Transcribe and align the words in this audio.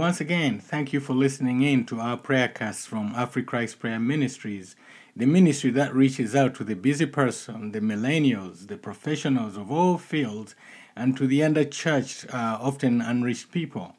Once 0.00 0.18
again, 0.18 0.58
thank 0.58 0.94
you 0.94 0.98
for 0.98 1.12
listening 1.12 1.60
in 1.60 1.84
to 1.84 2.00
our 2.00 2.16
prayer 2.16 2.48
cast 2.48 2.88
from 2.88 3.12
AfriChrist 3.12 3.78
Prayer 3.78 4.00
Ministries, 4.00 4.74
the 5.14 5.26
ministry 5.26 5.68
that 5.72 5.94
reaches 5.94 6.34
out 6.34 6.54
to 6.54 6.64
the 6.64 6.74
busy 6.74 7.04
person, 7.04 7.72
the 7.72 7.82
millennials, 7.82 8.68
the 8.68 8.78
professionals 8.78 9.58
of 9.58 9.70
all 9.70 9.98
fields, 9.98 10.54
and 10.96 11.18
to 11.18 11.26
the 11.26 11.42
underchurched, 11.42 12.32
uh, 12.32 12.56
often 12.58 13.02
unreached 13.02 13.52
people. 13.52 13.94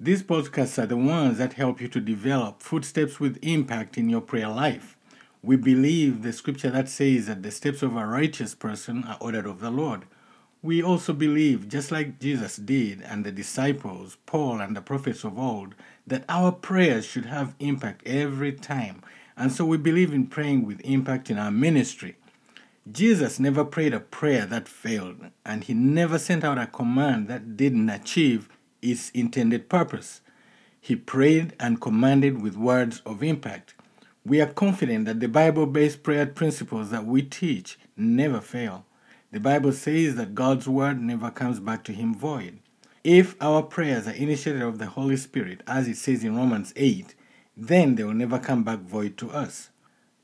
These 0.00 0.22
podcasts 0.22 0.82
are 0.82 0.86
the 0.86 0.96
ones 0.96 1.36
that 1.36 1.52
help 1.52 1.82
you 1.82 1.88
to 1.88 2.00
develop 2.00 2.62
footsteps 2.62 3.20
with 3.20 3.38
impact 3.42 3.98
in 3.98 4.08
your 4.08 4.22
prayer 4.22 4.48
life. 4.48 4.96
We 5.42 5.56
believe 5.56 6.22
the 6.22 6.32
scripture 6.32 6.70
that 6.70 6.88
says 6.88 7.26
that 7.26 7.42
the 7.42 7.50
steps 7.50 7.82
of 7.82 7.96
a 7.96 8.06
righteous 8.06 8.54
person 8.54 9.04
are 9.04 9.18
ordered 9.20 9.44
of 9.44 9.60
the 9.60 9.70
Lord. 9.70 10.06
We 10.60 10.82
also 10.82 11.12
believe, 11.12 11.68
just 11.68 11.92
like 11.92 12.18
Jesus 12.18 12.56
did 12.56 13.00
and 13.02 13.24
the 13.24 13.30
disciples, 13.30 14.16
Paul, 14.26 14.60
and 14.60 14.74
the 14.74 14.80
prophets 14.80 15.22
of 15.22 15.38
old, 15.38 15.76
that 16.06 16.24
our 16.28 16.50
prayers 16.50 17.06
should 17.06 17.26
have 17.26 17.54
impact 17.60 18.06
every 18.06 18.52
time. 18.52 19.02
And 19.36 19.52
so 19.52 19.64
we 19.64 19.76
believe 19.76 20.12
in 20.12 20.26
praying 20.26 20.66
with 20.66 20.80
impact 20.80 21.30
in 21.30 21.38
our 21.38 21.52
ministry. 21.52 22.16
Jesus 22.90 23.38
never 23.38 23.64
prayed 23.64 23.94
a 23.94 24.00
prayer 24.00 24.46
that 24.46 24.66
failed, 24.66 25.26
and 25.44 25.62
he 25.62 25.74
never 25.74 26.18
sent 26.18 26.42
out 26.42 26.58
a 26.58 26.66
command 26.66 27.28
that 27.28 27.56
didn't 27.56 27.90
achieve 27.90 28.48
its 28.82 29.10
intended 29.10 29.68
purpose. 29.68 30.22
He 30.80 30.96
prayed 30.96 31.54
and 31.60 31.80
commanded 31.80 32.42
with 32.42 32.56
words 32.56 33.00
of 33.06 33.22
impact. 33.22 33.74
We 34.24 34.40
are 34.40 34.46
confident 34.46 35.04
that 35.04 35.20
the 35.20 35.28
Bible 35.28 35.66
based 35.66 36.02
prayer 36.02 36.26
principles 36.26 36.90
that 36.90 37.04
we 37.04 37.22
teach 37.22 37.78
never 37.96 38.40
fail. 38.40 38.86
The 39.30 39.40
Bible 39.40 39.72
says 39.72 40.14
that 40.16 40.34
God's 40.34 40.66
word 40.66 41.02
never 41.02 41.30
comes 41.30 41.60
back 41.60 41.84
to 41.84 41.92
him 41.92 42.14
void. 42.14 42.60
If 43.04 43.36
our 43.42 43.62
prayers 43.62 44.08
are 44.08 44.12
initiated 44.12 44.62
of 44.62 44.78
the 44.78 44.86
Holy 44.86 45.18
Spirit, 45.18 45.62
as 45.66 45.86
it 45.86 45.98
says 45.98 46.24
in 46.24 46.34
Romans 46.34 46.72
8, 46.76 47.14
then 47.54 47.94
they 47.94 48.04
will 48.04 48.14
never 48.14 48.38
come 48.38 48.64
back 48.64 48.78
void 48.78 49.18
to 49.18 49.30
us. 49.30 49.68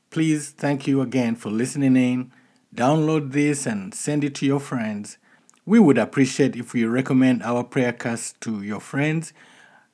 Please, 0.09 0.49
thank 0.49 0.87
you 0.87 1.01
again 1.01 1.35
for 1.35 1.51
listening 1.51 1.95
in. 1.95 2.31
Download 2.73 3.31
this 3.31 3.67
and 3.67 3.93
send 3.93 4.23
it 4.23 4.33
to 4.35 4.45
your 4.45 4.59
friends. 4.59 5.19
We 5.67 5.79
would 5.79 5.99
appreciate 5.99 6.55
if 6.55 6.73
you 6.73 6.89
recommend 6.89 7.43
our 7.43 7.63
prayer 7.63 7.93
cast 7.93 8.41
to 8.41 8.63
your 8.63 8.79
friends. 8.79 9.33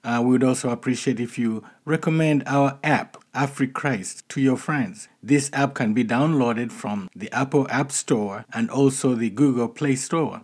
Uh, 0.03 0.19
we 0.23 0.31
would 0.31 0.43
also 0.43 0.69
appreciate 0.69 1.19
if 1.19 1.37
you 1.37 1.63
recommend 1.85 2.41
our 2.47 2.79
app, 2.83 3.17
AfriChrist, 3.35 4.23
to 4.29 4.41
your 4.41 4.57
friends. 4.57 5.07
This 5.21 5.51
app 5.53 5.75
can 5.75 5.93
be 5.93 6.03
downloaded 6.03 6.71
from 6.71 7.07
the 7.15 7.31
Apple 7.31 7.67
App 7.69 7.91
Store 7.91 8.45
and 8.51 8.71
also 8.71 9.13
the 9.13 9.29
Google 9.29 9.67
Play 9.67 9.95
Store. 9.95 10.41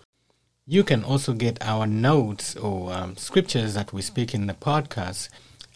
You 0.66 0.82
can 0.82 1.04
also 1.04 1.34
get 1.34 1.62
our 1.62 1.86
notes 1.86 2.56
or 2.56 2.90
um, 2.90 3.16
scriptures 3.16 3.74
that 3.74 3.92
we 3.92 4.00
speak 4.00 4.32
in 4.32 4.46
the 4.46 4.54
podcast 4.54 5.28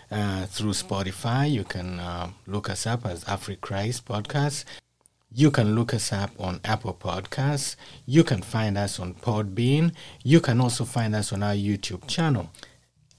Uh, 0.09 0.47
through 0.47 0.71
Spotify, 0.71 1.51
you 1.51 1.63
can 1.63 1.99
uh, 1.99 2.31
look 2.47 2.69
us 2.69 2.87
up 2.87 3.05
as 3.05 3.23
AfriChrist 3.25 4.03
Podcast. 4.03 4.65
You 5.31 5.51
can 5.51 5.75
look 5.75 5.93
us 5.93 6.13
up 6.13 6.31
on 6.39 6.61
Apple 6.63 6.93
Podcasts. 6.93 7.75
You 8.05 8.23
can 8.23 8.41
find 8.41 8.77
us 8.77 8.99
on 8.99 9.15
Podbean. 9.15 9.91
You 10.23 10.39
can 10.39 10.61
also 10.61 10.85
find 10.85 11.15
us 11.15 11.33
on 11.33 11.43
our 11.43 11.53
YouTube 11.53 12.07
channel. 12.07 12.49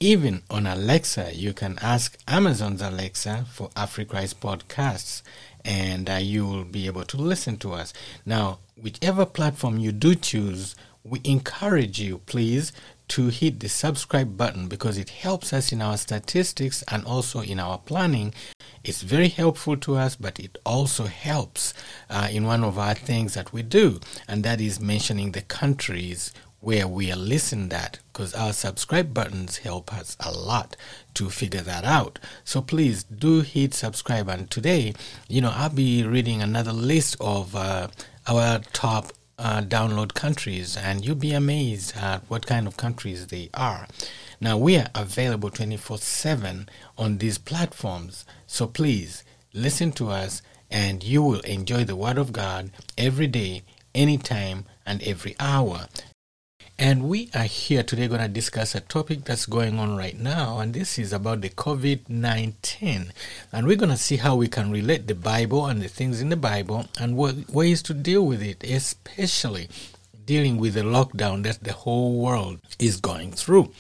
Even 0.00 0.42
on 0.50 0.66
Alexa, 0.66 1.34
you 1.34 1.54
can 1.54 1.78
ask 1.80 2.18
Amazon's 2.28 2.82
Alexa 2.82 3.46
for 3.50 3.70
AfriChrist 3.70 4.34
podcasts, 4.34 5.22
and 5.64 6.10
uh, 6.10 6.14
you 6.20 6.46
will 6.46 6.64
be 6.64 6.84
able 6.84 7.04
to 7.04 7.16
listen 7.16 7.56
to 7.56 7.72
us. 7.72 7.94
Now, 8.26 8.58
whichever 8.76 9.24
platform 9.24 9.78
you 9.78 9.92
do 9.92 10.14
choose, 10.14 10.76
we 11.02 11.22
encourage 11.24 11.98
you, 11.98 12.18
please, 12.26 12.72
to 13.08 13.28
hit 13.28 13.60
the 13.60 13.70
subscribe 13.70 14.36
button 14.36 14.68
because 14.68 14.98
it 14.98 15.08
helps 15.08 15.54
us 15.54 15.72
in 15.72 15.80
our 15.80 15.96
statistics 15.96 16.84
and 16.88 17.02
also 17.06 17.40
in 17.40 17.58
our 17.58 17.78
planning. 17.78 18.34
It's 18.84 19.02
very 19.02 19.28
helpful 19.28 19.78
to 19.78 19.96
us, 19.96 20.14
but 20.14 20.38
it 20.38 20.58
also 20.66 21.04
helps 21.04 21.72
uh, 22.10 22.28
in 22.30 22.44
one 22.44 22.62
of 22.64 22.78
our 22.78 22.94
things 22.94 23.32
that 23.32 23.50
we 23.52 23.62
do, 23.62 24.00
and 24.28 24.44
that 24.44 24.60
is 24.60 24.78
mentioning 24.78 25.32
the 25.32 25.42
countries 25.42 26.34
where 26.60 26.88
we 26.88 27.12
are 27.12 27.16
listened 27.16 27.72
at 27.72 27.98
because 28.12 28.34
our 28.34 28.52
subscribe 28.52 29.12
buttons 29.12 29.58
help 29.58 29.92
us 29.92 30.16
a 30.20 30.32
lot 30.32 30.76
to 31.14 31.30
figure 31.30 31.60
that 31.60 31.84
out. 31.84 32.18
So 32.44 32.60
please 32.60 33.04
do 33.04 33.42
hit 33.42 33.74
subscribe. 33.74 34.28
And 34.28 34.50
today, 34.50 34.94
you 35.28 35.40
know, 35.40 35.52
I'll 35.54 35.68
be 35.68 36.02
reading 36.02 36.42
another 36.42 36.72
list 36.72 37.16
of 37.20 37.54
uh, 37.54 37.88
our 38.26 38.60
top 38.72 39.12
uh, 39.38 39.60
download 39.60 40.14
countries, 40.14 40.76
and 40.76 41.04
you'll 41.04 41.14
be 41.14 41.32
amazed 41.32 41.96
at 41.96 42.22
what 42.28 42.46
kind 42.46 42.66
of 42.66 42.76
countries 42.76 43.26
they 43.26 43.50
are. 43.54 43.86
Now, 44.40 44.56
we 44.56 44.76
are 44.76 44.88
available 44.94 45.50
24 45.50 45.98
7 45.98 46.68
on 46.96 47.18
these 47.18 47.38
platforms, 47.38 48.24
so 48.46 48.66
please 48.66 49.24
listen 49.52 49.92
to 49.92 50.08
us, 50.08 50.42
and 50.70 51.02
you 51.04 51.22
will 51.22 51.40
enjoy 51.40 51.84
the 51.84 51.96
Word 51.96 52.18
of 52.18 52.32
God 52.32 52.70
every 52.96 53.26
day, 53.26 53.62
anytime, 53.94 54.64
and 54.84 55.02
every 55.02 55.36
hour. 55.38 55.86
And 56.78 57.08
we 57.08 57.30
are 57.34 57.44
here 57.44 57.82
today 57.82 58.06
going 58.06 58.20
to 58.20 58.28
discuss 58.28 58.74
a 58.74 58.80
topic 58.80 59.24
that's 59.24 59.46
going 59.46 59.78
on 59.78 59.96
right 59.96 60.18
now, 60.18 60.58
and 60.58 60.74
this 60.74 60.98
is 60.98 61.10
about 61.10 61.40
the 61.40 61.48
COVID 61.48 62.10
19. 62.10 63.14
And 63.50 63.66
we're 63.66 63.76
going 63.76 63.88
to 63.92 63.96
see 63.96 64.16
how 64.16 64.36
we 64.36 64.46
can 64.46 64.70
relate 64.70 65.06
the 65.06 65.14
Bible 65.14 65.64
and 65.64 65.80
the 65.80 65.88
things 65.88 66.20
in 66.20 66.28
the 66.28 66.36
Bible 66.36 66.84
and 67.00 67.16
what 67.16 67.48
ways 67.48 67.80
to 67.84 67.94
deal 67.94 68.26
with 68.26 68.42
it, 68.42 68.62
especially 68.62 69.70
dealing 70.26 70.58
with 70.58 70.74
the 70.74 70.82
lockdown 70.82 71.44
that 71.44 71.64
the 71.64 71.72
whole 71.72 72.20
world 72.20 72.58
is 72.78 73.00
going 73.00 73.32
through. 73.32 73.72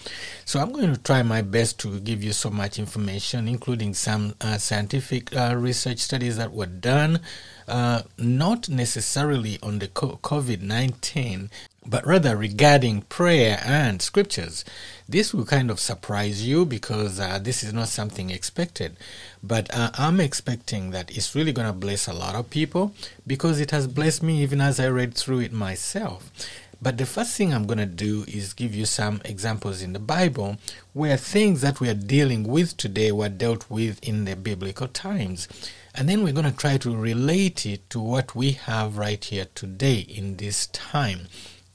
So 0.46 0.60
I'm 0.60 0.72
going 0.72 0.94
to 0.94 1.02
try 1.02 1.22
my 1.22 1.42
best 1.42 1.78
to 1.80 2.00
give 2.00 2.24
you 2.24 2.32
so 2.32 2.48
much 2.48 2.78
information, 2.78 3.46
including 3.46 3.92
some 3.92 4.36
uh, 4.40 4.56
scientific 4.56 5.36
uh, 5.36 5.54
research 5.56 5.98
studies 5.98 6.38
that 6.38 6.52
were 6.52 6.64
done, 6.64 7.20
uh, 7.68 8.02
not 8.16 8.70
necessarily 8.70 9.58
on 9.62 9.80
the 9.80 9.88
COVID 9.88 10.62
19, 10.62 11.50
but 11.88 12.06
rather 12.06 12.36
regarding 12.36 13.02
prayer 13.02 13.60
and 13.64 14.02
scriptures. 14.02 14.64
This 15.08 15.32
will 15.32 15.44
kind 15.44 15.70
of 15.70 15.78
surprise 15.78 16.46
you 16.46 16.64
because 16.64 17.20
uh, 17.20 17.38
this 17.38 17.62
is 17.62 17.72
not 17.72 17.88
something 17.88 18.30
expected. 18.30 18.96
But 19.42 19.72
uh, 19.72 19.90
I'm 19.94 20.20
expecting 20.20 20.90
that 20.90 21.16
it's 21.16 21.34
really 21.34 21.52
going 21.52 21.68
to 21.68 21.72
bless 21.72 22.08
a 22.08 22.12
lot 22.12 22.34
of 22.34 22.50
people 22.50 22.92
because 23.26 23.60
it 23.60 23.70
has 23.70 23.86
blessed 23.86 24.22
me 24.22 24.42
even 24.42 24.60
as 24.60 24.80
I 24.80 24.88
read 24.88 25.14
through 25.14 25.40
it 25.40 25.52
myself. 25.52 26.30
But 26.82 26.98
the 26.98 27.06
first 27.06 27.36
thing 27.36 27.54
I'm 27.54 27.66
going 27.66 27.78
to 27.78 27.86
do 27.86 28.24
is 28.28 28.52
give 28.52 28.74
you 28.74 28.84
some 28.84 29.22
examples 29.24 29.80
in 29.80 29.92
the 29.94 29.98
Bible 29.98 30.58
where 30.92 31.16
things 31.16 31.62
that 31.62 31.80
we 31.80 31.88
are 31.88 31.94
dealing 31.94 32.44
with 32.44 32.76
today 32.76 33.12
were 33.12 33.30
dealt 33.30 33.70
with 33.70 34.02
in 34.06 34.24
the 34.26 34.36
biblical 34.36 34.88
times. 34.88 35.48
And 35.94 36.08
then 36.08 36.22
we're 36.22 36.34
going 36.34 36.50
to 36.50 36.56
try 36.56 36.76
to 36.78 36.94
relate 36.94 37.64
it 37.64 37.88
to 37.90 38.00
what 38.00 38.34
we 38.34 38.52
have 38.52 38.98
right 38.98 39.24
here 39.24 39.46
today 39.54 40.00
in 40.00 40.36
this 40.36 40.66
time. 40.66 41.28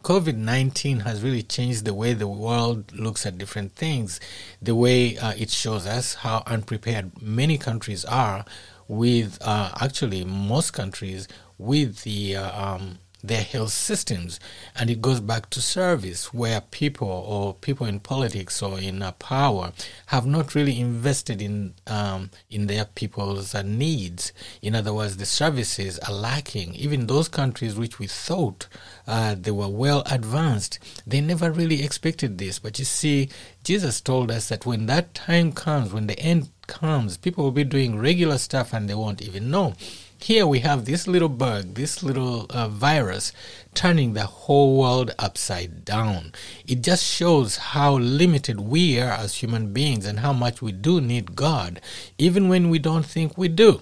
COVID 0.03 0.36
19 0.36 1.01
has 1.01 1.21
really 1.21 1.44
changed 1.44 1.86
the 1.86 1.94
way 1.94 2.13
the 2.13 2.27
world 2.27 2.92
looks 2.92 3.25
at 3.25 3.38
different 3.38 3.75
things, 3.75 4.19
the 4.59 4.74
way 4.74 5.15
uh, 5.18 5.33
it 5.38 5.51
shows 5.51 5.86
us 5.86 6.15
how 6.15 6.42
unprepared 6.48 7.21
many 7.21 7.57
countries 7.59 8.03
are 8.06 8.44
with, 8.88 9.38
uh, 9.42 9.71
actually, 9.80 10.25
most 10.25 10.71
countries 10.71 11.27
with 11.59 12.01
the 12.01 12.36
uh, 12.36 12.74
um, 12.75 12.98
their 13.23 13.41
health 13.41 13.71
systems. 13.71 14.39
And 14.75 14.89
it 14.89 15.01
goes 15.01 15.19
back 15.19 15.50
to 15.51 15.62
service, 15.62 16.33
where 16.33 16.62
people 16.62 17.07
or 17.07 17.53
people 17.53 17.85
in 17.85 18.00
politics 18.00 18.62
or 18.62 18.79
in 18.79 19.01
uh, 19.01 19.12
power 19.13 19.71
have 20.07 20.25
not 20.25 20.56
really 20.56 20.79
invested 20.79 21.41
in 21.41 21.73
um, 21.88 22.29
in 22.50 22.68
their 22.68 22.85
people's 22.85 23.53
uh, 23.56 23.62
needs. 23.62 24.33
In 24.62 24.75
other 24.75 24.94
words, 24.94 25.18
the 25.18 25.25
services 25.25 26.00
are 26.00 26.13
lacking. 26.13 26.75
Even 26.75 27.07
those 27.07 27.27
countries 27.27 27.75
which 27.75 28.00
we 28.00 28.07
thought 28.07 28.68
uh, 29.07 29.35
they 29.39 29.51
were 29.51 29.67
well 29.67 30.03
advanced, 30.09 30.79
they 31.06 31.21
never 31.21 31.51
really 31.51 31.83
expected 31.83 32.38
this. 32.38 32.59
But 32.59 32.79
you 32.79 32.85
see, 32.85 33.29
Jesus 33.63 34.01
told 34.01 34.31
us 34.31 34.50
that 34.50 34.65
when 34.65 34.85
that 34.88 35.13
time 35.13 35.51
comes, 35.51 35.94
when 35.94 36.07
the 36.07 36.19
end 36.19 36.50
comes, 36.67 37.17
people 37.17 37.44
will 37.44 37.51
be 37.51 37.63
doing 37.63 38.00
regular 38.00 38.38
stuff 38.38 38.74
and 38.74 38.89
they 38.89 38.95
won't 38.95 39.21
even 39.21 39.51
know. 39.51 39.74
Here 40.23 40.45
we 40.45 40.59
have 40.59 40.85
this 40.85 41.07
little 41.07 41.29
bug, 41.29 41.73
this 41.73 42.03
little 42.03 42.45
uh, 42.51 42.68
virus, 42.68 43.33
turning 43.73 44.13
the 44.13 44.27
whole 44.27 44.77
world 44.77 45.15
upside 45.18 45.83
down. 45.83 46.31
It 46.68 46.83
just 46.83 47.03
shows 47.03 47.57
how 47.57 47.97
limited 47.97 48.59
we 48.59 49.00
are 49.00 49.13
as 49.13 49.38
human 49.38 49.73
beings 49.73 50.06
and 50.06 50.19
how 50.19 50.31
much 50.31 50.62
we 50.62 50.73
do 50.73 51.01
need 51.01 51.35
God, 51.35 51.81
even 52.19 52.50
when 52.50 52.69
we 52.69 52.77
don't 52.77 53.06
think 53.06 53.35
we 53.35 53.47
do. 53.47 53.81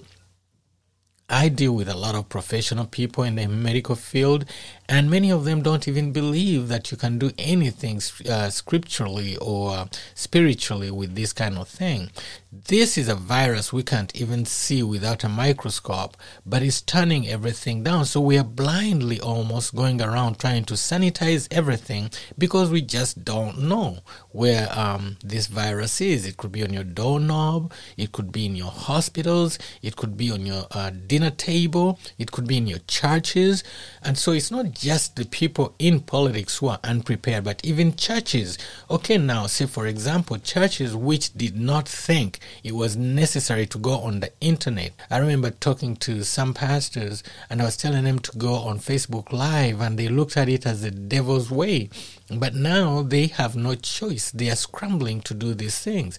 I 1.30 1.48
deal 1.48 1.72
with 1.72 1.88
a 1.88 1.96
lot 1.96 2.16
of 2.16 2.28
professional 2.28 2.86
people 2.86 3.22
in 3.22 3.36
the 3.36 3.46
medical 3.46 3.94
field, 3.94 4.44
and 4.88 5.08
many 5.08 5.30
of 5.30 5.44
them 5.44 5.62
don't 5.62 5.86
even 5.86 6.12
believe 6.12 6.66
that 6.66 6.90
you 6.90 6.96
can 6.96 7.18
do 7.18 7.30
anything 7.38 8.02
uh, 8.28 8.50
scripturally 8.50 9.36
or 9.36 9.86
spiritually 10.14 10.90
with 10.90 11.14
this 11.14 11.32
kind 11.32 11.56
of 11.56 11.68
thing. 11.68 12.10
This 12.52 12.98
is 12.98 13.08
a 13.08 13.14
virus 13.14 13.72
we 13.72 13.84
can't 13.84 14.14
even 14.16 14.44
see 14.44 14.82
without 14.82 15.22
a 15.22 15.28
microscope, 15.28 16.16
but 16.44 16.64
it's 16.64 16.82
turning 16.82 17.28
everything 17.28 17.84
down. 17.84 18.06
So 18.06 18.20
we 18.20 18.36
are 18.36 18.44
blindly 18.44 19.20
almost 19.20 19.76
going 19.76 20.02
around 20.02 20.40
trying 20.40 20.64
to 20.64 20.74
sanitize 20.74 21.46
everything 21.52 22.10
because 22.36 22.68
we 22.68 22.82
just 22.82 23.24
don't 23.24 23.60
know 23.60 23.98
where 24.32 24.68
um, 24.76 25.18
this 25.22 25.46
virus 25.46 26.00
is. 26.00 26.26
It 26.26 26.38
could 26.38 26.50
be 26.50 26.64
on 26.64 26.72
your 26.72 26.82
doorknob, 26.82 27.72
it 27.96 28.10
could 28.10 28.32
be 28.32 28.46
in 28.46 28.56
your 28.56 28.72
hospitals, 28.72 29.56
it 29.80 29.94
could 29.94 30.16
be 30.16 30.32
on 30.32 30.44
your 30.44 30.66
uh, 30.72 30.90
dinner 30.90 31.19
table, 31.28 31.98
it 32.18 32.32
could 32.32 32.46
be 32.46 32.56
in 32.56 32.66
your 32.66 32.78
churches. 32.86 33.62
And 34.02 34.16
so 34.16 34.32
it's 34.32 34.50
not 34.50 34.70
just 34.72 35.16
the 35.16 35.26
people 35.26 35.74
in 35.78 36.00
politics 36.00 36.56
who 36.56 36.68
are 36.68 36.80
unprepared, 36.84 37.44
but 37.44 37.62
even 37.64 37.96
churches. 37.96 38.56
Okay, 38.90 39.18
now, 39.18 39.46
say 39.46 39.66
for 39.66 39.86
example, 39.86 40.38
churches 40.38 40.96
which 40.96 41.34
did 41.34 41.60
not 41.60 41.88
think 41.88 42.38
it 42.64 42.74
was 42.74 42.96
necessary 42.96 43.66
to 43.66 43.78
go 43.78 43.98
on 44.00 44.20
the 44.20 44.32
internet. 44.40 44.92
I 45.10 45.18
remember 45.18 45.50
talking 45.50 45.96
to 45.96 46.22
some 46.22 46.54
pastors 46.54 47.22
and 47.50 47.60
I 47.60 47.64
was 47.64 47.76
telling 47.76 48.04
them 48.04 48.20
to 48.20 48.38
go 48.38 48.54
on 48.54 48.78
Facebook 48.78 49.32
Live, 49.32 49.80
and 49.80 49.98
they 49.98 50.08
looked 50.08 50.36
at 50.36 50.48
it 50.48 50.64
as 50.66 50.82
the 50.82 50.90
devil's 50.90 51.50
way. 51.50 51.90
But 52.32 52.54
now 52.54 53.02
they 53.02 53.26
have 53.26 53.56
no 53.56 53.74
choice. 53.74 54.30
They 54.30 54.50
are 54.50 54.56
scrambling 54.56 55.20
to 55.22 55.34
do 55.34 55.52
these 55.52 55.80
things. 55.80 56.16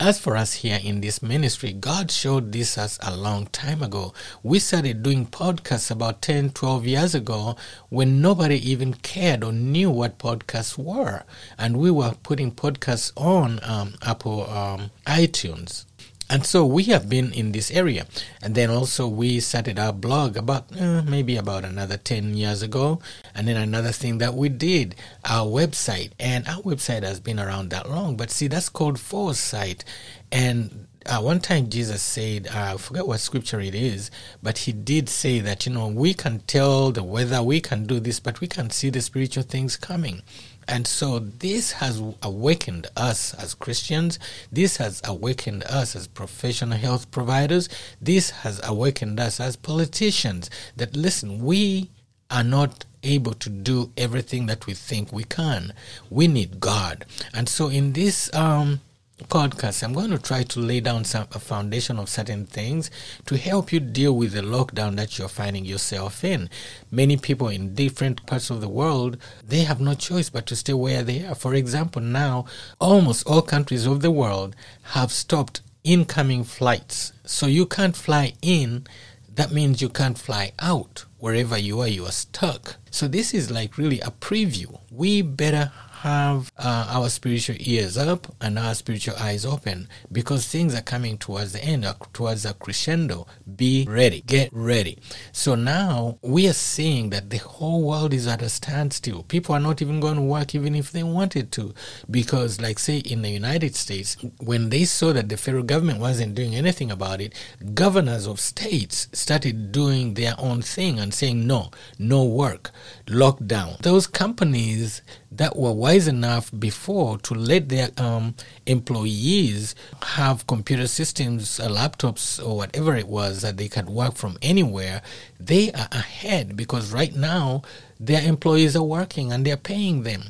As 0.00 0.18
for 0.18 0.34
us 0.34 0.54
here 0.54 0.80
in 0.82 1.02
this 1.02 1.22
ministry, 1.22 1.74
God 1.74 2.10
showed 2.10 2.52
this 2.52 2.78
us 2.78 2.98
a 3.02 3.14
long 3.14 3.48
time 3.48 3.82
ago. 3.82 4.14
We 4.42 4.58
started 4.58 5.02
doing 5.02 5.26
podcasts 5.26 5.90
about 5.90 6.22
10, 6.22 6.52
12 6.52 6.86
years 6.86 7.14
ago 7.14 7.54
when 7.90 8.22
nobody 8.22 8.56
even 8.70 8.94
cared 8.94 9.44
or 9.44 9.52
knew 9.52 9.90
what 9.90 10.18
podcasts 10.18 10.78
were. 10.78 11.24
And 11.58 11.76
we 11.76 11.90
were 11.90 12.14
putting 12.22 12.50
podcasts 12.50 13.12
on 13.14 13.60
um, 13.62 13.92
Apple 14.00 14.48
um, 14.48 14.90
iTunes. 15.06 15.84
And 16.30 16.46
so 16.46 16.64
we 16.64 16.84
have 16.84 17.08
been 17.08 17.32
in 17.32 17.50
this 17.50 17.72
area. 17.72 18.06
And 18.40 18.54
then 18.54 18.70
also 18.70 19.08
we 19.08 19.40
started 19.40 19.80
our 19.80 19.92
blog 19.92 20.36
about 20.36 20.70
uh, 20.80 21.02
maybe 21.02 21.36
about 21.36 21.64
another 21.64 21.96
10 21.96 22.34
years 22.34 22.62
ago. 22.62 23.00
And 23.34 23.48
then 23.48 23.56
another 23.56 23.90
thing 23.90 24.18
that 24.18 24.34
we 24.34 24.48
did, 24.48 24.94
our 25.24 25.44
website. 25.44 26.12
And 26.20 26.46
our 26.46 26.62
website 26.62 27.02
has 27.02 27.18
been 27.18 27.40
around 27.40 27.70
that 27.70 27.90
long. 27.90 28.16
But 28.16 28.30
see, 28.30 28.46
that's 28.46 28.68
called 28.68 29.00
foresight. 29.00 29.84
And 30.30 30.86
uh, 31.04 31.20
one 31.20 31.40
time 31.40 31.68
Jesus 31.68 32.00
said, 32.00 32.46
uh, 32.46 32.74
I 32.74 32.76
forget 32.76 33.08
what 33.08 33.18
scripture 33.18 33.60
it 33.60 33.74
is, 33.74 34.12
but 34.40 34.58
he 34.58 34.72
did 34.72 35.08
say 35.08 35.40
that, 35.40 35.66
you 35.66 35.72
know, 35.72 35.88
we 35.88 36.14
can 36.14 36.40
tell 36.40 36.92
the 36.92 37.02
weather, 37.02 37.42
we 37.42 37.60
can 37.60 37.86
do 37.86 37.98
this, 37.98 38.20
but 38.20 38.40
we 38.40 38.46
can 38.46 38.70
see 38.70 38.90
the 38.90 39.00
spiritual 39.00 39.42
things 39.42 39.76
coming. 39.76 40.22
And 40.70 40.86
so 40.86 41.18
this 41.18 41.72
has 41.72 42.00
awakened 42.22 42.86
us 42.96 43.34
as 43.34 43.54
Christians. 43.54 44.20
This 44.52 44.76
has 44.76 45.02
awakened 45.04 45.64
us 45.64 45.96
as 45.96 46.06
professional 46.06 46.78
health 46.78 47.10
providers. 47.10 47.68
This 48.00 48.30
has 48.30 48.60
awakened 48.62 49.18
us 49.18 49.40
as 49.40 49.56
politicians 49.56 50.48
that 50.76 50.96
listen, 50.96 51.44
we 51.44 51.90
are 52.30 52.44
not 52.44 52.84
able 53.02 53.34
to 53.34 53.50
do 53.50 53.90
everything 53.96 54.46
that 54.46 54.66
we 54.66 54.74
think 54.74 55.12
we 55.12 55.24
can. 55.24 55.72
We 56.08 56.28
need 56.28 56.60
God. 56.60 57.04
And 57.34 57.48
so 57.48 57.66
in 57.66 57.94
this 57.94 58.32
um, 58.32 58.80
podcast, 59.24 59.82
I'm 59.82 59.92
going 59.92 60.10
to 60.10 60.18
try 60.18 60.42
to 60.42 60.60
lay 60.60 60.80
down 60.80 61.04
some 61.04 61.26
a 61.32 61.38
foundation 61.38 61.98
of 61.98 62.08
certain 62.08 62.46
things 62.46 62.90
to 63.26 63.36
help 63.36 63.72
you 63.72 63.80
deal 63.80 64.16
with 64.16 64.32
the 64.32 64.40
lockdown 64.40 64.96
that 64.96 65.18
you're 65.18 65.28
finding 65.28 65.64
yourself 65.64 66.24
in. 66.24 66.48
Many 66.90 67.16
people 67.16 67.48
in 67.48 67.74
different 67.74 68.24
parts 68.26 68.50
of 68.50 68.60
the 68.60 68.68
world, 68.68 69.16
they 69.46 69.60
have 69.60 69.80
no 69.80 69.94
choice 69.94 70.30
but 70.30 70.46
to 70.46 70.56
stay 70.56 70.72
where 70.72 71.02
they 71.02 71.24
are. 71.24 71.34
For 71.34 71.54
example, 71.54 72.02
now 72.02 72.46
almost 72.78 73.26
all 73.26 73.42
countries 73.42 73.86
of 73.86 74.02
the 74.02 74.10
world 74.10 74.56
have 74.82 75.12
stopped 75.12 75.60
incoming 75.84 76.44
flights. 76.44 77.12
So 77.24 77.46
you 77.46 77.66
can't 77.66 77.96
fly 77.96 78.34
in, 78.42 78.86
that 79.34 79.52
means 79.52 79.80
you 79.80 79.88
can't 79.88 80.18
fly 80.18 80.52
out. 80.58 81.04
Wherever 81.18 81.56
you 81.56 81.80
are, 81.80 81.88
you 81.88 82.06
are 82.06 82.12
stuck. 82.12 82.76
So 82.90 83.06
this 83.06 83.34
is 83.34 83.50
like 83.50 83.78
really 83.78 84.00
a 84.00 84.10
preview. 84.10 84.78
We 84.90 85.22
better 85.22 85.72
have 86.00 86.50
uh, 86.56 86.86
our 86.88 87.10
spiritual 87.10 87.56
ears 87.60 87.98
up 87.98 88.26
and 88.40 88.58
our 88.58 88.74
spiritual 88.74 89.14
eyes 89.20 89.44
open 89.44 89.86
because 90.10 90.48
things 90.48 90.74
are 90.74 90.80
coming 90.80 91.18
towards 91.18 91.52
the 91.52 91.62
end, 91.62 91.84
uh, 91.84 91.92
towards 92.14 92.46
a 92.46 92.54
crescendo. 92.54 93.26
Be 93.56 93.84
ready, 93.86 94.22
get 94.22 94.48
ready. 94.50 94.98
So 95.32 95.54
now 95.54 96.18
we 96.22 96.48
are 96.48 96.54
seeing 96.54 97.10
that 97.10 97.28
the 97.28 97.36
whole 97.36 97.82
world 97.82 98.14
is 98.14 98.26
at 98.26 98.40
a 98.40 98.48
standstill. 98.48 99.24
People 99.24 99.54
are 99.54 99.60
not 99.60 99.82
even 99.82 100.00
going 100.00 100.14
to 100.16 100.22
work 100.22 100.54
even 100.54 100.74
if 100.74 100.90
they 100.90 101.02
wanted 101.02 101.52
to 101.52 101.74
because, 102.10 102.62
like, 102.62 102.78
say, 102.78 102.98
in 102.98 103.20
the 103.20 103.28
United 103.28 103.76
States, 103.76 104.16
when 104.38 104.70
they 104.70 104.84
saw 104.84 105.12
that 105.12 105.28
the 105.28 105.36
federal 105.36 105.64
government 105.64 106.00
wasn't 106.00 106.34
doing 106.34 106.54
anything 106.54 106.90
about 106.90 107.20
it, 107.20 107.34
governors 107.74 108.26
of 108.26 108.40
states 108.40 109.08
started 109.12 109.70
doing 109.70 110.14
their 110.14 110.34
own 110.38 110.62
thing 110.62 110.98
and 110.98 111.12
saying, 111.12 111.46
no, 111.46 111.70
no 111.98 112.24
work, 112.24 112.70
lockdown. 113.10 113.76
Those 113.82 114.06
companies 114.06 115.02
that 115.32 115.56
were 115.56 115.72
wise 115.72 116.06
enough 116.08 116.50
before 116.58 117.18
to 117.18 117.34
let 117.34 117.68
their 117.68 117.90
um, 117.98 118.34
employees 118.66 119.74
have 120.02 120.46
computer 120.46 120.86
systems, 120.86 121.58
uh, 121.60 121.68
laptops, 121.68 122.44
or 122.44 122.56
whatever 122.56 122.94
it 122.96 123.08
was 123.08 123.42
that 123.42 123.56
they 123.56 123.68
could 123.68 123.88
work 123.88 124.14
from 124.14 124.38
anywhere, 124.42 125.02
they 125.38 125.72
are 125.72 125.88
ahead 125.92 126.56
because 126.56 126.92
right 126.92 127.14
now 127.14 127.62
their 127.98 128.22
employees 128.22 128.76
are 128.76 128.82
working 128.82 129.32
and 129.32 129.44
they're 129.44 129.56
paying 129.56 130.04
them. 130.04 130.22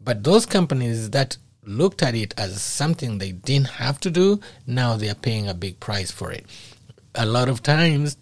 But 0.00 0.24
those 0.24 0.44
companies 0.44 1.10
that 1.10 1.36
looked 1.64 2.02
at 2.02 2.14
it 2.14 2.34
as 2.38 2.60
something 2.62 3.18
they 3.18 3.32
didn't 3.32 3.68
have 3.68 4.00
to 4.00 4.10
do, 4.10 4.40
now 4.66 4.96
they're 4.96 5.14
paying 5.14 5.48
a 5.48 5.54
big 5.54 5.78
price 5.80 6.10
for 6.10 6.32
it. 6.32 6.46
A 7.14 7.26
lot 7.26 7.48
of 7.48 7.62
times, 7.62 8.16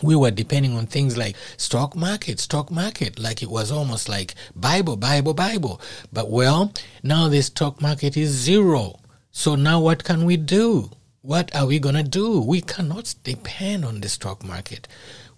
we 0.00 0.16
were 0.16 0.30
depending 0.30 0.76
on 0.76 0.86
things 0.86 1.16
like 1.16 1.36
stock 1.56 1.94
market, 1.94 2.40
stock 2.40 2.70
market, 2.70 3.18
like 3.18 3.42
it 3.42 3.50
was 3.50 3.70
almost 3.70 4.08
like 4.08 4.34
Bible, 4.56 4.96
Bible, 4.96 5.34
Bible. 5.34 5.80
But 6.12 6.30
well, 6.30 6.72
now 7.02 7.28
the 7.28 7.42
stock 7.42 7.82
market 7.82 8.16
is 8.16 8.30
zero. 8.30 9.00
So 9.32 9.54
now 9.54 9.80
what 9.80 10.04
can 10.04 10.24
we 10.24 10.36
do? 10.36 10.90
What 11.20 11.54
are 11.54 11.66
we 11.66 11.78
going 11.78 11.94
to 11.94 12.02
do? 12.02 12.40
We 12.40 12.62
cannot 12.62 13.14
depend 13.22 13.84
on 13.84 14.00
the 14.00 14.08
stock 14.08 14.44
market. 14.44 14.88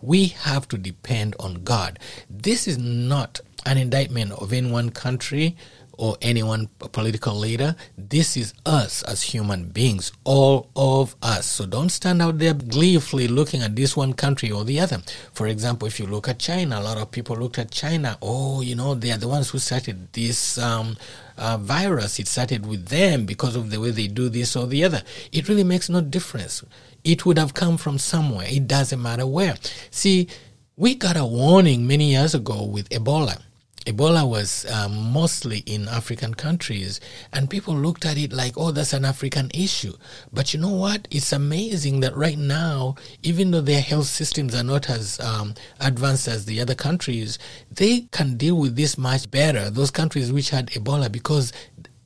We 0.00 0.28
have 0.28 0.68
to 0.68 0.78
depend 0.78 1.34
on 1.38 1.64
God. 1.64 1.98
This 2.30 2.66
is 2.68 2.78
not 2.78 3.40
an 3.66 3.76
indictment 3.76 4.32
of 4.32 4.52
any 4.52 4.70
one 4.70 4.90
country 4.90 5.56
or 5.98 6.16
any 6.22 6.42
one 6.42 6.68
political 6.92 7.34
leader. 7.34 7.76
This 7.96 8.36
is 8.36 8.54
us 8.66 9.02
as 9.02 9.22
human 9.22 9.68
beings, 9.68 10.12
all 10.24 10.70
of 10.76 11.16
us. 11.22 11.46
So 11.46 11.66
don't 11.66 11.90
stand 11.90 12.22
out 12.22 12.38
there 12.38 12.54
gleefully 12.54 13.28
looking 13.28 13.62
at 13.62 13.76
this 13.76 13.96
one 13.96 14.12
country 14.12 14.50
or 14.50 14.64
the 14.64 14.80
other. 14.80 15.02
For 15.32 15.46
example, 15.46 15.88
if 15.88 15.98
you 15.98 16.06
look 16.06 16.28
at 16.28 16.38
China, 16.38 16.80
a 16.80 16.82
lot 16.82 16.98
of 16.98 17.10
people 17.10 17.36
looked 17.36 17.58
at 17.58 17.70
China. 17.70 18.18
Oh, 18.22 18.60
you 18.60 18.74
know, 18.74 18.94
they 18.94 19.12
are 19.12 19.18
the 19.18 19.28
ones 19.28 19.50
who 19.50 19.58
started 19.58 20.12
this 20.12 20.58
um, 20.58 20.96
uh, 21.36 21.56
virus. 21.58 22.18
It 22.18 22.28
started 22.28 22.66
with 22.66 22.86
them 22.88 23.26
because 23.26 23.56
of 23.56 23.70
the 23.70 23.80
way 23.80 23.90
they 23.90 24.06
do 24.06 24.28
this 24.28 24.56
or 24.56 24.66
the 24.66 24.84
other. 24.84 25.02
It 25.32 25.48
really 25.48 25.64
makes 25.64 25.88
no 25.88 26.00
difference. 26.00 26.64
It 27.02 27.26
would 27.26 27.38
have 27.38 27.54
come 27.54 27.76
from 27.76 27.98
somewhere. 27.98 28.46
It 28.48 28.66
doesn't 28.66 29.00
matter 29.00 29.26
where. 29.26 29.56
See, 29.90 30.28
we 30.76 30.94
got 30.94 31.16
a 31.16 31.24
warning 31.24 31.86
many 31.86 32.10
years 32.10 32.34
ago 32.34 32.64
with 32.64 32.88
Ebola 32.88 33.40
Ebola 33.86 34.26
was 34.26 34.64
um, 34.70 35.12
mostly 35.12 35.58
in 35.58 35.88
African 35.88 36.32
countries, 36.34 37.00
and 37.32 37.50
people 37.50 37.74
looked 37.74 38.06
at 38.06 38.16
it 38.16 38.32
like, 38.32 38.54
oh, 38.56 38.70
that's 38.70 38.94
an 38.94 39.04
African 39.04 39.50
issue. 39.52 39.92
But 40.32 40.54
you 40.54 40.60
know 40.60 40.72
what? 40.72 41.06
It's 41.10 41.32
amazing 41.32 42.00
that 42.00 42.16
right 42.16 42.38
now, 42.38 42.94
even 43.22 43.50
though 43.50 43.60
their 43.60 43.82
health 43.82 44.06
systems 44.06 44.54
are 44.54 44.64
not 44.64 44.88
as 44.88 45.20
um, 45.20 45.54
advanced 45.80 46.28
as 46.28 46.46
the 46.46 46.60
other 46.62 46.74
countries, 46.74 47.38
they 47.70 48.02
can 48.10 48.36
deal 48.38 48.56
with 48.56 48.74
this 48.74 48.96
much 48.96 49.30
better. 49.30 49.68
Those 49.68 49.90
countries 49.90 50.32
which 50.32 50.48
had 50.48 50.68
Ebola 50.68 51.12
because 51.12 51.52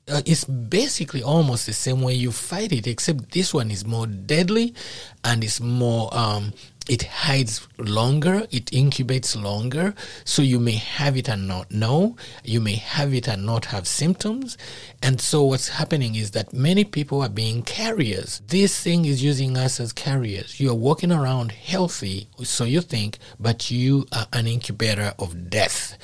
uh, 0.08 0.22
it's 0.24 0.44
basically 0.44 1.22
almost 1.22 1.66
the 1.66 1.72
same 1.72 2.00
way 2.00 2.14
you 2.14 2.32
fight 2.32 2.72
it, 2.72 2.86
except 2.86 3.30
this 3.32 3.52
one 3.52 3.70
is 3.70 3.84
more 3.84 4.06
deadly 4.06 4.74
and 5.22 5.44
it's 5.44 5.60
more 5.60 6.08
um, 6.16 6.52
it 6.88 7.02
hides 7.02 7.66
longer, 7.78 8.46
it 8.50 8.66
incubates 8.66 9.40
longer, 9.40 9.94
so 10.24 10.42
you 10.42 10.58
may 10.58 10.72
have 10.76 11.16
it 11.16 11.28
and 11.28 11.46
not 11.46 11.70
know, 11.70 12.16
you 12.42 12.60
may 12.60 12.76
have 12.76 13.12
it 13.14 13.28
and 13.28 13.44
not 13.44 13.66
have 13.66 13.86
symptoms. 13.86 14.56
And 15.02 15.20
so 15.20 15.44
what's 15.44 15.68
happening 15.68 16.14
is 16.14 16.32
that 16.32 16.52
many 16.52 16.84
people 16.84 17.22
are 17.22 17.28
being 17.28 17.62
carriers. 17.62 18.40
This 18.48 18.80
thing 18.80 19.04
is 19.04 19.22
using 19.22 19.56
us 19.56 19.78
as 19.80 19.92
carriers. 19.92 20.58
You're 20.58 20.74
walking 20.74 21.12
around 21.12 21.52
healthy, 21.52 22.28
so 22.42 22.64
you 22.64 22.80
think, 22.80 23.18
but 23.38 23.70
you 23.70 24.06
are 24.12 24.26
an 24.32 24.46
incubator 24.46 25.12
of 25.18 25.50
death. 25.50 25.98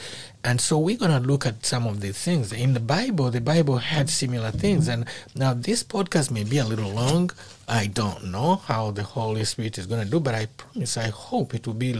And 0.45 0.61
so 0.61 0.79
we're 0.79 0.99
going 0.99 1.11
to 1.11 1.27
look 1.27 1.47
at 1.47 1.65
some 1.65 1.87
of 1.87 2.01
these 2.01 2.19
things. 2.19 2.53
In 2.53 2.75
the 2.75 2.81
Bible, 2.81 3.31
the 3.31 3.41
Bible 3.41 3.79
had 3.79 4.11
similar 4.11 4.51
things. 4.51 4.89
And 4.89 5.07
now 5.35 5.55
this 5.55 5.83
podcast 5.83 6.31
may 6.31 6.45
be 6.45 6.59
a 6.59 6.67
little 6.67 6.91
long. 6.91 7.31
I 7.67 7.87
don't 7.87 8.27
know 8.27 8.57
how 8.57 8.91
the 8.91 9.05
Holy 9.05 9.45
Spirit 9.45 9.79
is 9.79 9.87
going 9.87 10.05
to 10.05 10.11
do, 10.11 10.21
but 10.21 10.35
I 10.35 10.47
promise, 10.47 10.99
I 10.99 11.09
hope 11.09 11.55
it 11.55 11.67
will 11.67 11.73
be 11.73 11.95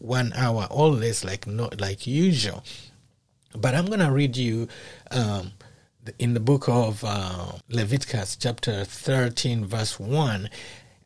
one 0.00 0.32
hour 0.34 0.66
or 0.72 0.88
less, 0.88 1.22
like 1.22 1.46
not 1.46 1.80
like 1.80 2.04
usual. 2.04 2.64
But 3.54 3.76
I'm 3.76 3.86
going 3.86 4.00
to 4.00 4.10
read 4.10 4.36
you 4.36 4.66
um, 5.12 5.52
in 6.18 6.34
the 6.34 6.40
book 6.40 6.68
of 6.68 7.04
uh, 7.06 7.52
Leviticus, 7.68 8.34
chapter 8.34 8.84
13, 8.84 9.64
verse 9.64 10.00
1. 10.00 10.50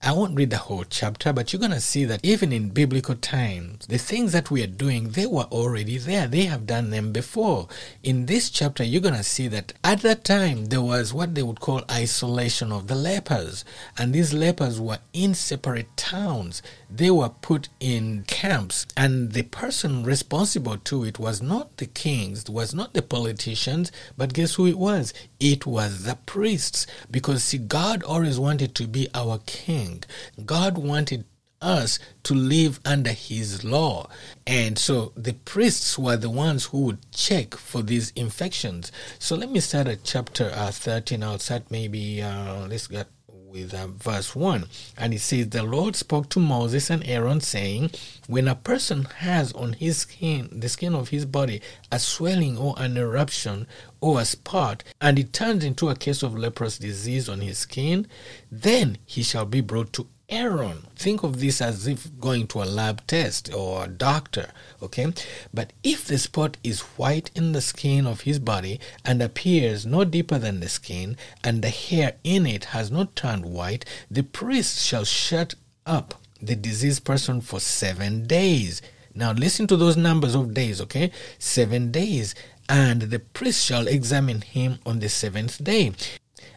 I 0.01 0.13
won't 0.13 0.37
read 0.37 0.51
the 0.51 0.59
whole 0.59 0.85
chapter, 0.85 1.33
but 1.33 1.53
you're 1.53 1.59
going 1.59 1.73
to 1.73 1.81
see 1.81 2.05
that 2.05 2.21
even 2.23 2.53
in 2.53 2.69
biblical 2.69 3.17
times, 3.17 3.85
the 3.89 3.99
things 3.99 4.31
that 4.31 4.49
we 4.49 4.63
are 4.63 4.69
doing, 4.69 5.11
they 5.11 5.27
were 5.27 5.49
already 5.51 5.99
there. 5.99 6.29
They 6.29 6.45
have 6.45 6.69
done 6.69 6.91
them 6.91 7.11
before. 7.11 7.67
In 8.05 8.27
this 8.27 8.49
chapter, 8.49 8.85
you're 8.85 9.03
going 9.03 9.15
to 9.15 9.25
see 9.25 9.49
that 9.49 9.73
at 9.83 10.03
that 10.03 10.23
time, 10.23 10.67
there 10.67 10.83
was 10.83 11.13
what 11.13 11.35
they 11.35 11.43
would 11.43 11.59
call 11.59 11.83
isolation 11.91 12.71
of 12.71 12.87
the 12.87 12.95
lepers. 12.95 13.65
And 13.99 14.13
these 14.13 14.33
lepers 14.33 14.81
were 14.81 15.01
in 15.13 15.35
separate 15.35 15.97
towns. 15.97 16.63
They 16.91 17.11
were 17.11 17.29
put 17.29 17.69
in 17.81 18.25
camps. 18.27 18.87
And 18.97 19.33
the 19.33 19.43
person 19.43 20.05
responsible 20.05 20.79
to 20.79 21.05
it 21.05 21.19
was 21.19 21.43
not 21.43 21.77
the 21.77 21.87
kings, 21.87 22.49
was 22.49 22.75
not 22.75 22.95
the 22.95 23.03
politicians, 23.03 23.93
but 24.17 24.33
guess 24.33 24.55
who 24.55 24.67
it 24.67 24.79
was? 24.79 25.13
It 25.39 25.67
was 25.67 26.05
the 26.05 26.17
priests. 26.27 26.87
Because, 27.11 27.45
see, 27.45 27.59
God 27.59 28.03
always 28.03 28.39
wanted 28.39 28.75
to 28.77 28.87
be 28.87 29.09
our 29.15 29.39
king. 29.47 30.03
God 30.45 30.79
wanted 30.79 31.25
us 31.61 31.99
to 32.23 32.35
live 32.35 32.81
under 32.85 33.11
his 33.11 33.65
law. 33.65 34.09
And 34.47 34.79
so 34.79 35.13
the 35.17 35.33
priests 35.33 35.99
were 35.99 36.17
the 36.17 36.31
ones 36.31 36.67
who 36.67 36.83
would 36.83 37.13
check 37.13 37.55
for 37.55 37.83
these 37.83 38.11
infections. 38.11 38.93
So 39.19 39.37
let 39.37 39.51
me 39.51 39.61
start 39.61 39.89
at 39.89 40.05
chapter 40.05 40.51
uh, 40.55 40.71
13. 40.71 41.23
I'll 41.23 41.39
start 41.39 41.71
maybe, 41.71 42.23
uh, 42.23 42.67
let's 42.67 42.87
get 42.87 43.09
with 43.51 43.75
uh, 43.75 43.87
verse 43.89 44.37
1. 44.37 44.67
And 44.97 45.15
it 45.15 45.21
says, 45.21 45.49
The 45.49 45.63
Lord 45.63 45.97
spoke 45.97 46.29
to 46.31 46.41
Moses 46.41 46.91
and 46.91 47.05
Aaron, 47.07 47.41
saying, 47.41 47.91
When 48.27 48.49
a 48.49 48.55
person 48.55 49.05
has 49.05 49.53
on 49.53 49.75
his 49.75 49.99
skin, 49.99 50.49
the 50.53 50.69
skin 50.69 50.95
of 50.95 51.09
his 51.09 51.25
body, 51.25 51.61
a 51.91 51.99
swelling 51.99 52.59
or 52.59 52.75
an 52.79 52.97
eruption 52.97 53.67
or 54.01 54.21
a 54.21 54.25
spot, 54.25 54.85
and 55.01 55.19
it 55.19 55.33
turns 55.33 55.65
into 55.65 55.89
a 55.89 55.97
case 55.97 56.23
of 56.23 56.39
leprous 56.39 56.79
disease 56.79 57.29
on 57.29 57.41
his 57.41 57.59
skin, 57.59 58.07
then 58.51 58.99
he 59.05 59.23
shall 59.23 59.47
be 59.47 59.61
brought 59.61 59.93
to 59.95 60.07
Aaron. 60.31 60.87
Think 60.95 61.23
of 61.23 61.41
this 61.41 61.63
as 61.63 61.87
if 61.87 62.19
going 62.21 62.49
to 62.49 62.63
a 62.63 62.65
lab 62.65 63.07
test 63.07 63.53
or 63.55 63.85
a 63.85 63.89
doctor, 63.89 64.51
okay? 64.83 65.13
But 65.55 65.73
if 65.83 66.05
the 66.05 66.19
spot 66.19 66.59
is 66.63 66.81
white 66.99 67.31
in 67.35 67.53
the 67.53 67.63
skin 67.63 68.07
of 68.07 68.23
his 68.23 68.39
body 68.39 68.79
and 69.07 69.23
appears 69.23 69.87
no 69.87 70.05
deeper 70.05 70.39
than 70.39 70.61
the 70.61 70.69
skin, 70.69 71.17
and 71.43 71.63
the 71.63 71.71
hair 71.71 72.17
in 72.25 72.47
it 72.47 72.67
has 72.67 72.91
not 72.91 73.17
turned 73.17 73.47
white, 73.47 73.87
the 74.11 74.23
priest 74.23 74.85
shall 74.85 75.05
shut 75.05 75.55
up 75.87 76.15
the 76.43 76.57
diseased 76.57 77.05
person 77.05 77.41
for 77.41 77.59
seven 77.59 78.27
days. 78.27 78.83
Now 79.15 79.33
listen 79.33 79.67
to 79.69 79.77
those 79.77 79.97
numbers 79.97 80.35
of 80.35 80.53
days, 80.53 80.81
okay? 80.83 81.11
Seven 81.39 81.91
days. 81.91 82.35
And 82.69 83.03
the 83.03 83.19
priest 83.19 83.65
shall 83.65 83.89
examine 83.89 84.43
him 84.43 84.79
on 84.85 84.99
the 84.99 85.09
seventh 85.09 85.65
day. 85.65 85.93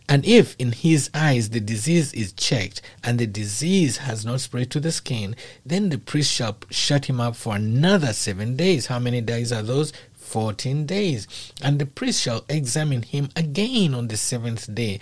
And 0.09 0.25
if 0.25 0.55
in 0.59 0.73
his 0.73 1.09
eyes 1.13 1.49
the 1.49 1.59
disease 1.59 2.13
is 2.13 2.33
checked 2.33 2.81
and 3.03 3.17
the 3.17 3.27
disease 3.27 3.97
has 3.97 4.25
not 4.25 4.41
spread 4.41 4.69
to 4.71 4.79
the 4.79 4.91
skin, 4.91 5.35
then 5.65 5.89
the 5.89 5.97
priest 5.97 6.31
shall 6.31 6.57
shut 6.69 7.05
him 7.05 7.21
up 7.21 7.35
for 7.35 7.55
another 7.55 8.11
seven 8.13 8.55
days. 8.55 8.87
How 8.87 8.99
many 8.99 9.21
days 9.21 9.51
are 9.53 9.61
those? 9.63 9.93
14 10.15 10.85
days. 10.85 11.27
And 11.61 11.79
the 11.79 11.85
priest 11.85 12.21
shall 12.21 12.45
examine 12.49 13.03
him 13.03 13.29
again 13.35 13.93
on 13.93 14.07
the 14.07 14.17
seventh 14.17 14.73
day. 14.73 14.99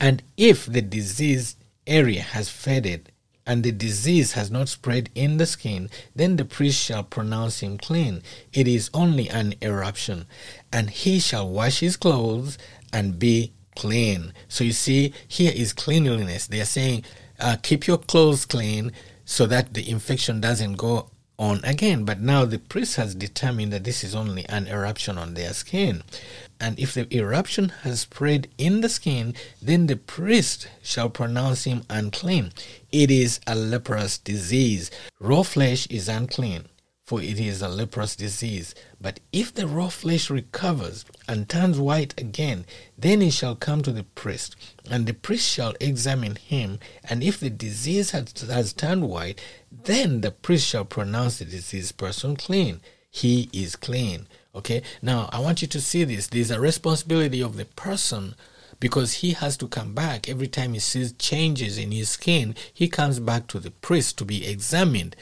And 0.00 0.22
if 0.36 0.66
the 0.66 0.82
disease 0.82 1.56
area 1.86 2.22
has 2.22 2.48
faded 2.48 3.12
and 3.46 3.62
the 3.62 3.72
disease 3.72 4.32
has 4.32 4.50
not 4.50 4.68
spread 4.68 5.10
in 5.14 5.36
the 5.36 5.46
skin, 5.46 5.90
then 6.14 6.36
the 6.36 6.44
priest 6.44 6.82
shall 6.82 7.02
pronounce 7.02 7.60
him 7.60 7.78
clean. 7.78 8.22
It 8.52 8.68
is 8.68 8.90
only 8.94 9.28
an 9.28 9.54
eruption. 9.60 10.26
And 10.72 10.90
he 10.90 11.18
shall 11.18 11.48
wash 11.48 11.80
his 11.80 11.96
clothes 11.96 12.58
and 12.92 13.18
be 13.18 13.52
clean. 13.80 14.34
So 14.46 14.62
you 14.62 14.72
see, 14.72 15.14
here 15.26 15.52
is 15.56 15.72
cleanliness. 15.72 16.46
They 16.46 16.60
are 16.60 16.66
saying, 16.66 17.02
uh, 17.38 17.56
keep 17.62 17.86
your 17.86 17.96
clothes 17.96 18.44
clean 18.44 18.92
so 19.24 19.46
that 19.46 19.72
the 19.72 19.88
infection 19.88 20.38
doesn't 20.38 20.74
go 20.74 21.08
on 21.38 21.64
again. 21.64 22.04
But 22.04 22.20
now 22.20 22.44
the 22.44 22.58
priest 22.58 22.96
has 22.96 23.14
determined 23.14 23.72
that 23.72 23.84
this 23.84 24.04
is 24.04 24.14
only 24.14 24.44
an 24.50 24.66
eruption 24.66 25.16
on 25.16 25.32
their 25.32 25.54
skin. 25.54 26.02
And 26.60 26.78
if 26.78 26.92
the 26.92 27.08
eruption 27.16 27.70
has 27.84 28.00
spread 28.00 28.48
in 28.58 28.82
the 28.82 28.90
skin, 28.90 29.34
then 29.62 29.86
the 29.86 29.96
priest 29.96 30.68
shall 30.82 31.08
pronounce 31.08 31.64
him 31.64 31.84
unclean. 31.88 32.52
It 32.92 33.10
is 33.10 33.40
a 33.46 33.54
leprous 33.54 34.18
disease. 34.18 34.90
Raw 35.18 35.42
flesh 35.42 35.86
is 35.86 36.06
unclean 36.06 36.68
for 37.10 37.20
it 37.20 37.40
is 37.40 37.60
a 37.60 37.68
leprous 37.68 38.14
disease. 38.14 38.72
But 39.00 39.18
if 39.32 39.52
the 39.52 39.66
raw 39.66 39.88
flesh 39.88 40.30
recovers 40.30 41.04
and 41.26 41.48
turns 41.48 41.76
white 41.76 42.14
again, 42.16 42.66
then 42.96 43.20
he 43.20 43.30
shall 43.30 43.56
come 43.56 43.82
to 43.82 43.90
the 43.90 44.04
priest, 44.04 44.54
and 44.88 45.06
the 45.06 45.12
priest 45.12 45.50
shall 45.50 45.74
examine 45.80 46.36
him. 46.36 46.78
And 47.02 47.24
if 47.24 47.40
the 47.40 47.50
disease 47.50 48.12
has, 48.12 48.32
has 48.42 48.72
turned 48.72 49.08
white, 49.08 49.40
then 49.72 50.20
the 50.20 50.30
priest 50.30 50.68
shall 50.68 50.84
pronounce 50.84 51.40
the 51.40 51.46
diseased 51.46 51.96
person 51.96 52.36
clean. 52.36 52.80
He 53.10 53.50
is 53.52 53.74
clean. 53.74 54.28
Okay, 54.54 54.80
now 55.02 55.28
I 55.32 55.40
want 55.40 55.62
you 55.62 55.66
to 55.68 55.80
see 55.80 56.04
this. 56.04 56.28
There's 56.28 56.52
a 56.52 56.60
responsibility 56.60 57.40
of 57.40 57.56
the 57.56 57.64
person 57.64 58.36
because 58.78 59.14
he 59.14 59.32
has 59.32 59.56
to 59.56 59.66
come 59.66 59.94
back 59.94 60.28
every 60.28 60.46
time 60.46 60.74
he 60.74 60.78
sees 60.78 61.12
changes 61.14 61.76
in 61.76 61.90
his 61.90 62.10
skin. 62.10 62.54
He 62.72 62.86
comes 62.86 63.18
back 63.18 63.48
to 63.48 63.58
the 63.58 63.72
priest 63.72 64.16
to 64.18 64.24
be 64.24 64.46
examined. 64.46 65.16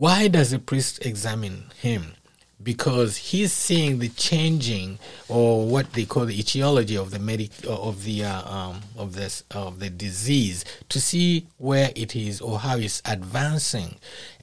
Why 0.00 0.28
does 0.28 0.50
the 0.50 0.58
priest 0.58 1.04
examine 1.04 1.64
him? 1.78 2.14
Because 2.62 3.18
he's 3.18 3.52
seeing 3.52 3.98
the 3.98 4.08
changing, 4.08 4.98
or 5.28 5.66
what 5.66 5.92
they 5.92 6.06
call 6.06 6.24
the 6.24 6.40
etiology 6.40 6.96
of 6.96 7.10
the 7.10 7.18
medic 7.18 7.50
of 7.68 8.04
the 8.04 8.24
uh, 8.24 8.50
um, 8.50 8.80
of 8.96 9.14
this 9.14 9.44
of 9.50 9.78
the 9.78 9.90
disease, 9.90 10.64
to 10.88 10.98
see 11.02 11.48
where 11.58 11.90
it 11.94 12.16
is 12.16 12.40
or 12.40 12.60
how 12.60 12.78
it's 12.78 13.02
advancing. 13.04 13.96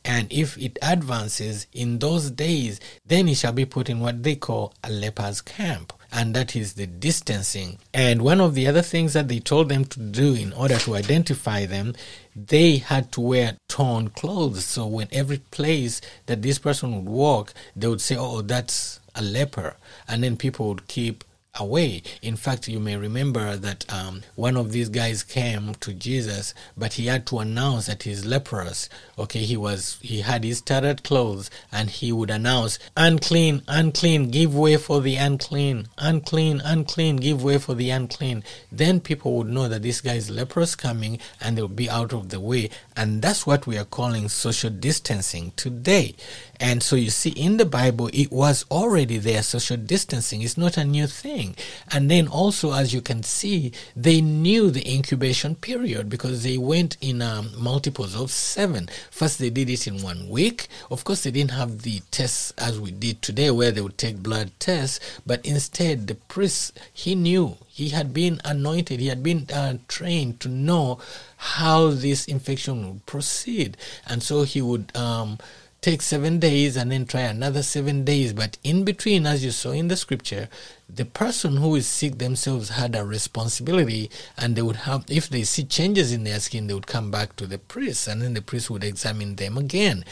And 0.05 0.31
if 0.31 0.57
it 0.57 0.77
advances 0.81 1.67
in 1.73 1.99
those 1.99 2.31
days, 2.31 2.79
then 3.05 3.27
he 3.27 3.35
shall 3.35 3.53
be 3.53 3.65
put 3.65 3.89
in 3.89 3.99
what 3.99 4.23
they 4.23 4.35
call 4.35 4.73
a 4.83 4.89
leper's 4.89 5.41
camp 5.41 5.93
and 6.11 6.33
that 6.33 6.55
is 6.55 6.73
the 6.73 6.87
distancing. 6.87 7.77
And 7.93 8.21
one 8.21 8.39
of 8.39 8.55
the 8.55 8.67
other 8.67 8.81
things 8.81 9.13
that 9.13 9.27
they 9.27 9.39
told 9.39 9.69
them 9.69 9.85
to 9.85 9.99
do 9.99 10.33
in 10.33 10.53
order 10.53 10.77
to 10.79 10.95
identify 10.95 11.65
them, 11.65 11.93
they 12.35 12.77
had 12.77 13.11
to 13.13 13.21
wear 13.21 13.57
torn 13.67 14.09
clothes. 14.09 14.65
So 14.65 14.85
when 14.85 15.07
every 15.11 15.39
place 15.51 16.01
that 16.27 16.41
this 16.41 16.59
person 16.59 16.95
would 16.95 17.11
walk, 17.11 17.53
they 17.75 17.87
would 17.87 18.01
say, 18.01 18.15
"Oh, 18.15 18.41
that's 18.41 18.99
a 19.15 19.21
leper," 19.21 19.75
and 20.07 20.23
then 20.23 20.37
people 20.37 20.69
would 20.69 20.87
keep 20.87 21.23
away. 21.55 22.03
In 22.21 22.35
fact, 22.35 22.67
you 22.67 22.79
may 22.79 22.95
remember 22.97 23.55
that 23.57 23.91
um, 23.91 24.23
one 24.35 24.57
of 24.57 24.71
these 24.71 24.89
guys 24.89 25.23
came 25.23 25.75
to 25.75 25.93
Jesus, 25.93 26.53
but 26.75 26.93
he 26.93 27.07
had 27.07 27.25
to 27.27 27.39
announce 27.39 27.87
that 27.87 28.03
he's 28.03 28.25
leprous. 28.25 28.89
Okay, 29.17 29.39
he 29.39 29.57
was 29.57 29.97
he 30.01 30.21
had 30.21 30.43
his 30.43 30.61
tattered 30.61 31.03
clothes, 31.03 31.49
and 31.71 31.89
he 31.89 32.11
would 32.11 32.29
announce, 32.29 32.79
"Unclean, 32.95 33.63
unclean, 33.67 34.29
give 34.29 34.55
way 34.55 34.77
for 34.77 35.01
the 35.01 35.15
unclean, 35.15 35.87
unclean, 35.97 36.61
unclean, 36.63 37.17
give 37.17 37.43
way 37.43 37.57
for 37.57 37.73
the 37.73 37.89
unclean." 37.89 38.43
Then 38.71 38.99
people 38.99 39.37
would 39.37 39.47
know 39.47 39.67
that 39.67 39.81
this 39.81 40.01
guy 40.01 40.15
is 40.15 40.29
leprous 40.29 40.75
coming, 40.75 41.19
and 41.41 41.57
they 41.57 41.61
would 41.61 41.75
be 41.75 41.89
out 41.89 42.13
of 42.13 42.29
the 42.29 42.39
way. 42.39 42.69
And 42.97 43.21
that's 43.21 43.45
what 43.45 43.67
we 43.67 43.77
are 43.77 43.85
calling 43.85 44.27
social 44.27 44.71
distancing 44.71 45.51
today. 45.55 46.15
And 46.59 46.81
so 46.81 46.95
you 46.95 47.11
see, 47.11 47.29
in 47.29 47.57
the 47.57 47.65
Bible, 47.65 48.09
it 48.11 48.31
was 48.31 48.65
already 48.71 49.19
there. 49.19 49.43
Social 49.43 49.77
distancing 49.77 50.41
is 50.41 50.57
not 50.57 50.75
a 50.75 50.83
new 50.83 51.05
thing. 51.05 51.55
And 51.91 52.09
then 52.09 52.27
also, 52.27 52.73
as 52.73 52.95
you 52.95 53.01
can 53.01 53.21
see, 53.21 53.71
they 53.95 54.19
knew 54.19 54.71
the 54.71 54.91
incubation 54.91 55.53
period 55.53 56.09
because 56.09 56.41
they 56.43 56.57
went 56.57 56.97
in 56.99 57.21
um, 57.21 57.51
multiples 57.55 58.15
of 58.15 58.31
seven. 58.31 58.89
First, 59.11 59.37
they 59.37 59.51
did 59.51 59.69
it 59.69 59.85
in 59.85 60.01
one 60.01 60.27
week. 60.27 60.67
Of 60.89 61.03
course, 61.03 61.21
they 61.21 61.31
didn't 61.31 61.51
have 61.51 61.83
the 61.83 62.01
tests 62.09 62.51
as 62.57 62.79
we 62.79 62.89
did 62.89 63.21
today, 63.21 63.51
where 63.51 63.71
they 63.71 63.81
would 63.81 63.99
take 63.99 64.23
blood 64.23 64.51
tests, 64.59 64.99
but 65.25 65.45
instead, 65.45 66.07
the 66.07 66.15
priest, 66.15 66.79
he 66.91 67.13
knew 67.13 67.57
he 67.67 67.89
had 67.89 68.11
been 68.13 68.41
anointed, 68.43 68.99
he 68.99 69.07
had 69.07 69.21
been 69.21 69.45
uh, 69.53 69.77
trained 69.87 70.39
to 70.39 70.49
know 70.49 70.97
how 71.37 71.91
this 71.91 72.25
infection 72.25 72.87
would 72.87 73.05
proceed. 73.05 73.77
And 74.05 74.21
so 74.21 74.43
he 74.43 74.61
would 74.61 74.95
um, 74.95 75.37
take 75.81 76.01
seven 76.01 76.39
days 76.39 76.75
and 76.75 76.91
then 76.91 77.05
try 77.05 77.21
another 77.21 77.63
seven 77.63 78.03
days. 78.03 78.33
But 78.33 78.57
in 78.63 78.83
between, 78.83 79.25
as 79.25 79.45
you 79.45 79.51
saw 79.51 79.71
in 79.71 79.87
the 79.87 79.95
scripture, 79.95 80.49
the 80.89 81.05
person 81.05 81.57
who 81.57 81.75
is 81.75 81.87
sick 81.87 82.17
themselves 82.17 82.69
had 82.69 82.95
a 82.95 83.05
responsibility 83.05 84.09
and 84.37 84.55
they 84.55 84.61
would 84.61 84.77
have, 84.77 85.05
if 85.09 85.29
they 85.29 85.43
see 85.43 85.63
changes 85.63 86.11
in 86.11 86.23
their 86.23 86.39
skin, 86.39 86.67
they 86.67 86.73
would 86.73 86.87
come 86.87 87.11
back 87.11 87.35
to 87.35 87.45
the 87.45 87.59
priest 87.59 88.07
and 88.07 88.21
then 88.21 88.33
the 88.33 88.41
priest 88.41 88.69
would 88.69 88.83
examine 88.83 89.35
them 89.35 89.57
again. 89.57 90.03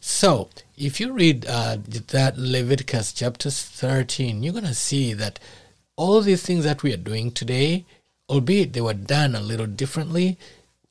So, 0.00 0.48
if 0.76 0.98
you 0.98 1.12
read 1.12 1.46
uh, 1.46 1.76
that 2.08 2.36
Leviticus 2.36 3.12
chapter 3.12 3.50
13, 3.50 4.42
you're 4.42 4.52
going 4.52 4.64
to 4.64 4.74
see 4.74 5.12
that 5.12 5.38
all 5.94 6.20
these 6.22 6.42
things 6.42 6.64
that 6.64 6.82
we 6.82 6.92
are 6.92 6.96
doing 6.96 7.30
today, 7.30 7.84
albeit 8.28 8.72
they 8.72 8.80
were 8.80 8.94
done 8.94 9.36
a 9.36 9.40
little 9.40 9.68
differently, 9.68 10.38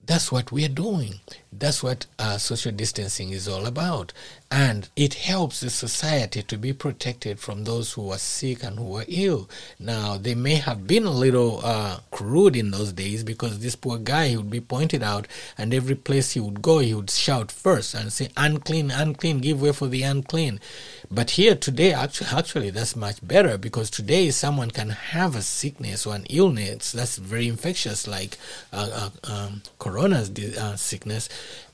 that's 0.06 0.32
what 0.32 0.52
we 0.52 0.66
are 0.66 0.70
doing. 0.70 1.20
That's 1.54 1.84
what 1.84 2.06
uh, 2.18 2.38
social 2.38 2.72
distancing 2.72 3.32
is 3.32 3.48
all 3.48 3.66
about. 3.66 4.14
And 4.50 4.90
it 4.96 5.14
helps 5.16 5.62
the 5.62 5.70
society 5.70 6.44
to 6.44 6.58
be 6.58 6.74
protected 6.74 7.40
from 7.40 7.64
those 7.64 7.94
who 7.94 8.10
are 8.12 8.18
sick 8.18 8.64
and 8.64 8.78
who 8.78 8.98
are 8.98 9.06
ill. 9.08 9.50
Now, 9.80 10.18
they 10.18 10.36
may 10.36 10.56
have 10.56 10.88
been 10.88 11.06
a 11.06 11.12
little 11.12 11.62
uh, 11.64 12.00
crude 12.12 12.56
in 12.56 12.72
those 12.72 12.92
days 12.92 13.24
because 13.24 13.60
this 13.60 13.76
poor 13.76 13.98
guy, 13.98 14.30
he 14.30 14.38
would 14.38 14.50
be 14.50 14.60
pointed 14.60 15.04
out, 15.04 15.28
and 15.58 15.74
every 15.74 15.96
place 15.96 16.32
he 16.32 16.40
would 16.42 16.62
go, 16.62 16.80
he 16.80 16.94
would 16.94 17.10
shout 17.10 17.52
first 17.52 17.94
and 17.94 18.12
say, 18.12 18.30
unclean, 18.36 18.92
unclean, 18.92 19.40
give 19.40 19.62
way 19.62 19.72
for 19.72 19.88
the 19.88 20.04
unclean. 20.04 20.60
But 21.10 21.32
here 21.32 21.56
today, 21.56 21.94
actually, 21.94 22.28
actually, 22.32 22.70
that's 22.70 22.96
much 22.96 23.26
better 23.26 23.58
because 23.58 23.90
today 23.90 24.32
someone 24.32 24.72
can 24.72 24.90
have 24.90 25.36
a 25.36 25.42
sickness 25.42 26.06
or 26.06 26.16
an 26.16 26.26
illness 26.30 26.94
that's 26.94 27.18
very 27.18 27.48
infectious, 27.48 28.08
like 28.08 28.38
uh, 28.72 29.10
uh 29.26 29.32
um, 29.32 29.62
corona's 29.78 30.30
uh, 30.58 30.76
sickness, 30.78 31.28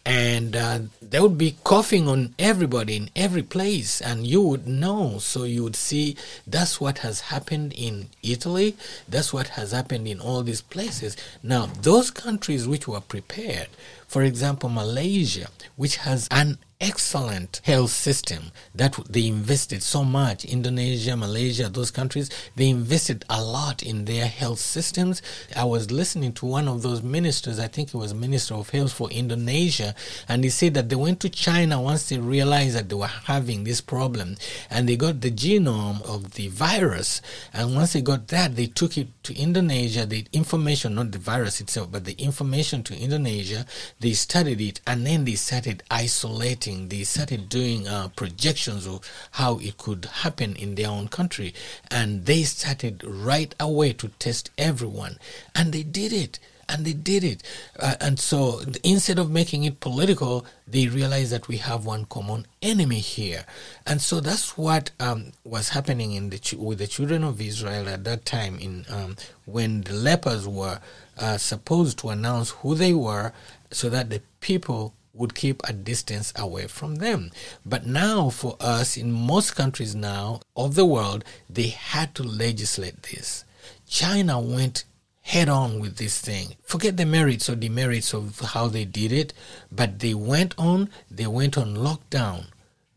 and 0.07 0.55
uh, 0.55 0.79
they 1.01 1.19
would 1.19 1.37
be 1.37 1.57
coughing 1.65 2.07
on 2.07 2.33
everybody 2.39 2.95
in 2.95 3.09
every 3.13 3.43
place 3.43 3.99
and 3.99 4.25
you 4.25 4.41
would 4.41 4.65
know. 4.65 5.17
So 5.19 5.43
you 5.43 5.63
would 5.63 5.75
see 5.75 6.15
that's 6.47 6.79
what 6.79 6.99
has 6.99 7.19
happened 7.19 7.73
in 7.73 8.07
italy 8.23 8.77
that's 9.09 9.33
what 9.33 9.49
has 9.49 9.71
happened 9.73 10.07
in 10.07 10.21
all 10.21 10.43
these 10.43 10.61
places. 10.61 11.17
Now 11.43 11.65
those 11.81 12.09
countries 12.09 12.67
which 12.67 12.87
were 12.87 13.01
prepared 13.01 13.67
for 14.07 14.23
example 14.23 14.69
malaysia 14.69 15.49
which 15.75 15.97
has 15.97 16.29
an 16.31 16.57
excellent 16.79 17.59
health 17.63 17.89
system 17.89 18.51
that 18.75 18.95
they 19.09 19.25
invested 19.25 19.81
so 19.81 20.03
much 20.03 20.45
indonesia 20.45 21.17
malaysia 21.17 21.67
those 21.69 21.89
countries 21.89 22.29
they 22.55 22.69
invested 22.69 23.25
a 23.31 23.41
lot 23.41 23.81
in 23.81 24.05
their 24.05 24.27
health 24.27 24.59
systems. 24.59 25.21
I 25.55 25.63
was 25.63 25.89
listening 25.89 26.33
to 26.33 26.45
one 26.45 26.67
of 26.67 26.83
those 26.83 27.01
ministers 27.01 27.57
i 27.57 27.65
think 27.67 27.89
it 27.89 27.97
was 27.97 28.13
minister 28.13 28.53
of 28.53 28.69
health 28.69 28.93
for 28.93 29.09
indonesia 29.09 29.95
and 30.29 30.43
he 30.43 30.51
said 30.51 30.75
that 30.75 30.89
they 30.89 30.95
went 30.95 31.19
to 31.21 31.29
china 31.29 31.81
once 31.81 32.09
they 32.09 32.19
realized 32.19 32.75
that 32.75 32.89
they 32.89 32.95
were 32.95 33.07
having 33.07 33.63
this 33.63 33.81
problem 33.81 34.35
and 34.69 34.87
they 34.87 34.95
got 34.95 35.21
the 35.21 35.31
genome 35.31 36.03
of 36.03 36.33
the 36.33 36.47
virus 36.49 37.23
and 37.53 37.73
once 37.73 37.93
they 37.93 38.01
got 38.01 38.27
that 38.27 38.55
they 38.55 38.67
took 38.67 38.99
it 38.99 39.07
to 39.23 39.35
indonesia. 39.35 40.05
The 40.05 40.25
information 40.31 40.93
not 40.93 41.11
the 41.11 41.17
virus 41.17 41.59
itself 41.59 41.91
but 41.91 42.05
the 42.05 42.13
information 42.13 42.83
to 42.83 42.95
indonesia 42.95 43.65
they 43.99 44.13
studied 44.13 44.61
it 44.61 44.79
and 44.85 45.07
then 45.07 45.25
they 45.25 45.33
started 45.33 45.81
isolating 45.89 46.66
they 46.67 47.03
started 47.03 47.49
doing 47.49 47.87
uh, 47.87 48.09
projections 48.15 48.85
of 48.85 49.01
how 49.31 49.57
it 49.59 49.77
could 49.77 50.05
happen 50.05 50.55
in 50.55 50.75
their 50.75 50.89
own 50.89 51.07
country. 51.07 51.53
And 51.89 52.25
they 52.25 52.43
started 52.43 53.03
right 53.05 53.53
away 53.59 53.93
to 53.93 54.09
test 54.19 54.51
everyone. 54.57 55.17
And 55.55 55.71
they 55.73 55.83
did 55.83 56.11
it. 56.11 56.39
And 56.69 56.85
they 56.85 56.91
did 56.91 57.23
it. 57.23 57.43
Uh, 57.79 57.95
and 58.01 58.19
so 58.19 58.61
instead 58.83 59.17
of 59.19 59.31
making 59.31 59.63
it 59.63 59.79
political, 59.79 60.45
they 60.67 60.87
realized 60.87 61.31
that 61.31 61.47
we 61.47 61.57
have 61.57 61.85
one 61.85 62.03
common 62.03 62.45
enemy 62.61 62.99
here. 62.99 63.45
And 63.85 64.01
so 64.01 64.19
that's 64.19 64.57
what 64.57 64.91
um, 64.99 65.31
was 65.45 65.69
happening 65.69 66.11
in 66.11 66.29
the 66.29 66.39
ch- 66.39 66.55
with 66.55 66.79
the 66.79 66.87
children 66.87 67.23
of 67.23 67.39
Israel 67.39 67.87
at 67.87 68.03
that 68.03 68.25
time 68.25 68.59
in 68.59 68.85
um, 68.89 69.15
when 69.45 69.81
the 69.83 69.93
lepers 69.93 70.45
were 70.45 70.81
uh, 71.17 71.37
supposed 71.37 71.99
to 71.99 72.09
announce 72.09 72.49
who 72.49 72.75
they 72.75 72.93
were 72.93 73.31
so 73.71 73.89
that 73.89 74.09
the 74.09 74.21
people 74.41 74.93
would 75.17 75.35
keep 75.35 75.61
a 75.63 75.73
distance 75.73 76.33
away 76.35 76.67
from 76.67 76.95
them. 76.95 77.31
But 77.65 77.85
now, 77.85 78.29
for 78.29 78.55
us, 78.59 78.97
in 78.97 79.11
most 79.11 79.55
countries 79.55 79.95
now 79.95 80.41
of 80.55 80.75
the 80.75 80.85
world, 80.85 81.23
they 81.49 81.67
had 81.67 82.15
to 82.15 82.23
legislate 82.23 83.03
this. 83.03 83.43
China 83.87 84.39
went 84.39 84.83
head 85.21 85.49
on 85.49 85.79
with 85.79 85.97
this 85.97 86.19
thing. 86.19 86.55
Forget 86.63 86.95
the 86.95 87.05
merits 87.05 87.49
or 87.49 87.55
demerits 87.55 88.13
of 88.13 88.39
how 88.39 88.67
they 88.67 88.85
did 88.85 89.11
it, 89.11 89.33
but 89.71 89.99
they 89.99 90.13
went 90.13 90.55
on, 90.57 90.89
they 91.11 91.27
went 91.27 91.57
on 91.57 91.75
lockdown. 91.75 92.45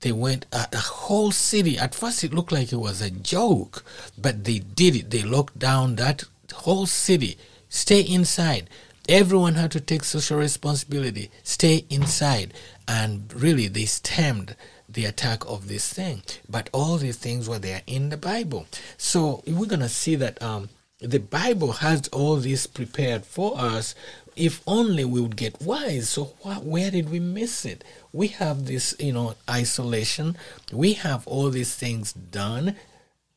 They 0.00 0.12
went 0.12 0.46
uh, 0.52 0.66
a 0.72 0.78
whole 0.78 1.32
city. 1.32 1.76
At 1.76 1.94
first, 1.94 2.24
it 2.24 2.32
looked 2.32 2.52
like 2.52 2.72
it 2.72 2.76
was 2.76 3.02
a 3.02 3.10
joke, 3.10 3.84
but 4.16 4.44
they 4.44 4.60
did 4.60 4.96
it. 4.96 5.10
They 5.10 5.22
locked 5.22 5.58
down 5.58 5.96
that 5.96 6.24
whole 6.52 6.86
city. 6.86 7.36
Stay 7.68 8.00
inside 8.00 8.68
Everyone 9.08 9.54
had 9.54 9.70
to 9.72 9.80
take 9.80 10.04
social 10.04 10.38
responsibility, 10.38 11.30
stay 11.42 11.84
inside, 11.90 12.54
and 12.86 13.32
really 13.34 13.66
they 13.66 13.86
stemmed 13.86 14.54
the 14.88 15.04
attack 15.04 15.44
of 15.46 15.68
this 15.68 15.92
thing. 15.92 16.22
But 16.48 16.70
all 16.72 16.96
these 16.96 17.16
things 17.16 17.48
were 17.48 17.58
there 17.58 17.82
in 17.86 18.10
the 18.10 18.16
Bible. 18.16 18.66
So 18.96 19.42
we're 19.46 19.66
going 19.66 19.80
to 19.80 19.88
see 19.88 20.16
that 20.16 20.40
um, 20.42 20.68
the 21.00 21.18
Bible 21.18 21.72
has 21.72 22.08
all 22.08 22.36
this 22.36 22.66
prepared 22.66 23.24
for 23.24 23.58
us 23.58 23.94
if 24.36 24.62
only 24.66 25.04
we 25.04 25.20
would 25.20 25.36
get 25.36 25.60
wise. 25.60 26.08
So 26.08 26.24
wh- 26.42 26.64
where 26.64 26.90
did 26.90 27.10
we 27.10 27.20
miss 27.20 27.64
it? 27.64 27.84
We 28.12 28.28
have 28.28 28.66
this, 28.66 28.94
you 28.98 29.12
know, 29.12 29.34
isolation. 29.48 30.36
We 30.72 30.94
have 30.94 31.26
all 31.26 31.50
these 31.50 31.74
things 31.74 32.12
done. 32.12 32.76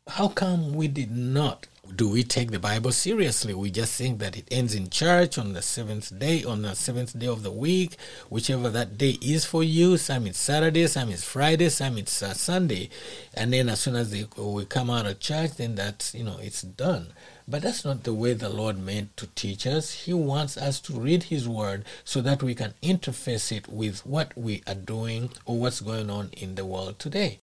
How 0.07 0.27
come 0.29 0.73
we 0.73 0.87
did 0.87 1.11
not 1.11 1.67
do 1.95 2.09
we 2.09 2.23
take 2.23 2.49
the 2.49 2.59
Bible 2.59 2.91
seriously? 2.91 3.53
We 3.53 3.69
just 3.69 3.95
think 3.95 4.19
that 4.19 4.37
it 4.37 4.47
ends 4.49 4.73
in 4.73 4.89
church 4.89 5.37
on 5.37 5.53
the 5.53 5.61
seventh 5.61 6.17
day, 6.17 6.43
on 6.43 6.61
the 6.61 6.75
seventh 6.75 7.17
day 7.17 7.27
of 7.27 7.43
the 7.43 7.51
week, 7.51 7.97
whichever 8.29 8.69
that 8.69 8.97
day 8.97 9.17
is 9.21 9.45
for 9.45 9.63
you. 9.63 9.97
Some 9.97 10.25
it's 10.27 10.39
Saturday, 10.39 10.87
some 10.87 11.09
it's 11.09 11.23
Friday, 11.23 11.69
some 11.69 11.97
it's 11.97 12.23
uh, 12.23 12.33
Sunday, 12.33 12.89
and 13.33 13.53
then 13.53 13.69
as 13.69 13.81
soon 13.81 13.95
as 13.95 14.11
they, 14.11 14.25
we 14.41 14.65
come 14.65 14.89
out 14.89 15.05
of 15.05 15.19
church, 15.19 15.51
then 15.57 15.75
that's 15.75 16.15
you 16.15 16.23
know 16.23 16.37
it's 16.41 16.61
done. 16.61 17.13
But 17.47 17.61
that's 17.61 17.83
not 17.83 18.03
the 18.03 18.13
way 18.13 18.33
the 18.33 18.49
Lord 18.49 18.79
meant 18.79 19.15
to 19.17 19.27
teach 19.27 19.67
us. 19.67 19.91
He 19.91 20.13
wants 20.13 20.57
us 20.57 20.79
to 20.81 20.93
read 20.93 21.23
His 21.23 21.47
Word 21.47 21.83
so 22.05 22.21
that 22.21 22.41
we 22.41 22.55
can 22.55 22.73
interface 22.81 23.55
it 23.55 23.67
with 23.67 24.05
what 24.05 24.35
we 24.37 24.63
are 24.65 24.75
doing 24.75 25.29
or 25.45 25.59
what's 25.59 25.81
going 25.81 26.09
on 26.09 26.29
in 26.37 26.55
the 26.55 26.65
world 26.65 26.97
today. 26.99 27.42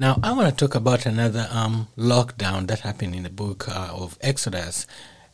Now, 0.00 0.18
I 0.22 0.32
want 0.32 0.48
to 0.48 0.56
talk 0.56 0.74
about 0.74 1.04
another 1.04 1.46
um, 1.50 1.88
lockdown 1.94 2.68
that 2.68 2.80
happened 2.80 3.14
in 3.14 3.22
the 3.22 3.28
book 3.28 3.68
uh, 3.68 3.90
of 3.92 4.16
Exodus 4.22 4.86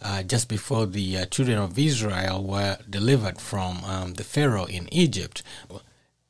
uh, 0.02 0.24
just 0.24 0.48
before 0.48 0.86
the 0.86 1.18
uh, 1.18 1.26
children 1.26 1.56
of 1.56 1.78
Israel 1.78 2.42
were 2.42 2.76
delivered 2.90 3.40
from 3.40 3.84
um, 3.84 4.14
the 4.14 4.24
Pharaoh 4.24 4.64
in 4.64 4.92
Egypt. 4.92 5.44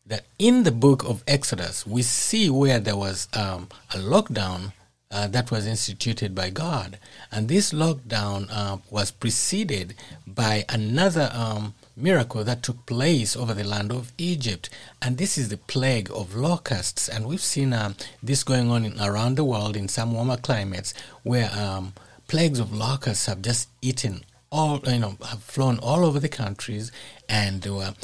That 0.05 0.27
in 0.39 0.65
the 0.65 0.71
book 0.71 1.03
of 1.09 1.25
Exodus, 1.27 1.87
we 1.87 2.03
see 2.03 2.51
where 2.51 2.79
there 2.79 2.95
was 2.95 3.27
um, 3.33 3.71
a 3.95 3.97
lockdown 3.97 4.75
uh, 5.11 5.29
that 5.29 5.51
was 5.51 5.67
instituted 5.67 6.35
by 6.35 6.51
God. 6.51 6.99
And 7.33 7.49
this 7.49 7.73
lockdown 7.73 8.49
uh, 8.53 8.77
was 8.91 9.13
preceded 9.13 9.95
by 10.27 10.67
another 10.69 11.31
um, 11.33 11.73
miracle 11.97 12.45
that 12.45 12.63
took 12.63 12.85
place 12.87 13.35
over 13.35 13.55
the 13.55 13.65
land 13.65 13.91
of 13.91 14.13
Egypt. 14.19 14.69
And 15.01 15.17
this 15.17 15.39
is 15.39 15.49
the 15.49 15.57
plague 15.57 16.11
of 16.15 16.37
locusts. 16.37 17.09
And 17.09 17.27
we've 17.27 17.41
seen 17.41 17.73
uh, 17.73 17.95
this 18.23 18.45
going 18.45 18.71
on 18.71 18.85
in, 18.85 19.01
around 19.01 19.37
the 19.37 19.45
world 19.45 19.77
in 19.77 19.89
some 19.89 20.13
warmer 20.13 20.37
climates 20.37 20.93
where 21.23 21.51
um, 21.53 21.95
plagues 22.29 22.59
of 22.59 22.75
locusts 22.75 23.27
have 23.27 23.41
just 23.43 23.69
eaten 23.81 24.25
all, 24.53 24.81
you 24.87 24.99
know, 24.99 25.17
have 25.29 25.43
flown 25.43 25.79
all 25.79 26.05
over 26.05 26.21
the 26.21 26.29
countries 26.29 26.93
and 27.29 27.63
they 27.63 27.71
were, 27.71 27.95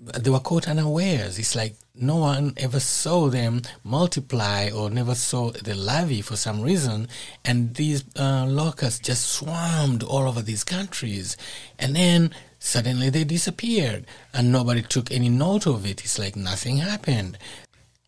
they 0.00 0.30
were 0.30 0.40
caught 0.40 0.68
unawares. 0.68 1.38
It's 1.38 1.54
like 1.54 1.74
no 1.98 2.16
one 2.16 2.52
ever 2.56 2.80
saw 2.80 3.28
them 3.28 3.62
multiply 3.82 4.70
or 4.70 4.90
never 4.90 5.14
saw 5.14 5.50
the 5.52 5.74
larvae 5.74 6.20
for 6.20 6.36
some 6.36 6.60
reason. 6.60 7.08
And 7.44 7.74
these 7.74 8.04
uh, 8.18 8.44
locusts 8.46 9.00
just 9.00 9.26
swarmed 9.26 10.02
all 10.02 10.28
over 10.28 10.42
these 10.42 10.64
countries. 10.64 11.36
And 11.78 11.96
then 11.96 12.34
Suddenly 12.66 13.10
they 13.10 13.22
disappeared 13.22 14.06
and 14.34 14.50
nobody 14.50 14.82
took 14.82 15.12
any 15.12 15.28
note 15.28 15.68
of 15.68 15.86
it. 15.86 16.02
It's 16.02 16.18
like 16.18 16.34
nothing 16.34 16.78
happened. 16.78 17.38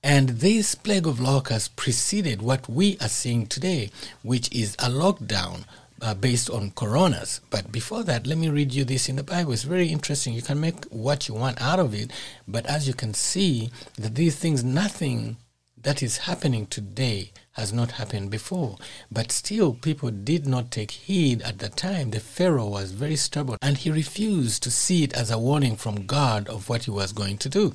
And 0.02 0.30
this 0.40 0.74
plague 0.74 1.06
of 1.06 1.20
locusts 1.20 1.68
preceded 1.68 2.42
what 2.42 2.68
we 2.68 2.98
are 3.00 3.08
seeing 3.08 3.46
today, 3.46 3.92
which 4.24 4.52
is 4.52 4.74
a 4.80 4.90
lockdown 4.90 5.64
uh, 6.02 6.14
based 6.14 6.50
on 6.50 6.72
coronas. 6.72 7.40
But 7.50 7.70
before 7.70 8.02
that, 8.02 8.26
let 8.26 8.36
me 8.36 8.48
read 8.48 8.74
you 8.74 8.82
this 8.84 9.08
in 9.08 9.14
the 9.14 9.22
Bible. 9.22 9.52
It's 9.52 9.62
very 9.62 9.90
interesting. 9.90 10.34
You 10.34 10.42
can 10.42 10.60
make 10.60 10.84
what 10.86 11.28
you 11.28 11.36
want 11.36 11.62
out 11.62 11.78
of 11.78 11.94
it, 11.94 12.10
but 12.48 12.66
as 12.66 12.88
you 12.88 12.94
can 12.94 13.14
see, 13.14 13.70
that 13.94 14.16
these 14.16 14.34
things, 14.34 14.64
nothing 14.64 15.36
that 15.80 16.02
is 16.02 16.18
happening 16.18 16.66
today 16.66 17.30
has 17.58 17.72
not 17.72 17.92
happened 17.92 18.30
before. 18.30 18.78
But 19.10 19.32
still, 19.32 19.74
people 19.74 20.10
did 20.10 20.46
not 20.46 20.70
take 20.70 20.92
heed 20.92 21.42
at 21.42 21.58
the 21.58 21.68
time. 21.68 22.10
The 22.10 22.20
Pharaoh 22.20 22.68
was 22.68 22.92
very 22.92 23.16
stubborn 23.16 23.58
and 23.60 23.76
he 23.76 23.90
refused 23.90 24.62
to 24.62 24.70
see 24.70 25.04
it 25.04 25.12
as 25.14 25.30
a 25.30 25.38
warning 25.38 25.76
from 25.76 26.06
God 26.06 26.48
of 26.48 26.68
what 26.68 26.84
he 26.84 26.90
was 26.90 27.12
going 27.12 27.38
to 27.38 27.48
do. 27.48 27.74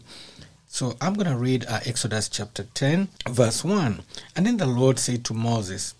So 0.68 0.98
I'm 1.00 1.14
going 1.14 1.30
to 1.30 1.38
read 1.38 1.66
uh, 1.68 1.82
Exodus 1.86 2.28
chapter 2.30 2.64
10, 2.64 3.10
verse 3.30 3.64
1. 3.64 4.02
And 4.36 4.46
then 4.48 4.58
the 4.58 4.66
Lord 4.66 4.98
said 4.98 5.24
to 5.26 5.34
Moses, 5.34 5.94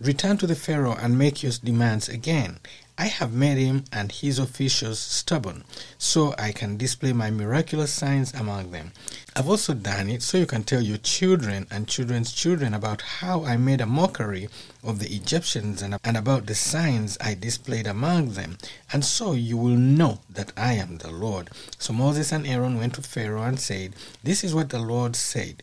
Return 0.00 0.36
to 0.38 0.46
the 0.46 0.54
Pharaoh 0.54 0.96
and 1.00 1.18
make 1.18 1.42
your 1.42 1.52
demands 1.62 2.08
again. 2.08 2.58
I 2.98 3.06
have 3.06 3.32
made 3.32 3.58
him 3.58 3.84
and 3.92 4.12
his 4.12 4.38
officials 4.38 4.98
stubborn, 4.98 5.64
so 5.98 6.34
I 6.38 6.52
can 6.52 6.76
display 6.76 7.12
my 7.12 7.30
miraculous 7.30 7.92
signs 7.92 8.32
among 8.34 8.70
them. 8.70 8.92
I've 9.34 9.48
also 9.48 9.74
done 9.74 10.10
it 10.10 10.22
so 10.22 10.38
you 10.38 10.46
can 10.46 10.64
tell 10.64 10.80
your 10.80 10.98
children 10.98 11.66
and 11.70 11.88
children's 11.88 12.32
children 12.32 12.74
about 12.74 13.02
how 13.02 13.44
I 13.44 13.56
made 13.56 13.80
a 13.80 13.86
mockery 13.86 14.48
of 14.82 14.98
the 14.98 15.14
Egyptians 15.14 15.82
and, 15.82 15.98
about 16.04 16.46
the 16.46 16.54
signs 16.54 17.18
I 17.20 17.34
displayed 17.34 17.86
among 17.86 18.34
them, 18.34 18.58
and 18.92 19.04
so 19.04 19.32
you 19.32 19.56
will 19.56 19.76
know 19.76 20.20
that 20.30 20.52
I 20.56 20.74
am 20.74 20.98
the 20.98 21.10
Lord. 21.10 21.50
So 21.78 21.92
Moses 21.92 22.32
and 22.32 22.46
Aaron 22.46 22.78
went 22.78 22.94
to 22.94 23.02
Pharaoh 23.02 23.42
and 23.42 23.58
said, 23.58 23.94
This 24.22 24.44
is 24.44 24.54
what 24.54 24.70
the 24.70 24.78
Lord 24.78 25.16
said. 25.16 25.62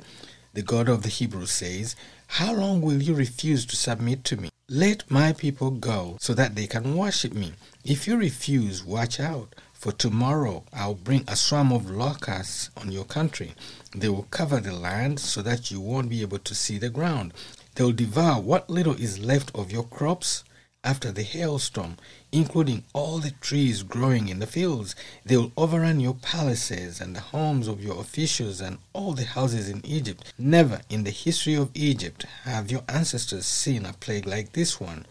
The 0.53 0.61
God 0.63 0.89
of 0.89 1.03
the 1.03 1.09
Hebrews 1.09 1.51
says, 1.51 1.95
how 2.33 2.53
long 2.53 2.81
will 2.81 3.01
you 3.01 3.15
refuse 3.15 3.65
to 3.65 3.75
submit 3.75 4.23
to 4.25 4.37
me? 4.37 4.49
Let 4.71 5.09
my 5.09 5.33
people 5.33 5.71
go 5.71 6.17
so 6.19 6.35
that 6.35 6.53
they 6.53 6.67
can 6.67 6.95
worship 6.95 7.33
me. 7.33 7.53
If 7.83 8.07
you 8.07 8.15
refuse, 8.17 8.85
watch 8.85 9.19
out, 9.19 9.55
for 9.73 9.91
tomorrow 9.91 10.63
I'll 10.71 10.93
bring 10.93 11.23
a 11.27 11.35
swarm 11.35 11.71
of 11.71 11.89
locusts 11.89 12.69
on 12.77 12.91
your 12.91 13.05
country. 13.05 13.55
They 13.95 14.09
will 14.09 14.27
cover 14.29 14.59
the 14.59 14.73
land 14.73 15.19
so 15.19 15.41
that 15.41 15.71
you 15.71 15.81
won't 15.81 16.11
be 16.11 16.21
able 16.21 16.37
to 16.37 16.53
see 16.53 16.77
the 16.77 16.91
ground. 16.91 17.33
They'll 17.73 17.93
devour 17.93 18.41
what 18.41 18.69
little 18.69 18.93
is 18.93 19.17
left 19.17 19.49
of 19.55 19.71
your 19.71 19.85
crops 19.85 20.43
after 20.83 21.11
the 21.11 21.23
hailstorm, 21.23 21.97
including 22.31 22.83
all 22.93 23.19
the 23.19 23.31
trees 23.31 23.83
growing 23.83 24.27
in 24.27 24.39
the 24.39 24.47
fields. 24.47 24.95
They 25.25 25.37
will 25.37 25.51
overrun 25.57 25.99
your 25.99 26.13
palaces 26.13 27.01
and 27.01 27.15
the 27.15 27.21
homes 27.21 27.67
of 27.67 27.83
your 27.83 27.99
officials 27.99 28.61
and 28.61 28.77
all 28.93 29.13
the 29.13 29.25
houses 29.25 29.69
in 29.69 29.85
Egypt. 29.85 30.33
Never 30.37 30.81
in 30.89 31.03
the 31.03 31.11
history 31.11 31.55
of 31.55 31.71
Egypt 31.73 32.25
have 32.43 32.71
your 32.71 32.83
ancestors 32.87 33.45
seen 33.45 33.85
a 33.85 33.93
plague 33.93 34.27
like 34.27 34.53
this 34.53 34.79
one. 34.79 35.05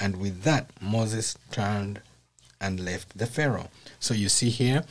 And 0.00 0.16
with 0.16 0.42
that, 0.42 0.70
Moses 0.80 1.36
turned 1.50 2.00
and 2.60 2.80
left 2.80 3.16
the 3.16 3.26
Pharaoh. 3.26 3.68
So 4.00 4.14
you 4.14 4.28
see 4.28 4.50
here, 4.50 4.84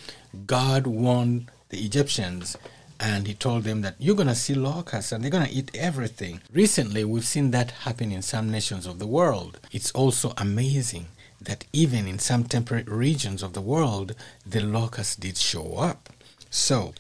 God 0.46 0.88
warned 0.88 1.52
the 1.70 1.80
Egyptians 1.80 2.58
and 3.00 3.28
he 3.28 3.34
told 3.34 3.64
them 3.64 3.82
that 3.82 3.96
you're 4.00 4.16
going 4.16 4.28
to 4.28 4.36
see 4.36 4.54
locusts 4.54 5.12
and 5.12 5.22
they're 5.24 5.32
going 5.32 5.46
to 5.46 5.52
eat 5.52 5.72
everything. 5.76 6.40
Recently, 6.54 7.04
we've 7.04 7.26
seen 7.26 7.52
that 7.52 7.72
happen 7.72 8.12
in 8.12 8.22
some 8.22 8.50
nations 8.50 8.86
of 8.86 9.00
the 9.00 9.08
world. 9.08 9.60
It's 9.72 9.92
also 9.92 10.34
amazing 10.38 11.08
that 11.46 11.66
even 11.74 12.08
in 12.08 12.20
some 12.20 12.44
temperate 12.44 12.88
regions 12.88 13.44
of 13.44 13.54
the 13.54 13.62
world, 13.62 14.16
the 14.46 14.62
locusts 14.62 15.16
did 15.16 15.38
show 15.38 15.76
up. 15.78 16.10
So, 16.50 16.94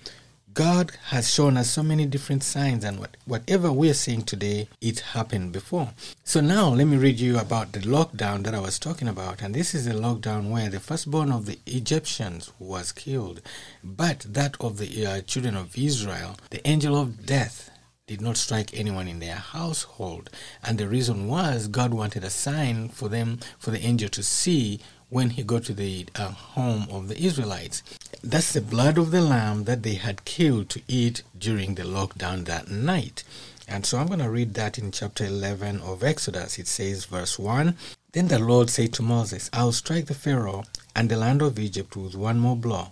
God 0.53 0.91
has 1.05 1.33
shown 1.33 1.57
us 1.57 1.71
so 1.71 1.81
many 1.81 2.05
different 2.05 2.43
signs, 2.43 2.83
and 2.83 2.99
what, 2.99 3.17
whatever 3.25 3.71
we're 3.71 3.95
seeing 3.95 4.21
today, 4.21 4.67
it 4.81 4.99
happened 4.99 5.51
before. 5.51 5.89
So 6.23 6.41
now 6.41 6.69
let 6.69 6.85
me 6.85 6.97
read 6.97 7.19
you 7.19 7.39
about 7.39 7.71
the 7.71 7.79
lockdown 7.79 8.43
that 8.43 8.53
I 8.53 8.59
was 8.59 8.77
talking 8.77 9.07
about. 9.07 9.41
And 9.41 9.55
this 9.55 9.73
is 9.73 9.87
a 9.87 9.93
lockdown 9.93 10.51
where 10.51 10.69
the 10.69 10.79
firstborn 10.79 11.31
of 11.31 11.47
the 11.47 11.57
Egyptians 11.65 12.51
was 12.59 12.91
killed, 12.91 13.41
but 13.83 14.19
that 14.29 14.55
of 14.59 14.77
the 14.77 15.05
uh, 15.05 15.21
children 15.21 15.55
of 15.55 15.75
Israel, 15.75 16.37
the 16.51 16.65
angel 16.67 16.99
of 16.99 17.25
death 17.25 17.71
did 18.05 18.19
not 18.19 18.35
strike 18.35 18.73
anyone 18.73 19.07
in 19.07 19.19
their 19.19 19.37
household. 19.37 20.29
And 20.61 20.77
the 20.77 20.89
reason 20.89 21.25
was 21.25 21.69
God 21.69 21.93
wanted 21.93 22.25
a 22.25 22.29
sign 22.29 22.89
for 22.89 23.07
them, 23.07 23.39
for 23.57 23.71
the 23.71 23.79
angel 23.79 24.09
to 24.09 24.21
see 24.21 24.81
when 25.07 25.29
he 25.29 25.43
got 25.43 25.63
to 25.63 25.73
the 25.73 26.05
uh, 26.13 26.31
home 26.31 26.85
of 26.91 27.07
the 27.07 27.17
Israelites. 27.17 27.81
That's 28.21 28.51
the 28.51 28.59
blood 28.59 28.97
of 28.97 29.11
the 29.11 29.21
lamb 29.21 29.63
that 29.63 29.83
they 29.83 29.93
had 29.93 30.25
killed 30.25 30.67
to 30.71 30.81
eat 30.85 31.23
during 31.37 31.75
the 31.75 31.83
lockdown 31.83 32.43
that 32.43 32.69
night. 32.69 33.23
And 33.69 33.85
so 33.85 33.97
I'm 33.97 34.07
going 34.07 34.19
to 34.19 34.29
read 34.29 34.53
that 34.55 34.77
in 34.77 34.91
chapter 34.91 35.23
11 35.23 35.79
of 35.79 36.03
Exodus. 36.03 36.59
It 36.59 36.67
says, 36.67 37.05
verse 37.05 37.39
1 37.39 37.77
Then 38.11 38.27
the 38.27 38.37
Lord 38.37 38.69
said 38.69 38.91
to 38.95 39.01
Moses, 39.01 39.49
I 39.53 39.63
will 39.63 39.71
strike 39.71 40.07
the 40.07 40.13
Pharaoh 40.13 40.65
and 40.93 41.07
the 41.07 41.15
land 41.15 41.41
of 41.41 41.57
Egypt 41.57 41.95
with 41.95 42.15
one 42.15 42.39
more 42.39 42.57
blow. 42.57 42.89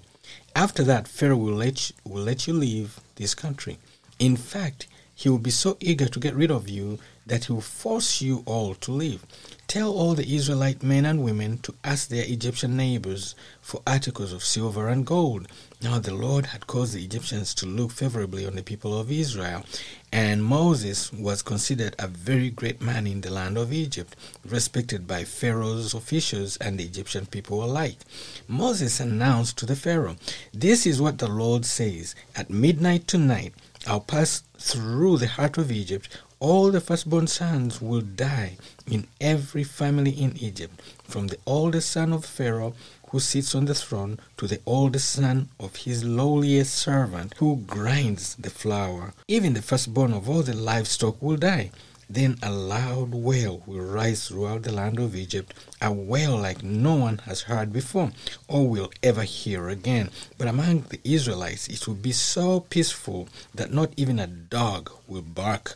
After 0.56 0.84
that, 0.84 1.10
Pharaoh 1.10 1.36
will 1.36 1.56
let 1.56 1.90
you, 1.90 1.96
will 2.06 2.24
let 2.24 2.48
you 2.48 2.54
leave 2.54 3.02
this 3.16 3.36
country. 3.36 3.78
In 4.18 4.38
fact, 4.38 4.88
he 5.22 5.30
will 5.30 5.38
be 5.38 5.52
so 5.52 5.78
eager 5.80 6.08
to 6.08 6.20
get 6.20 6.34
rid 6.34 6.50
of 6.50 6.68
you 6.68 6.98
that 7.28 7.46
he 7.46 7.54
will 7.54 7.62
force 7.62 8.24
you 8.24 8.42
all 8.48 8.74
to 8.74 8.92
leave. 8.92 9.24
Tell 9.68 9.92
all 9.94 10.16
the 10.16 10.36
Israelite 10.36 10.82
men 10.82 11.06
and 11.06 11.24
women 11.24 11.60
to 11.60 11.76
ask 11.84 12.08
their 12.08 12.26
Egyptian 12.26 12.76
neighbors 12.76 13.36
for 13.62 13.84
articles 13.86 14.34
of 14.34 14.44
silver 14.44 14.88
and 14.88 15.06
gold. 15.06 15.48
Now 15.80 16.00
the 16.00 16.16
Lord 16.16 16.48
had 16.48 16.66
caused 16.66 16.96
the 16.96 17.04
Egyptians 17.04 17.54
to 17.56 17.68
look 17.68 17.92
favorably 17.92 18.48
on 18.48 18.56
the 18.56 18.64
people 18.64 19.00
of 19.00 19.12
Israel, 19.12 19.64
and 20.12 20.44
Moses 20.44 21.14
was 21.14 21.44
considered 21.44 21.96
a 22.00 22.08
very 22.08 22.50
great 22.50 22.82
man 22.82 23.06
in 23.06 23.22
the 23.22 23.30
land 23.30 23.60
of 23.60 23.72
Egypt, 23.72 24.16
respected 24.44 25.06
by 25.06 25.24
Pharaoh's 25.24 25.94
officials 25.94 26.58
and 26.58 26.80
the 26.80 26.84
Egyptian 26.84 27.28
people 27.28 27.64
alike. 27.64 28.00
Moses 28.48 29.00
announced 29.00 29.56
to 29.60 29.68
the 29.68 29.76
Pharaoh, 29.76 30.16
This 30.52 30.88
is 30.88 31.00
what 31.00 31.20
the 31.20 31.30
Lord 31.30 31.64
says 31.64 32.16
At 32.36 32.50
midnight 32.50 33.08
tonight, 33.08 33.54
I'll 33.88 34.02
pass 34.02 34.44
through 34.62 35.18
the 35.18 35.28
heart 35.28 35.58
of 35.58 35.72
Egypt 35.72 36.08
all 36.40 36.72
the 36.72 36.80
firstborn 36.80 37.28
sons 37.28 37.82
will 37.82 38.02
die 38.02 38.58
in 38.88 39.08
every 39.20 39.64
family 39.64 40.12
in 40.12 40.36
Egypt, 40.38 40.82
from 41.04 41.28
the 41.28 41.38
oldest 41.46 41.90
son 41.90 42.14
of 42.14 42.26
Pharaoh 42.26 42.74
who 43.10 43.20
sits 43.20 43.54
on 43.54 43.66
the 43.66 43.76
throne 43.76 44.20
to 44.38 44.48
the 44.48 44.60
oldest 44.66 45.10
son 45.10 45.50
of 45.60 45.76
his 45.76 46.04
lowliest 46.04 46.74
servant 46.74 47.34
who 47.38 47.58
grinds 47.68 48.36
the 48.36 48.50
flour. 48.50 49.14
Even 49.28 49.54
the 49.54 49.62
firstborn 49.62 50.14
of 50.14 50.30
all 50.30 50.42
the 50.42 50.56
livestock 50.56 51.22
will 51.22 51.38
die. 51.38 51.72
Then 52.14 52.38
a 52.44 52.52
loud 52.52 53.14
wail 53.14 53.64
will 53.66 53.86
rise 53.86 54.28
throughout 54.28 54.64
the 54.64 54.74
land 54.74 55.00
of 55.00 55.16
Egypt, 55.16 55.54
a 55.82 55.94
wail 55.94 56.38
like 56.38 56.62
no 56.62 56.96
one 56.96 57.20
has 57.20 57.44
heard 57.44 57.72
before 57.72 58.12
or 58.50 58.68
will 58.68 58.92
ever 59.02 59.24
hear 59.24 59.70
again. 59.70 60.10
But 60.38 60.50
among 60.50 60.82
the 60.90 61.00
Israelites 61.06 61.70
it 61.70 61.88
will 61.88 61.96
be 61.96 62.12
so 62.12 62.60
peaceful 62.60 63.30
that 63.56 63.72
not 63.72 63.94
even 63.96 64.20
a 64.20 64.28
dog 64.28 64.92
will 65.08 65.22
bark. 65.22 65.76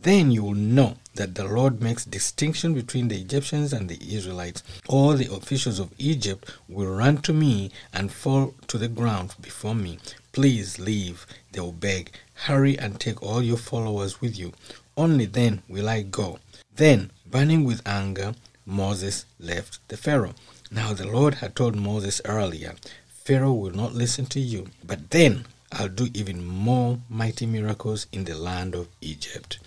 Then 0.00 0.30
you 0.30 0.42
will 0.42 0.54
know 0.54 0.96
that 1.16 1.34
the 1.34 1.44
Lord 1.44 1.82
makes 1.82 2.06
distinction 2.06 2.72
between 2.72 3.08
the 3.08 3.20
Egyptians 3.20 3.74
and 3.74 3.90
the 3.90 3.98
Israelites. 4.16 4.62
All 4.88 5.12
the 5.12 5.30
officials 5.30 5.78
of 5.78 5.92
Egypt 5.98 6.50
will 6.66 6.86
run 6.86 7.18
to 7.18 7.34
me 7.34 7.72
and 7.92 8.10
fall 8.10 8.54
to 8.68 8.78
the 8.78 8.88
ground 8.88 9.34
before 9.38 9.74
me. 9.74 9.98
Please 10.32 10.78
leave, 10.78 11.26
they 11.52 11.60
will 11.60 11.72
beg. 11.72 12.12
Hurry 12.46 12.78
and 12.78 12.98
take 12.98 13.20
all 13.22 13.42
your 13.42 13.56
followers 13.58 14.20
with 14.22 14.38
you. 14.38 14.52
Only 14.98 15.26
then 15.26 15.62
will 15.68 15.88
I 15.88 16.02
go. 16.02 16.40
Then, 16.74 17.12
burning 17.24 17.62
with 17.62 17.86
anger, 17.86 18.34
Moses 18.66 19.26
left 19.38 19.78
the 19.86 19.96
Pharaoh. 19.96 20.34
Now 20.72 20.92
the 20.92 21.06
Lord 21.06 21.34
had 21.34 21.54
told 21.54 21.76
Moses 21.76 22.20
earlier, 22.24 22.74
Pharaoh 23.06 23.52
will 23.52 23.70
not 23.70 23.94
listen 23.94 24.26
to 24.26 24.40
you. 24.40 24.70
But 24.84 25.10
then 25.10 25.46
I'll 25.70 25.88
do 25.88 26.08
even 26.14 26.44
more 26.44 26.98
mighty 27.08 27.46
miracles 27.46 28.08
in 28.10 28.24
the 28.24 28.34
land 28.34 28.74
of 28.74 28.88
Egypt. 29.00 29.60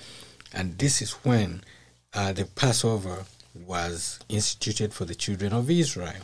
And 0.52 0.78
this 0.78 1.02
is 1.02 1.12
when 1.24 1.64
uh, 2.14 2.34
the 2.34 2.44
Passover 2.44 3.24
was 3.56 4.20
instituted 4.28 4.94
for 4.94 5.06
the 5.06 5.16
children 5.16 5.54
of 5.54 5.72
Israel. 5.72 6.24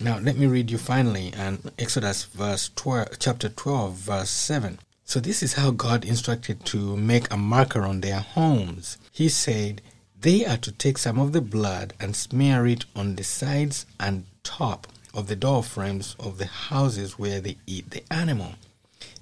Now, 0.00 0.18
let 0.18 0.38
me 0.38 0.46
read 0.46 0.70
you 0.70 0.78
finally 0.78 1.34
and 1.36 1.70
Exodus 1.78 2.24
verse 2.24 2.70
12, 2.76 3.18
chapter 3.18 3.50
12, 3.50 3.92
verse 3.92 4.30
7. 4.30 4.78
So, 5.12 5.20
this 5.20 5.42
is 5.42 5.52
how 5.52 5.72
God 5.72 6.06
instructed 6.06 6.64
to 6.64 6.96
make 6.96 7.30
a 7.30 7.36
marker 7.36 7.82
on 7.82 8.00
their 8.00 8.20
homes. 8.20 8.96
He 9.12 9.28
said, 9.28 9.82
They 10.18 10.46
are 10.46 10.56
to 10.56 10.72
take 10.72 10.96
some 10.96 11.18
of 11.18 11.32
the 11.32 11.42
blood 11.42 11.92
and 12.00 12.16
smear 12.16 12.66
it 12.66 12.86
on 12.96 13.16
the 13.16 13.22
sides 13.22 13.84
and 14.00 14.24
top 14.42 14.86
of 15.12 15.26
the 15.26 15.36
door 15.36 15.62
frames 15.62 16.16
of 16.18 16.38
the 16.38 16.46
houses 16.46 17.18
where 17.18 17.42
they 17.42 17.58
eat 17.66 17.90
the 17.90 18.02
animal. 18.10 18.54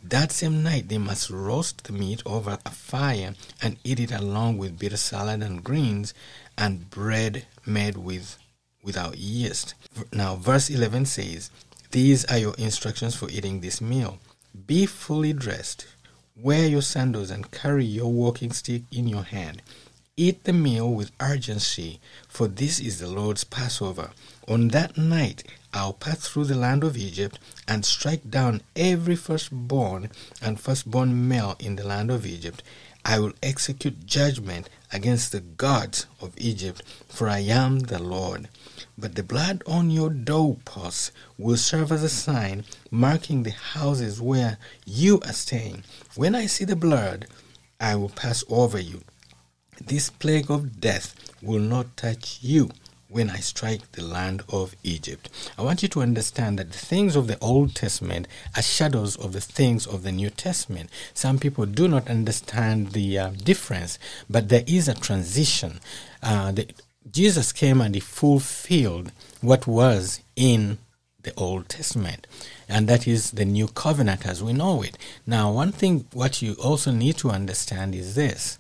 That 0.01 0.31
same 0.31 0.63
night, 0.63 0.89
they 0.89 0.99
must 0.99 1.29
roast 1.29 1.83
the 1.83 1.93
meat 1.93 2.23
over 2.25 2.57
a 2.65 2.71
fire 2.71 3.35
and 3.61 3.77
eat 3.83 3.99
it 3.99 4.13
along 4.13 4.59
with 4.59 4.79
bitter 4.79 4.97
salad 4.97 5.43
and 5.43 5.65
greens 5.65 6.15
and 6.57 6.89
bread 6.89 7.47
made 7.67 7.97
with 7.97 8.39
without 8.85 9.19
yeast. 9.19 9.75
Now, 10.13 10.37
verse 10.37 10.71
11 10.71 11.07
says, 11.07 11.51
These 11.91 12.27
are 12.27 12.39
your 12.39 12.55
instructions 12.59 13.17
for 13.17 13.29
eating 13.29 13.61
this 13.61 13.81
meal. 13.81 14.21
Be 14.67 14.85
fully 14.85 15.33
dressed. 15.33 15.87
Wear 16.37 16.67
your 16.67 16.83
sandals 16.83 17.31
and 17.31 17.51
carry 17.51 17.85
your 17.85 18.13
walking 18.13 18.51
stick 18.51 18.83
in 18.91 19.07
your 19.07 19.23
hand. 19.23 19.63
Eat 20.17 20.43
the 20.43 20.53
meal 20.53 20.93
with 20.93 21.13
urgency, 21.21 22.01
for 22.29 22.49
this 22.49 22.81
is 22.81 22.99
the 22.99 23.07
Lord's 23.07 23.45
Passover. 23.45 24.11
On 24.49 24.69
that 24.69 24.99
night 24.99 25.45
I'll 25.73 25.93
pass 25.93 26.27
through 26.27 26.47
the 26.47 26.57
land 26.57 26.83
of 26.83 26.97
Egypt 26.97 27.39
and 27.69 27.85
strike 27.85 28.29
down 28.29 28.63
every 28.75 29.15
firstborn 29.15 30.11
and 30.43 30.59
firstborn 30.59 31.29
male 31.29 31.55
in 31.61 31.77
the 31.77 31.87
land 31.87 32.11
of 32.11 32.27
Egypt. 32.27 32.63
I 33.05 33.21
will 33.21 33.33
execute 33.43 34.05
judgment 34.05 34.69
against 34.93 35.31
the 35.31 35.41
gods 35.41 36.07
of 36.21 36.35
Egypt, 36.37 36.83
for 37.09 37.29
I 37.29 37.39
am 37.41 37.79
the 37.79 38.03
Lord. 38.03 38.49
But 38.97 39.15
the 39.15 39.23
blood 39.23 39.63
on 39.67 39.91
your 39.91 40.11
doorposts 40.11 41.13
will 41.39 41.57
serve 41.57 41.93
as 41.93 42.03
a 42.03 42.09
sign 42.09 42.65
marking 42.91 43.43
the 43.43 43.51
houses 43.51 44.21
where 44.21 44.59
you 44.85 45.21
are 45.21 45.33
staying. 45.33 45.85
When 46.15 46.35
I 46.35 46.47
see 46.47 46.65
the 46.65 46.77
blood, 46.77 47.27
I 47.81 47.97
will 47.97 48.11
pass 48.11 48.45
over 48.49 48.79
you. 48.79 49.03
This 49.81 50.11
plague 50.11 50.51
of 50.51 50.81
death 50.81 51.15
will 51.41 51.61
not 51.61 51.97
touch 51.97 52.39
you 52.43 52.71
when 53.11 53.29
I 53.29 53.39
strike 53.39 53.91
the 53.93 54.05
land 54.05 54.43
of 54.49 54.77
Egypt. 54.83 55.29
I 55.59 55.63
want 55.63 55.83
you 55.83 55.89
to 55.89 56.03
understand 56.03 56.59
that 56.59 56.71
the 56.71 56.79
things 56.79 57.17
of 57.17 57.27
the 57.27 57.39
Old 57.41 57.75
Testament 57.75 58.29
are 58.57 58.63
shadows 58.63 59.17
of 59.17 59.33
the 59.33 59.41
things 59.41 59.87
of 59.87 60.05
the 60.05 60.13
New 60.13 60.31
Testament. 60.31 60.91
Some 61.13 61.39
people 61.39 61.67
do 61.67 61.89
not 61.89 62.09
understand 62.09 62.93
the 62.93 63.19
uh, 63.19 63.31
difference, 63.31 63.99
but 64.29 64.49
there 64.49 64.65
is 64.67 64.87
a 64.87 64.95
transition. 64.95 65.81
Uh, 66.23 66.53
the, 66.53 66.69
Jesus 67.09 67.53
came 67.53 67.81
and 67.81 67.95
he 67.95 68.01
fulfilled 68.01 69.13
what 69.41 69.67
was 69.67 70.21
in 70.37 70.79
the 71.23 71.35
Old 71.37 71.69
Testament, 71.69 72.27
and 72.69 72.89
that 72.89 73.07
is 73.07 73.33
the 73.33 73.45
New 73.45 73.69
Covenant 73.69 74.27
as 74.27 74.43
we 74.43 74.53
know 74.53 74.83
it. 74.83 74.97
Now, 75.27 75.53
one 75.53 75.73
thing 75.73 76.07
what 76.13 76.41
you 76.41 76.55
also 76.55 76.91
need 76.91 77.17
to 77.19 77.31
understand 77.31 77.95
is 77.95 78.15
this 78.15 78.59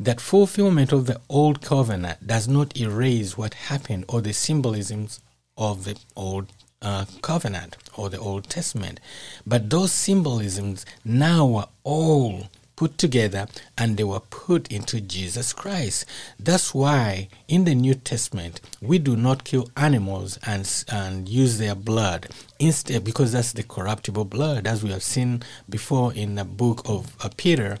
that 0.00 0.20
fulfillment 0.20 0.92
of 0.92 1.06
the 1.06 1.20
old 1.28 1.60
covenant 1.60 2.24
does 2.24 2.46
not 2.46 2.76
erase 2.76 3.36
what 3.36 3.54
happened 3.54 4.04
or 4.08 4.20
the 4.20 4.32
symbolisms 4.32 5.20
of 5.56 5.84
the 5.84 5.98
old 6.14 6.52
uh, 6.80 7.04
covenant 7.20 7.76
or 7.96 8.08
the 8.08 8.18
Old 8.18 8.48
Testament. 8.48 9.00
But 9.44 9.70
those 9.70 9.92
symbolisms 9.92 10.86
now 11.04 11.54
are 11.56 11.68
all 11.82 12.48
put 12.78 12.96
together 12.96 13.48
and 13.76 13.96
they 13.96 14.04
were 14.04 14.20
put 14.20 14.70
into 14.70 15.00
Jesus 15.00 15.52
Christ. 15.52 16.04
That's 16.38 16.72
why 16.72 17.26
in 17.48 17.64
the 17.64 17.74
New 17.74 17.94
Testament 17.94 18.60
we 18.80 19.00
do 19.00 19.16
not 19.16 19.42
kill 19.42 19.68
animals 19.76 20.38
and, 20.46 20.84
and 20.88 21.28
use 21.28 21.58
their 21.58 21.74
blood 21.74 22.28
instead 22.60 23.02
because 23.02 23.32
that's 23.32 23.52
the 23.52 23.64
corruptible 23.64 24.26
blood 24.26 24.68
as 24.68 24.84
we 24.84 24.90
have 24.90 25.02
seen 25.02 25.42
before 25.68 26.12
in 26.14 26.36
the 26.36 26.44
book 26.44 26.82
of 26.88 27.16
uh, 27.20 27.30
Peter 27.36 27.78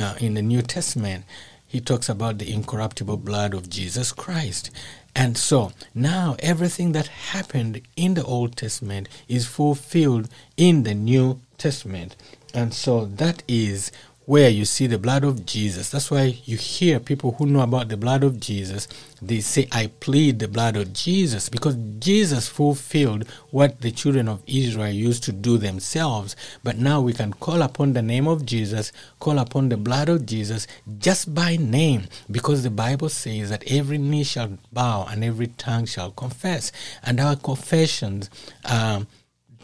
uh, 0.00 0.16
in 0.18 0.34
the 0.34 0.42
New 0.42 0.62
Testament 0.62 1.24
he 1.64 1.80
talks 1.80 2.08
about 2.08 2.38
the 2.38 2.52
incorruptible 2.52 3.18
blood 3.18 3.54
of 3.54 3.70
Jesus 3.70 4.10
Christ. 4.10 4.72
And 5.14 5.38
so 5.38 5.70
now 5.94 6.34
everything 6.40 6.90
that 6.92 7.06
happened 7.06 7.80
in 7.94 8.14
the 8.14 8.24
Old 8.24 8.56
Testament 8.56 9.08
is 9.28 9.46
fulfilled 9.46 10.28
in 10.56 10.82
the 10.82 10.94
New 10.94 11.40
Testament. 11.58 12.16
And 12.52 12.74
so 12.74 13.06
that 13.06 13.44
is 13.48 13.92
where 14.24 14.48
you 14.48 14.64
see 14.64 14.86
the 14.86 14.98
blood 14.98 15.24
of 15.24 15.44
Jesus. 15.44 15.90
That's 15.90 16.10
why 16.10 16.38
you 16.44 16.56
hear 16.56 17.00
people 17.00 17.32
who 17.32 17.46
know 17.46 17.60
about 17.60 17.88
the 17.88 17.96
blood 17.96 18.22
of 18.22 18.38
Jesus, 18.38 18.86
they 19.20 19.40
say, 19.40 19.68
I 19.72 19.88
plead 20.00 20.38
the 20.38 20.48
blood 20.48 20.76
of 20.76 20.92
Jesus, 20.92 21.48
because 21.48 21.76
Jesus 21.98 22.48
fulfilled 22.48 23.28
what 23.50 23.80
the 23.80 23.90
children 23.90 24.28
of 24.28 24.42
Israel 24.46 24.92
used 24.92 25.24
to 25.24 25.32
do 25.32 25.58
themselves. 25.58 26.36
But 26.62 26.78
now 26.78 27.00
we 27.00 27.12
can 27.12 27.32
call 27.32 27.62
upon 27.62 27.92
the 27.92 28.02
name 28.02 28.28
of 28.28 28.46
Jesus, 28.46 28.92
call 29.18 29.38
upon 29.38 29.68
the 29.68 29.76
blood 29.76 30.08
of 30.08 30.26
Jesus 30.26 30.66
just 30.98 31.34
by 31.34 31.56
name, 31.56 32.04
because 32.30 32.62
the 32.62 32.70
Bible 32.70 33.08
says 33.08 33.50
that 33.50 33.64
every 33.66 33.98
knee 33.98 34.24
shall 34.24 34.58
bow 34.72 35.06
and 35.10 35.24
every 35.24 35.48
tongue 35.48 35.86
shall 35.86 36.12
confess. 36.12 36.70
And 37.02 37.18
our 37.18 37.36
confessions, 37.36 38.30
um, 38.64 39.08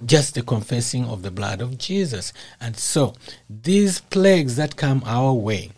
just 0.04 0.34
the 0.34 0.42
confessing 0.42 1.04
of 1.04 1.22
the 1.22 1.30
blood 1.30 1.60
of 1.60 1.78
Jesus. 1.78 2.32
And 2.60 2.76
so, 2.76 3.14
these 3.48 4.00
plagues 4.00 4.56
that 4.56 4.76
come 4.76 5.02
our 5.06 5.32
way, 5.32 5.70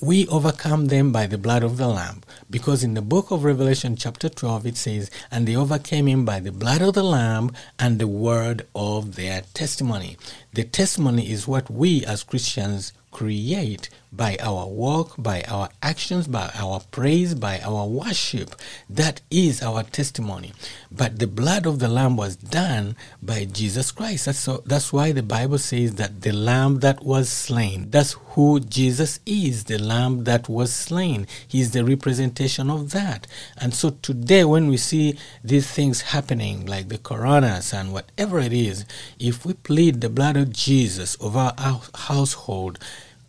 we 0.00 0.26
overcome 0.28 0.86
them 0.86 1.12
by 1.12 1.26
the 1.26 1.36
blood 1.36 1.62
of 1.62 1.76
the 1.76 1.88
Lamb. 1.88 2.22
Because 2.48 2.82
in 2.82 2.94
the 2.94 3.02
book 3.02 3.30
of 3.30 3.44
Revelation, 3.44 3.96
chapter 3.96 4.30
12, 4.30 4.66
it 4.66 4.76
says, 4.76 5.10
And 5.30 5.46
they 5.46 5.54
overcame 5.54 6.08
him 6.08 6.24
by 6.24 6.40
the 6.40 6.52
blood 6.52 6.80
of 6.80 6.94
the 6.94 7.02
Lamb 7.02 7.52
and 7.78 7.98
the 7.98 8.08
word 8.08 8.66
of 8.74 9.16
their 9.16 9.42
testimony. 9.52 10.16
The 10.54 10.64
testimony 10.64 11.30
is 11.30 11.46
what 11.46 11.70
we 11.70 12.04
as 12.06 12.22
Christians 12.22 12.92
create 13.10 13.90
by 14.12 14.36
our 14.40 14.66
work, 14.66 15.14
by 15.18 15.42
our 15.48 15.68
actions, 15.82 16.26
by 16.26 16.50
our 16.54 16.80
praise, 16.90 17.34
by 17.34 17.60
our 17.60 17.86
worship. 17.86 18.54
That 18.88 19.20
is 19.30 19.62
our 19.62 19.82
testimony. 19.84 20.52
But 20.90 21.18
the 21.18 21.26
blood 21.26 21.66
of 21.66 21.78
the 21.78 21.88
Lamb 21.88 22.16
was 22.16 22.36
done 22.36 22.96
by 23.22 23.44
Jesus 23.44 23.92
Christ. 23.92 24.26
That's, 24.26 24.38
so, 24.38 24.62
that's 24.66 24.92
why 24.92 25.12
the 25.12 25.22
Bible 25.22 25.58
says 25.58 25.94
that 25.96 26.22
the 26.22 26.32
Lamb 26.32 26.80
that 26.80 27.04
was 27.04 27.28
slain, 27.28 27.90
that's 27.90 28.12
who 28.30 28.60
Jesus 28.60 29.20
is, 29.26 29.64
the 29.64 29.78
Lamb 29.78 30.24
that 30.24 30.48
was 30.48 30.72
slain. 30.72 31.26
He 31.46 31.60
is 31.60 31.70
the 31.70 31.84
representation 31.84 32.70
of 32.70 32.90
that. 32.90 33.26
And 33.58 33.74
so 33.74 33.90
today, 33.90 34.44
when 34.44 34.68
we 34.68 34.76
see 34.76 35.18
these 35.44 35.70
things 35.70 36.00
happening, 36.00 36.66
like 36.66 36.88
the 36.88 36.98
coronas 36.98 37.72
and 37.72 37.92
whatever 37.92 38.40
it 38.40 38.52
is, 38.52 38.84
if 39.18 39.46
we 39.46 39.54
plead 39.54 40.00
the 40.00 40.10
blood 40.10 40.36
of 40.36 40.52
Jesus 40.52 41.16
over 41.20 41.52
our 41.56 41.80
household, 41.94 42.78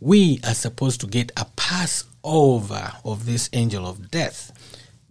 we 0.01 0.39
are 0.43 0.55
supposed 0.55 0.99
to 0.99 1.07
get 1.07 1.31
a 1.37 1.45
pass 1.55 2.03
over 2.23 2.91
of 3.05 3.25
this 3.25 3.49
angel 3.53 3.87
of 3.87 4.09
death. 4.09 4.51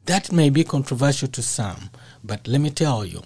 That 0.06 0.32
may 0.32 0.50
be 0.50 0.64
controversial 0.64 1.28
to 1.28 1.42
some, 1.42 1.90
but 2.24 2.48
let 2.48 2.60
me 2.60 2.70
tell 2.70 3.04
you 3.04 3.22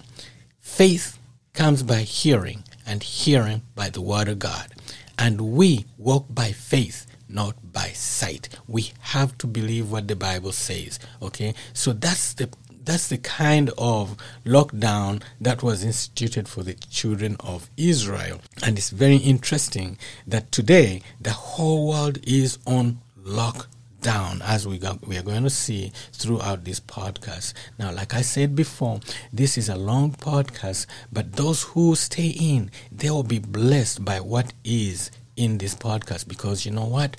faith 0.59 1.17
comes 1.53 1.81
by 1.81 2.01
hearing, 2.01 2.63
and 2.85 3.01
hearing 3.01 3.63
by 3.73 3.89
the 3.89 4.01
word 4.01 4.27
of 4.27 4.37
God. 4.37 4.73
And 5.17 5.41
we 5.41 5.85
walk 5.97 6.27
by 6.29 6.51
faith, 6.51 7.07
not 7.27 7.55
by 7.73 7.87
sight. 7.89 8.49
We 8.67 8.91
have 8.99 9.37
to 9.39 9.47
believe 9.47 9.89
what 9.89 10.07
the 10.07 10.15
Bible 10.15 10.51
says. 10.51 10.99
Okay? 11.21 11.55
So 11.73 11.93
that's 11.93 12.33
the 12.33 12.49
that's 12.85 13.07
the 13.07 13.17
kind 13.17 13.71
of 13.77 14.15
lockdown 14.45 15.21
that 15.41 15.63
was 15.63 15.83
instituted 15.83 16.47
for 16.47 16.63
the 16.63 16.73
children 16.73 17.35
of 17.39 17.69
Israel. 17.77 18.39
And 18.63 18.77
it's 18.77 18.91
very 18.91 19.17
interesting 19.17 19.97
that 20.27 20.51
today 20.51 21.01
the 21.19 21.31
whole 21.31 21.87
world 21.87 22.19
is 22.23 22.59
on 22.65 22.99
lockdown 23.23 24.41
as 24.43 24.67
we, 24.67 24.77
got, 24.77 25.05
we 25.07 25.17
are 25.17 25.23
going 25.23 25.43
to 25.43 25.49
see 25.49 25.91
throughout 26.13 26.63
this 26.63 26.79
podcast. 26.79 27.53
Now, 27.79 27.91
like 27.91 28.13
I 28.13 28.21
said 28.21 28.55
before, 28.55 28.99
this 29.33 29.57
is 29.57 29.67
a 29.67 29.75
long 29.75 30.11
podcast, 30.11 30.85
but 31.11 31.33
those 31.33 31.63
who 31.63 31.95
stay 31.95 32.27
in, 32.27 32.69
they 32.91 33.09
will 33.09 33.23
be 33.23 33.39
blessed 33.39 34.05
by 34.05 34.19
what 34.19 34.53
is 34.63 35.09
in 35.35 35.57
this 35.57 35.75
podcast 35.75 36.27
because 36.27 36.65
you 36.65 36.71
know 36.71 36.85
what? 36.85 37.17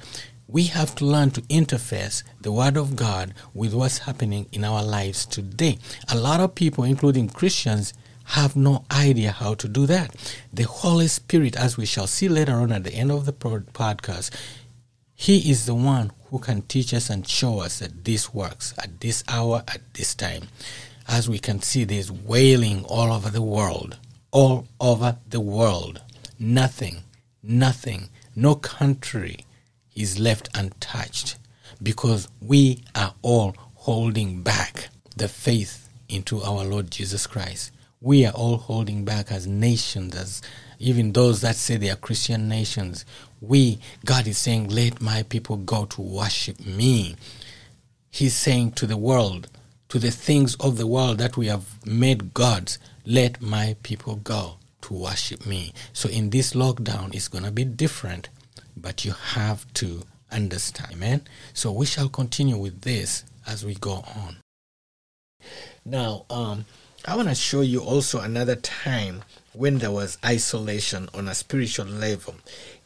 We 0.48 0.64
have 0.64 0.94
to 0.94 1.04
learn 1.04 1.30
to 1.32 1.42
interface 1.42 2.22
the 2.40 2.52
Word 2.52 2.76
of 2.76 2.94
God 2.94 3.34
with 3.52 3.74
what's 3.74 3.98
happening 3.98 4.46
in 4.52 4.62
our 4.62 4.84
lives 4.84 5.26
today. 5.26 5.78
A 6.08 6.16
lot 6.16 6.38
of 6.38 6.54
people, 6.54 6.84
including 6.84 7.28
Christians, 7.28 7.92
have 8.26 8.54
no 8.54 8.84
idea 8.90 9.32
how 9.32 9.54
to 9.54 9.66
do 9.66 9.86
that. 9.86 10.14
The 10.52 10.62
Holy 10.62 11.08
Spirit, 11.08 11.56
as 11.56 11.76
we 11.76 11.84
shall 11.84 12.06
see 12.06 12.28
later 12.28 12.54
on 12.54 12.70
at 12.70 12.84
the 12.84 12.94
end 12.94 13.10
of 13.10 13.26
the 13.26 13.32
podcast, 13.32 14.30
He 15.16 15.50
is 15.50 15.66
the 15.66 15.74
one 15.74 16.12
who 16.30 16.38
can 16.38 16.62
teach 16.62 16.94
us 16.94 17.10
and 17.10 17.26
show 17.26 17.60
us 17.60 17.80
that 17.80 18.04
this 18.04 18.32
works 18.32 18.72
at 18.78 19.00
this 19.00 19.24
hour, 19.28 19.64
at 19.66 19.80
this 19.94 20.14
time. 20.14 20.44
As 21.08 21.28
we 21.28 21.40
can 21.40 21.60
see, 21.60 21.82
there's 21.82 22.10
wailing 22.10 22.84
all 22.84 23.12
over 23.12 23.30
the 23.30 23.42
world. 23.42 23.98
All 24.30 24.68
over 24.80 25.18
the 25.28 25.40
world. 25.40 26.02
Nothing, 26.38 27.02
nothing, 27.42 28.10
no 28.36 28.54
country 28.54 29.38
is 29.96 30.18
left 30.20 30.48
untouched 30.54 31.36
because 31.82 32.28
we 32.40 32.84
are 32.94 33.14
all 33.22 33.54
holding 33.74 34.42
back 34.42 34.88
the 35.16 35.26
faith 35.26 35.88
into 36.08 36.42
our 36.42 36.64
Lord 36.64 36.90
Jesus 36.90 37.26
Christ. 37.26 37.72
We 38.00 38.24
are 38.26 38.32
all 38.32 38.58
holding 38.58 39.04
back 39.04 39.32
as 39.32 39.46
nations, 39.46 40.14
as 40.14 40.42
even 40.78 41.12
those 41.12 41.40
that 41.40 41.56
say 41.56 41.76
they 41.76 41.90
are 41.90 41.96
Christian 41.96 42.48
nations. 42.48 43.04
We, 43.40 43.78
God 44.04 44.26
is 44.26 44.38
saying, 44.38 44.68
let 44.68 45.00
my 45.00 45.22
people 45.24 45.56
go 45.56 45.86
to 45.86 46.02
worship 46.02 46.64
me. 46.64 47.16
He's 48.10 48.34
saying 48.34 48.72
to 48.72 48.86
the 48.86 48.96
world, 48.96 49.48
to 49.88 49.98
the 49.98 50.10
things 50.10 50.54
of 50.56 50.76
the 50.76 50.86
world 50.86 51.18
that 51.18 51.36
we 51.36 51.46
have 51.46 51.86
made 51.86 52.34
gods, 52.34 52.78
let 53.04 53.40
my 53.40 53.76
people 53.82 54.16
go 54.16 54.56
to 54.82 54.94
worship 54.94 55.46
me. 55.46 55.72
So 55.92 56.08
in 56.08 56.30
this 56.30 56.52
lockdown, 56.52 57.14
it's 57.14 57.28
going 57.28 57.44
to 57.44 57.50
be 57.50 57.64
different 57.64 58.28
but 58.86 59.04
you 59.04 59.10
have 59.10 59.66
to 59.74 60.04
understand. 60.30 60.92
Amen. 60.92 61.22
So 61.54 61.72
we 61.72 61.86
shall 61.86 62.08
continue 62.08 62.56
with 62.56 62.82
this 62.82 63.24
as 63.44 63.64
we 63.64 63.74
go 63.74 63.94
on. 63.94 64.36
Now, 65.84 66.24
um, 66.30 66.66
I 67.04 67.16
want 67.16 67.28
to 67.28 67.34
show 67.34 67.62
you 67.62 67.80
also 67.80 68.20
another 68.20 68.54
time 68.54 69.24
when 69.54 69.78
there 69.78 69.90
was 69.90 70.18
isolation 70.24 71.08
on 71.14 71.26
a 71.26 71.34
spiritual 71.34 71.86
level. 71.86 72.36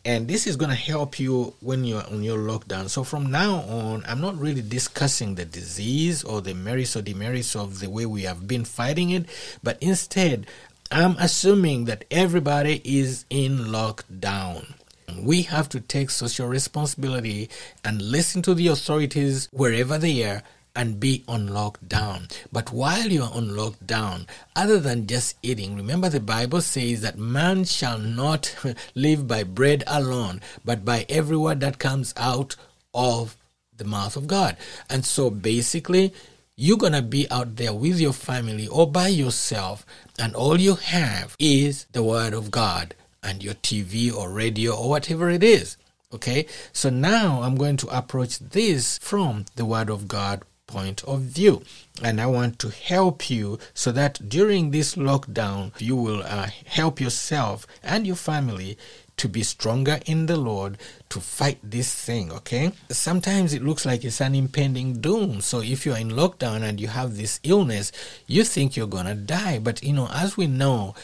And 0.03 0.27
this 0.27 0.47
is 0.47 0.57
going 0.57 0.71
to 0.71 0.75
help 0.75 1.21
you 1.21 1.53
when 1.61 1.85
you're 1.85 2.07
on 2.07 2.23
your 2.23 2.39
lockdown. 2.39 2.89
So 2.89 3.05
from 3.05 3.31
now 3.31 3.57
on, 3.57 4.03
I'm 4.09 4.23
not 4.23 4.39
really 4.39 4.63
discussing 4.63 5.35
the 5.35 5.45
disease 5.45 6.25
or 6.25 6.41
the 6.41 6.55
merits 6.55 6.97
or 6.97 7.03
demerits 7.03 7.55
of 7.55 7.79
the 7.79 7.91
way 7.91 8.07
we 8.07 8.23
have 8.23 8.49
been 8.49 8.65
fighting 8.65 9.11
it, 9.11 9.27
but 9.63 9.77
instead, 9.83 10.47
I'm 10.91 11.17
assuming 11.19 11.85
that 11.85 12.07
everybody 12.11 12.81
is 12.87 13.27
in 13.29 13.59
lockdown. 13.67 14.80
We 15.19 15.43
have 15.43 15.69
to 15.71 15.81
take 15.81 16.11
social 16.11 16.49
responsibility 16.49 17.51
and 17.85 18.01
listen 18.01 18.43
to 18.43 18.55
the 18.55 18.69
authorities 18.69 19.49
wherever 19.53 19.99
they 19.99 20.25
are 20.25 20.43
and 20.75 21.01
be 21.01 21.25
on 21.27 21.49
lockdown. 21.49 22.31
But 22.53 22.73
while 22.73 23.09
you 23.09 23.23
are 23.23 23.33
on 23.33 23.49
lockdown, 23.49 24.27
other 24.55 24.79
than 24.79 25.07
just 25.07 25.37
eating, 25.43 25.77
remember 25.77 26.09
the 26.09 26.21
Bible 26.21 26.61
says 26.61 27.01
that 27.03 27.19
man 27.19 27.65
shall 27.65 27.99
not 27.99 28.55
live 28.95 29.27
by 29.27 29.43
bread 29.43 29.85
alone, 29.87 30.41
but 30.65 30.85
by 30.85 31.07
every 31.09 31.37
word 31.37 31.61
that 31.61 31.79
comes 31.79 32.15
out 32.17 32.57
of 32.95 33.37
the 33.77 33.85
mouth 33.85 34.17
of 34.17 34.27
God. 34.27 34.57
And 34.89 35.05
so 35.05 35.31
basically, 35.31 36.15
you're 36.57 36.77
going 36.77 36.93
to 36.93 37.03
be 37.03 37.29
out 37.31 37.57
there 37.57 37.73
with 37.73 37.99
your 37.99 38.13
family 38.13 38.69
or 38.69 38.91
by 38.91 39.09
yourself, 39.09 39.87
and 40.19 40.35
all 40.35 40.61
you 40.61 40.75
have 40.75 41.35
is 41.39 41.87
the 41.93 42.03
Word 42.03 42.35
of 42.35 42.51
God 42.51 42.95
and 43.23 43.43
your 43.43 43.55
TV 43.55 44.15
or 44.15 44.31
radio 44.31 44.75
or 44.75 44.89
whatever 44.89 45.31
it 45.31 45.43
is. 45.43 45.77
Okay, 46.13 46.47
so 46.73 46.91
now 46.91 47.43
I'm 47.43 47.55
going 47.55 47.77
to 47.79 47.97
approach 47.97 48.41
this 48.41 48.99
from 48.99 49.45
the 49.55 49.65
Word 49.65 49.89
of 49.89 50.09
God 50.09 50.43
point 50.71 51.05
of 51.05 51.21
view. 51.21 51.63
And 52.03 52.21
I 52.21 52.27
want 52.27 52.59
to 52.61 52.71
help 52.71 53.29
you 53.29 53.59
so 53.75 53.93
that 53.93 54.29
during 54.29 54.71
this 54.71 54.95
lockdown, 54.95 55.73
you 55.79 55.97
will 55.97 56.23
uh, 56.23 56.49
help 56.67 57.01
yourself 57.01 57.67
and 57.83 58.07
your 58.07 58.17
family 58.17 58.79
to 59.19 59.29
be 59.29 59.43
stronger 59.43 60.01
in 60.07 60.27
the 60.27 60.37
Lord 60.37 60.79
to 61.11 61.21
fight 61.21 61.59
this 61.63 61.95
thing, 61.95 62.33
okay? 62.33 62.73
Sometimes 62.89 63.53
it 63.53 63.63
looks 63.63 63.85
like 63.85 64.03
it's 64.03 64.21
an 64.21 64.35
impending 64.35 65.01
doom. 65.03 65.43
So 65.43 65.61
if 65.61 65.85
you're 65.85 65.99
in 65.99 66.11
lockdown 66.11 66.63
and 66.63 66.81
you 66.81 66.89
have 66.89 67.19
this 67.19 67.39
illness, 67.43 67.93
you 68.27 68.45
think 68.45 68.77
you're 68.77 68.87
to 68.89 69.15
die. 69.15 69.59
But, 69.59 69.83
you 69.83 69.93
know, 69.93 70.09
as 70.11 70.39
we 70.39 70.47
know, 70.47 70.95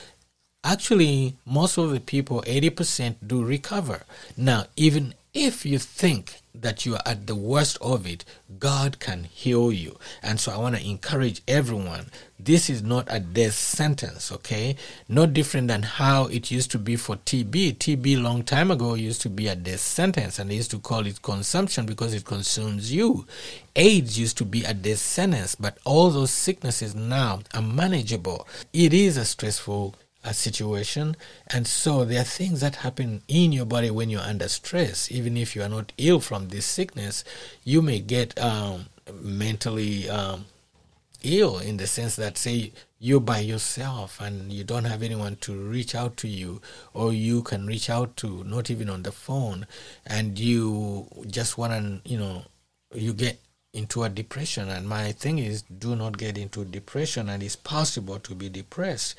actually, 0.67 1.37
most 1.47 1.79
of 1.79 1.91
the 1.91 2.01
people, 2.01 2.43
80%, 2.43 3.17
do 3.27 3.45
recover. 3.45 4.03
Now, 4.37 4.67
even 4.77 5.15
if 5.33 5.65
you 5.67 5.79
think 5.79 6.41
that 6.55 6.87
you 6.87 6.95
are 6.95 7.03
at 7.05 7.27
the 7.27 7.35
worst 7.35 7.77
of 7.81 8.07
it, 8.07 8.25
God 8.59 8.99
can 8.99 9.25
heal 9.25 9.71
you. 9.71 9.99
And 10.23 10.41
so 10.41 10.53
I 10.53 10.57
want 10.57 10.77
to 10.77 10.85
encourage 10.87 11.43
everyone 11.47 12.11
this 12.39 12.71
is 12.71 12.83
not 12.83 13.07
a 13.11 13.19
death 13.19 13.55
sentence, 13.55 14.31
okay? 14.31 14.77
No 15.09 15.27
different 15.27 15.69
than 15.69 15.83
how 15.83 16.27
it 16.27 16.51
used 16.51 16.71
to 16.73 16.79
be 16.79 16.97
for 16.97 17.17
TB. 17.17 17.77
TB 17.77 18.23
long 18.23 18.43
time 18.45 18.71
ago 18.71 18.95
used 18.95 19.23
to 19.23 19.29
be 19.29 19.49
a 19.49 19.57
death 19.57 19.81
sentence 19.81 20.39
and 20.39 20.51
they 20.51 20.55
used 20.55 20.71
to 20.71 20.79
call 20.79 21.07
it 21.07 21.23
consumption 21.23 21.87
because 21.87 22.15
it 22.15 22.25
consumes 22.25 22.93
you. 22.93 23.27
AIDS 23.75 24.19
used 24.19 24.39
to 24.39 24.45
be 24.45 24.65
a 24.65 24.75
death 24.75 24.99
sentence, 24.99 25.55
but 25.55 25.79
all 25.85 26.11
those 26.11 26.31
sicknesses 26.31 26.95
now 26.95 27.41
are 27.53 27.63
manageable. 27.63 28.47
It 28.73 28.95
is 28.95 29.17
a 29.17 29.25
stressful 29.25 29.95
a 30.27 30.35
situation. 30.35 31.17
And 31.47 31.67
so 31.67 32.05
there 32.05 32.21
are 32.21 32.25
things 32.25 32.61
that 32.61 32.77
happen 32.77 33.23
in 33.29 33.53
your 33.53 33.65
body 33.65 33.91
when 33.91 34.11
you're 34.11 34.21
under 34.21 34.49
stress. 34.49 35.11
Even 35.11 35.37
if 35.37 35.57
you 35.57 35.63
are 35.63 35.69
not 35.69 35.93
ill 35.97 36.21
from 36.21 36.49
this 36.49 36.67
sickness, 36.67 37.25
you 37.65 37.81
may 37.81 38.01
get 38.01 38.39
um, 38.39 38.87
mentally 39.15 40.11
um, 40.11 40.47
ill 41.23 41.59
in 41.59 41.77
the 41.77 41.87
sense 41.87 42.17
that, 42.17 42.37
say, 42.37 42.73
you're 42.99 43.21
by 43.21 43.39
yourself 43.39 44.21
and 44.21 44.53
you 44.53 44.65
don't 44.65 44.85
have 44.85 45.03
anyone 45.03 45.37
to 45.37 45.55
reach 45.55 45.95
out 45.95 46.17
to 46.17 46.29
you, 46.29 46.61
or 46.93 47.13
you 47.13 47.43
can 47.43 47.67
reach 47.67 47.89
out 47.89 48.17
to, 48.17 48.43
not 48.45 48.71
even 48.71 48.91
on 48.91 49.03
the 49.03 49.13
phone, 49.13 49.67
and 50.07 50.39
you 50.39 51.07
just 51.27 51.57
want 51.59 51.73
to, 51.73 52.11
you 52.11 52.19
know, 52.19 52.43
you 52.95 53.13
get 53.13 53.39
into 53.77 54.03
a 54.03 54.09
depression. 54.09 54.69
And 54.69 54.89
my 54.89 55.13
thing 55.13 55.39
is, 55.39 55.63
do 55.63 55.95
not 55.95 56.19
get 56.19 56.39
into 56.39 56.65
depression, 56.65 57.29
and 57.29 57.43
it's 57.43 57.57
possible 57.57 58.19
to 58.21 58.35
be 58.35 58.49
depressed. 58.49 59.15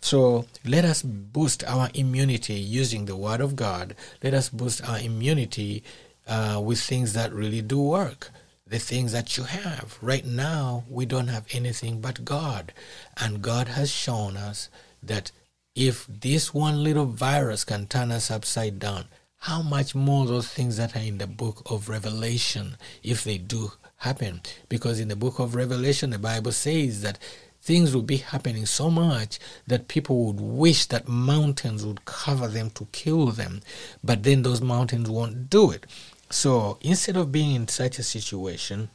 So 0.00 0.44
let 0.64 0.84
us 0.84 1.02
boost 1.02 1.64
our 1.64 1.88
immunity 1.94 2.54
using 2.54 3.06
the 3.06 3.16
Word 3.16 3.40
of 3.40 3.56
God. 3.56 3.94
Let 4.22 4.34
us 4.34 4.48
boost 4.48 4.86
our 4.88 4.98
immunity 4.98 5.82
uh, 6.28 6.60
with 6.64 6.80
things 6.80 7.14
that 7.14 7.32
really 7.32 7.62
do 7.62 7.80
work. 7.80 8.30
The 8.66 8.78
things 8.78 9.12
that 9.12 9.36
you 9.36 9.44
have. 9.44 9.98
Right 10.00 10.24
now, 10.24 10.84
we 10.88 11.04
don't 11.04 11.28
have 11.28 11.46
anything 11.52 12.00
but 12.00 12.24
God. 12.24 12.72
And 13.18 13.42
God 13.42 13.68
has 13.68 13.90
shown 13.90 14.36
us 14.36 14.70
that 15.02 15.30
if 15.74 16.06
this 16.06 16.54
one 16.54 16.82
little 16.82 17.06
virus 17.06 17.64
can 17.64 17.86
turn 17.86 18.10
us 18.10 18.30
upside 18.30 18.78
down, 18.78 19.06
how 19.38 19.60
much 19.60 19.94
more 19.94 20.24
those 20.24 20.48
things 20.48 20.76
that 20.76 20.94
are 20.94 21.00
in 21.00 21.18
the 21.18 21.26
book 21.26 21.62
of 21.66 21.88
Revelation, 21.88 22.76
if 23.02 23.24
they 23.24 23.38
do 23.38 23.72
happen. 24.02 24.40
Because 24.68 25.00
in 25.00 25.08
the 25.08 25.16
book 25.16 25.38
of 25.38 25.54
Revelation, 25.54 26.10
the 26.10 26.18
Bible 26.18 26.52
says 26.52 27.02
that 27.02 27.18
things 27.62 27.94
will 27.94 28.02
be 28.02 28.16
happening 28.16 28.66
so 28.66 28.90
much 28.90 29.38
that 29.66 29.88
people 29.88 30.24
would 30.26 30.40
wish 30.40 30.86
that 30.86 31.08
mountains 31.08 31.86
would 31.86 32.04
cover 32.04 32.48
them 32.48 32.70
to 32.70 32.86
kill 32.90 33.26
them, 33.26 33.60
but 34.02 34.24
then 34.24 34.42
those 34.42 34.60
mountains 34.60 35.08
won't 35.08 35.48
do 35.48 35.70
it. 35.70 35.86
So 36.30 36.78
instead 36.80 37.16
of 37.16 37.30
being 37.30 37.54
in 37.54 37.68
such 37.68 37.98
a 37.98 38.02
situation, 38.02 38.88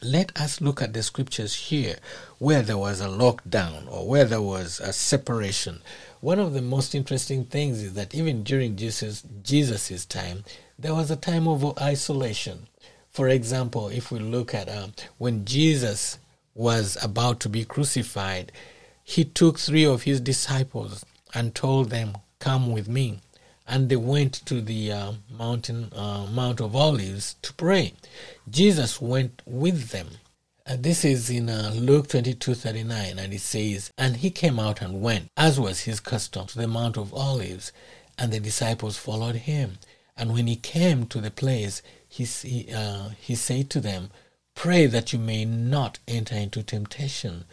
let 0.00 0.38
us 0.40 0.60
look 0.60 0.80
at 0.80 0.92
the 0.92 1.02
scriptures 1.02 1.54
here 1.54 1.96
where 2.38 2.62
there 2.62 2.78
was 2.78 3.00
a 3.00 3.08
lockdown 3.08 3.90
or 3.90 4.06
where 4.06 4.24
there 4.24 4.42
was 4.42 4.78
a 4.78 4.92
separation. 4.92 5.82
One 6.20 6.38
of 6.38 6.52
the 6.52 6.62
most 6.62 6.94
interesting 6.94 7.46
things 7.46 7.82
is 7.82 7.94
that 7.94 8.14
even 8.14 8.44
during 8.44 8.76
Jesus 8.76 9.24
Jesus's 9.42 10.06
time, 10.06 10.44
there 10.78 10.94
was 10.94 11.10
a 11.10 11.16
time 11.16 11.48
of 11.48 11.76
isolation. 11.78 12.68
For 13.10 13.28
example, 13.28 13.88
if 13.88 14.10
we 14.10 14.18
look 14.18 14.54
at 14.54 14.68
uh, 14.68 14.88
when 15.18 15.44
Jesus 15.44 16.18
was 16.54 16.96
about 17.02 17.40
to 17.40 17.48
be 17.48 17.64
crucified, 17.64 18.52
he 19.04 19.24
took 19.24 19.58
three 19.58 19.86
of 19.86 20.02
his 20.02 20.20
disciples 20.20 21.04
and 21.34 21.54
told 21.54 21.90
them, 21.90 22.16
Come 22.38 22.72
with 22.72 22.88
me. 22.88 23.20
And 23.66 23.88
they 23.88 23.96
went 23.96 24.34
to 24.46 24.60
the 24.60 24.92
uh, 24.92 25.12
mountain, 25.30 25.92
uh, 25.94 26.26
Mount 26.30 26.60
of 26.60 26.74
Olives 26.74 27.36
to 27.42 27.52
pray. 27.54 27.94
Jesus 28.48 29.00
went 29.00 29.42
with 29.44 29.90
them. 29.90 30.08
And 30.64 30.82
this 30.82 31.04
is 31.04 31.30
in 31.30 31.48
uh, 31.48 31.72
Luke 31.74 32.08
22 32.08 32.54
39, 32.54 33.18
and 33.18 33.32
it 33.32 33.40
says, 33.40 33.90
And 33.96 34.18
he 34.18 34.30
came 34.30 34.58
out 34.58 34.82
and 34.82 35.00
went, 35.00 35.30
as 35.36 35.58
was 35.58 35.80
his 35.80 36.00
custom, 36.00 36.46
to 36.46 36.58
the 36.58 36.68
Mount 36.68 36.98
of 36.98 37.14
Olives, 37.14 37.72
and 38.18 38.32
the 38.32 38.40
disciples 38.40 38.98
followed 38.98 39.36
him. 39.36 39.78
And 40.16 40.32
when 40.32 40.46
he 40.46 40.56
came 40.56 41.06
to 41.06 41.20
the 41.20 41.30
place, 41.30 41.80
he, 42.24 42.72
uh, 42.72 43.10
he 43.20 43.34
said 43.34 43.70
to 43.70 43.80
them, 43.80 44.10
Pray 44.54 44.86
that 44.86 45.12
you 45.12 45.18
may 45.18 45.44
not 45.44 45.98
enter 46.08 46.34
into 46.34 46.62
temptation. 46.62 47.44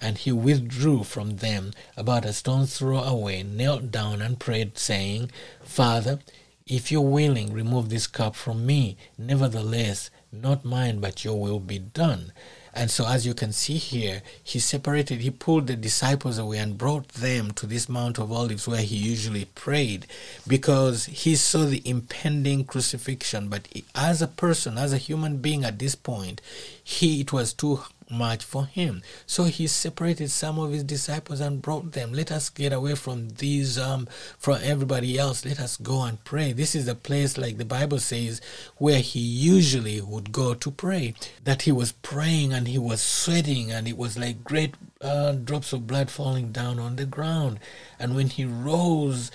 And 0.00 0.18
he 0.18 0.32
withdrew 0.32 1.04
from 1.04 1.36
them 1.36 1.72
about 1.96 2.24
a 2.24 2.32
stone's 2.32 2.76
throw 2.76 2.98
away, 2.98 3.42
knelt 3.42 3.90
down 3.90 4.20
and 4.20 4.38
prayed, 4.38 4.76
saying, 4.76 5.30
Father, 5.62 6.18
if 6.66 6.90
you're 6.90 7.00
willing, 7.00 7.52
remove 7.52 7.88
this 7.88 8.06
cup 8.06 8.34
from 8.36 8.64
me. 8.66 8.96
Nevertheless, 9.18 10.10
not 10.30 10.64
mine, 10.64 11.00
but 11.00 11.24
your 11.24 11.40
will 11.40 11.60
be 11.60 11.78
done. 11.78 12.32
And 12.74 12.90
so, 12.90 13.06
as 13.06 13.26
you 13.26 13.34
can 13.34 13.52
see 13.52 13.76
here, 13.76 14.22
he 14.42 14.58
separated, 14.58 15.20
he 15.20 15.30
pulled 15.30 15.66
the 15.66 15.76
disciples 15.76 16.38
away 16.38 16.58
and 16.58 16.78
brought 16.78 17.08
them 17.08 17.50
to 17.52 17.66
this 17.66 17.88
Mount 17.88 18.18
of 18.18 18.32
Olives 18.32 18.66
where 18.66 18.80
he 18.80 18.96
usually 18.96 19.44
prayed 19.44 20.06
because 20.48 21.04
he 21.04 21.36
saw 21.36 21.64
the 21.66 21.82
impending 21.84 22.64
crucifixion. 22.64 23.48
But 23.48 23.68
as 23.94 24.22
a 24.22 24.26
person, 24.26 24.78
as 24.78 24.92
a 24.92 24.98
human 24.98 25.38
being 25.38 25.64
at 25.64 25.78
this 25.78 25.94
point, 25.94 26.40
he, 26.82 27.20
it 27.20 27.32
was 27.32 27.52
too 27.52 27.80
much 28.12 28.44
for 28.44 28.66
him. 28.66 29.02
So 29.26 29.44
he 29.44 29.66
separated 29.66 30.30
some 30.30 30.58
of 30.58 30.70
his 30.70 30.84
disciples 30.84 31.40
and 31.40 31.62
brought 31.62 31.92
them. 31.92 32.12
Let 32.12 32.30
us 32.30 32.50
get 32.50 32.72
away 32.72 32.94
from 32.94 33.30
these, 33.30 33.78
um, 33.78 34.06
from 34.38 34.58
everybody 34.62 35.18
else. 35.18 35.44
Let 35.44 35.58
us 35.58 35.76
go 35.76 36.02
and 36.02 36.22
pray. 36.24 36.52
This 36.52 36.74
is 36.74 36.86
a 36.86 36.94
place, 36.94 37.38
like 37.38 37.58
the 37.58 37.64
Bible 37.64 37.98
says, 37.98 38.40
where 38.76 39.00
he 39.00 39.20
usually 39.20 40.00
would 40.00 40.30
go 40.30 40.54
to 40.54 40.70
pray. 40.70 41.14
That 41.42 41.62
he 41.62 41.72
was 41.72 41.92
praying 41.92 42.52
and 42.52 42.68
he 42.68 42.78
was 42.78 43.00
sweating, 43.00 43.72
and 43.72 43.88
it 43.88 43.96
was 43.96 44.18
like 44.18 44.44
great 44.44 44.74
uh, 45.00 45.32
drops 45.32 45.72
of 45.72 45.86
blood 45.86 46.10
falling 46.10 46.52
down 46.52 46.78
on 46.78 46.96
the 46.96 47.06
ground. 47.06 47.58
And 47.98 48.14
when 48.14 48.28
he 48.28 48.44
rose, 48.44 49.30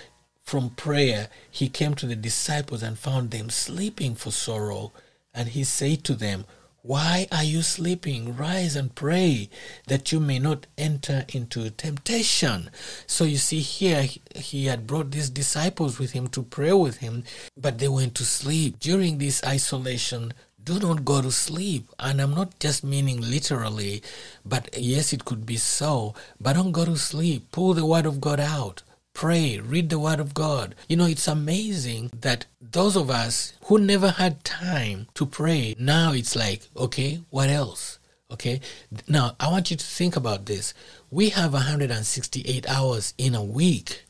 from 0.48 0.70
prayer, 0.70 1.28
he 1.50 1.68
came 1.68 1.94
to 1.94 2.06
the 2.06 2.16
disciples 2.16 2.82
and 2.82 2.98
found 2.98 3.30
them 3.30 3.50
sleeping 3.50 4.14
for 4.14 4.30
sorrow. 4.30 4.92
And 5.34 5.50
he 5.50 5.62
said 5.62 6.04
to 6.04 6.14
them, 6.14 6.46
why 6.88 7.26
are 7.30 7.44
you 7.44 7.60
sleeping? 7.60 8.34
Rise 8.34 8.74
and 8.74 8.94
pray 8.94 9.50
that 9.88 10.10
you 10.10 10.20
may 10.20 10.38
not 10.38 10.66
enter 10.78 11.26
into 11.28 11.68
temptation. 11.68 12.70
So 13.06 13.24
you 13.24 13.36
see, 13.36 13.60
here 13.60 14.08
he 14.34 14.64
had 14.64 14.86
brought 14.86 15.10
these 15.10 15.28
disciples 15.28 15.98
with 15.98 16.12
him 16.12 16.28
to 16.28 16.42
pray 16.42 16.72
with 16.72 16.96
him, 16.96 17.24
but 17.58 17.78
they 17.78 17.88
went 17.88 18.14
to 18.14 18.24
sleep. 18.24 18.80
During 18.80 19.18
this 19.18 19.44
isolation, 19.44 20.32
do 20.64 20.78
not 20.78 21.04
go 21.04 21.20
to 21.20 21.30
sleep. 21.30 21.90
And 21.98 22.22
I'm 22.22 22.34
not 22.34 22.58
just 22.58 22.82
meaning 22.82 23.20
literally, 23.20 24.02
but 24.46 24.70
yes, 24.74 25.12
it 25.12 25.26
could 25.26 25.44
be 25.44 25.58
so, 25.58 26.14
but 26.40 26.54
don't 26.54 26.72
go 26.72 26.86
to 26.86 26.96
sleep. 26.96 27.52
Pull 27.52 27.74
the 27.74 27.84
word 27.84 28.06
of 28.06 28.18
God 28.18 28.40
out. 28.40 28.82
Pray, 29.18 29.58
read 29.58 29.90
the 29.90 29.98
word 29.98 30.20
of 30.20 30.32
God. 30.32 30.76
You 30.88 30.94
know, 30.94 31.06
it's 31.06 31.26
amazing 31.26 32.12
that 32.20 32.46
those 32.60 32.94
of 32.94 33.10
us 33.10 33.52
who 33.64 33.76
never 33.76 34.10
had 34.10 34.44
time 34.44 35.08
to 35.14 35.26
pray, 35.26 35.74
now 35.76 36.12
it's 36.12 36.36
like, 36.36 36.62
okay, 36.76 37.22
what 37.28 37.48
else? 37.48 37.98
Okay. 38.30 38.60
Now, 39.08 39.34
I 39.40 39.50
want 39.50 39.72
you 39.72 39.76
to 39.76 39.84
think 39.84 40.14
about 40.14 40.46
this. 40.46 40.72
We 41.10 41.30
have 41.30 41.52
168 41.52 42.70
hours 42.70 43.12
in 43.18 43.34
a 43.34 43.42
week, 43.42 44.04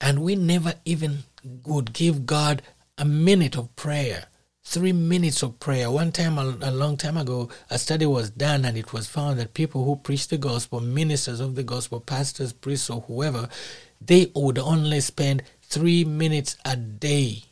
and 0.00 0.22
we 0.22 0.36
never 0.36 0.72
even 0.86 1.24
would 1.66 1.92
give 1.92 2.24
God 2.24 2.62
a 2.96 3.04
minute 3.04 3.58
of 3.58 3.76
prayer 3.76 4.24
three 4.62 4.92
minutes 4.92 5.42
of 5.42 5.58
prayer. 5.58 5.90
One 5.90 6.12
time, 6.12 6.38
a, 6.38 6.70
long 6.70 6.96
time 6.96 7.16
ago, 7.16 7.48
a 7.70 7.78
study 7.78 8.06
was 8.06 8.30
done 8.30 8.64
and 8.64 8.76
it 8.76 8.92
was 8.92 9.08
found 9.08 9.40
that 9.40 9.52
people 9.52 9.84
who 9.84 9.96
preach 9.96 10.28
the 10.28 10.38
gospel, 10.38 10.80
ministers 10.80 11.40
of 11.40 11.56
the 11.56 11.64
gospel, 11.64 11.98
pastors, 11.98 12.52
priests, 12.52 12.88
or 12.88 13.00
whoever, 13.00 13.48
they 14.00 14.30
would 14.34 14.58
only 14.58 15.00
spend 15.00 15.42
three 15.62 16.04
minutes 16.04 16.56
a 16.64 16.76
day 16.76 17.44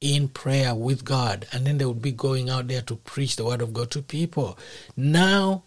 in 0.00 0.28
prayer 0.28 0.74
with 0.74 1.04
God. 1.04 1.46
And 1.52 1.66
then 1.66 1.78
they 1.78 1.84
would 1.84 2.02
be 2.02 2.12
going 2.12 2.50
out 2.50 2.68
there 2.68 2.82
to 2.82 2.96
preach 2.96 3.36
the 3.36 3.44
word 3.44 3.62
of 3.62 3.72
God 3.72 3.90
to 3.92 4.02
people. 4.02 4.58
Now, 4.96 5.64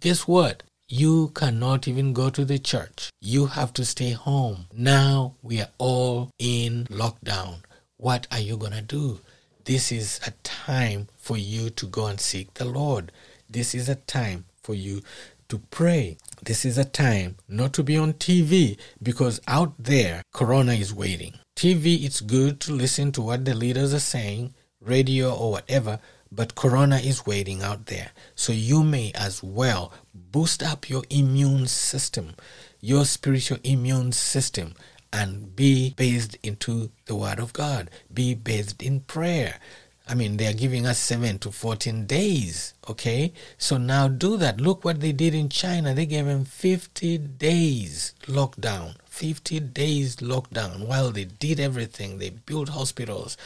guess 0.00 0.26
what? 0.26 0.62
You 0.88 1.28
cannot 1.34 1.88
even 1.88 2.12
go 2.12 2.30
to 2.30 2.44
the 2.44 2.58
church. 2.58 3.10
You 3.20 3.46
have 3.46 3.72
to 3.74 3.84
stay 3.84 4.10
home. 4.10 4.66
Now 4.72 5.34
we 5.42 5.60
are 5.60 5.70
all 5.78 6.30
in 6.38 6.84
lockdown. 6.90 7.60
What 7.96 8.26
are 8.30 8.40
you 8.40 8.56
going 8.56 8.72
to 8.72 8.82
do? 8.82 9.20
This 9.64 9.90
is 9.90 10.20
a 10.26 10.32
time 10.42 11.08
for 11.16 11.38
you 11.38 11.70
to 11.70 11.86
go 11.86 12.06
and 12.06 12.20
seek 12.20 12.52
the 12.54 12.66
Lord. 12.66 13.12
This 13.48 13.74
is 13.74 13.88
a 13.88 13.94
time 13.94 14.44
for 14.62 14.74
you 14.74 15.00
to 15.48 15.58
pray. 15.70 16.18
This 16.46 16.66
is 16.66 16.76
a 16.76 16.84
time 16.84 17.36
not 17.48 17.72
to 17.72 17.82
be 17.82 17.96
on 17.96 18.12
TV 18.12 18.76
because 19.02 19.40
out 19.48 19.72
there, 19.78 20.22
Corona 20.34 20.74
is 20.74 20.92
waiting. 20.92 21.32
TV, 21.56 22.04
it's 22.04 22.20
good 22.20 22.60
to 22.60 22.72
listen 22.74 23.12
to 23.12 23.22
what 23.22 23.46
the 23.46 23.54
leaders 23.54 23.94
are 23.94 23.98
saying, 23.98 24.52
radio 24.78 25.34
or 25.34 25.52
whatever, 25.52 26.00
but 26.30 26.54
Corona 26.54 26.96
is 26.96 27.24
waiting 27.24 27.62
out 27.62 27.86
there. 27.86 28.10
So 28.34 28.52
you 28.52 28.82
may 28.82 29.10
as 29.14 29.42
well 29.42 29.94
boost 30.12 30.62
up 30.62 30.90
your 30.90 31.04
immune 31.08 31.66
system, 31.66 32.34
your 32.78 33.06
spiritual 33.06 33.58
immune 33.64 34.12
system, 34.12 34.74
and 35.14 35.56
be 35.56 35.94
bathed 35.96 36.36
into 36.42 36.90
the 37.06 37.14
Word 37.14 37.38
of 37.38 37.54
God. 37.54 37.88
Be 38.12 38.34
bathed 38.34 38.82
in 38.82 39.00
prayer. 39.00 39.60
I 40.06 40.14
mean, 40.14 40.36
they 40.36 40.46
are 40.46 40.52
giving 40.52 40.86
us 40.86 40.98
7 40.98 41.38
to 41.38 41.50
14 41.50 42.04
days, 42.04 42.74
okay? 42.88 43.32
So 43.56 43.78
now 43.78 44.06
do 44.06 44.36
that. 44.36 44.60
Look 44.60 44.84
what 44.84 45.00
they 45.00 45.12
did 45.12 45.34
in 45.34 45.48
China. 45.48 45.94
They 45.94 46.04
gave 46.04 46.26
them 46.26 46.44
50 46.44 47.16
days 47.18 48.14
lockdown. 48.26 48.96
50 49.06 49.60
days 49.60 50.16
lockdown 50.16 50.86
while 50.86 51.10
they 51.10 51.24
did 51.24 51.58
everything. 51.58 52.18
They 52.18 52.30
built 52.30 52.68
hospitals. 52.68 53.38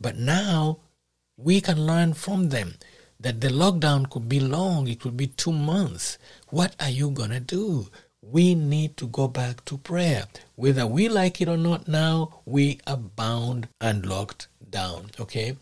But 0.00 0.16
now 0.16 0.78
we 1.36 1.60
can 1.60 1.84
learn 1.84 2.14
from 2.14 2.50
them 2.50 2.74
that 3.18 3.40
the 3.40 3.48
lockdown 3.48 4.08
could 4.08 4.28
be 4.28 4.38
long. 4.38 4.86
It 4.86 5.00
could 5.00 5.16
be 5.16 5.26
two 5.26 5.52
months. 5.52 6.18
What 6.50 6.76
are 6.78 6.90
you 6.90 7.10
going 7.10 7.30
to 7.30 7.40
do? 7.40 7.88
we 8.30 8.54
need 8.54 8.96
to 8.96 9.06
go 9.06 9.28
back 9.28 9.64
to 9.66 9.76
prayer. 9.78 10.24
Whether 10.56 10.86
we 10.86 11.08
like 11.08 11.40
it 11.40 11.48
or 11.48 11.56
not 11.56 11.88
now, 11.88 12.40
we 12.46 12.80
are 12.86 12.96
bound 12.96 13.68
and 13.80 14.06
locked 14.06 14.48
down. 14.70 15.10
Okay. 15.20 15.56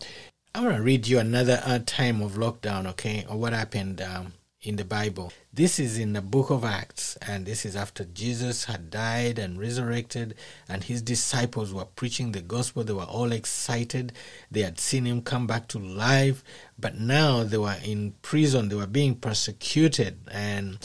I 0.55 0.61
want 0.61 0.75
to 0.75 0.83
read 0.83 1.07
you 1.07 1.17
another 1.17 1.63
uh, 1.65 1.79
time 1.83 2.21
of 2.21 2.33
lockdown, 2.33 2.85
okay, 2.89 3.25
or 3.27 3.39
what 3.39 3.53
happened 3.53 3.99
um, 4.03 4.33
in 4.61 4.75
the 4.75 4.85
Bible. 4.85 5.33
This 5.51 5.79
is 5.79 5.97
in 5.97 6.13
the 6.13 6.21
book 6.21 6.51
of 6.51 6.63
Acts, 6.63 7.17
and 7.23 7.47
this 7.47 7.65
is 7.65 7.75
after 7.75 8.05
Jesus 8.05 8.65
had 8.65 8.91
died 8.91 9.39
and 9.39 9.59
resurrected, 9.59 10.35
and 10.69 10.83
his 10.83 11.01
disciples 11.01 11.73
were 11.73 11.85
preaching 11.85 12.33
the 12.33 12.41
gospel. 12.41 12.83
They 12.83 12.93
were 12.93 13.01
all 13.01 13.31
excited. 13.31 14.13
They 14.51 14.61
had 14.61 14.79
seen 14.79 15.05
him 15.05 15.23
come 15.23 15.47
back 15.47 15.67
to 15.69 15.79
life, 15.79 16.43
but 16.77 16.99
now 16.99 17.43
they 17.43 17.57
were 17.57 17.77
in 17.83 18.13
prison. 18.21 18.69
They 18.69 18.75
were 18.75 18.85
being 18.85 19.15
persecuted, 19.15 20.19
and 20.29 20.77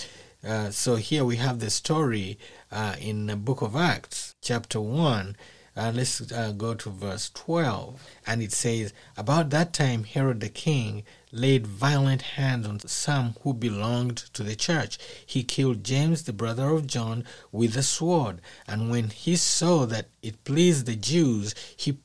uh, 0.42 0.70
so 0.70 0.96
here 0.96 1.26
we 1.26 1.36
have 1.36 1.58
the 1.58 1.68
story 1.68 2.38
uh, 2.72 2.96
in 2.98 3.26
the 3.26 3.36
book 3.36 3.60
of 3.60 3.76
Acts, 3.76 4.34
chapter 4.40 4.80
1. 4.80 5.36
Uh, 5.78 5.92
let's 5.94 6.32
uh, 6.32 6.52
go 6.56 6.74
to 6.74 6.90
verse 6.90 7.30
12. 7.34 8.02
And 8.26 8.42
it 8.42 8.50
says, 8.50 8.92
About 9.16 9.50
that 9.50 9.72
time, 9.72 10.02
Herod 10.02 10.40
the 10.40 10.48
king 10.48 11.04
laid 11.30 11.66
violent 11.66 12.22
hands 12.22 12.66
on 12.66 12.80
some 12.80 13.36
who 13.42 13.52
belonged 13.52 14.16
to 14.16 14.42
the 14.42 14.56
church. 14.56 14.98
He 15.24 15.44
killed 15.44 15.84
James, 15.84 16.24
the 16.24 16.32
brother 16.32 16.70
of 16.70 16.86
John, 16.86 17.24
with 17.52 17.76
a 17.76 17.84
sword. 17.84 18.40
And 18.66 18.90
when 18.90 19.10
he 19.10 19.36
saw 19.36 19.86
that 19.86 20.08
it 20.20 20.42
pleased 20.42 20.86
the 20.86 20.96
Jews, 20.96 21.54
he, 21.76 21.96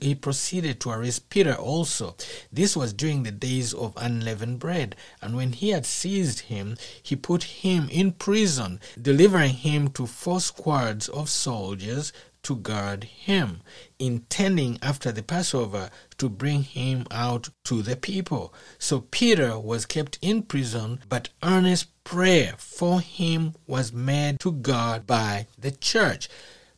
he 0.00 0.14
proceeded 0.14 0.80
to 0.80 0.90
arrest 0.90 1.28
Peter 1.28 1.54
also. 1.54 2.16
This 2.50 2.74
was 2.74 2.94
during 2.94 3.24
the 3.24 3.30
days 3.32 3.74
of 3.74 3.92
unleavened 3.96 4.58
bread. 4.58 4.96
And 5.20 5.36
when 5.36 5.52
he 5.52 5.70
had 5.70 5.84
seized 5.84 6.40
him, 6.40 6.76
he 7.02 7.14
put 7.16 7.42
him 7.42 7.88
in 7.90 8.12
prison, 8.12 8.80
delivering 9.00 9.54
him 9.54 9.88
to 9.90 10.06
four 10.06 10.40
squads 10.40 11.08
of 11.10 11.28
soldiers 11.28 12.12
to 12.42 12.56
guard 12.56 13.04
him, 13.04 13.60
intending 13.98 14.78
after 14.82 15.12
the 15.12 15.22
Passover 15.22 15.90
to 16.18 16.28
bring 16.28 16.62
him 16.62 17.06
out 17.10 17.50
to 17.64 17.82
the 17.82 17.96
people. 17.96 18.52
So 18.78 19.00
Peter 19.00 19.58
was 19.58 19.86
kept 19.86 20.18
in 20.20 20.42
prison, 20.42 21.00
but 21.08 21.28
earnest 21.42 21.86
prayer 22.04 22.54
for 22.58 23.00
him 23.00 23.54
was 23.66 23.92
made 23.92 24.40
to 24.40 24.52
God 24.52 25.06
by 25.06 25.46
the 25.58 25.70
church. 25.70 26.28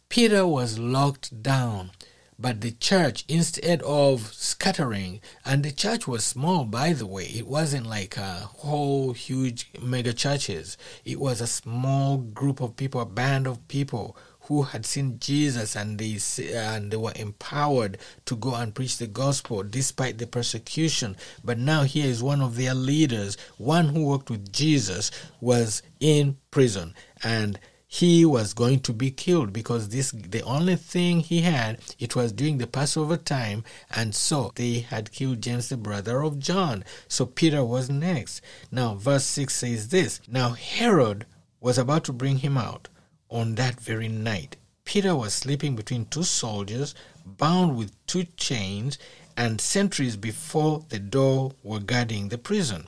Peter 0.08 0.46
was 0.46 0.78
locked 0.78 1.42
down. 1.42 1.90
But 2.36 2.62
the 2.62 2.72
church, 2.72 3.24
instead 3.28 3.80
of 3.82 4.34
scattering, 4.34 5.20
and 5.44 5.62
the 5.62 5.70
church 5.70 6.08
was 6.08 6.24
small, 6.24 6.64
by 6.64 6.92
the 6.92 7.06
way, 7.06 7.26
it 7.26 7.46
wasn't 7.46 7.86
like 7.86 8.16
a 8.16 8.50
whole 8.56 9.12
huge 9.12 9.70
mega 9.80 10.12
churches. 10.12 10.76
It 11.04 11.20
was 11.20 11.40
a 11.40 11.46
small 11.46 12.18
group 12.18 12.60
of 12.60 12.76
people, 12.76 13.00
a 13.00 13.06
band 13.06 13.46
of 13.46 13.66
people 13.68 14.16
who 14.44 14.62
had 14.62 14.84
seen 14.84 15.18
Jesus 15.18 15.74
and 15.74 15.98
they 15.98 16.18
and 16.54 16.90
they 16.90 16.96
were 16.96 17.12
empowered 17.16 17.98
to 18.26 18.36
go 18.36 18.54
and 18.54 18.74
preach 18.74 18.98
the 18.98 19.06
gospel 19.06 19.62
despite 19.62 20.18
the 20.18 20.26
persecution. 20.26 21.16
But 21.42 21.58
now 21.58 21.84
here 21.84 22.06
is 22.06 22.22
one 22.22 22.42
of 22.42 22.56
their 22.56 22.74
leaders, 22.74 23.36
one 23.56 23.88
who 23.88 24.04
worked 24.04 24.30
with 24.30 24.52
Jesus, 24.52 25.10
was 25.40 25.82
in 25.98 26.36
prison. 26.50 26.94
And 27.22 27.58
he 27.86 28.24
was 28.24 28.54
going 28.54 28.80
to 28.80 28.92
be 28.92 29.10
killed 29.10 29.52
because 29.52 29.88
this 29.88 30.10
the 30.10 30.42
only 30.42 30.76
thing 30.76 31.20
he 31.20 31.42
had 31.42 31.78
it 31.98 32.16
was 32.16 32.32
during 32.32 32.58
the 32.58 32.66
passover 32.66 33.16
time 33.16 33.62
and 33.94 34.14
so 34.16 34.50
they 34.56 34.80
had 34.80 35.12
killed 35.12 35.40
james 35.40 35.68
the 35.68 35.76
brother 35.76 36.20
of 36.22 36.38
john. 36.38 36.84
So 37.08 37.24
peter 37.24 37.64
was 37.64 37.88
next. 37.88 38.40
Now 38.70 38.94
verse 38.96 39.24
6 39.24 39.54
says 39.54 39.88
this. 39.88 40.20
Now 40.26 40.50
herod 40.50 41.24
was 41.60 41.78
about 41.78 42.04
to 42.04 42.12
bring 42.12 42.38
him 42.38 42.58
out 42.58 42.88
on 43.34 43.56
that 43.56 43.80
very 43.80 44.08
night, 44.08 44.56
Peter 44.84 45.16
was 45.16 45.34
sleeping 45.34 45.74
between 45.74 46.06
two 46.06 46.22
soldiers, 46.22 46.94
bound 47.26 47.76
with 47.76 48.06
two 48.06 48.24
chains, 48.36 48.96
and 49.36 49.60
sentries 49.60 50.16
before 50.16 50.84
the 50.88 51.00
door 51.00 51.52
were 51.62 51.80
guarding 51.80 52.28
the 52.28 52.38
prison. 52.38 52.86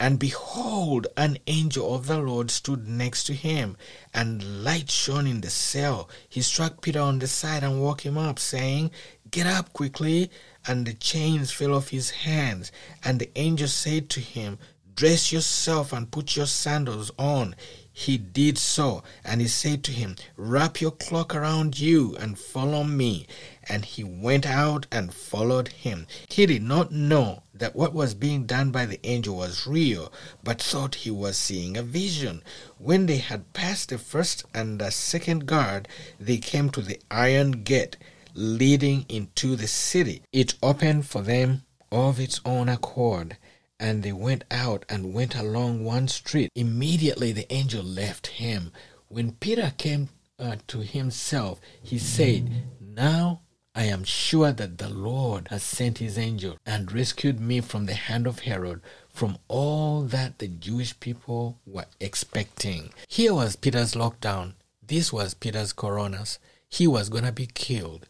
And 0.00 0.18
behold, 0.18 1.06
an 1.16 1.38
angel 1.46 1.94
of 1.94 2.06
the 2.06 2.18
Lord 2.18 2.50
stood 2.50 2.86
next 2.86 3.24
to 3.24 3.34
him, 3.34 3.76
and 4.14 4.62
light 4.62 4.90
shone 4.90 5.26
in 5.26 5.40
the 5.40 5.50
cell. 5.50 6.08
He 6.28 6.42
struck 6.42 6.82
Peter 6.82 7.00
on 7.00 7.18
the 7.18 7.26
side 7.26 7.64
and 7.64 7.82
woke 7.82 8.04
him 8.04 8.18
up, 8.18 8.38
saying, 8.38 8.92
Get 9.30 9.46
up 9.46 9.72
quickly. 9.72 10.30
And 10.66 10.86
the 10.86 10.92
chains 10.92 11.50
fell 11.50 11.74
off 11.74 11.88
his 11.88 12.10
hands. 12.10 12.70
And 13.02 13.18
the 13.18 13.30
angel 13.36 13.68
said 13.68 14.10
to 14.10 14.20
him, 14.20 14.58
Dress 14.94 15.32
yourself 15.32 15.92
and 15.92 16.10
put 16.10 16.36
your 16.36 16.46
sandals 16.46 17.10
on. 17.18 17.56
He 18.00 18.16
did 18.16 18.58
so, 18.58 19.02
and 19.24 19.40
he 19.40 19.48
said 19.48 19.82
to 19.82 19.90
him, 19.90 20.14
Wrap 20.36 20.80
your 20.80 20.92
cloak 20.92 21.34
around 21.34 21.80
you 21.80 22.14
and 22.20 22.38
follow 22.38 22.84
me. 22.84 23.26
And 23.68 23.84
he 23.84 24.04
went 24.04 24.46
out 24.46 24.86
and 24.92 25.12
followed 25.12 25.66
him. 25.66 26.06
He 26.28 26.46
did 26.46 26.62
not 26.62 26.92
know 26.92 27.42
that 27.52 27.74
what 27.74 27.92
was 27.92 28.14
being 28.14 28.46
done 28.46 28.70
by 28.70 28.86
the 28.86 29.00
angel 29.02 29.34
was 29.34 29.66
real, 29.66 30.12
but 30.44 30.62
thought 30.62 30.94
he 30.94 31.10
was 31.10 31.36
seeing 31.36 31.76
a 31.76 31.82
vision. 31.82 32.44
When 32.78 33.06
they 33.06 33.18
had 33.18 33.52
passed 33.52 33.88
the 33.88 33.98
first 33.98 34.44
and 34.54 34.78
the 34.78 34.92
second 34.92 35.46
guard, 35.46 35.88
they 36.20 36.38
came 36.38 36.70
to 36.70 36.82
the 36.82 37.00
iron 37.10 37.64
gate 37.64 37.96
leading 38.32 39.06
into 39.08 39.56
the 39.56 39.66
city. 39.66 40.22
It 40.32 40.54
opened 40.62 41.06
for 41.06 41.22
them 41.22 41.62
of 41.90 42.20
its 42.20 42.40
own 42.44 42.68
accord 42.68 43.38
and 43.80 44.02
they 44.02 44.12
went 44.12 44.44
out 44.50 44.84
and 44.88 45.14
went 45.14 45.34
along 45.34 45.84
one 45.84 46.08
street. 46.08 46.50
Immediately 46.54 47.32
the 47.32 47.52
angel 47.52 47.82
left 47.82 48.26
him. 48.26 48.72
When 49.08 49.32
Peter 49.32 49.72
came 49.76 50.08
uh, 50.38 50.56
to 50.68 50.80
himself, 50.80 51.60
he 51.82 51.98
said, 51.98 52.50
Now 52.80 53.42
I 53.74 53.84
am 53.84 54.04
sure 54.04 54.52
that 54.52 54.78
the 54.78 54.88
Lord 54.88 55.48
has 55.48 55.62
sent 55.62 55.98
his 55.98 56.18
angel 56.18 56.58
and 56.66 56.92
rescued 56.92 57.38
me 57.38 57.60
from 57.60 57.86
the 57.86 57.94
hand 57.94 58.26
of 58.26 58.40
Herod, 58.40 58.80
from 59.08 59.38
all 59.46 60.02
that 60.02 60.38
the 60.38 60.48
Jewish 60.48 60.98
people 60.98 61.58
were 61.64 61.86
expecting. 62.00 62.90
Here 63.06 63.32
was 63.32 63.56
Peter's 63.56 63.94
lockdown. 63.94 64.54
This 64.84 65.12
was 65.12 65.34
Peter's 65.34 65.72
coronas. 65.72 66.38
He 66.68 66.86
was 66.86 67.08
going 67.08 67.24
to 67.24 67.32
be 67.32 67.46
killed 67.46 68.06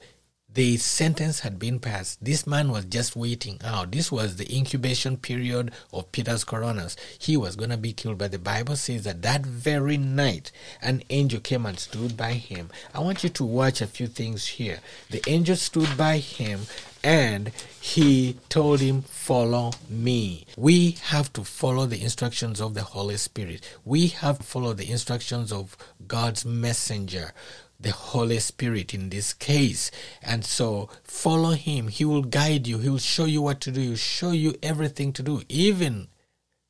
the 0.52 0.76
sentence 0.78 1.40
had 1.40 1.58
been 1.58 1.78
passed. 1.78 2.24
This 2.24 2.46
man 2.46 2.70
was 2.70 2.86
just 2.86 3.14
waiting 3.14 3.60
out. 3.62 3.92
This 3.92 4.10
was 4.10 4.36
the 4.36 4.54
incubation 4.54 5.16
period 5.16 5.72
of 5.92 6.10
Peter's 6.10 6.42
coronas. 6.42 6.96
He 7.18 7.36
was 7.36 7.54
going 7.54 7.70
to 7.70 7.76
be 7.76 7.92
killed. 7.92 8.18
But 8.18 8.32
the 8.32 8.38
Bible 8.38 8.76
says 8.76 9.04
that 9.04 9.22
that 9.22 9.44
very 9.44 9.98
night, 9.98 10.50
an 10.80 11.02
angel 11.10 11.40
came 11.40 11.66
and 11.66 11.78
stood 11.78 12.16
by 12.16 12.32
him. 12.32 12.70
I 12.94 13.00
want 13.00 13.22
you 13.22 13.30
to 13.30 13.44
watch 13.44 13.80
a 13.80 13.86
few 13.86 14.06
things 14.06 14.46
here. 14.46 14.80
The 15.10 15.22
angel 15.28 15.56
stood 15.56 15.96
by 15.96 16.18
him 16.18 16.62
and 17.04 17.52
he 17.80 18.36
told 18.48 18.80
him, 18.80 19.02
Follow 19.02 19.72
me. 19.88 20.46
We 20.56 20.92
have 21.04 21.32
to 21.34 21.44
follow 21.44 21.86
the 21.86 22.02
instructions 22.02 22.60
of 22.60 22.74
the 22.74 22.82
Holy 22.82 23.16
Spirit. 23.18 23.60
We 23.84 24.08
have 24.08 24.38
to 24.38 24.44
follow 24.44 24.72
the 24.72 24.90
instructions 24.90 25.52
of 25.52 25.76
God's 26.06 26.44
messenger 26.44 27.32
the 27.80 27.92
Holy 27.92 28.38
Spirit 28.40 28.92
in 28.94 29.10
this 29.10 29.32
case. 29.32 29.90
And 30.22 30.44
so 30.44 30.88
follow 31.04 31.52
Him. 31.52 31.88
He 31.88 32.04
will 32.04 32.22
guide 32.22 32.66
you. 32.66 32.78
He 32.78 32.88
will 32.88 32.98
show 32.98 33.24
you 33.24 33.42
what 33.42 33.60
to 33.62 33.70
do. 33.70 33.80
He 33.80 33.88
will 33.90 33.96
show 33.96 34.32
you 34.32 34.54
everything 34.62 35.12
to 35.14 35.22
do, 35.22 35.42
even 35.48 36.08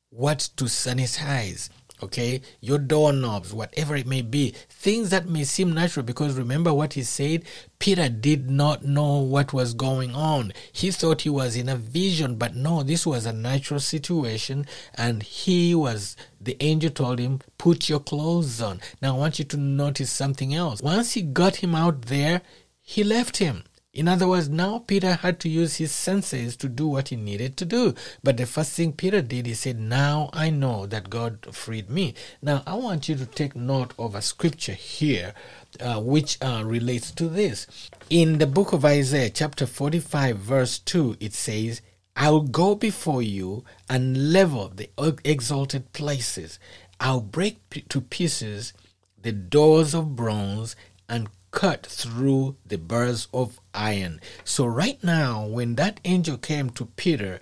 what 0.09 0.39
to 0.57 0.65
sanitize 0.65 1.69
okay? 2.01 2.41
Your 2.61 2.77
doorknobs 2.77 3.53
whatever 3.53 3.95
it 3.95 4.07
may 4.07 4.21
be. 4.21 4.53
Things 4.69 5.09
that 5.09 5.27
may 5.27 5.43
seem 5.43 5.73
natural 5.73 6.05
because 6.05 6.33
remember 6.33 6.73
what 6.73 6.93
he 6.93 7.03
said? 7.03 7.45
Peter 7.79 8.09
did 8.09 8.49
not 8.49 8.83
know 8.83 9.17
what 9.19 9.53
was 9.53 9.73
going 9.73 10.13
on. 10.13 10.53
He 10.71 10.91
thought 10.91 11.21
he 11.21 11.29
was 11.29 11.55
in 11.55 11.69
a 11.69 11.75
vision 11.75 12.35
but 12.35 12.55
no 12.55 12.83
this 12.83 13.05
was 13.05 13.25
a 13.25 13.33
natural 13.33 13.79
situation 13.79 14.65
and 14.95 15.23
he 15.23 15.73
was 15.75 16.15
the 16.41 16.57
angel 16.61 16.89
told 16.89 17.19
him 17.19 17.39
put 17.57 17.89
your 17.89 17.99
clothes 17.99 18.61
on. 18.61 18.81
Now 19.01 19.15
i 19.15 19.17
want 19.17 19.39
you 19.39 19.45
to 19.45 19.57
notice 19.57 20.11
something 20.11 20.53
else. 20.53 20.81
Once 20.81 21.13
he 21.13 21.21
got 21.21 21.57
him 21.57 21.75
out 21.75 22.03
there 22.03 22.41
he 22.81 23.03
left 23.03 23.37
him 23.37 23.63
in 23.91 24.07
other 24.07 24.27
words, 24.27 24.49
now 24.49 24.79
Peter 24.79 25.15
had 25.15 25.39
to 25.39 25.49
use 25.49 25.77
his 25.77 25.91
senses 25.91 26.55
to 26.57 26.69
do 26.69 26.87
what 26.87 27.07
he 27.07 27.15
needed 27.15 27.57
to 27.57 27.65
do. 27.65 27.95
But 28.23 28.37
the 28.37 28.45
first 28.45 28.73
thing 28.73 28.93
Peter 28.93 29.21
did, 29.21 29.47
he 29.47 29.55
said, 29.55 29.79
Now 29.79 30.29
I 30.31 30.51
know 30.51 30.85
that 30.85 31.09
God 31.09 31.47
freed 31.55 31.89
me. 31.89 32.13
Now 32.39 32.61
I 32.67 32.75
want 32.75 33.09
you 33.09 33.15
to 33.15 33.25
take 33.25 33.55
note 33.55 33.93
of 33.97 34.13
a 34.13 34.21
scripture 34.21 34.73
here 34.73 35.33
uh, 35.79 35.99
which 36.01 36.37
uh, 36.39 36.61
relates 36.63 37.09
to 37.11 37.27
this. 37.27 37.89
In 38.11 38.37
the 38.37 38.45
book 38.45 38.73
of 38.73 38.85
Isaiah, 38.85 39.31
chapter 39.31 39.65
45, 39.65 40.37
verse 40.37 40.77
2, 40.77 41.17
it 41.19 41.33
says, 41.33 41.81
I'll 42.15 42.41
go 42.41 42.75
before 42.75 43.23
you 43.23 43.63
and 43.89 44.31
level 44.31 44.69
the 44.69 44.89
exalted 45.23 45.93
places. 45.93 46.59
I'll 46.99 47.21
break 47.21 47.57
to 47.89 48.01
pieces 48.01 48.73
the 49.19 49.31
doors 49.31 49.95
of 49.95 50.15
bronze 50.15 50.75
and 51.07 51.27
cut 51.51 51.85
through 51.85 52.55
the 52.65 52.77
bars 52.77 53.27
of 53.33 53.59
iron. 53.73 54.21
So, 54.43 54.65
right 54.65 55.03
now, 55.03 55.45
when 55.45 55.75
that 55.75 55.99
angel 56.05 56.37
came 56.37 56.69
to 56.71 56.85
Peter, 56.85 57.39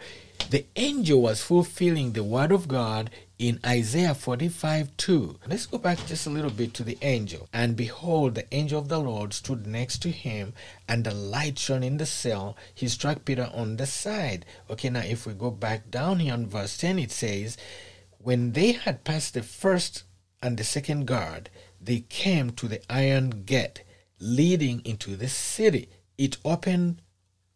the 0.50 0.66
angel 0.76 1.22
was 1.22 1.42
fulfilling 1.42 2.14
the 2.14 2.24
word 2.24 2.52
of 2.52 2.68
God 2.68 3.10
in 3.38 3.60
Isaiah 3.66 4.16
45 4.16 4.96
2. 4.96 5.40
Let's 5.48 5.66
go 5.66 5.78
back 5.78 5.98
just 6.06 6.26
a 6.26 6.30
little 6.30 6.52
bit 6.52 6.74
to 6.76 6.84
the 6.84 6.98
angel. 7.02 7.50
And 7.52 7.76
behold, 7.76 8.36
the 8.36 8.52
angel 8.54 8.80
of 8.80 8.88
the 8.88 9.00
Lord 9.00 9.34
stood 9.34 9.68
next 9.68 10.02
to 10.04 10.10
him, 10.10 10.54
and 10.88 11.04
the 11.04 11.14
light 11.14 11.60
shone 11.60 11.84
in 11.84 11.98
the 11.98 12.06
cell. 12.06 12.56
He 12.74 12.88
struck 12.88 13.26
Peter 13.26 13.50
on 13.54 13.76
the 13.78 13.86
side. 13.86 14.46
Okay, 14.70 14.90
now 14.90 15.02
if 15.02 15.26
we 15.26 15.34
go 15.34 15.52
back 15.52 15.92
down 15.92 16.20
here 16.20 16.34
on 16.34 16.48
verse 16.48 16.78
10, 16.78 16.98
it 16.98 17.12
says, 17.12 17.58
When 18.18 18.54
they 18.54 18.72
had 18.72 19.04
passed 19.04 19.34
the 19.34 19.44
first 19.44 20.04
and 20.42 20.58
the 20.58 20.64
second 20.64 21.08
guard, 21.08 21.50
they 21.82 22.00
came 22.02 22.52
to 22.52 22.68
the 22.68 22.82
iron 22.92 23.44
gate 23.46 23.84
leading 24.20 24.82
into 24.86 25.16
the 25.16 25.28
city. 25.28 25.90
It 26.18 26.38
opened 26.44 27.02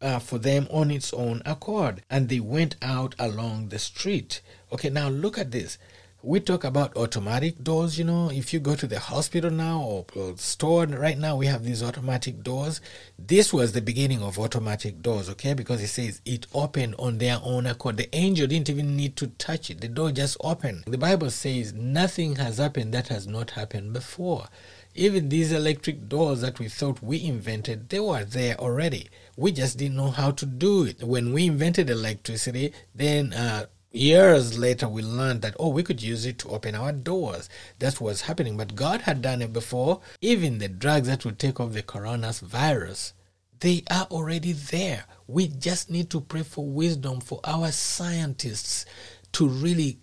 uh, 0.00 0.18
for 0.18 0.38
them 0.38 0.66
on 0.70 0.90
its 0.90 1.12
own 1.14 1.42
accord, 1.46 2.02
and 2.10 2.28
they 2.28 2.40
went 2.40 2.76
out 2.82 3.14
along 3.18 3.68
the 3.68 3.78
street. 3.78 4.40
Okay, 4.72 4.90
now 4.90 5.08
look 5.08 5.38
at 5.38 5.52
this. 5.52 5.78
We 6.24 6.38
talk 6.38 6.62
about 6.62 6.96
automatic 6.96 7.64
doors, 7.64 7.98
you 7.98 8.04
know. 8.04 8.30
If 8.30 8.52
you 8.54 8.60
go 8.60 8.76
to 8.76 8.86
the 8.86 9.00
hospital 9.00 9.50
now 9.50 9.80
or, 9.80 10.06
or 10.14 10.36
store 10.36 10.86
right 10.86 11.18
now, 11.18 11.34
we 11.34 11.46
have 11.46 11.64
these 11.64 11.82
automatic 11.82 12.44
doors. 12.44 12.80
This 13.18 13.52
was 13.52 13.72
the 13.72 13.80
beginning 13.80 14.22
of 14.22 14.38
automatic 14.38 15.02
doors, 15.02 15.28
okay? 15.30 15.52
Because 15.52 15.82
it 15.82 15.88
says 15.88 16.20
it 16.24 16.46
opened 16.54 16.94
on 16.96 17.18
their 17.18 17.40
own 17.42 17.66
accord. 17.66 17.96
The 17.96 18.14
angel 18.14 18.46
didn't 18.46 18.70
even 18.70 18.96
need 18.96 19.16
to 19.16 19.26
touch 19.26 19.68
it, 19.68 19.80
the 19.80 19.88
door 19.88 20.12
just 20.12 20.36
opened. 20.44 20.84
The 20.86 20.96
Bible 20.96 21.30
says 21.30 21.72
nothing 21.72 22.36
has 22.36 22.58
happened 22.58 22.94
that 22.94 23.08
has 23.08 23.26
not 23.26 23.50
happened 23.50 23.92
before. 23.92 24.46
Even 24.94 25.28
these 25.28 25.52
electric 25.52 26.08
doors 26.08 26.42
that 26.42 26.58
we 26.58 26.68
thought 26.68 27.02
we 27.02 27.24
invented, 27.24 27.88
they 27.88 28.00
were 28.00 28.24
there 28.24 28.58
already. 28.58 29.08
We 29.36 29.52
just 29.52 29.78
didn't 29.78 29.96
know 29.96 30.10
how 30.10 30.32
to 30.32 30.44
do 30.44 30.84
it. 30.84 31.02
When 31.02 31.32
we 31.32 31.46
invented 31.46 31.88
electricity, 31.88 32.74
then 32.94 33.32
uh, 33.32 33.66
years 33.90 34.58
later 34.58 34.88
we 34.88 35.02
learned 35.02 35.40
that, 35.42 35.56
oh, 35.58 35.68
we 35.68 35.82
could 35.82 36.02
use 36.02 36.26
it 36.26 36.38
to 36.40 36.50
open 36.50 36.74
our 36.74 36.92
doors. 36.92 37.48
That's 37.78 38.00
what's 38.02 38.22
happening. 38.22 38.58
But 38.58 38.74
God 38.74 39.02
had 39.02 39.22
done 39.22 39.40
it 39.40 39.52
before. 39.54 40.00
Even 40.20 40.58
the 40.58 40.68
drugs 40.68 41.08
that 41.08 41.24
would 41.24 41.38
take 41.38 41.58
off 41.58 41.72
the 41.72 41.82
coronavirus, 41.82 43.14
they 43.60 43.84
are 43.90 44.06
already 44.10 44.52
there. 44.52 45.06
We 45.26 45.48
just 45.48 45.88
need 45.88 46.10
to 46.10 46.20
pray 46.20 46.42
for 46.42 46.66
wisdom 46.66 47.20
for 47.20 47.40
our 47.44 47.72
scientists 47.72 48.84
to 49.32 49.48
really 49.48 50.00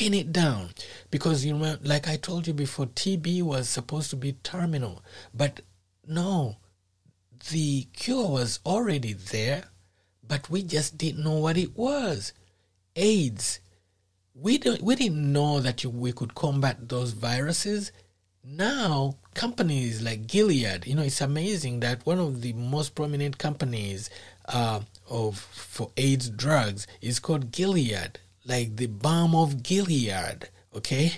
pin 0.00 0.14
it 0.14 0.32
down. 0.32 0.70
Because 1.10 1.44
you 1.44 1.52
know 1.52 1.76
like 1.82 2.08
i 2.08 2.16
told 2.16 2.46
you 2.46 2.54
before 2.54 2.86
tb 2.86 3.42
was 3.42 3.68
supposed 3.68 4.08
to 4.10 4.16
be 4.16 4.32
terminal. 4.32 5.04
But 5.34 5.60
no 6.06 6.56
the 7.50 7.86
cure 7.92 8.28
was 8.28 8.60
already 8.64 9.12
there 9.12 9.64
but 10.26 10.48
we 10.48 10.62
just 10.62 10.96
didn't 10.96 11.24
know 11.24 11.38
what 11.38 11.58
it 11.58 11.76
was. 11.76 12.32
Aids. 12.96 13.60
We 14.34 14.56
don't 14.56 14.80
we 14.80 14.94
didn't 14.96 15.32
know 15.32 15.60
that 15.60 15.84
you, 15.84 15.90
we 15.90 16.12
could 16.12 16.34
combat 16.34 16.88
those 16.88 17.12
viruses. 17.12 17.92
Now 18.42 19.16
companies 19.34 20.00
like 20.00 20.26
gilead 20.26 20.86
you 20.86 20.94
know 20.94 21.02
it's 21.02 21.20
amazing 21.20 21.80
that 21.80 22.06
one 22.06 22.18
of 22.18 22.40
the 22.40 22.54
most 22.54 22.94
prominent 22.94 23.36
companies 23.36 24.08
uh, 24.46 24.80
of 25.10 25.38
for 25.38 25.90
aids 25.98 26.30
drugs 26.30 26.86
is 27.02 27.20
called 27.20 27.52
gilead 27.52 28.18
like 28.44 28.76
the 28.76 28.86
balm 28.86 29.34
of 29.34 29.62
Gilead, 29.62 30.48
okay? 30.74 31.12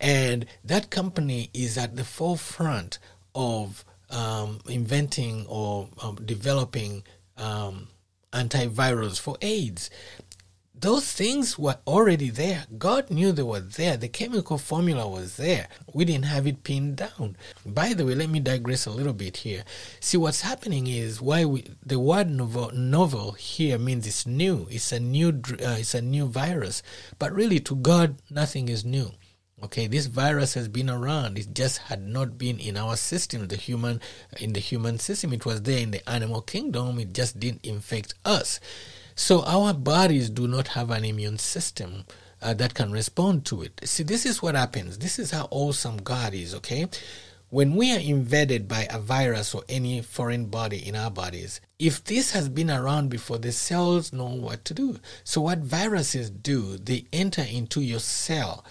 And 0.00 0.46
that 0.64 0.90
company 0.90 1.50
is 1.52 1.76
at 1.76 1.96
the 1.96 2.04
forefront 2.04 2.98
of 3.34 3.84
um, 4.10 4.60
inventing 4.68 5.46
or 5.48 5.88
um, 6.02 6.16
developing 6.24 7.02
um, 7.36 7.88
antivirals 8.32 9.18
for 9.18 9.36
AIDS 9.40 9.90
those 10.80 11.10
things 11.12 11.58
were 11.58 11.78
already 11.86 12.30
there. 12.30 12.64
God 12.78 13.10
knew 13.10 13.32
they 13.32 13.42
were 13.42 13.60
there. 13.60 13.96
The 13.96 14.08
chemical 14.08 14.58
formula 14.58 15.08
was 15.08 15.36
there. 15.36 15.68
We 15.92 16.04
didn't 16.04 16.26
have 16.26 16.46
it 16.46 16.62
pinned 16.62 16.96
down. 16.96 17.36
By 17.66 17.94
the 17.94 18.04
way, 18.04 18.14
let 18.14 18.30
me 18.30 18.40
digress 18.40 18.86
a 18.86 18.90
little 18.90 19.12
bit 19.12 19.38
here. 19.38 19.64
See, 20.00 20.16
what's 20.16 20.42
happening 20.42 20.86
is 20.86 21.20
why 21.20 21.44
we 21.44 21.64
the 21.84 21.98
word 21.98 22.30
novel, 22.30 22.70
novel 22.72 23.32
here 23.32 23.78
means 23.78 24.06
it's 24.06 24.26
new. 24.26 24.68
It's 24.70 24.92
a 24.92 25.00
new 25.00 25.28
uh, 25.28 25.76
it's 25.78 25.94
a 25.94 26.02
new 26.02 26.26
virus. 26.26 26.82
But 27.18 27.32
really, 27.32 27.60
to 27.60 27.74
God, 27.74 28.16
nothing 28.30 28.68
is 28.68 28.84
new. 28.84 29.12
Okay, 29.60 29.88
this 29.88 30.06
virus 30.06 30.54
has 30.54 30.68
been 30.68 30.88
around. 30.88 31.36
It 31.36 31.52
just 31.52 31.78
had 31.78 32.06
not 32.06 32.38
been 32.38 32.60
in 32.60 32.76
our 32.76 32.96
system, 32.96 33.48
the 33.48 33.56
human 33.56 34.00
in 34.38 34.52
the 34.52 34.60
human 34.60 35.00
system. 35.00 35.32
It 35.32 35.44
was 35.44 35.62
there 35.62 35.80
in 35.80 35.90
the 35.90 36.08
animal 36.08 36.42
kingdom. 36.42 37.00
It 37.00 37.12
just 37.12 37.40
didn't 37.40 37.66
infect 37.66 38.14
us. 38.24 38.60
So 39.18 39.42
our 39.42 39.74
bodies 39.74 40.30
do 40.30 40.46
not 40.46 40.68
have 40.68 40.92
an 40.92 41.04
immune 41.04 41.38
system 41.38 42.04
uh, 42.40 42.54
that 42.54 42.74
can 42.74 42.92
respond 42.92 43.44
to 43.46 43.62
it. 43.62 43.80
See, 43.82 44.04
this 44.04 44.24
is 44.24 44.40
what 44.40 44.54
happens. 44.54 44.98
This 44.98 45.18
is 45.18 45.32
how 45.32 45.48
awesome 45.50 45.96
God 45.96 46.34
is, 46.34 46.54
okay? 46.54 46.86
When 47.50 47.74
we 47.74 47.92
are 47.92 47.98
invaded 47.98 48.68
by 48.68 48.86
a 48.88 49.00
virus 49.00 49.56
or 49.56 49.64
any 49.68 50.02
foreign 50.02 50.46
body 50.46 50.86
in 50.86 50.94
our 50.94 51.10
bodies, 51.10 51.60
if 51.80 52.04
this 52.04 52.30
has 52.30 52.48
been 52.48 52.70
around 52.70 53.08
before, 53.08 53.38
the 53.38 53.50
cells 53.50 54.12
know 54.12 54.28
what 54.28 54.64
to 54.66 54.72
do. 54.72 55.00
So, 55.24 55.40
what 55.40 55.58
viruses 55.58 56.30
do, 56.30 56.78
they 56.78 57.06
enter 57.12 57.42
into 57.42 57.80
your 57.80 58.00
cell 58.00 58.64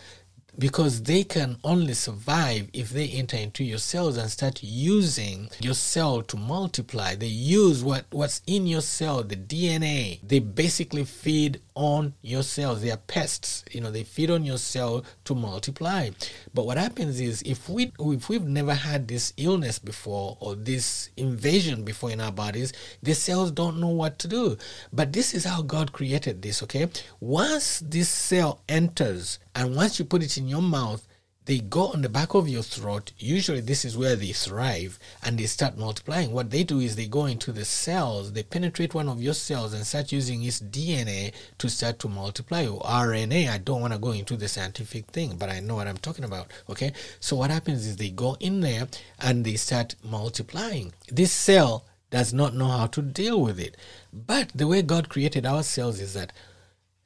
because 0.60 1.04
they 1.04 1.24
can 1.24 1.58
only 1.64 1.94
survive 1.94 2.70
if 2.74 2.90
they 2.90 3.08
enter 3.10 3.38
into 3.38 3.64
your 3.64 3.78
cells 3.78 4.18
and 4.18 4.30
start 4.30 4.64
using 4.64 5.50
your 5.60 5.74
cell 5.74 6.22
to 6.24 6.38
multiply. 6.38 7.16
They 7.16 7.28
use 7.28 7.84
what, 7.84 8.06
what's 8.12 8.42
in 8.48 8.66
your 8.66 8.82
cell, 8.82 9.24
the 9.24 9.36
DNA. 9.36 10.20
They 10.24 10.40
basically 10.40 11.06
feed 11.06 11.62
on 11.76 12.16
your 12.24 12.42
cells. 12.42 12.82
They 12.82 12.92
are 12.92 12.98
pests. 12.98 13.64
You 13.72 13.82
know, 13.82 13.92
they 13.92 14.04
feed 14.04 14.32
on 14.32 14.44
your 14.44 14.58
cell 14.58 15.06
to 15.26 15.36
multiply. 15.36 16.10
But 16.54 16.66
what 16.66 16.78
happens 16.78 17.20
is 17.20 17.44
if 17.44 17.70
we 17.70 17.92
if 18.00 18.30
we've 18.30 18.48
never 18.48 18.74
had 18.74 19.08
this 19.08 19.34
illness 19.38 19.78
before 19.78 20.38
or 20.40 20.56
this 20.56 21.10
invasion 21.18 21.84
before 21.84 22.10
in 22.10 22.20
our 22.20 22.32
bodies, 22.32 22.74
the 23.04 23.14
cells 23.14 23.52
don't 23.52 23.80
know 23.80 23.90
what 23.90 24.18
to 24.20 24.28
do. 24.28 24.58
But 24.92 25.14
this 25.14 25.34
is 25.36 25.46
how 25.46 25.62
God 25.62 25.94
created 25.94 26.42
this, 26.42 26.64
okay? 26.64 26.88
Once 27.20 27.80
this 27.86 28.10
cell 28.10 28.62
enters 28.68 29.40
and 29.58 29.76
once 29.76 29.98
you 29.98 30.06
put 30.06 30.22
it 30.22 30.38
in 30.38 30.48
your 30.48 30.62
mouth, 30.62 31.08
they 31.46 31.58
go 31.58 31.88
on 31.88 32.04
the 32.04 32.10
back 32.10 32.36
of 32.36 32.48
your 32.48 32.62
throat. 32.62 33.12
Usually, 33.18 33.60
this 33.60 33.86
is 33.86 33.98
where 33.98 34.16
they 34.16 34.32
thrive 34.32 35.00
and 35.24 35.40
they 35.40 35.48
start 35.48 35.80
multiplying. 35.80 36.32
What 36.32 36.52
they 36.52 36.64
do 36.64 36.80
is 36.80 36.96
they 36.96 37.08
go 37.08 37.26
into 37.26 37.52
the 37.52 37.66
cells, 37.66 38.34
they 38.34 38.44
penetrate 38.44 38.94
one 38.94 39.10
of 39.10 39.20
your 39.20 39.34
cells 39.34 39.74
and 39.74 39.84
start 39.84 40.12
using 40.12 40.44
its 40.44 40.60
DNA 40.60 41.34
to 41.58 41.70
start 41.70 41.98
to 42.00 42.08
multiply 42.08 42.66
RNA. 42.68 43.50
I 43.50 43.58
don't 43.58 43.82
want 43.82 43.94
to 43.94 44.00
go 44.00 44.12
into 44.12 44.38
the 44.38 44.48
scientific 44.48 45.08
thing, 45.08 45.38
but 45.38 45.50
I 45.50 45.60
know 45.60 45.74
what 45.74 45.88
I'm 45.88 45.98
talking 45.98 46.26
about. 46.26 46.52
Okay, 46.70 46.94
so 47.20 47.36
what 47.36 47.50
happens 47.50 47.88
is 47.88 47.98
they 47.98 48.12
go 48.12 48.38
in 48.40 48.60
there 48.60 48.88
and 49.20 49.44
they 49.44 49.56
start 49.56 49.96
multiplying. 50.04 50.94
This 51.12 51.32
cell 51.32 51.84
does 52.12 52.32
not 52.32 52.54
know 52.54 52.68
how 52.68 52.86
to 52.86 53.02
deal 53.02 53.42
with 53.42 53.60
it. 53.60 53.76
But 54.14 54.52
the 54.54 54.68
way 54.68 54.84
God 54.84 55.10
created 55.10 55.48
our 55.48 55.64
cells 55.64 56.00
is 56.00 56.14
that 56.14 56.32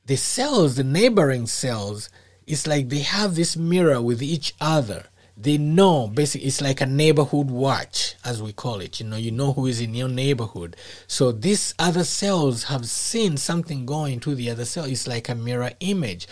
the 0.08 0.18
cells, 0.18 0.76
the 0.76 0.84
neighboring 0.84 1.48
cells, 1.48 2.10
it's 2.48 2.68
like 2.68 2.90
they 2.90 3.00
have 3.00 3.36
this 3.36 3.56
mirror 3.56 4.02
with 4.02 4.22
each 4.22 4.54
other. 4.60 5.06
They 5.38 5.58
know 5.58 6.08
basically 6.08 6.48
it's 6.48 6.62
like 6.62 6.82
a 6.82 6.86
neighborhood 6.86 7.50
watch, 7.50 8.16
as 8.24 8.42
we 8.44 8.54
call 8.54 8.80
it. 8.80 9.00
You 9.00 9.08
know, 9.08 9.18
you 9.18 9.32
know 9.32 9.54
who 9.54 9.66
is 9.66 9.82
in 9.82 9.96
your 9.96 10.10
neighborhood. 10.10 10.76
So 11.08 11.32
these 11.32 11.74
other 11.80 12.04
cells 12.04 12.66
have 12.66 12.86
seen 12.86 13.38
something 13.38 13.86
going 13.86 14.20
to 14.22 14.36
the 14.36 14.50
other 14.50 14.66
cell. 14.66 14.86
It's 14.86 15.08
like 15.08 15.30
a 15.30 15.36
mirror 15.36 15.72
image. 15.80 16.28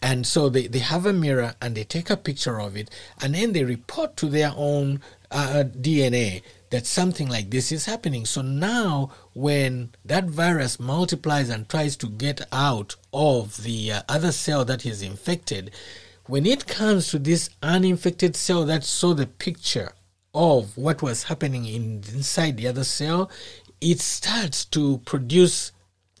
And 0.00 0.26
so 0.26 0.48
they, 0.48 0.66
they 0.66 0.80
have 0.80 1.06
a 1.06 1.12
mirror 1.12 1.54
and 1.60 1.74
they 1.74 1.84
take 1.84 2.10
a 2.10 2.16
picture 2.16 2.60
of 2.60 2.76
it 2.76 2.90
and 3.22 3.34
then 3.34 3.52
they 3.52 3.64
report 3.64 4.18
to 4.18 4.26
their 4.26 4.52
own 4.54 5.00
uh, 5.30 5.64
DNA 5.66 6.42
that 6.74 6.86
something 6.86 7.28
like 7.28 7.50
this 7.50 7.70
is 7.70 7.86
happening. 7.86 8.26
So 8.26 8.42
now, 8.42 9.12
when 9.32 9.90
that 10.04 10.24
virus 10.24 10.80
multiplies 10.80 11.48
and 11.48 11.68
tries 11.68 11.94
to 11.98 12.08
get 12.08 12.40
out 12.50 12.96
of 13.12 13.62
the 13.62 13.92
uh, 13.92 14.02
other 14.08 14.32
cell 14.32 14.64
that 14.64 14.84
is 14.84 15.00
infected, 15.00 15.70
when 16.26 16.44
it 16.44 16.66
comes 16.66 17.10
to 17.10 17.20
this 17.20 17.48
uninfected 17.62 18.34
cell 18.34 18.64
that 18.64 18.82
saw 18.82 19.14
the 19.14 19.28
picture 19.28 19.92
of 20.34 20.76
what 20.76 21.00
was 21.00 21.22
happening 21.22 21.64
in, 21.64 22.02
inside 22.12 22.56
the 22.56 22.66
other 22.66 22.82
cell, 22.82 23.30
it 23.80 24.00
starts 24.00 24.64
to 24.64 24.98
produce 25.04 25.70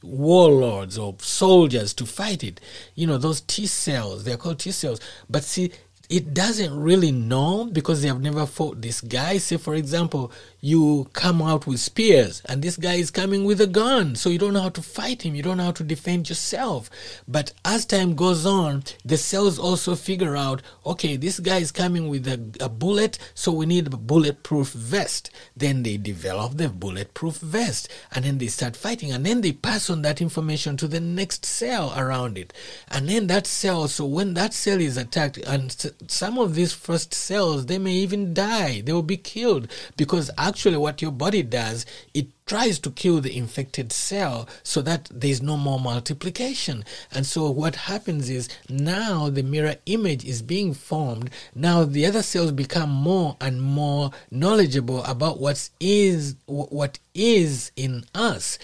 warlords 0.04 0.96
or 0.96 1.16
soldiers 1.18 1.92
to 1.94 2.06
fight 2.06 2.44
it. 2.44 2.60
You 2.94 3.08
know, 3.08 3.18
those 3.18 3.40
T 3.40 3.66
cells, 3.66 4.22
they're 4.22 4.36
called 4.36 4.60
T 4.60 4.70
cells. 4.70 5.00
But 5.28 5.42
see, 5.42 5.72
it 6.08 6.34
doesn't 6.34 6.78
really 6.78 7.12
know 7.12 7.66
because 7.72 8.02
they 8.02 8.08
have 8.08 8.20
never 8.20 8.46
fought 8.46 8.80
this 8.80 9.00
guy. 9.00 9.38
Say, 9.38 9.56
for 9.56 9.74
example, 9.74 10.32
you 10.64 11.06
come 11.12 11.42
out 11.42 11.66
with 11.66 11.78
spears 11.78 12.40
and 12.46 12.62
this 12.62 12.78
guy 12.78 12.94
is 12.94 13.10
coming 13.10 13.44
with 13.44 13.60
a 13.60 13.66
gun, 13.66 14.14
so 14.14 14.30
you 14.30 14.38
don't 14.38 14.54
know 14.54 14.62
how 14.62 14.70
to 14.70 14.80
fight 14.80 15.20
him, 15.20 15.34
you 15.34 15.42
don't 15.42 15.58
know 15.58 15.64
how 15.64 15.72
to 15.72 15.84
defend 15.84 16.26
yourself. 16.26 16.88
But 17.28 17.52
as 17.66 17.84
time 17.84 18.14
goes 18.14 18.46
on, 18.46 18.84
the 19.04 19.18
cells 19.18 19.58
also 19.58 19.94
figure 19.94 20.34
out 20.34 20.62
okay, 20.86 21.16
this 21.16 21.38
guy 21.38 21.58
is 21.58 21.70
coming 21.70 22.08
with 22.08 22.26
a, 22.26 22.64
a 22.64 22.70
bullet, 22.70 23.18
so 23.34 23.52
we 23.52 23.66
need 23.66 23.92
a 23.92 23.96
bulletproof 23.96 24.68
vest. 24.72 25.30
Then 25.54 25.82
they 25.82 25.98
develop 25.98 26.56
the 26.56 26.70
bulletproof 26.70 27.36
vest 27.36 27.90
and 28.14 28.24
then 28.24 28.38
they 28.38 28.46
start 28.46 28.74
fighting, 28.74 29.12
and 29.12 29.26
then 29.26 29.42
they 29.42 29.52
pass 29.52 29.90
on 29.90 30.00
that 30.00 30.22
information 30.22 30.78
to 30.78 30.88
the 30.88 31.00
next 31.00 31.44
cell 31.44 31.92
around 31.94 32.38
it. 32.38 32.54
And 32.88 33.06
then 33.06 33.26
that 33.26 33.46
cell, 33.46 33.86
so 33.88 34.06
when 34.06 34.32
that 34.32 34.54
cell 34.54 34.80
is 34.80 34.96
attacked, 34.96 35.36
and 35.36 35.92
some 36.08 36.38
of 36.38 36.54
these 36.54 36.72
first 36.72 37.12
cells, 37.12 37.66
they 37.66 37.76
may 37.76 37.92
even 37.92 38.32
die. 38.32 38.80
They 38.80 38.94
will 38.94 39.02
be 39.02 39.18
killed 39.18 39.68
because 39.98 40.30
actually 40.54 40.76
what 40.76 41.02
your 41.02 41.10
body 41.10 41.42
does, 41.42 41.84
it 42.14 42.28
tries 42.46 42.78
to 42.78 42.88
kill 42.92 43.20
the 43.20 43.36
infected 43.36 43.90
cell 43.90 44.48
so 44.62 44.80
that 44.80 45.08
there's 45.12 45.42
no 45.42 45.56
more 45.56 45.80
multiplication. 45.80 46.84
And 47.10 47.26
so 47.26 47.50
what 47.50 47.74
happens 47.74 48.30
is 48.30 48.48
now 48.68 49.28
the 49.30 49.42
mirror 49.42 49.74
image 49.86 50.24
is 50.24 50.42
being 50.42 50.72
formed. 50.72 51.30
Now 51.56 51.82
the 51.82 52.06
other 52.06 52.22
cells 52.22 52.52
become 52.52 52.88
more 52.88 53.36
and 53.40 53.60
more 53.60 54.12
knowledgeable 54.30 55.02
about 55.02 55.40
what 55.40 55.68
is 55.80 56.36
what 56.46 57.00
is 57.14 57.72
in 57.74 58.04
us. 58.14 58.56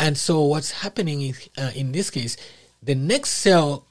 And 0.00 0.16
so 0.16 0.40
what's 0.44 0.70
happening 0.70 1.20
is, 1.20 1.50
uh, 1.58 1.72
in 1.74 1.92
this 1.92 2.08
case, 2.08 2.38
the 2.82 2.94
next 2.94 3.32
cell 3.32 3.84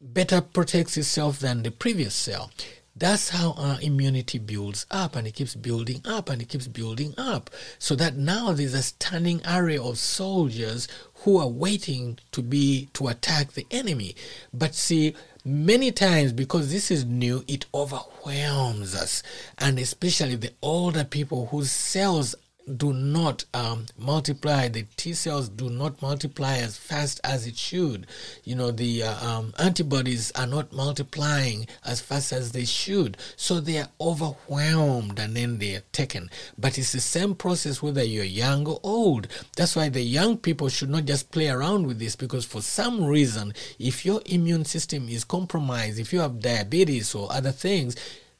better 0.00 0.40
protects 0.40 0.96
itself 0.96 1.38
than 1.38 1.62
the 1.62 1.70
previous 1.70 2.14
cell. 2.14 2.50
That's 2.98 3.28
how 3.28 3.52
our 3.52 3.80
immunity 3.80 4.38
builds 4.38 4.84
up 4.90 5.14
and 5.14 5.26
it 5.26 5.34
keeps 5.34 5.54
building 5.54 6.02
up 6.04 6.28
and 6.28 6.42
it 6.42 6.48
keeps 6.48 6.66
building 6.66 7.14
up. 7.16 7.48
So 7.78 7.94
that 7.94 8.16
now 8.16 8.52
there's 8.52 8.74
a 8.74 8.82
standing 8.82 9.40
array 9.46 9.78
of 9.78 9.98
soldiers 9.98 10.88
who 11.22 11.38
are 11.38 11.48
waiting 11.48 12.18
to 12.32 12.42
be 12.42 12.88
to 12.94 13.06
attack 13.06 13.52
the 13.52 13.66
enemy. 13.70 14.16
But 14.52 14.74
see, 14.74 15.14
many 15.44 15.92
times 15.92 16.32
because 16.32 16.72
this 16.72 16.90
is 16.90 17.04
new, 17.04 17.44
it 17.46 17.66
overwhelms 17.72 18.94
us. 18.96 19.22
And 19.58 19.78
especially 19.78 20.36
the 20.36 20.52
older 20.60 21.04
people 21.04 21.46
whose 21.46 21.70
cells 21.70 22.34
do 22.76 22.92
not 22.92 23.44
um, 23.54 23.86
multiply. 23.96 24.68
The 24.68 24.84
T 24.96 25.12
cells 25.14 25.48
do 25.48 25.70
not 25.70 26.00
multiply 26.02 26.56
as 26.58 26.76
fast 26.76 27.20
as 27.24 27.46
it 27.46 27.56
should. 27.56 28.06
You 28.44 28.54
know, 28.54 28.70
the 28.70 29.04
uh, 29.04 29.26
um, 29.26 29.54
antibodies 29.58 30.32
are 30.32 30.46
not 30.46 30.72
multiplying 30.72 31.66
as 31.84 32.00
fast 32.00 32.32
as 32.32 32.52
they 32.52 32.64
should. 32.64 33.16
So 33.36 33.60
they 33.60 33.78
are 33.78 33.88
overwhelmed 34.00 35.18
and 35.18 35.36
then 35.36 35.58
they 35.58 35.76
are 35.76 35.82
taken. 35.92 36.30
But 36.56 36.78
it's 36.78 36.92
the 36.92 37.00
same 37.00 37.34
process 37.34 37.82
whether 37.82 38.02
you're 38.02 38.24
young 38.24 38.66
or 38.66 38.80
old. 38.82 39.28
That's 39.56 39.76
why 39.76 39.88
the 39.88 40.02
young 40.02 40.36
people 40.36 40.68
should 40.68 40.90
not 40.90 41.04
just 41.04 41.30
play 41.30 41.48
around 41.48 41.86
with 41.86 41.98
this 41.98 42.16
because 42.16 42.44
for 42.44 42.62
some 42.62 43.04
reason, 43.04 43.54
if 43.78 44.04
your 44.04 44.20
immune 44.26 44.64
system 44.64 45.08
is 45.08 45.24
compromised, 45.24 45.98
if 45.98 46.12
you 46.12 46.20
have 46.20 46.40
diabetes 46.40 47.14
or 47.14 47.32
other 47.32 47.52
things, 47.52 47.96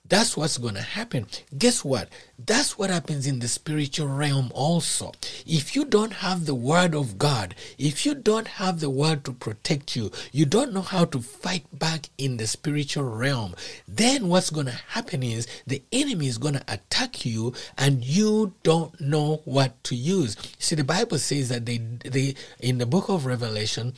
that's 0.08 0.36
what's 0.36 0.58
going 0.58 0.74
to 0.74 0.82
happen. 0.82 1.26
Guess 1.56 1.84
what? 1.84 2.08
That's 2.38 2.78
what 2.78 2.90
happens 2.90 3.26
in 3.26 3.40
the 3.40 3.48
spiritual 3.48 4.08
realm 4.08 4.50
also. 4.54 5.12
If 5.46 5.74
you 5.74 5.84
don't 5.84 6.14
have 6.14 6.46
the 6.46 6.54
word 6.54 6.94
of 6.94 7.18
God, 7.18 7.54
if 7.78 8.06
you 8.06 8.14
don't 8.14 8.48
have 8.48 8.80
the 8.80 8.90
word 8.90 9.24
to 9.24 9.32
protect 9.32 9.96
you, 9.96 10.10
you 10.32 10.46
don't 10.46 10.72
know 10.72 10.82
how 10.82 11.04
to 11.06 11.20
fight 11.20 11.66
back 11.78 12.08
in 12.16 12.36
the 12.36 12.46
spiritual 12.46 13.04
realm, 13.04 13.54
then 13.86 14.28
what's 14.28 14.50
going 14.50 14.66
to 14.66 14.80
happen 14.88 15.22
is 15.22 15.46
the 15.66 15.82
enemy 15.92 16.26
is 16.26 16.38
going 16.38 16.54
to 16.54 16.64
attack 16.68 17.26
you 17.26 17.52
and 17.76 18.04
you 18.04 18.54
don't 18.62 19.00
know 19.00 19.42
what 19.44 19.82
to 19.84 19.94
use. 19.94 20.36
See, 20.58 20.74
the 20.74 20.84
Bible 20.84 21.18
says 21.18 21.48
that 21.48 21.66
they, 21.66 21.78
they 21.78 22.34
in 22.60 22.78
the 22.78 22.86
book 22.86 23.08
of 23.08 23.26
Revelation, 23.26 23.94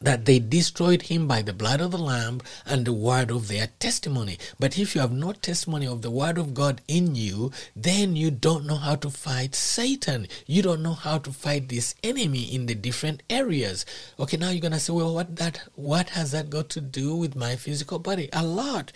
that 0.00 0.24
they 0.24 0.38
destroyed 0.38 1.02
him 1.02 1.26
by 1.26 1.42
the 1.42 1.52
blood 1.52 1.80
of 1.80 1.90
the 1.90 1.98
Lamb 1.98 2.40
and 2.66 2.84
the 2.84 2.92
word 2.92 3.30
of 3.30 3.48
their 3.48 3.68
testimony. 3.78 4.38
But 4.58 4.78
if 4.78 4.94
you 4.94 5.00
have 5.00 5.12
no 5.12 5.32
testimony 5.32 5.86
of 5.86 6.02
the 6.02 6.10
word 6.10 6.38
of 6.38 6.54
God 6.54 6.80
in 6.88 7.14
you, 7.14 7.52
then 7.74 8.16
you 8.16 8.30
don't 8.30 8.66
know 8.66 8.76
how 8.76 8.96
to 8.96 9.10
fight 9.10 9.54
Satan. 9.54 10.28
You 10.46 10.62
don't 10.62 10.82
know 10.82 10.94
how 10.94 11.18
to 11.18 11.32
fight 11.32 11.68
this 11.68 11.94
enemy 12.02 12.42
in 12.42 12.66
the 12.66 12.74
different 12.74 13.22
areas. 13.28 13.84
Okay, 14.18 14.36
now 14.36 14.50
you're 14.50 14.60
gonna 14.60 14.80
say, 14.80 14.92
well, 14.92 15.14
what 15.14 15.36
that 15.36 15.62
what 15.74 16.10
has 16.10 16.32
that 16.32 16.50
got 16.50 16.68
to 16.70 16.80
do 16.80 17.14
with 17.14 17.36
my 17.36 17.56
physical 17.56 17.98
body? 17.98 18.28
A 18.32 18.44
lot 18.44 18.92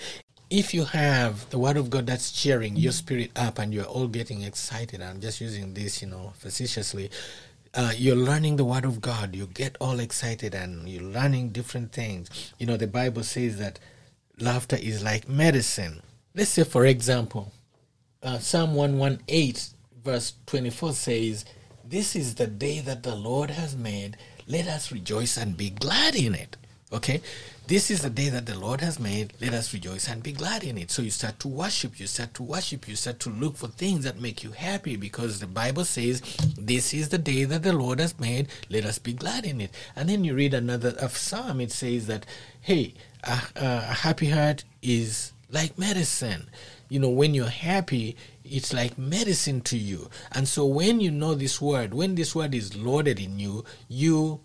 if 0.52 0.74
you 0.74 0.84
have 0.84 1.48
the 1.48 1.58
word 1.58 1.78
of 1.78 1.88
God 1.88 2.06
that's 2.06 2.30
cheering 2.30 2.76
your 2.76 2.92
spirit 2.92 3.30
up 3.34 3.58
and 3.58 3.72
you're 3.72 3.86
all 3.86 4.06
getting 4.06 4.42
excited, 4.42 5.00
I'm 5.00 5.18
just 5.18 5.40
using 5.40 5.72
this, 5.72 6.02
you 6.02 6.08
know, 6.08 6.34
facetiously 6.36 7.10
uh, 7.74 7.92
you're 7.96 8.16
learning 8.16 8.56
the 8.56 8.64
word 8.64 8.84
of 8.84 9.00
God, 9.00 9.34
you 9.34 9.46
get 9.46 9.76
all 9.80 9.98
excited 9.98 10.54
and 10.54 10.88
you're 10.88 11.02
learning 11.02 11.50
different 11.50 11.92
things. 11.92 12.52
You 12.58 12.66
know, 12.66 12.76
the 12.76 12.86
Bible 12.86 13.22
says 13.22 13.58
that 13.58 13.78
laughter 14.38 14.76
is 14.76 15.02
like 15.02 15.28
medicine. 15.28 16.02
Let's 16.34 16.50
say, 16.50 16.64
for 16.64 16.84
example, 16.84 17.52
uh, 18.22 18.38
Psalm 18.38 18.74
118, 18.74 19.54
verse 20.04 20.34
24 20.46 20.92
says, 20.92 21.44
This 21.84 22.14
is 22.14 22.34
the 22.34 22.46
day 22.46 22.80
that 22.80 23.02
the 23.02 23.14
Lord 23.14 23.50
has 23.50 23.76
made. 23.76 24.16
Let 24.46 24.66
us 24.66 24.92
rejoice 24.92 25.36
and 25.36 25.56
be 25.56 25.70
glad 25.70 26.14
in 26.14 26.34
it. 26.34 26.56
Okay? 26.92 27.20
This 27.68 27.90
is 27.90 28.02
the 28.02 28.10
day 28.10 28.28
that 28.28 28.44
the 28.44 28.58
Lord 28.58 28.80
has 28.80 28.98
made. 28.98 29.32
Let 29.40 29.54
us 29.54 29.72
rejoice 29.72 30.08
and 30.08 30.22
be 30.22 30.32
glad 30.32 30.64
in 30.64 30.76
it. 30.76 30.90
So 30.90 31.00
you 31.00 31.10
start 31.10 31.38
to 31.40 31.48
worship, 31.48 31.98
you 31.98 32.06
start 32.06 32.34
to 32.34 32.42
worship, 32.42 32.88
you 32.88 32.96
start 32.96 33.20
to 33.20 33.30
look 33.30 33.56
for 33.56 33.68
things 33.68 34.04
that 34.04 34.20
make 34.20 34.42
you 34.42 34.50
happy 34.50 34.96
because 34.96 35.38
the 35.38 35.46
Bible 35.46 35.84
says, 35.84 36.20
This 36.58 36.92
is 36.92 37.08
the 37.08 37.18
day 37.18 37.44
that 37.44 37.62
the 37.62 37.72
Lord 37.72 38.00
has 38.00 38.18
made. 38.18 38.48
Let 38.68 38.84
us 38.84 38.98
be 38.98 39.12
glad 39.12 39.46
in 39.46 39.60
it. 39.60 39.70
And 39.94 40.08
then 40.08 40.24
you 40.24 40.34
read 40.34 40.54
another 40.54 40.90
of 41.00 41.16
Psalm, 41.16 41.60
it 41.60 41.70
says 41.70 42.08
that, 42.08 42.26
Hey, 42.60 42.94
a, 43.22 43.40
a 43.56 43.80
happy 43.80 44.28
heart 44.30 44.64
is 44.82 45.32
like 45.48 45.78
medicine. 45.78 46.50
You 46.88 46.98
know, 46.98 47.10
when 47.10 47.32
you're 47.32 47.46
happy, 47.46 48.16
it's 48.44 48.72
like 48.72 48.98
medicine 48.98 49.60
to 49.62 49.78
you. 49.78 50.10
And 50.32 50.48
so 50.48 50.66
when 50.66 51.00
you 51.00 51.10
know 51.10 51.34
this 51.34 51.60
word, 51.60 51.94
when 51.94 52.16
this 52.16 52.34
word 52.34 52.54
is 52.54 52.76
loaded 52.76 53.20
in 53.20 53.38
you, 53.38 53.64
you 53.88 54.40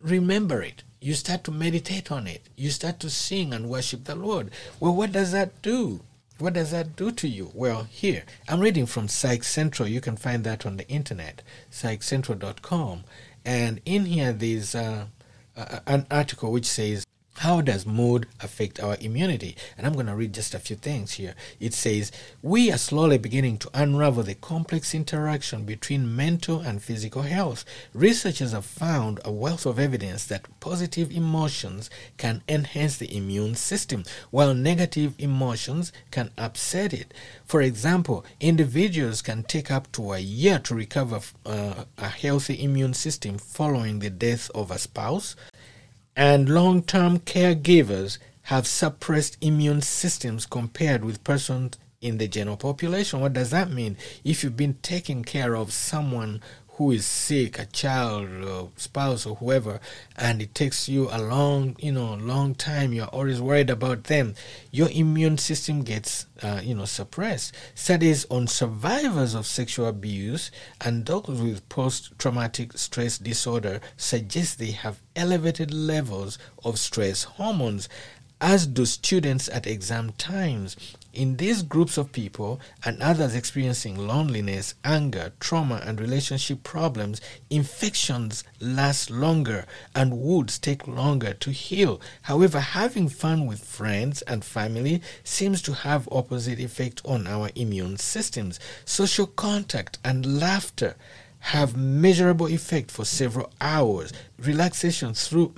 remember 0.00 0.62
it. 0.62 0.84
You 1.02 1.14
start 1.14 1.42
to 1.44 1.50
meditate 1.50 2.12
on 2.12 2.28
it. 2.28 2.42
You 2.56 2.70
start 2.70 3.00
to 3.00 3.10
sing 3.10 3.52
and 3.52 3.68
worship 3.68 4.04
the 4.04 4.14
Lord. 4.14 4.52
Well, 4.78 4.94
what 4.94 5.10
does 5.10 5.32
that 5.32 5.60
do? 5.60 6.00
What 6.38 6.52
does 6.54 6.70
that 6.70 6.94
do 6.94 7.10
to 7.10 7.26
you? 7.26 7.50
Well, 7.54 7.88
here, 7.90 8.22
I'm 8.48 8.60
reading 8.60 8.86
from 8.86 9.08
Psych 9.08 9.42
Central. 9.42 9.88
You 9.88 10.00
can 10.00 10.16
find 10.16 10.44
that 10.44 10.64
on 10.64 10.76
the 10.76 10.88
internet, 10.88 11.42
psychcentral.com. 11.72 13.02
And 13.44 13.80
in 13.84 14.06
here, 14.06 14.32
there's 14.32 14.76
uh, 14.76 15.06
an 15.88 16.06
article 16.08 16.52
which 16.52 16.66
says, 16.66 17.04
how 17.36 17.60
does 17.60 17.86
mood 17.86 18.26
affect 18.40 18.78
our 18.78 18.96
immunity? 19.00 19.56
And 19.76 19.86
I'm 19.86 19.94
going 19.94 20.06
to 20.06 20.14
read 20.14 20.34
just 20.34 20.54
a 20.54 20.58
few 20.58 20.76
things 20.76 21.12
here. 21.12 21.34
It 21.58 21.74
says, 21.74 22.12
We 22.42 22.70
are 22.70 22.78
slowly 22.78 23.18
beginning 23.18 23.58
to 23.58 23.70
unravel 23.74 24.22
the 24.22 24.34
complex 24.34 24.94
interaction 24.94 25.64
between 25.64 26.14
mental 26.14 26.60
and 26.60 26.82
physical 26.82 27.22
health. 27.22 27.64
Researchers 27.94 28.52
have 28.52 28.64
found 28.64 29.18
a 29.24 29.32
wealth 29.32 29.66
of 29.66 29.78
evidence 29.78 30.24
that 30.26 30.46
positive 30.60 31.10
emotions 31.10 31.90
can 32.16 32.42
enhance 32.48 32.98
the 32.98 33.14
immune 33.16 33.54
system, 33.54 34.04
while 34.30 34.54
negative 34.54 35.14
emotions 35.18 35.92
can 36.10 36.30
upset 36.36 36.92
it. 36.92 37.14
For 37.44 37.62
example, 37.62 38.24
individuals 38.40 39.22
can 39.22 39.42
take 39.42 39.70
up 39.70 39.90
to 39.92 40.12
a 40.12 40.18
year 40.18 40.58
to 40.60 40.74
recover 40.74 41.20
uh, 41.46 41.84
a 41.98 42.08
healthy 42.08 42.62
immune 42.62 42.94
system 42.94 43.38
following 43.38 43.98
the 43.98 44.10
death 44.10 44.50
of 44.54 44.70
a 44.70 44.78
spouse 44.78 45.34
and 46.16 46.48
long 46.48 46.82
term 46.82 47.18
caregivers 47.18 48.18
have 48.42 48.66
suppressed 48.66 49.36
immune 49.40 49.80
systems 49.80 50.46
compared 50.46 51.04
with 51.04 51.24
persons 51.24 51.78
in 52.00 52.18
the 52.18 52.26
general 52.26 52.56
population. 52.56 53.20
What 53.20 53.32
does 53.32 53.50
that 53.50 53.70
mean? 53.70 53.96
If 54.24 54.42
you've 54.42 54.56
been 54.56 54.74
taking 54.82 55.22
care 55.22 55.54
of 55.56 55.72
someone 55.72 56.42
who 56.82 56.90
is 56.90 57.06
sick, 57.06 57.60
a 57.60 57.66
child 57.66 58.28
or 58.44 58.70
spouse 58.74 59.24
or 59.24 59.36
whoever, 59.36 59.78
and 60.16 60.42
it 60.42 60.52
takes 60.52 60.88
you 60.88 61.08
a 61.12 61.22
long, 61.22 61.76
you 61.78 61.92
know, 61.92 62.14
long 62.14 62.56
time, 62.56 62.92
you're 62.92 63.06
always 63.06 63.40
worried 63.40 63.70
about 63.70 64.04
them, 64.04 64.34
your 64.72 64.88
immune 64.90 65.38
system 65.38 65.84
gets, 65.84 66.26
uh, 66.42 66.60
you 66.60 66.74
know, 66.74 66.84
suppressed. 66.84 67.54
Studies 67.76 68.26
on 68.30 68.48
survivors 68.48 69.34
of 69.34 69.46
sexual 69.46 69.86
abuse 69.86 70.50
and 70.80 71.06
those 71.06 71.28
with 71.28 71.68
post-traumatic 71.68 72.76
stress 72.76 73.16
disorder 73.16 73.80
suggest 73.96 74.58
they 74.58 74.72
have 74.72 75.00
elevated 75.14 75.72
levels 75.72 76.36
of 76.64 76.80
stress 76.80 77.22
hormones 77.22 77.88
as 78.40 78.66
do 78.66 78.84
students 78.84 79.48
at 79.50 79.68
exam 79.68 80.10
times. 80.18 80.76
In 81.12 81.36
these 81.36 81.62
groups 81.62 81.98
of 81.98 82.10
people 82.10 82.58
and 82.86 83.02
others 83.02 83.34
experiencing 83.34 83.98
loneliness, 83.98 84.74
anger, 84.82 85.32
trauma, 85.40 85.82
and 85.84 86.00
relationship 86.00 86.62
problems, 86.62 87.20
infections 87.50 88.44
last 88.60 89.10
longer 89.10 89.66
and 89.94 90.18
wounds 90.18 90.58
take 90.58 90.88
longer 90.88 91.34
to 91.34 91.50
heal. 91.50 92.00
However, 92.22 92.60
having 92.60 93.10
fun 93.10 93.44
with 93.46 93.62
friends 93.62 94.22
and 94.22 94.42
family 94.42 95.02
seems 95.22 95.60
to 95.62 95.74
have 95.74 96.08
opposite 96.10 96.58
effect 96.58 97.02
on 97.04 97.26
our 97.26 97.50
immune 97.54 97.98
systems. 97.98 98.58
Social 98.86 99.26
contact 99.26 99.98
and 100.02 100.40
laughter 100.40 100.96
have 101.40 101.76
measurable 101.76 102.46
effect 102.46 102.90
for 102.90 103.04
several 103.04 103.52
hours. 103.60 104.14
Relaxation 104.38 105.12
through 105.12 105.52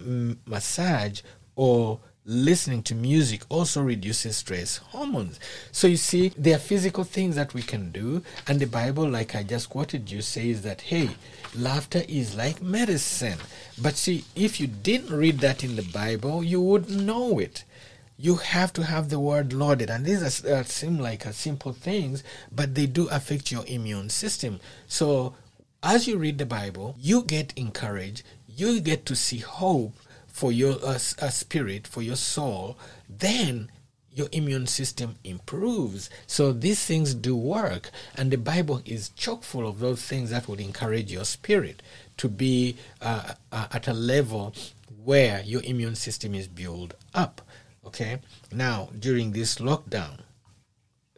massage 0.46 1.20
or 1.54 2.00
listening 2.26 2.82
to 2.82 2.94
music 2.94 3.42
also 3.50 3.82
reduces 3.82 4.38
stress 4.38 4.78
hormones. 4.78 5.38
So 5.72 5.86
you 5.86 5.98
see, 5.98 6.32
there 6.38 6.56
are 6.56 6.60
physical 6.60 7.04
things 7.04 7.36
that 7.36 7.52
we 7.52 7.62
can 7.62 7.90
do, 7.90 8.22
and 8.48 8.58
the 8.58 8.66
Bible, 8.66 9.08
like 9.08 9.34
I 9.34 9.42
just 9.42 9.68
quoted 9.68 10.10
you, 10.10 10.22
says 10.22 10.62
that 10.62 10.80
hey, 10.80 11.10
laughter 11.54 12.02
is 12.08 12.34
like 12.34 12.62
medicine. 12.62 13.38
But 13.80 13.96
see, 13.96 14.24
if 14.34 14.58
you 14.58 14.66
didn't 14.66 15.14
read 15.14 15.40
that 15.40 15.62
in 15.62 15.76
the 15.76 15.82
Bible, 15.82 16.42
you 16.42 16.62
wouldn't 16.62 17.02
know 17.02 17.38
it. 17.38 17.64
You 18.16 18.36
have 18.36 18.72
to 18.74 18.84
have 18.84 19.10
the 19.10 19.20
word 19.20 19.52
loaded, 19.52 19.90
and 19.90 20.06
these 20.06 20.44
are, 20.44 20.54
uh, 20.54 20.62
seem 20.62 20.98
like 20.98 21.24
simple 21.34 21.72
things, 21.72 22.22
but 22.50 22.74
they 22.74 22.86
do 22.86 23.08
affect 23.08 23.52
your 23.52 23.64
immune 23.66 24.08
system. 24.08 24.60
So 24.86 25.34
as 25.82 26.08
you 26.08 26.16
read 26.16 26.38
the 26.38 26.46
Bible, 26.46 26.96
you 26.98 27.22
get 27.22 27.52
encouraged, 27.56 28.22
you 28.48 28.80
get 28.80 29.04
to 29.06 29.16
see 29.16 29.38
hope 29.38 29.94
for 30.34 30.50
your 30.50 30.72
uh, 30.84 30.98
uh, 31.22 31.28
spirit, 31.30 31.86
for 31.86 32.02
your 32.02 32.16
soul, 32.16 32.76
then 33.08 33.70
your 34.10 34.26
immune 34.32 34.66
system 34.66 35.14
improves. 35.22 36.10
So 36.26 36.52
these 36.52 36.84
things 36.84 37.14
do 37.14 37.36
work, 37.36 37.90
and 38.16 38.32
the 38.32 38.36
Bible 38.36 38.82
is 38.84 39.10
chock 39.10 39.44
full 39.44 39.66
of 39.66 39.78
those 39.78 40.02
things 40.02 40.30
that 40.30 40.48
would 40.48 40.58
encourage 40.58 41.12
your 41.12 41.24
spirit 41.24 41.82
to 42.16 42.28
be 42.28 42.76
uh, 43.00 43.34
uh, 43.52 43.68
at 43.70 43.86
a 43.86 43.92
level 43.92 44.52
where 45.04 45.40
your 45.44 45.62
immune 45.62 45.94
system 45.94 46.34
is 46.34 46.48
built 46.48 46.94
up. 47.14 47.40
Okay, 47.86 48.18
now 48.50 48.88
during 48.98 49.30
this 49.30 49.56
lockdown, 49.58 50.18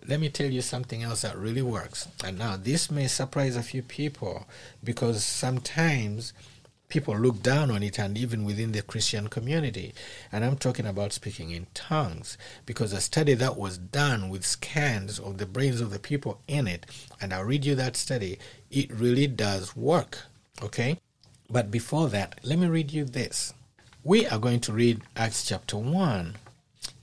let 0.07 0.21
me 0.21 0.29
tell 0.29 0.51
you 0.51 0.61
something 0.61 1.03
else 1.03 1.23
that 1.23 1.39
really 1.39 1.62
works. 1.62 2.07
And 2.23 2.39
now 2.39 2.57
this 2.59 2.91
may 2.91 3.07
surprise 3.07 3.57
a 3.57 3.62
few 3.62 3.83
people 3.83 4.47
because 4.85 5.25
sometimes 5.25 6.35
people 6.89 7.16
look 7.16 7.43
down 7.43 7.70
on 7.70 7.82
it 7.82 7.99
and 7.99 8.16
even 8.16 8.45
within 8.45 8.72
the 8.72 8.82
Christian 8.82 9.28
community. 9.28 9.93
And 10.30 10.45
I'm 10.45 10.57
talking 10.57 10.87
about 10.87 11.12
speaking 11.12 11.51
in 11.51 11.66
tongues 11.74 12.39
because 12.64 12.93
a 12.93 13.01
study 13.01 13.34
that 13.34 13.57
was 13.57 13.78
done 13.78 14.28
with 14.28 14.47
scans 14.47 15.18
of 15.18 15.39
the 15.39 15.47
brains 15.47 15.80
of 15.80 15.91
the 15.91 15.99
people 15.99 16.41
in 16.47 16.66
it, 16.66 16.87
and 17.20 17.32
I'll 17.32 17.45
read 17.45 17.64
you 17.64 17.74
that 17.74 17.97
study, 17.97 18.39
it 18.70 18.91
really 18.93 19.26
does 19.26 19.76
work. 19.76 20.18
Okay? 20.62 21.01
But 21.51 21.70
before 21.70 22.09
that, 22.09 22.41
let 22.43 22.59
me 22.59 22.66
read 22.66 22.93
you 22.93 23.05
this. 23.05 23.53
We 24.03 24.26
are 24.26 24.39
going 24.39 24.61
to 24.61 24.72
read 24.72 25.03
Acts 25.16 25.45
chapter 25.45 25.76
1 25.76 26.37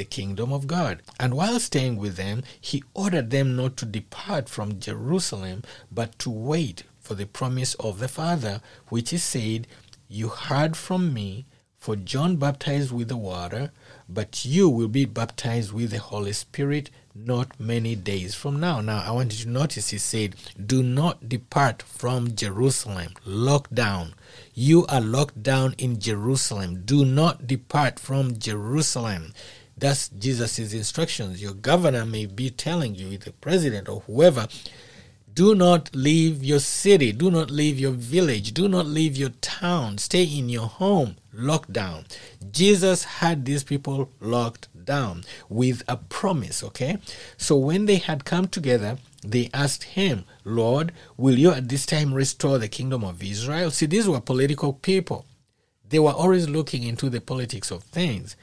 the 0.00 0.04
kingdom 0.06 0.50
of 0.50 0.66
God. 0.66 1.02
And 1.18 1.34
while 1.34 1.60
staying 1.60 1.96
with 1.98 2.16
them, 2.16 2.42
he 2.58 2.82
ordered 2.94 3.28
them 3.28 3.54
not 3.54 3.76
to 3.76 3.84
depart 3.84 4.48
from 4.48 4.80
Jerusalem, 4.80 5.62
but 5.92 6.18
to 6.20 6.30
wait 6.30 6.84
for 6.98 7.14
the 7.14 7.26
promise 7.26 7.74
of 7.74 7.98
the 7.98 8.08
Father, 8.08 8.62
which 8.88 9.12
is 9.12 9.22
said, 9.22 9.66
You 10.08 10.28
heard 10.28 10.74
from 10.74 11.12
me, 11.12 11.44
for 11.76 11.96
John 11.96 12.36
baptized 12.36 12.92
with 12.92 13.08
the 13.08 13.16
water, 13.18 13.72
but 14.08 14.46
you 14.46 14.70
will 14.70 14.88
be 14.88 15.04
baptized 15.04 15.70
with 15.70 15.90
the 15.90 15.98
Holy 15.98 16.32
Spirit 16.32 16.88
not 17.14 17.60
many 17.60 17.94
days 17.94 18.34
from 18.34 18.58
now. 18.58 18.80
Now, 18.80 19.02
I 19.04 19.10
want 19.10 19.38
you 19.38 19.44
to 19.44 19.50
notice 19.50 19.90
he 19.90 19.98
said, 19.98 20.36
Do 20.64 20.82
not 20.82 21.28
depart 21.28 21.82
from 21.82 22.34
Jerusalem. 22.34 23.12
Lock 23.26 23.68
down. 23.70 24.14
You 24.54 24.86
are 24.86 25.00
locked 25.00 25.42
down 25.42 25.74
in 25.76 26.00
Jerusalem. 26.00 26.82
Do 26.84 27.04
not 27.04 27.46
depart 27.46 27.98
from 27.98 28.38
Jerusalem. 28.38 29.34
That's 29.80 30.10
Jesus' 30.10 30.74
instructions. 30.74 31.42
Your 31.42 31.54
governor 31.54 32.04
may 32.04 32.26
be 32.26 32.50
telling 32.50 32.94
you, 32.94 33.16
the 33.16 33.32
president 33.32 33.88
or 33.88 34.00
whoever, 34.00 34.46
do 35.32 35.54
not 35.54 35.94
leave 35.94 36.44
your 36.44 36.58
city, 36.58 37.12
do 37.12 37.30
not 37.30 37.50
leave 37.50 37.78
your 37.78 37.92
village, 37.92 38.52
do 38.52 38.68
not 38.68 38.84
leave 38.84 39.16
your 39.16 39.30
town, 39.40 39.96
stay 39.96 40.24
in 40.24 40.50
your 40.50 40.66
home, 40.66 41.16
locked 41.32 41.72
down. 41.72 42.04
Jesus 42.50 43.04
had 43.04 43.46
these 43.46 43.64
people 43.64 44.10
locked 44.20 44.68
down 44.84 45.24
with 45.48 45.82
a 45.88 45.96
promise, 45.96 46.62
okay? 46.62 46.98
So 47.38 47.56
when 47.56 47.86
they 47.86 47.96
had 47.96 48.26
come 48.26 48.48
together, 48.48 48.98
they 49.24 49.48
asked 49.54 49.84
him, 49.84 50.24
Lord, 50.44 50.92
will 51.16 51.38
you 51.38 51.52
at 51.52 51.70
this 51.70 51.86
time 51.86 52.12
restore 52.12 52.58
the 52.58 52.68
kingdom 52.68 53.02
of 53.02 53.22
Israel? 53.22 53.70
See, 53.70 53.86
these 53.86 54.08
were 54.08 54.20
political 54.20 54.74
people. 54.74 55.24
They 55.88 55.98
were 55.98 56.12
always 56.12 56.48
looking 56.48 56.82
into 56.82 57.08
the 57.08 57.20
politics 57.20 57.70
of 57.70 57.82
things 57.84 58.36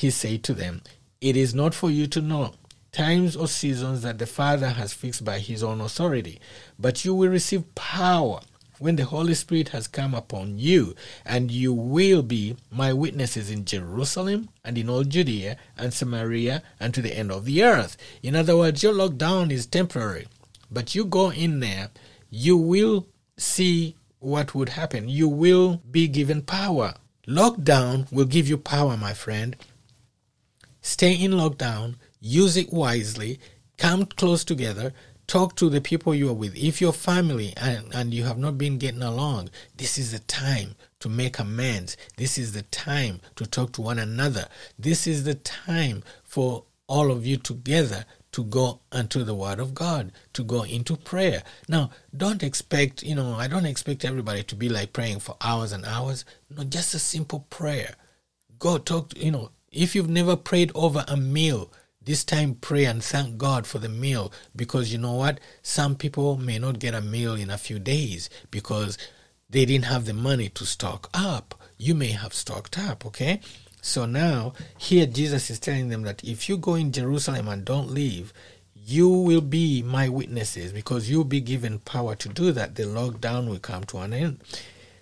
he 0.00 0.08
said 0.08 0.42
to 0.42 0.54
them, 0.54 0.80
It 1.20 1.36
is 1.36 1.54
not 1.54 1.74
for 1.74 1.90
you 1.90 2.06
to 2.06 2.22
know 2.22 2.54
times 2.90 3.36
or 3.36 3.46
seasons 3.46 4.00
that 4.00 4.18
the 4.18 4.24
Father 4.26 4.70
has 4.70 4.94
fixed 4.94 5.26
by 5.26 5.38
his 5.38 5.62
own 5.62 5.78
authority, 5.82 6.40
but 6.78 7.04
you 7.04 7.14
will 7.14 7.28
receive 7.28 7.74
power 7.74 8.40
when 8.78 8.96
the 8.96 9.04
Holy 9.04 9.34
Spirit 9.34 9.68
has 9.68 9.86
come 9.86 10.14
upon 10.14 10.58
you, 10.58 10.94
and 11.26 11.50
you 11.50 11.74
will 11.74 12.22
be 12.22 12.56
my 12.70 12.94
witnesses 12.94 13.50
in 13.50 13.66
Jerusalem 13.66 14.48
and 14.64 14.78
in 14.78 14.88
all 14.88 15.04
Judea 15.04 15.58
and 15.76 15.92
Samaria 15.92 16.62
and 16.80 16.94
to 16.94 17.02
the 17.02 17.14
end 17.14 17.30
of 17.30 17.44
the 17.44 17.62
earth. 17.62 17.98
In 18.22 18.34
other 18.34 18.56
words, 18.56 18.82
your 18.82 18.94
lockdown 18.94 19.50
is 19.50 19.66
temporary. 19.66 20.26
But 20.70 20.94
you 20.94 21.04
go 21.04 21.30
in 21.30 21.60
there, 21.60 21.90
you 22.30 22.56
will 22.56 23.06
see 23.36 23.96
what 24.18 24.54
would 24.54 24.70
happen. 24.70 25.10
You 25.10 25.28
will 25.28 25.82
be 25.90 26.08
given 26.08 26.40
power. 26.40 26.94
Lockdown 27.28 28.10
will 28.10 28.24
give 28.24 28.48
you 28.48 28.56
power, 28.56 28.96
my 28.96 29.12
friend. 29.12 29.56
Stay 30.82 31.14
in 31.14 31.32
lockdown, 31.32 31.96
use 32.20 32.56
it 32.56 32.72
wisely, 32.72 33.38
come 33.76 34.06
close 34.06 34.44
together, 34.44 34.92
talk 35.26 35.54
to 35.56 35.70
the 35.70 35.80
people 35.80 36.14
you 36.14 36.28
are 36.28 36.34
with. 36.34 36.56
If 36.56 36.80
you're 36.80 36.92
family 36.92 37.52
and, 37.56 37.94
and 37.94 38.12
you 38.12 38.24
have 38.24 38.38
not 38.38 38.58
been 38.58 38.78
getting 38.78 39.02
along, 39.02 39.50
this 39.76 39.96
is 39.96 40.12
the 40.12 40.18
time 40.20 40.74
to 41.00 41.08
make 41.08 41.38
amends. 41.38 41.96
This 42.16 42.36
is 42.36 42.52
the 42.52 42.62
time 42.62 43.20
to 43.36 43.46
talk 43.46 43.72
to 43.72 43.82
one 43.82 43.98
another. 43.98 44.46
This 44.78 45.06
is 45.06 45.24
the 45.24 45.36
time 45.36 46.02
for 46.24 46.64
all 46.88 47.12
of 47.12 47.24
you 47.24 47.36
together 47.36 48.04
to 48.32 48.44
go 48.44 48.80
unto 48.92 49.22
the 49.22 49.34
Word 49.34 49.60
of 49.60 49.74
God, 49.74 50.12
to 50.32 50.42
go 50.42 50.62
into 50.64 50.96
prayer. 50.96 51.42
Now, 51.68 51.90
don't 52.16 52.42
expect, 52.42 53.02
you 53.02 53.14
know, 53.14 53.34
I 53.34 53.46
don't 53.46 53.66
expect 53.66 54.04
everybody 54.04 54.42
to 54.44 54.56
be 54.56 54.68
like 54.68 54.92
praying 54.92 55.20
for 55.20 55.36
hours 55.40 55.72
and 55.72 55.84
hours. 55.84 56.24
No, 56.48 56.64
just 56.64 56.94
a 56.94 56.98
simple 56.98 57.46
prayer. 57.50 57.94
Go 58.58 58.78
talk, 58.78 59.10
to, 59.10 59.24
you 59.24 59.30
know, 59.30 59.50
if 59.72 59.94
you've 59.94 60.10
never 60.10 60.36
prayed 60.36 60.72
over 60.74 61.04
a 61.06 61.16
meal, 61.16 61.72
this 62.02 62.24
time 62.24 62.54
pray 62.54 62.86
and 62.86 63.04
thank 63.04 63.38
God 63.38 63.66
for 63.66 63.78
the 63.78 63.88
meal 63.88 64.32
because 64.56 64.92
you 64.92 64.98
know 64.98 65.12
what? 65.12 65.38
Some 65.62 65.94
people 65.94 66.36
may 66.38 66.58
not 66.58 66.78
get 66.78 66.94
a 66.94 67.00
meal 67.00 67.34
in 67.34 67.50
a 67.50 67.58
few 67.58 67.78
days 67.78 68.28
because 68.50 68.98
they 69.48 69.64
didn't 69.64 69.84
have 69.84 70.06
the 70.06 70.14
money 70.14 70.48
to 70.50 70.64
stock 70.64 71.08
up. 71.14 71.54
You 71.78 71.94
may 71.94 72.08
have 72.08 72.34
stocked 72.34 72.78
up, 72.78 73.06
okay? 73.06 73.40
So 73.82 74.06
now, 74.06 74.54
here 74.76 75.06
Jesus 75.06 75.50
is 75.50 75.58
telling 75.58 75.88
them 75.88 76.02
that 76.02 76.24
if 76.24 76.48
you 76.48 76.56
go 76.56 76.74
in 76.74 76.92
Jerusalem 76.92 77.48
and 77.48 77.64
don't 77.64 77.90
leave, 77.90 78.32
you 78.74 79.08
will 79.08 79.40
be 79.40 79.82
my 79.82 80.08
witnesses 80.08 80.72
because 80.72 81.08
you'll 81.08 81.24
be 81.24 81.40
given 81.40 81.78
power 81.78 82.14
to 82.16 82.28
do 82.28 82.50
that. 82.52 82.74
The 82.74 82.84
lockdown 82.84 83.48
will 83.48 83.58
come 83.58 83.84
to 83.84 83.98
an 83.98 84.12
end. 84.12 84.40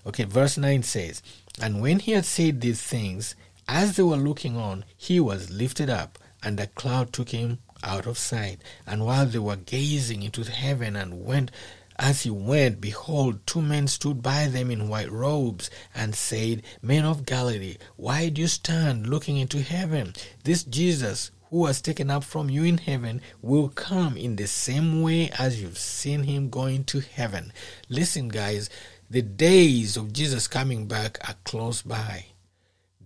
Okay, 0.07 0.25
verse 0.25 0.59
9 0.59 0.83
says, 0.83 1.23
And 1.61 1.81
when 1.81 2.01
he 2.01 2.13
had 2.13 2.25
said 2.25 2.61
these 2.61 2.83
things, 2.83 3.35
as 3.69 3.97
they 3.97 4.03
were 4.03 4.17
looking 4.17 4.57
on, 4.57 4.85
he 4.97 5.21
was 5.21 5.51
lifted 5.51 5.91
up, 5.91 6.19
and 6.43 6.59
a 6.59 6.67
cloud 6.67 7.13
took 7.13 7.29
him 7.29 7.59
out 7.85 8.07
of 8.07 8.17
sight. 8.17 8.63
And 8.87 9.05
while 9.05 9.27
they 9.27 9.39
were 9.39 9.57
gazing 9.57 10.23
into 10.23 10.43
heaven 10.45 10.97
and 10.97 11.25
went 11.25 11.51
as 11.99 12.23
he 12.23 12.31
went, 12.31 12.81
behold, 12.81 13.45
two 13.47 13.61
men 13.61 13.89
stood 13.89 14.23
by 14.23 14.47
them 14.47 14.71
in 14.71 14.89
white 14.89 15.11
robes, 15.11 15.69
and 15.95 16.15
said, 16.15 16.63
Men 16.81 17.05
of 17.05 17.27
Galilee, 17.27 17.77
why 17.97 18.29
do 18.29 18.41
you 18.41 18.49
stand 18.49 19.09
looking 19.09 19.37
into 19.37 19.61
heaven? 19.63 20.15
This 20.45 20.63
Jesus, 20.63 21.33
who 21.51 21.59
was 21.59 21.81
taken 21.81 22.09
up 22.09 22.23
from 22.23 22.49
you 22.49 22.63
in 22.63 22.79
heaven, 22.79 23.21
will 23.43 23.69
come 23.69 24.17
in 24.17 24.37
the 24.37 24.47
same 24.47 25.03
way 25.03 25.31
as 25.39 25.61
you've 25.61 25.79
seen 25.79 26.23
him 26.23 26.51
going 26.51 26.85
to 26.85 27.01
heaven. 27.01 27.53
Listen, 27.89 28.29
guys, 28.29 28.71
the 29.11 29.23
days 29.23 29.97
of 29.97 30.13
Jesus 30.13 30.47
coming 30.47 30.87
back 30.87 31.19
are 31.29 31.37
close 31.45 31.83
by. 31.83 32.27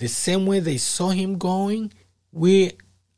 The 0.03 0.09
same 0.09 0.47
way 0.47 0.59
they 0.59 0.79
saw 0.79 1.11
him 1.11 1.39
going, 1.39 1.93
we 2.33 2.73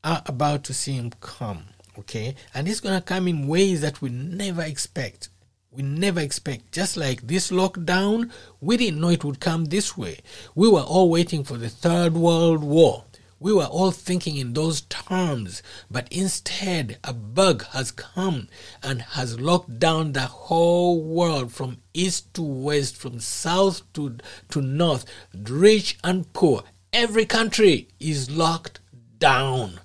are 0.05 0.20
about 0.26 0.64
to 0.64 0.74
see 0.74 0.93
him 0.93 1.12
come. 1.18 1.64
Okay? 1.99 2.35
And 2.53 2.68
he's 2.68 2.80
going 2.80 2.95
to 2.95 3.01
come 3.01 3.26
in 3.26 3.49
ways 3.49 3.80
that 3.80 4.03
we 4.03 4.11
never 4.11 4.61
expect 4.61 5.30
we 5.72 5.82
never 5.82 6.20
expect. 6.20 6.70
Just 6.70 6.97
like 6.97 7.26
this 7.26 7.51
lockdown, 7.51 8.30
we 8.61 8.76
didn't 8.76 9.01
know 9.01 9.09
it 9.09 9.24
would 9.24 9.41
come 9.41 9.64
this 9.64 9.97
way. 9.97 10.20
We 10.55 10.68
were 10.68 10.82
all 10.82 11.11
waiting 11.11 11.43
for 11.43 11.57
the 11.57 11.68
Third 11.68 12.14
World 12.14 12.62
War. 12.62 13.05
We 13.41 13.53
were 13.53 13.64
all 13.64 13.91
thinking 13.91 14.37
in 14.37 14.53
those 14.55 14.82
terms, 14.82 15.62
but 15.91 16.11
instead, 16.11 16.99
a 17.05 17.12
bug 17.12 17.66
has 17.72 17.91
come 17.91 18.49
and 18.82 19.03
has 19.03 19.41
locked 19.41 19.78
down 19.78 20.12
the 20.12 20.20
whole 20.20 21.03
world 21.03 21.53
from 21.53 21.78
east 21.93 22.32
to 22.35 22.43
west, 22.43 22.97
from 22.97 23.20
south 23.20 23.82
to, 23.95 24.16
to 24.51 24.62
north, 24.62 25.05
rich 25.35 25.99
and 26.03 26.32
poor. 26.32 26.62
Every 26.95 27.27
country 27.27 27.89
is 27.99 28.31
locked 28.31 28.79
down. 29.19 29.81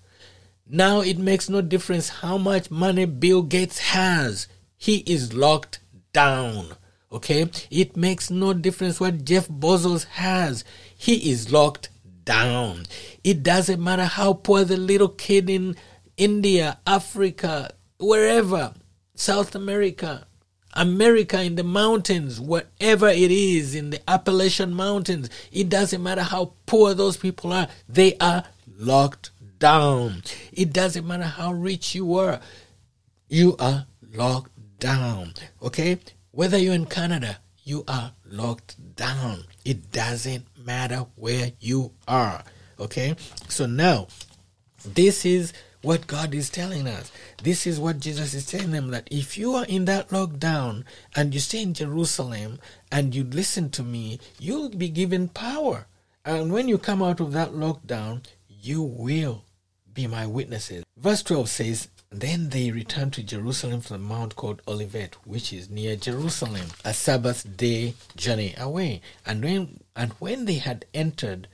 Now 0.67 1.01
it 1.01 1.17
makes 1.17 1.49
no 1.49 1.59
difference 1.61 2.07
how 2.09 2.37
much 2.37 2.69
money 2.69 3.05
Bill 3.05 3.41
Gates 3.41 3.79
has 3.79 4.47
he 4.77 4.97
is 5.05 5.33
locked 5.33 5.79
down. 6.13 6.75
Okay? 7.11 7.49
It 7.69 7.97
makes 7.97 8.31
no 8.31 8.53
difference 8.53 8.99
what 8.99 9.25
Jeff 9.25 9.49
Bezos 9.49 10.05
has. 10.05 10.63
He 10.95 11.31
is 11.31 11.51
locked 11.51 11.89
down. 12.23 12.85
It 13.23 13.43
doesn't 13.43 13.83
matter 13.83 14.05
how 14.05 14.33
poor 14.33 14.63
the 14.63 14.77
little 14.77 15.09
kid 15.09 15.49
in 15.49 15.75
India, 16.15 16.79
Africa, 16.87 17.73
wherever, 17.99 18.73
South 19.15 19.53
America, 19.53 20.27
America 20.73 21.41
in 21.41 21.55
the 21.55 21.63
mountains, 21.63 22.39
whatever 22.39 23.07
it 23.07 23.31
is 23.31 23.75
in 23.75 23.89
the 23.89 24.09
Appalachian 24.09 24.73
Mountains, 24.73 25.29
it 25.51 25.69
doesn't 25.69 26.01
matter 26.01 26.23
how 26.23 26.53
poor 26.65 26.93
those 26.93 27.17
people 27.17 27.51
are, 27.53 27.67
they 27.87 28.15
are 28.17 28.43
locked 28.77 29.31
down. 29.59 30.23
It 30.51 30.71
doesn't 30.71 31.05
matter 31.05 31.23
how 31.23 31.53
rich 31.53 31.95
you 31.95 32.17
are, 32.17 32.39
you 33.27 33.55
are 33.59 33.85
locked 34.13 34.51
down. 34.79 35.33
Okay? 35.61 35.99
Whether 36.31 36.57
you're 36.57 36.73
in 36.73 36.85
Canada, 36.85 37.39
you 37.63 37.83
are 37.87 38.13
locked 38.25 38.95
down. 38.95 39.43
It 39.65 39.91
doesn't 39.91 40.45
matter 40.65 41.05
where 41.15 41.51
you 41.59 41.91
are. 42.07 42.43
Okay? 42.79 43.15
So 43.47 43.65
now, 43.65 44.07
this 44.85 45.25
is 45.25 45.53
what 45.81 46.07
God 46.07 46.33
is 46.33 46.49
telling 46.49 46.87
us. 46.87 47.11
This 47.41 47.65
is 47.65 47.79
what 47.79 47.99
Jesus 47.99 48.33
is 48.33 48.45
telling 48.45 48.71
them 48.71 48.89
that 48.91 49.07
if 49.11 49.37
you 49.37 49.53
are 49.53 49.65
in 49.65 49.85
that 49.85 50.09
lockdown 50.09 50.83
and 51.15 51.33
you 51.33 51.39
stay 51.39 51.61
in 51.61 51.73
Jerusalem 51.73 52.59
and 52.91 53.15
you 53.15 53.23
listen 53.23 53.69
to 53.71 53.83
me, 53.83 54.19
you'll 54.39 54.69
be 54.69 54.89
given 54.89 55.29
power. 55.29 55.87
And 56.25 56.51
when 56.51 56.67
you 56.67 56.77
come 56.77 57.01
out 57.01 57.19
of 57.19 57.31
that 57.31 57.51
lockdown, 57.51 58.25
you 58.47 58.81
will 58.81 59.45
be 59.93 60.05
my 60.05 60.25
witnesses. 60.25 60.83
Verse 60.97 61.23
12 61.23 61.49
says, 61.49 61.87
then 62.11 62.49
they 62.49 62.71
returned 62.71 63.13
to 63.13 63.23
Jerusalem 63.23 63.81
from 63.81 64.01
the 64.01 64.07
mount 64.07 64.35
called 64.35 64.63
Olivet, 64.67 65.15
which 65.25 65.53
is 65.53 65.69
near 65.69 65.95
Jerusalem, 65.95 66.67
a 66.83 66.93
Sabbath 66.93 67.55
day 67.55 67.93
journey 68.15 68.55
away. 68.57 69.01
And 69.25 69.43
when, 69.43 69.79
and 69.95 70.11
when 70.13 70.45
they 70.45 70.55
had 70.55 70.85
entered, 70.93 71.47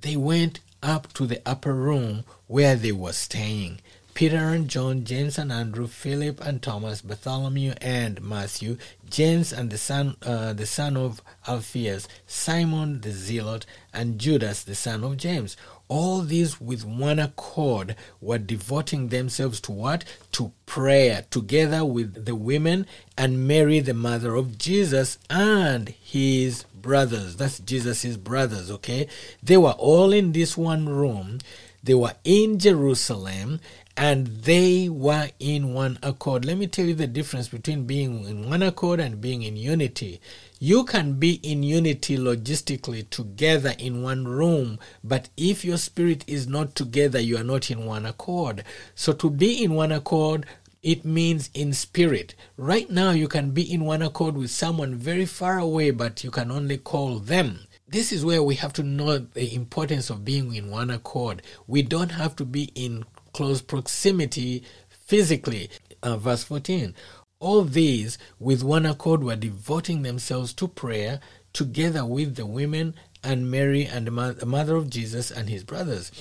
they 0.00 0.16
went 0.16 0.60
up 0.82 1.12
to 1.14 1.26
the 1.26 1.40
upper 1.46 1.74
room 1.74 2.24
where 2.46 2.76
they 2.76 2.92
were 2.92 3.12
staying. 3.12 3.80
Peter 4.16 4.48
and 4.48 4.68
John, 4.68 5.04
James 5.04 5.36
and 5.36 5.52
Andrew, 5.52 5.86
Philip 5.86 6.40
and 6.40 6.62
Thomas, 6.62 7.02
Bartholomew 7.02 7.74
and 7.82 8.22
Matthew, 8.22 8.78
James 9.10 9.52
and 9.52 9.68
the 9.68 9.76
son, 9.76 10.16
uh, 10.22 10.54
the 10.54 10.64
son 10.64 10.96
of 10.96 11.20
Alphaeus, 11.46 12.08
Simon 12.26 13.02
the 13.02 13.10
Zealot, 13.10 13.66
and 13.92 14.18
Judas 14.18 14.64
the 14.64 14.74
son 14.74 15.04
of 15.04 15.18
James 15.18 15.54
all 15.88 16.20
these 16.22 16.60
with 16.60 16.84
one 16.84 17.18
accord 17.18 17.96
were 18.20 18.38
devoting 18.38 19.08
themselves 19.08 19.60
to 19.62 19.72
what? 19.72 20.04
To 20.32 20.52
prayer, 20.66 21.24
together 21.30 21.84
with 21.84 22.24
the 22.24 22.34
women 22.34 22.86
and 23.16 23.46
Mary, 23.46 23.80
the 23.80 23.94
mother 23.94 24.34
of 24.34 24.58
Jesus, 24.58 25.18
and 25.30 25.88
his 25.88 26.64
brothers. 26.74 27.36
That's 27.36 27.58
Jesus' 27.58 28.16
brothers, 28.16 28.70
okay? 28.70 29.08
They 29.42 29.56
were 29.56 29.72
all 29.72 30.12
in 30.12 30.32
this 30.32 30.56
one 30.56 30.88
room. 30.88 31.38
They 31.82 31.94
were 31.94 32.14
in 32.24 32.58
Jerusalem 32.58 33.60
and 33.96 34.26
they 34.26 34.88
were 34.88 35.30
in 35.38 35.72
one 35.72 35.98
accord. 36.02 36.44
Let 36.44 36.58
me 36.58 36.66
tell 36.66 36.84
you 36.84 36.94
the 36.94 37.06
difference 37.06 37.48
between 37.48 37.86
being 37.86 38.24
in 38.24 38.50
one 38.50 38.62
accord 38.62 39.00
and 39.00 39.20
being 39.20 39.42
in 39.42 39.56
unity. 39.56 40.20
You 40.58 40.84
can 40.84 41.14
be 41.18 41.34
in 41.42 41.62
unity 41.62 42.16
logistically 42.16 43.10
together 43.10 43.74
in 43.78 44.02
one 44.02 44.26
room, 44.26 44.78
but 45.04 45.28
if 45.36 45.66
your 45.66 45.76
spirit 45.76 46.24
is 46.26 46.48
not 46.48 46.74
together, 46.74 47.20
you 47.20 47.36
are 47.36 47.44
not 47.44 47.70
in 47.70 47.84
one 47.84 48.06
accord. 48.06 48.64
So 48.94 49.12
to 49.12 49.28
be 49.28 49.62
in 49.62 49.74
one 49.74 49.92
accord, 49.92 50.46
it 50.82 51.04
means 51.04 51.50
in 51.52 51.74
spirit. 51.74 52.34
Right 52.56 52.88
now, 52.88 53.10
you 53.10 53.28
can 53.28 53.50
be 53.50 53.70
in 53.70 53.84
one 53.84 54.00
accord 54.00 54.34
with 54.38 54.50
someone 54.50 54.94
very 54.94 55.26
far 55.26 55.58
away, 55.58 55.90
but 55.90 56.24
you 56.24 56.30
can 56.30 56.50
only 56.50 56.78
call 56.78 57.18
them. 57.18 57.66
This 57.86 58.10
is 58.10 58.24
where 58.24 58.42
we 58.42 58.54
have 58.54 58.72
to 58.74 58.82
know 58.82 59.18
the 59.18 59.54
importance 59.54 60.08
of 60.08 60.24
being 60.24 60.54
in 60.54 60.70
one 60.70 60.88
accord. 60.88 61.42
We 61.66 61.82
don't 61.82 62.12
have 62.12 62.34
to 62.36 62.46
be 62.46 62.70
in 62.74 63.04
close 63.34 63.60
proximity 63.60 64.62
physically. 64.88 65.68
Uh, 66.02 66.16
verse 66.16 66.44
14 66.44 66.94
all 67.38 67.62
these, 67.62 68.18
with 68.38 68.62
one 68.62 68.86
accord, 68.86 69.22
were 69.22 69.36
devoting 69.36 70.02
themselves 70.02 70.52
to 70.54 70.68
prayer 70.68 71.20
together 71.52 72.04
with 72.04 72.36
the 72.36 72.46
women 72.46 72.94
and 73.22 73.50
Mary 73.50 73.84
and 73.84 74.06
the 74.06 74.46
mother 74.46 74.76
of 74.76 74.90
Jesus 74.90 75.30
and 75.30 75.48
his 75.48 75.64
brothers. 75.64 76.12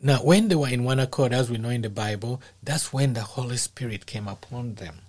Now, 0.00 0.22
when 0.22 0.48
they 0.48 0.54
were 0.54 0.68
in 0.68 0.84
one 0.84 1.00
accord, 1.00 1.32
as 1.32 1.50
we 1.50 1.56
know 1.58 1.70
in 1.70 1.82
the 1.82 1.90
Bible, 1.90 2.42
that's 2.62 2.92
when 2.92 3.14
the 3.14 3.22
Holy 3.22 3.56
Spirit 3.56 4.04
came 4.06 4.28
upon 4.28 4.74
them. 4.74 5.00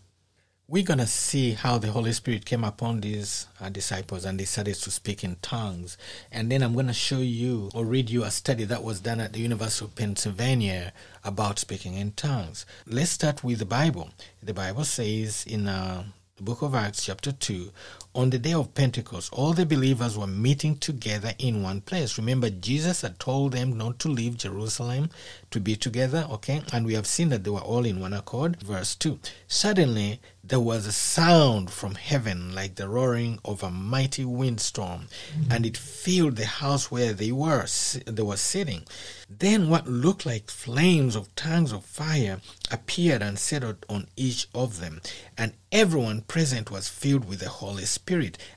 We're 0.67 0.83
going 0.83 0.97
to 0.97 1.05
see 1.05 1.51
how 1.51 1.77
the 1.77 1.91
Holy 1.91 2.11
Spirit 2.11 2.43
came 2.43 2.63
upon 2.63 3.01
these 3.01 3.47
uh, 3.61 3.69
disciples 3.69 4.25
and 4.25 4.39
they 4.39 4.45
started 4.45 4.73
to 4.73 4.89
speak 4.89 5.23
in 5.23 5.35
tongues. 5.43 5.95
And 6.31 6.51
then 6.51 6.63
I'm 6.63 6.73
going 6.73 6.87
to 6.87 6.93
show 6.93 7.19
you 7.19 7.69
or 7.75 7.85
read 7.85 8.09
you 8.09 8.23
a 8.23 8.31
study 8.31 8.63
that 8.63 8.83
was 8.83 8.99
done 8.99 9.19
at 9.19 9.33
the 9.33 9.39
University 9.41 9.85
of 9.85 9.95
Pennsylvania 9.95 10.91
about 11.23 11.59
speaking 11.59 11.93
in 11.93 12.13
tongues. 12.13 12.65
Let's 12.87 13.11
start 13.11 13.43
with 13.43 13.59
the 13.59 13.65
Bible. 13.65 14.09
The 14.41 14.55
Bible 14.55 14.85
says 14.85 15.45
in 15.47 15.67
uh, 15.67 16.05
the 16.37 16.43
book 16.43 16.63
of 16.63 16.73
Acts, 16.73 17.05
chapter 17.05 17.31
2, 17.31 17.69
on 18.15 18.29
the 18.29 18.39
day 18.39 18.53
of 18.53 18.73
Pentecost, 18.73 19.31
all 19.33 19.51
the 19.51 19.65
believers 19.65 20.17
were 20.17 20.25
meeting 20.25 20.77
together 20.77 21.33
in 21.37 21.61
one 21.61 21.81
place. 21.81 22.17
Remember, 22.17 22.49
Jesus 22.49 23.01
had 23.01 23.19
told 23.19 23.51
them 23.51 23.77
not 23.77 23.99
to 23.99 24.07
leave 24.07 24.37
Jerusalem 24.37 25.09
to 25.51 25.59
be 25.59 25.75
together, 25.75 26.25
okay? 26.31 26.61
And 26.71 26.85
we 26.85 26.93
have 26.93 27.05
seen 27.05 27.27
that 27.29 27.43
they 27.43 27.49
were 27.49 27.59
all 27.59 27.85
in 27.85 27.99
one 27.99 28.13
accord. 28.13 28.61
Verse 28.61 28.95
2 28.95 29.19
Suddenly, 29.47 30.21
there 30.43 30.59
was 30.59 30.85
a 30.85 30.91
sound 30.91 31.71
from 31.71 31.95
heaven 31.95 32.53
like 32.55 32.75
the 32.75 32.87
roaring 32.87 33.39
of 33.43 33.63
a 33.63 33.71
mighty 33.71 34.23
windstorm, 34.23 35.07
and 35.49 35.65
it 35.65 35.75
filled 35.75 36.35
the 36.35 36.45
house 36.45 36.91
where 36.91 37.13
they 37.13 37.31
were 37.31 37.65
they 38.05 38.21
were 38.21 38.37
sitting. 38.37 38.83
Then 39.27 39.69
what 39.69 39.87
looked 39.87 40.23
like 40.25 40.51
flames 40.51 41.15
of 41.15 41.33
tongues 41.35 41.71
of 41.71 41.83
fire 41.83 42.41
appeared 42.69 43.23
and 43.23 43.39
settled 43.39 43.85
on 43.89 44.07
each 44.15 44.47
of 44.53 44.79
them, 44.79 45.01
and 45.35 45.53
everyone 45.71 46.21
present 46.21 46.69
was 46.69 46.87
filled 46.89 47.27
with 47.27 47.39
the 47.39 47.49
Holy 47.49 47.85
Spirit 47.85 48.04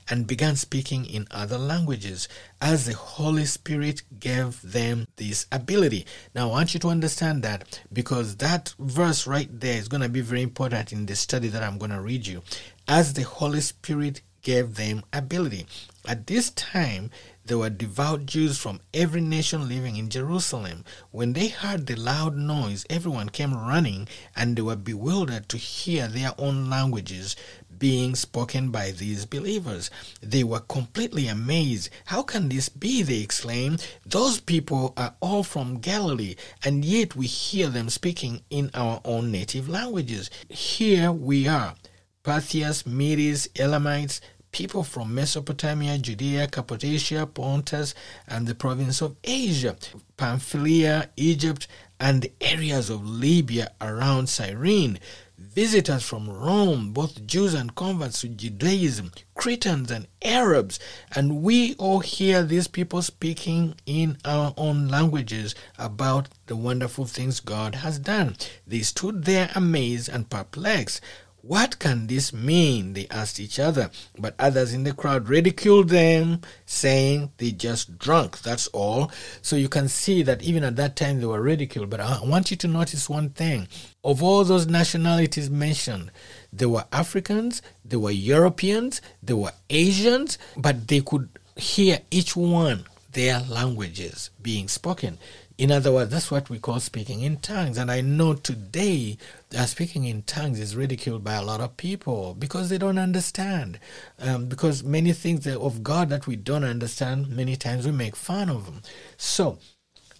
and 0.09 0.27
began 0.27 0.55
speaking 0.55 1.05
in 1.05 1.27
other 1.31 1.57
languages 1.57 2.27
as 2.61 2.85
the 2.85 2.93
Holy 2.93 3.45
Spirit 3.45 4.03
gave 4.19 4.61
them 4.61 5.07
this 5.15 5.47
ability. 5.51 6.05
Now, 6.35 6.49
I 6.49 6.51
want 6.51 6.73
you 6.73 6.79
to 6.81 6.89
understand 6.89 7.43
that 7.43 7.81
because 7.91 8.35
that 8.37 8.73
verse 8.77 9.25
right 9.25 9.49
there 9.59 9.77
is 9.77 9.87
going 9.87 10.03
to 10.03 10.09
be 10.09 10.21
very 10.21 10.41
important 10.41 10.91
in 10.91 11.05
the 11.05 11.15
study 11.15 11.47
that 11.47 11.63
I'm 11.63 11.77
going 11.77 11.91
to 11.91 12.01
read 12.01 12.27
you. 12.27 12.43
As 12.87 13.13
the 13.13 13.23
Holy 13.23 13.61
Spirit 13.61 14.21
gave 14.41 14.75
them 14.75 15.03
ability. 15.11 15.65
At 16.07 16.27
this 16.27 16.49
time, 16.51 17.11
there 17.45 17.57
were 17.57 17.69
devout 17.69 18.25
Jews 18.25 18.57
from 18.57 18.79
every 18.93 19.21
nation 19.21 19.67
living 19.67 19.95
in 19.95 20.09
Jerusalem. 20.09 20.85
When 21.11 21.33
they 21.33 21.47
heard 21.47 21.87
the 21.87 21.95
loud 21.95 22.37
noise, 22.37 22.85
everyone 22.89 23.29
came 23.29 23.53
running, 23.53 24.07
and 24.35 24.55
they 24.55 24.61
were 24.61 24.75
bewildered 24.75 25.49
to 25.49 25.57
hear 25.57 26.07
their 26.07 26.33
own 26.37 26.69
languages 26.69 27.35
being 27.79 28.15
spoken 28.15 28.69
by 28.69 28.91
these 28.91 29.25
believers. 29.25 29.89
They 30.21 30.43
were 30.43 30.59
completely 30.59 31.27
amazed. 31.27 31.89
How 32.05 32.21
can 32.21 32.49
this 32.49 32.69
be? 32.69 33.01
They 33.01 33.21
exclaimed. 33.21 33.85
Those 34.05 34.39
people 34.39 34.93
are 34.97 35.15
all 35.21 35.43
from 35.43 35.79
Galilee, 35.79 36.35
and 36.63 36.83
yet 36.83 37.15
we 37.15 37.25
hear 37.25 37.69
them 37.69 37.89
speaking 37.89 38.41
in 38.49 38.69
our 38.73 39.01
own 39.05 39.31
native 39.31 39.69
languages. 39.69 40.29
Here 40.49 41.11
we 41.11 41.47
are 41.47 41.75
Parthians, 42.23 42.85
Medes, 42.85 43.47
Elamites, 43.55 44.19
people 44.51 44.83
from 44.83 45.15
Mesopotamia, 45.15 45.97
Judea, 45.97 46.47
Cappadocia, 46.47 47.25
Pontus, 47.25 47.95
and 48.27 48.45
the 48.45 48.55
province 48.55 49.01
of 49.01 49.15
Asia, 49.23 49.75
Pamphylia, 50.17 51.09
Egypt, 51.15 51.67
and 51.99 52.21
the 52.21 52.31
areas 52.41 52.89
of 52.89 53.07
Libya 53.07 53.71
around 53.81 54.27
Cyrene 54.27 54.99
visitors 55.39 56.03
from 56.03 56.29
Rome, 56.29 56.91
both 56.91 57.25
Jews 57.25 57.53
and 57.53 57.73
converts 57.73 58.21
to 58.21 58.29
Judaism, 58.29 59.11
Cretans 59.35 59.89
and 59.89 60.07
Arabs, 60.21 60.79
and 61.15 61.41
we 61.41 61.75
all 61.75 61.99
hear 61.99 62.43
these 62.43 62.67
people 62.67 63.01
speaking 63.01 63.75
in 63.85 64.17
our 64.25 64.53
own 64.57 64.87
languages 64.89 65.55
about 65.77 66.27
the 66.47 66.55
wonderful 66.55 67.05
things 67.05 67.39
God 67.39 67.75
has 67.75 67.99
done. 67.99 68.35
They 68.67 68.81
stood 68.81 69.23
there 69.23 69.49
amazed 69.55 70.09
and 70.09 70.29
perplexed. 70.29 71.01
What 71.41 71.79
can 71.79 72.07
this 72.07 72.33
mean? 72.33 72.93
They 72.93 73.07
asked 73.09 73.39
each 73.39 73.59
other. 73.59 73.91
But 74.17 74.35
others 74.37 74.73
in 74.73 74.83
the 74.83 74.93
crowd 74.93 75.29
ridiculed 75.29 75.87
them, 75.87 76.41
saying 76.65 77.31
they 77.37 77.51
just 77.51 77.97
drunk. 77.97 78.41
That's 78.41 78.67
all. 78.67 79.09
So 79.41 79.55
you 79.55 79.69
can 79.69 79.87
see 79.87 80.21
that 80.23 80.43
even 80.43 80.65
at 80.65 80.75
that 80.75 80.97
time 80.97 81.19
they 81.19 81.25
were 81.25 81.41
ridiculed. 81.41 81.89
But 81.89 82.01
I 82.01 82.19
want 82.23 82.51
you 82.51 82.57
to 82.57 82.67
notice 82.67 83.09
one 83.09 83.29
thing. 83.29 83.69
Of 84.03 84.23
all 84.23 84.43
those 84.43 84.65
nationalities 84.67 85.49
mentioned, 85.49 86.11
there 86.53 86.69
were 86.69 86.85
Africans, 86.91 87.61
there 87.83 87.99
were 87.99 88.11
Europeans, 88.11 89.01
there 89.21 89.35
were 89.35 89.51
Asians, 89.69 90.37
but 90.55 90.87
they 90.87 91.01
could 91.01 91.29
hear 91.57 91.99
each 92.09 92.35
one 92.35 92.85
their 93.11 93.41
languages 93.41 94.29
being 94.41 94.67
spoken. 94.67 95.17
In 95.57 95.71
other 95.71 95.91
words, 95.91 96.11
that's 96.11 96.31
what 96.31 96.49
we 96.49 96.57
call 96.57 96.79
speaking 96.79 97.21
in 97.21 97.37
tongues. 97.37 97.77
And 97.77 97.91
I 97.91 97.99
know 97.99 98.33
today 98.33 99.17
that 99.49 99.67
speaking 99.67 100.05
in 100.05 100.21
tongues 100.21 100.59
is 100.59 100.75
ridiculed 100.75 101.23
by 101.23 101.33
a 101.33 101.43
lot 101.43 101.59
of 101.59 101.75
people 101.75 102.33
because 102.33 102.69
they 102.69 102.77
don't 102.77 102.97
understand. 102.97 103.79
Um, 104.19 104.45
because 104.45 104.85
many 104.85 105.11
things 105.11 105.45
of 105.45 105.83
God 105.83 106.07
that 106.09 106.27
we 106.27 106.37
don't 106.37 106.63
understand, 106.63 107.27
many 107.29 107.57
times 107.57 107.85
we 107.85 107.91
make 107.91 108.15
fun 108.15 108.49
of 108.49 108.65
them. 108.65 108.83
So, 109.17 109.57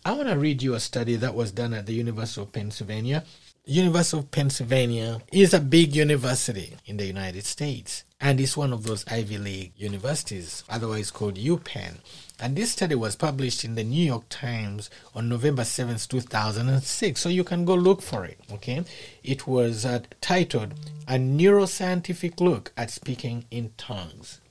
I 0.04 0.14
want 0.14 0.28
to 0.28 0.38
read 0.38 0.62
you 0.62 0.74
a 0.74 0.80
study 0.80 1.16
that 1.18 1.36
was 1.36 1.52
done 1.52 1.74
at 1.74 1.86
the 1.86 1.94
University 1.94 2.42
of 2.42 2.52
Pennsylvania. 2.52 3.24
University 3.72 4.18
of 4.18 4.32
Pennsylvania 4.32 5.22
is 5.32 5.54
a 5.54 5.60
big 5.60 5.96
university 5.96 6.76
in 6.88 6.98
the 6.98 7.06
United 7.06 7.46
States 7.46 8.04
and 8.20 8.42
it's 8.42 8.58
one 8.58 8.74
of 8.74 8.84
those 8.84 9.06
Ivy 9.08 9.38
League 9.38 9.74
universities, 9.78 10.64
otherwise 10.68 11.12
called 11.12 11.36
UPenn. 11.36 12.00
And 12.40 12.56
this 12.56 12.72
study 12.72 12.96
was 12.96 13.16
published 13.16 13.64
in 13.64 13.76
the 13.76 13.84
New 13.84 14.04
York 14.04 14.24
Times 14.28 14.90
on 15.14 15.30
November 15.30 15.62
7th, 15.62 16.08
2006. 16.08 17.22
So 17.22 17.30
you 17.30 17.44
can 17.44 17.64
go 17.64 17.76
look 17.76 18.02
for 18.02 18.26
it, 18.26 18.40
okay? 18.52 18.84
It 19.24 19.46
was 19.46 19.86
uh, 19.86 20.00
titled 20.20 20.74
A 21.08 21.14
Neuroscientific 21.14 22.42
Look 22.42 22.74
at 22.76 22.90
Speaking 22.90 23.46
in 23.52 23.72
Tongues. 23.78 24.42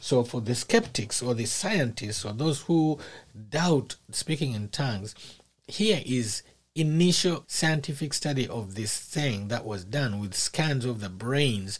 So 0.00 0.22
for 0.22 0.40
the 0.40 0.54
skeptics 0.54 1.20
or 1.20 1.34
the 1.34 1.46
scientists 1.46 2.24
or 2.24 2.32
those 2.32 2.62
who 2.62 3.00
doubt 3.50 3.96
speaking 4.12 4.54
in 4.54 4.68
tongues, 4.68 5.16
here 5.66 6.00
is 6.06 6.42
initial 6.80 7.44
scientific 7.46 8.14
study 8.14 8.46
of 8.48 8.74
this 8.74 8.98
thing 8.98 9.48
that 9.48 9.64
was 9.64 9.84
done 9.84 10.20
with 10.20 10.34
scans 10.34 10.84
of 10.84 11.00
the 11.00 11.08
brains 11.08 11.78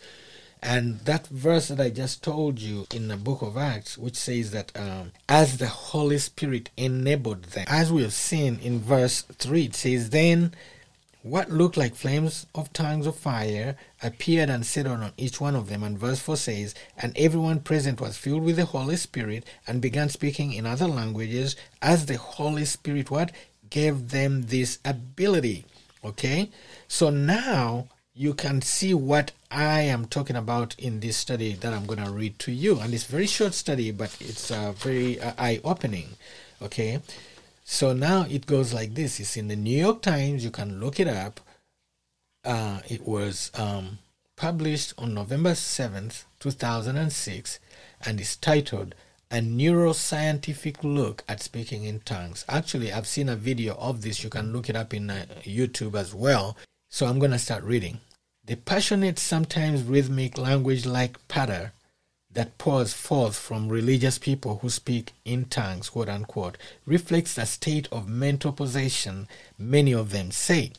and 0.63 0.99
that 1.01 1.27
verse 1.29 1.69
that 1.69 1.81
I 1.81 1.91
just 1.91 2.23
told 2.23 2.59
you 2.59 2.87
in 2.93 3.09
the 3.09 3.17
book 3.17 3.43
of 3.43 3.57
Acts, 3.57 3.97
which 3.97 4.17
says 4.17 4.51
that 4.51 4.73
um, 4.77 5.13
as 5.29 5.59
the 5.59 5.69
Holy 5.69 6.19
Spirit 6.19 6.71
enabled 6.77 7.45
them, 7.45 7.67
as 7.69 7.93
we 7.93 8.03
have 8.03 8.13
seen 8.13 8.59
in 8.61 8.81
verse 8.81 9.23
3, 9.23 9.65
it 9.67 9.77
says, 9.77 10.11
Then 10.11 10.53
what 11.23 11.51
looked 11.51 11.77
like 11.77 11.95
flames 11.95 12.47
of 12.55 12.73
tongues 12.73 13.07
of 13.07 13.17
fire 13.17 13.77
appeared 14.03 14.51
and 14.51 14.67
settled 14.67 15.01
on 15.01 15.13
each 15.17 15.41
one 15.41 15.55
of 15.55 15.69
them. 15.69 15.83
And 15.83 15.99
verse 15.99 16.21
4 16.21 16.37
says, 16.37 16.75
And 16.97 17.17
everyone 17.17 17.61
present 17.61 18.01
was 18.01 18.17
filled 18.17 18.43
with 18.43 18.57
the 18.57 18.65
Holy 18.65 18.97
Spirit 18.97 19.45
and 19.67 19.81
began 19.81 20.09
speaking 20.09 20.53
in 20.53 20.67
other 20.67 20.89
languages 20.89 21.55
as 21.83 22.07
the 22.07 22.17
Holy 22.17 22.65
Spirit 22.65 23.11
what? 23.11 23.31
Gave 23.71 24.11
them 24.11 24.43
this 24.43 24.79
ability. 24.85 25.65
Okay? 26.05 26.51
So 26.87 27.11
now 27.11 27.89
you 28.15 28.35
can 28.35 28.61
see 28.63 28.93
what 28.95 29.31
I 29.51 29.83
am 29.83 30.07
talking 30.07 30.35
about 30.35 30.75
in 30.79 30.99
this 30.99 31.17
study 31.17 31.53
that 31.55 31.73
I'm 31.73 31.87
going 31.87 32.03
to 32.05 32.11
read 32.11 32.39
to 32.41 32.53
you. 32.53 32.81
And 32.81 32.93
it's 32.93 33.05
very 33.05 33.29
short 33.29 33.55
study, 33.55 33.93
but 33.93 34.17
it's 34.21 34.51
uh, 34.51 34.73
very 34.73 35.21
uh, 35.21 35.33
eye-opening. 35.39 36.17
Okay, 36.61 37.01
so 37.65 37.93
now 37.93 38.27
it 38.29 38.47
goes 38.47 38.75
like 38.75 38.95
this. 38.95 39.21
It's 39.21 39.37
in 39.37 39.47
the 39.47 39.55
New 39.55 39.79
York 39.79 40.03
Times. 40.03 40.45
You 40.45 40.51
can 40.51 40.81
look 40.81 40.99
it 40.99 41.07
up. 41.07 41.41
Uh, 42.45 42.81
it 42.89 43.07
was 43.07 43.53
um, 43.55 43.99
published 44.35 44.95
on 44.99 45.15
November 45.15 45.53
7th, 45.53 46.25
2006, 46.41 47.61
and 48.05 48.21
it's 48.21 48.35
titled 48.35 48.97
a 49.31 49.37
neuroscientific 49.37 50.83
look 50.83 51.23
at 51.29 51.43
speaking 51.43 51.85
in 51.85 52.01
tongues. 52.01 52.45
Actually, 52.49 52.93
I've 52.93 53.07
seen 53.07 53.29
a 53.29 53.37
video 53.37 53.75
of 53.75 54.03
this. 54.03 54.25
You 54.25 54.31
can 54.31 54.53
look 54.53 54.69
it 54.71 54.77
up 54.77 54.95
in 54.95 55.11
uh, 55.11 55.27
YouTube 55.43 55.95
as 55.95 56.15
well. 56.15 56.57
So 56.89 57.07
I'm 57.07 57.19
going 57.19 57.33
to 57.33 57.39
start 57.39 57.63
reading. 57.65 58.01
The 58.45 58.57
passionate, 58.57 59.19
sometimes 59.19 59.83
rhythmic 59.83 60.39
language 60.39 60.87
like 60.87 61.19
patter 61.29 61.73
that 62.31 62.57
pours 62.57 62.95
forth 62.95 63.37
from 63.37 63.69
religious 63.69 64.19
people 64.19 64.59
who 64.63 64.71
speak 64.71 65.13
in 65.25 65.45
tongues, 65.47 65.91
quote 65.91 66.09
unquote, 66.09 66.57
reflects 66.87 67.37
a 67.37 67.45
state 67.45 67.89
of 67.93 68.09
mental 68.09 68.53
possession, 68.53 69.29
many 69.59 69.93
of 69.93 70.11
them 70.11 70.31
say. 70.31 70.73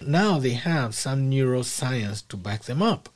Now 0.00 0.38
they 0.38 0.54
have 0.54 0.94
some 0.94 1.30
neuroscience 1.30 2.26
to 2.28 2.36
back 2.36 2.64
them 2.64 2.82
up. 2.82 3.08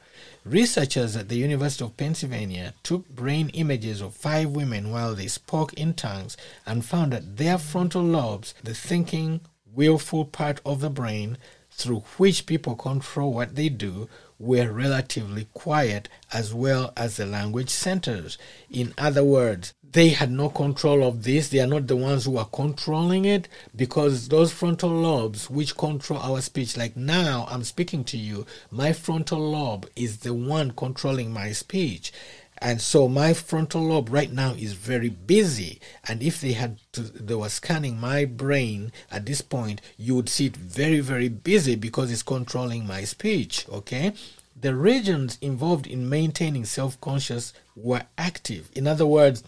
Researchers 0.47 1.17
at 1.17 1.29
the 1.29 1.39
University 1.39 1.85
of 1.85 1.97
Pennsylvania 1.97 2.73
took 2.85 3.09
brain 3.09 3.49
images 3.49 4.01
of 4.01 4.15
five 4.15 4.51
women 4.51 4.93
while 4.93 5.13
they 5.13 5.27
spoke 5.27 5.73
in 5.73 5.93
tongues 5.93 6.37
and 6.65 6.85
found 6.85 7.13
that 7.13 7.37
their 7.37 7.59
frontal 7.59 8.05
lobes, 8.05 8.55
the 8.63 8.73
thinking, 8.73 9.41
willful 9.75 10.25
part 10.25 10.61
of 10.65 10.81
the 10.81 10.89
brain, 10.89 11.37
through 11.73 12.05
which 12.17 12.47
people 12.47 12.77
control 12.77 13.33
what 13.33 13.57
they 13.57 13.69
do 13.69 14.09
were 14.39 14.71
relatively 14.71 15.47
quiet 15.55 16.09
as 16.33 16.53
well 16.53 16.93
as 16.97 17.17
the 17.17 17.27
language 17.27 17.71
centers. 17.71 18.37
In 18.71 18.93
other 18.99 19.25
words, 19.25 19.73
they 19.93 20.11
had 20.11 20.31
no 20.31 20.51
control 20.51 21.03
of 21.03 21.23
this. 21.23 21.49
They 21.49 21.61
are 21.61 21.67
not 21.67 21.87
the 21.87 21.97
ones 21.97 22.25
who 22.27 22.37
are 22.37 22.49
controlling 22.53 23.25
it 23.25 23.49
because 23.75 24.29
those 24.29 24.53
frontal 24.53 24.91
lobes, 24.91 25.49
which 25.49 25.77
control 25.77 26.21
our 26.21 26.43
speech, 26.43 26.77
like 26.77 26.97
now 26.97 27.47
I'm 27.49 27.65
speaking 27.65 28.05
to 28.05 28.19
you, 28.19 28.45
my 28.71 28.93
frontal 28.93 29.39
lobe 29.39 29.89
is 29.97 30.19
the 30.19 30.35
one 30.35 30.73
controlling 30.73 31.33
my 31.33 31.53
speech. 31.53 32.13
And 32.59 32.81
so 32.81 33.09
my 33.09 33.35
frontal 33.35 33.83
lobe 33.83 34.11
right 34.11 34.33
now 34.33 34.53
is 34.53 34.73
very 34.73 35.11
busy. 35.11 35.81
And 36.09 36.23
if 36.23 36.41
they 36.41 36.53
had 36.53 36.79
to, 36.93 37.03
they 37.03 37.35
were 37.35 37.49
scanning 37.49 38.01
my 38.01 38.25
brain 38.25 38.93
at 39.11 39.27
this 39.27 39.43
point, 39.43 39.81
you 39.97 40.15
would 40.15 40.29
see 40.29 40.47
it 40.47 40.57
very, 40.57 41.01
very 41.01 41.29
busy 41.29 41.77
because 41.77 42.11
it's 42.11 42.23
controlling 42.23 42.87
my 42.87 43.05
speech. 43.05 43.67
Okay. 43.69 44.13
The 44.59 44.75
regions 44.75 45.39
involved 45.43 45.87
in 45.87 46.09
maintaining 46.09 46.65
self 46.65 46.99
conscious 47.01 47.53
were 47.75 48.05
active. 48.17 48.71
In 48.75 48.87
other 48.87 49.07
words, 49.07 49.45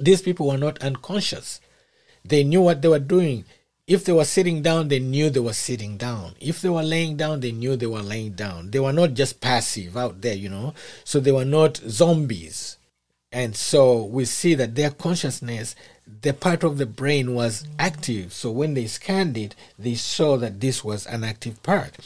these 0.00 0.22
people 0.22 0.48
were 0.48 0.56
not 0.56 0.82
unconscious. 0.82 1.60
They 2.24 2.44
knew 2.44 2.62
what 2.62 2.80
they 2.80 2.88
were 2.88 2.98
doing. 2.98 3.44
If 3.88 4.04
they 4.04 4.12
were 4.12 4.26
sitting 4.26 4.60
down, 4.60 4.88
they 4.88 4.98
knew 4.98 5.30
they 5.30 5.40
were 5.40 5.54
sitting 5.54 5.96
down. 5.96 6.34
If 6.40 6.60
they 6.60 6.68
were 6.68 6.82
laying 6.82 7.16
down, 7.16 7.40
they 7.40 7.52
knew 7.52 7.74
they 7.74 7.86
were 7.86 8.02
laying 8.02 8.32
down. 8.32 8.70
They 8.70 8.80
were 8.80 8.92
not 8.92 9.14
just 9.14 9.40
passive 9.40 9.96
out 9.96 10.20
there, 10.20 10.34
you 10.34 10.50
know. 10.50 10.74
So 11.04 11.20
they 11.20 11.32
were 11.32 11.46
not 11.46 11.78
zombies. 11.78 12.76
And 13.32 13.56
so 13.56 14.04
we 14.04 14.26
see 14.26 14.54
that 14.56 14.74
their 14.74 14.90
consciousness, 14.90 15.74
the 16.20 16.34
part 16.34 16.64
of 16.64 16.76
the 16.76 16.84
brain 16.84 17.34
was 17.34 17.64
active. 17.78 18.34
So 18.34 18.50
when 18.50 18.74
they 18.74 18.86
scanned 18.88 19.38
it, 19.38 19.54
they 19.78 19.94
saw 19.94 20.36
that 20.36 20.60
this 20.60 20.84
was 20.84 21.06
an 21.06 21.24
active 21.24 21.62
part. 21.62 21.96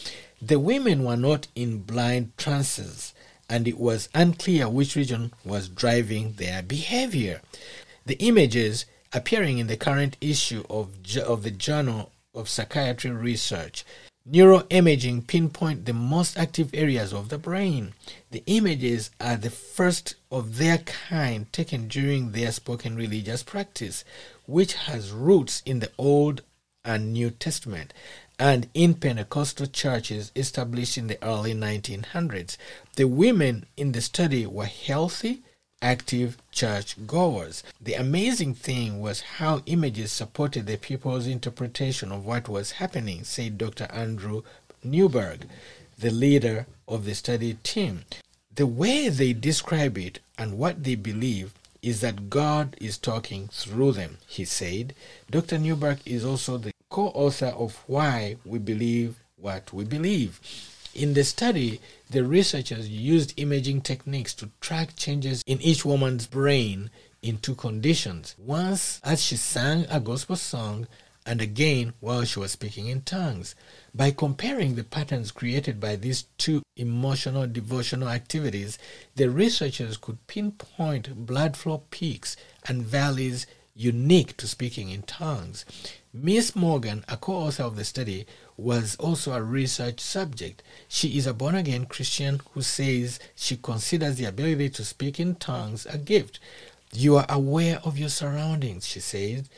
The 0.41 0.61
women 0.61 1.03
were 1.03 1.17
not 1.17 1.49
in 1.57 1.79
blind 1.83 2.37
trances, 2.37 3.13
and 3.49 3.67
it 3.67 3.79
was 3.79 4.09
unclear 4.15 4.69
which 4.69 4.95
region 4.95 5.33
was 5.45 5.69
driving 5.69 6.35
their 6.35 6.63
behavior. 6.63 7.41
The 8.07 8.19
images 8.21 8.85
appearing 9.13 9.59
in 9.59 9.67
the 9.67 9.77
current 9.77 10.17
issue 10.21 10.65
of, 10.71 10.91
of 11.27 11.43
the 11.43 11.51
Journal 11.51 12.11
of 12.35 12.49
Psychiatry 12.49 13.11
Research. 13.11 13.85
Neuroimaging 14.29 15.27
pinpoint 15.27 15.85
the 15.85 15.93
most 15.93 16.39
active 16.39 16.71
areas 16.73 17.13
of 17.13 17.29
the 17.29 17.39
brain. 17.39 17.93
The 18.31 18.43
images 18.47 19.11
are 19.21 19.37
the 19.37 19.51
first 19.51 20.15
of 20.31 20.59
their 20.59 20.79
kind 20.79 21.53
taken 21.53 21.89
during 21.89 22.31
their 22.31 22.53
spoken 22.53 22.95
religious 22.95 23.43
practice, 23.43 24.05
which 24.47 24.75
has 24.75 25.11
roots 25.11 25.63
in 25.67 25.81
the 25.81 25.91
Old 25.99 26.43
and 26.85 27.13
New 27.13 27.31
Testament 27.31 27.93
and 28.39 28.69
in 28.75 28.95
Pentecostal 28.95 29.67
churches 29.67 30.33
established 30.35 30.99
in 30.99 31.07
the 31.07 31.23
early 31.23 31.55
1900s. 31.55 32.57
The 32.97 33.05
women 33.05 33.67
in 33.77 33.93
the 33.93 34.01
study 34.01 34.47
were 34.47 34.67
healthy, 34.67 35.43
active 35.83 36.39
church 36.53 36.97
goers. 37.07 37.63
The 37.81 37.95
amazing 37.95 38.55
thing 38.55 39.01
was 39.01 39.21
how 39.21 39.63
images 39.67 40.13
supported 40.13 40.67
the 40.67 40.79
people's 40.79 41.27
interpretation 41.27 42.13
of 42.13 42.25
what 42.25 42.49
was 42.49 42.73
happening, 42.73 43.25
said 43.25 43.59
Dr. 43.59 43.89
Andrew 43.93 44.43
Newberg, 44.85 45.47
the 45.99 46.11
leader 46.11 46.67
of 46.89 47.05
the 47.05 47.15
study 47.15 47.55
team. 47.63 48.05
The 48.55 48.67
way 48.67 49.09
they 49.09 49.33
describe 49.33 49.99
it 49.99 50.21
and 50.39 50.59
what 50.59 50.85
they 50.85 50.95
believe 50.95 51.53
is 51.83 52.01
that 52.01 52.31
God 52.31 52.77
is 52.81 52.97
talking 52.97 53.49
through 53.49 53.93
them, 53.93 54.19
he 54.27 54.45
said. 54.45 54.95
Dr. 55.31 55.59
Newberg 55.59 55.99
is 56.07 56.25
also 56.25 56.59
the 56.59 56.73
co 56.89 57.09
author 57.09 57.47
of 57.47 57.83
Why 57.87 58.37
We 58.45 58.59
Believe 58.59 59.17
What 59.37 59.73
We 59.73 59.85
Believe. 59.85 60.41
In 60.95 61.15
the 61.15 61.25
study, 61.25 61.81
the 62.13 62.25
researchers 62.25 62.89
used 62.89 63.33
imaging 63.39 63.81
techniques 63.81 64.35
to 64.35 64.51
track 64.61 64.95
changes 64.97 65.43
in 65.47 65.61
each 65.63 65.85
woman's 65.85 66.27
brain 66.27 66.91
in 67.23 67.39
two 67.39 67.55
conditions. 67.55 68.37
Once 68.39 69.01
as 69.03 69.23
she 69.23 69.37
sang 69.37 69.87
a 69.91 69.99
gospel 69.99 70.37
song, 70.37 70.87
and 71.25 71.41
again 71.41 71.95
while 72.01 72.25
she 72.25 72.39
was 72.39 72.53
speaking 72.53 72.89
in 72.89 73.01
tongues. 73.01 73.55
By 73.95 74.11
comparing 74.11 74.75
the 74.75 74.85
patterns 74.85 75.31
created 75.31 75.81
by 75.81 75.97
these 75.97 76.25
two 76.37 76.63
emotional 76.77 77.47
devotional 77.47 78.09
activities, 78.09 78.79
the 79.15 79.31
researchers 79.31 79.97
could 79.97 80.27
pinpoint 80.27 81.27
blood 81.27 81.57
flow 81.57 81.85
peaks 81.91 82.37
and 82.67 82.83
valleys 82.83 83.47
unique 83.75 84.37
to 84.37 84.47
speaking 84.47 84.91
in 84.91 85.03
tongues. 85.03 85.65
Miss 86.15 86.55
Morgan, 86.55 87.07
a 87.09 87.17
co 87.17 87.33
author 87.33 87.63
of 87.63 87.77
the 87.77 87.87
study, 87.87 88.27
was 88.59 88.97
also 88.97 89.33
a 89.33 89.43
research 89.43 89.99
subject. 89.99 90.63
She 90.87 91.17
is 91.17 91.27
a 91.27 91.33
born 91.33 91.55
again 91.55 91.87
Christian 91.87 92.43
who 92.53 92.61
says 92.61 93.19
she 93.35 93.57
considers 93.57 94.17
the 94.17 94.27
ability 94.27 94.69
to 94.71 94.85
speak 94.85 95.19
in 95.19 95.37
tongues 95.37 95.87
a 95.87 95.97
gift. 95.97 96.39
You 96.93 97.17
are 97.17 97.25
aware 97.31 97.81
of 97.83 97.97
your 97.97 98.11
surroundings, 98.11 98.87
she 98.87 99.01
says. 99.01 99.49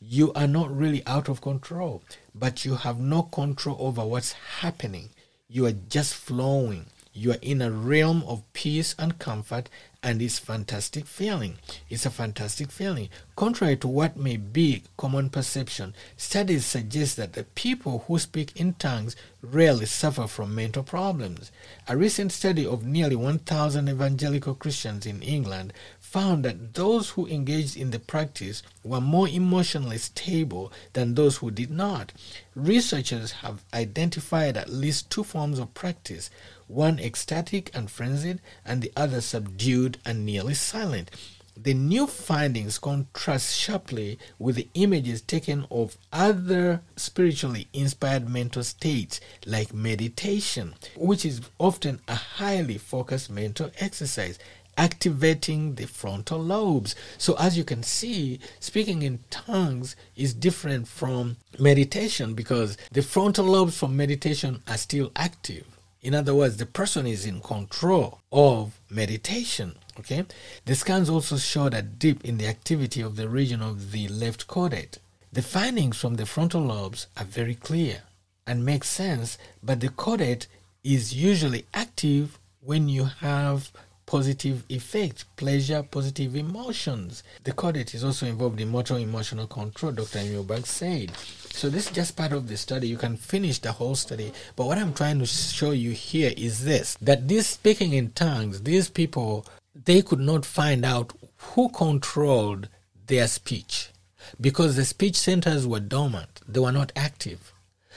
You 0.00 0.34
are 0.34 0.46
not 0.46 0.76
really 0.76 1.02
out 1.06 1.30
of 1.30 1.40
control, 1.40 2.02
but 2.34 2.66
you 2.66 2.74
have 2.74 3.00
no 3.00 3.22
control 3.22 3.78
over 3.80 4.04
what's 4.04 4.32
happening. 4.32 5.08
You 5.48 5.64
are 5.64 5.72
just 5.72 6.12
flowing. 6.12 6.88
You 7.14 7.32
are 7.32 7.38
in 7.40 7.62
a 7.62 7.70
realm 7.70 8.22
of 8.26 8.42
peace 8.52 8.94
and 8.98 9.18
comfort, 9.18 9.70
and 10.02 10.20
it's 10.20 10.38
fantastic 10.38 11.06
feeling. 11.06 11.56
It's 11.88 12.04
a 12.04 12.10
fantastic 12.10 12.72
feeling. 12.72 13.08
Contrary 13.36 13.76
to 13.76 13.88
what 13.88 14.16
may 14.16 14.36
be 14.36 14.82
common 14.96 15.30
perception, 15.30 15.94
studies 16.16 16.66
suggest 16.66 17.16
that 17.16 17.34
the 17.34 17.44
people 17.44 18.04
who 18.06 18.18
speak 18.18 18.56
in 18.56 18.74
tongues 18.74 19.14
rarely 19.42 19.86
suffer 19.86 20.26
from 20.26 20.54
mental 20.54 20.82
problems. 20.82 21.52
A 21.88 21.96
recent 21.96 22.32
study 22.32 22.66
of 22.66 22.84
nearly 22.84 23.16
1,000 23.16 23.88
evangelical 23.88 24.54
Christians 24.54 25.06
in 25.06 25.22
England 25.22 25.72
found 26.00 26.44
that 26.44 26.74
those 26.74 27.10
who 27.10 27.26
engaged 27.26 27.76
in 27.76 27.90
the 27.90 27.98
practice 27.98 28.62
were 28.84 29.00
more 29.00 29.28
emotionally 29.28 29.98
stable 29.98 30.72
than 30.92 31.14
those 31.14 31.38
who 31.38 31.50
did 31.50 31.70
not. 31.70 32.12
Researchers 32.54 33.32
have 33.32 33.64
identified 33.72 34.56
at 34.56 34.68
least 34.68 35.10
two 35.10 35.24
forms 35.24 35.58
of 35.58 35.72
practice 35.74 36.28
one 36.72 36.98
ecstatic 36.98 37.70
and 37.74 37.90
frenzied, 37.90 38.40
and 38.64 38.82
the 38.82 38.92
other 38.96 39.20
subdued 39.20 39.98
and 40.04 40.24
nearly 40.24 40.54
silent. 40.54 41.10
The 41.54 41.74
new 41.74 42.06
findings 42.06 42.78
contrast 42.78 43.54
sharply 43.54 44.18
with 44.38 44.56
the 44.56 44.68
images 44.72 45.20
taken 45.20 45.66
of 45.70 45.98
other 46.10 46.80
spiritually 46.96 47.68
inspired 47.74 48.26
mental 48.26 48.64
states 48.64 49.20
like 49.44 49.74
meditation, 49.74 50.74
which 50.96 51.26
is 51.26 51.42
often 51.58 52.00
a 52.08 52.14
highly 52.14 52.78
focused 52.78 53.28
mental 53.30 53.70
exercise 53.78 54.38
activating 54.78 55.74
the 55.74 55.86
frontal 55.86 56.38
lobes. 56.38 56.94
So, 57.18 57.36
as 57.38 57.58
you 57.58 57.64
can 57.64 57.82
see, 57.82 58.40
speaking 58.58 59.02
in 59.02 59.20
tongues 59.30 59.94
is 60.16 60.32
different 60.32 60.88
from 60.88 61.36
meditation 61.58 62.34
because 62.34 62.78
the 62.90 63.02
frontal 63.02 63.44
lobes 63.44 63.76
from 63.76 63.96
meditation 63.96 64.62
are 64.66 64.78
still 64.78 65.12
active. 65.14 65.66
In 66.02 66.14
other 66.14 66.34
words, 66.34 66.56
the 66.56 66.66
person 66.66 67.06
is 67.06 67.24
in 67.24 67.40
control 67.40 68.20
of 68.32 68.80
meditation. 68.90 69.76
Okay, 70.00 70.24
the 70.64 70.74
scans 70.74 71.08
also 71.08 71.36
showed 71.36 71.74
a 71.74 71.82
dip 71.82 72.24
in 72.24 72.38
the 72.38 72.48
activity 72.48 73.00
of 73.00 73.14
the 73.14 73.28
region 73.28 73.62
of 73.62 73.92
the 73.92 74.08
left 74.08 74.48
caudate. 74.48 74.98
The 75.32 75.42
findings 75.42 75.96
from 75.96 76.16
the 76.16 76.26
frontal 76.26 76.62
lobes 76.62 77.06
are 77.16 77.24
very 77.24 77.54
clear 77.54 78.02
and 78.46 78.64
make 78.64 78.82
sense, 78.82 79.38
but 79.62 79.80
the 79.80 79.88
caudate 79.90 80.46
is 80.82 81.14
usually 81.14 81.66
active 81.72 82.38
when 82.60 82.88
you 82.88 83.04
have 83.04 83.70
positive 84.12 84.62
effect, 84.68 85.24
pleasure, 85.36 85.82
positive 85.82 86.36
emotions. 86.36 87.22
The 87.44 87.52
caudate 87.52 87.94
is 87.94 88.04
also 88.04 88.26
involved 88.26 88.60
in 88.60 88.68
motor 88.68 88.98
emotional 88.98 89.46
control, 89.46 89.92
Dr. 89.92 90.22
Newberg 90.24 90.66
said. 90.66 91.16
So 91.50 91.70
this 91.70 91.86
is 91.86 91.92
just 91.92 92.14
part 92.14 92.32
of 92.32 92.46
the 92.46 92.58
study. 92.58 92.88
You 92.88 92.98
can 92.98 93.16
finish 93.16 93.58
the 93.58 93.72
whole 93.72 93.94
study. 93.94 94.34
But 94.54 94.66
what 94.66 94.76
I'm 94.76 94.92
trying 94.92 95.18
to 95.20 95.24
show 95.24 95.70
you 95.70 95.92
here 95.92 96.30
is 96.36 96.62
this 96.62 96.98
that 97.00 97.26
this 97.26 97.46
speaking 97.46 97.94
in 97.94 98.10
tongues, 98.10 98.64
these 98.64 98.90
people, 98.90 99.46
they 99.74 100.02
could 100.02 100.20
not 100.20 100.44
find 100.44 100.84
out 100.84 101.14
who 101.38 101.70
controlled 101.70 102.68
their 103.06 103.26
speech 103.26 103.92
because 104.38 104.76
the 104.76 104.84
speech 104.84 105.16
centers 105.16 105.66
were 105.66 105.80
dormant, 105.80 106.42
they 106.46 106.60
were 106.60 106.70
not 106.70 106.92
active. 106.94 107.54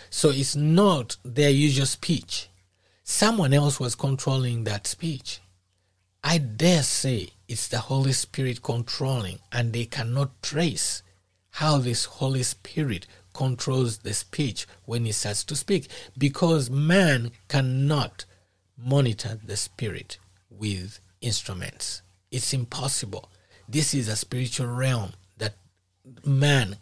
So 0.09 0.29
it's 0.29 0.55
not 0.55 1.17
their 1.25 1.49
usual 1.49 1.87
speech. 1.87 2.47
Someone 3.03 3.53
else 3.53 3.81
was 3.81 3.95
controlling 3.95 4.63
that 4.63 4.87
speech. 4.87 5.41
I 6.27 6.39
dare 6.39 6.81
say 6.81 7.29
it's 7.47 7.67
the 7.67 7.77
Holy 7.77 8.11
Spirit 8.11 8.63
controlling, 8.63 9.37
and 9.51 9.71
they 9.71 9.85
cannot 9.85 10.41
trace 10.41 11.03
how 11.51 11.77
this 11.77 12.05
Holy 12.05 12.41
Spirit 12.41 13.05
controls 13.31 13.99
the 13.99 14.15
speech 14.15 14.65
when 14.85 15.05
he 15.05 15.11
starts 15.11 15.43
to 15.43 15.55
speak 15.55 15.87
because 16.17 16.71
man 16.71 17.31
cannot 17.47 18.25
monitor 18.75 19.39
the 19.45 19.55
spirit 19.55 20.17
with 20.49 20.99
instruments. 21.21 22.01
It's 22.31 22.55
impossible. 22.55 23.29
This 23.69 23.93
is 23.93 24.07
a 24.07 24.15
spiritual 24.15 24.67
realm 24.67 25.11
that 25.37 25.53
man 26.25 26.77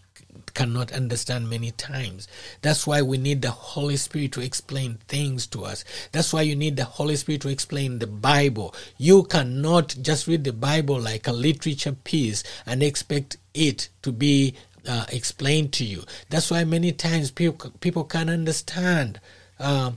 cannot 0.54 0.92
understand 0.92 1.50
many 1.50 1.72
times. 1.72 2.28
That's 2.62 2.86
why 2.86 3.02
we 3.02 3.18
need 3.18 3.42
the 3.42 3.52
Holy 3.52 3.98
Spirit 3.98 4.32
to 4.34 4.42
explain 4.42 5.00
things 5.08 5.48
to 5.48 5.66
us. 5.66 5.84
That's 6.12 6.34
why 6.34 6.42
you 6.42 6.56
need 6.56 6.76
the 6.76 6.86
Holy 6.86 7.16
Spirit 7.16 7.42
to 7.42 7.50
explain 7.50 8.00
the 8.00 8.08
Bible. 8.08 8.74
You 8.98 9.24
cannot 9.24 9.96
just 10.02 10.28
read 10.28 10.44
the 10.44 10.54
Bible 10.54 11.00
like 11.00 11.28
a 11.28 11.34
literature 11.34 11.96
piece 12.04 12.44
and 12.66 12.84
expect 12.84 13.38
it 13.54 13.90
to 14.02 14.12
be 14.12 14.56
uh, 14.88 15.06
explained 15.12 15.74
to 15.74 15.86
you. 15.86 16.04
That's 16.30 16.52
why 16.52 16.64
many 16.64 16.92
times 16.92 17.32
people 17.32 17.72
people 17.80 18.04
can't 18.04 18.30
understand 18.30 19.20
uh, 19.60 19.92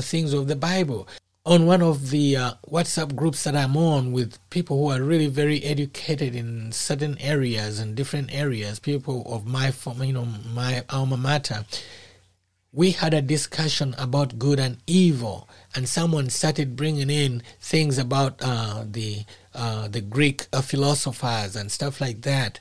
things 0.00 0.32
of 0.32 0.48
the 0.48 0.56
Bible 0.56 1.08
on 1.46 1.66
one 1.66 1.82
of 1.82 2.10
the 2.10 2.36
uh, 2.36 2.52
WhatsApp 2.70 3.14
groups 3.14 3.44
that 3.44 3.54
I'm 3.54 3.76
on 3.76 4.12
with 4.12 4.38
people 4.48 4.78
who 4.78 4.90
are 4.90 5.02
really 5.02 5.26
very 5.26 5.62
educated 5.62 6.34
in 6.34 6.72
certain 6.72 7.18
areas 7.20 7.78
and 7.78 7.94
different 7.94 8.34
areas, 8.34 8.78
people 8.78 9.22
of 9.26 9.46
my 9.46 9.72
you 10.00 10.14
know 10.14 10.24
my 10.24 10.84
alma 10.88 11.18
mater, 11.18 11.66
we 12.72 12.92
had 12.92 13.12
a 13.12 13.20
discussion 13.20 13.94
about 13.98 14.38
good 14.38 14.58
and 14.58 14.78
evil, 14.86 15.48
and 15.74 15.86
someone 15.88 16.30
started 16.30 16.76
bringing 16.76 17.10
in 17.10 17.42
things 17.60 17.98
about 17.98 18.40
uh, 18.42 18.84
the 18.90 19.24
uh, 19.54 19.86
the 19.88 20.00
Greek 20.00 20.42
philosophers 20.62 21.56
and 21.56 21.70
stuff 21.70 22.00
like 22.00 22.22
that. 22.22 22.58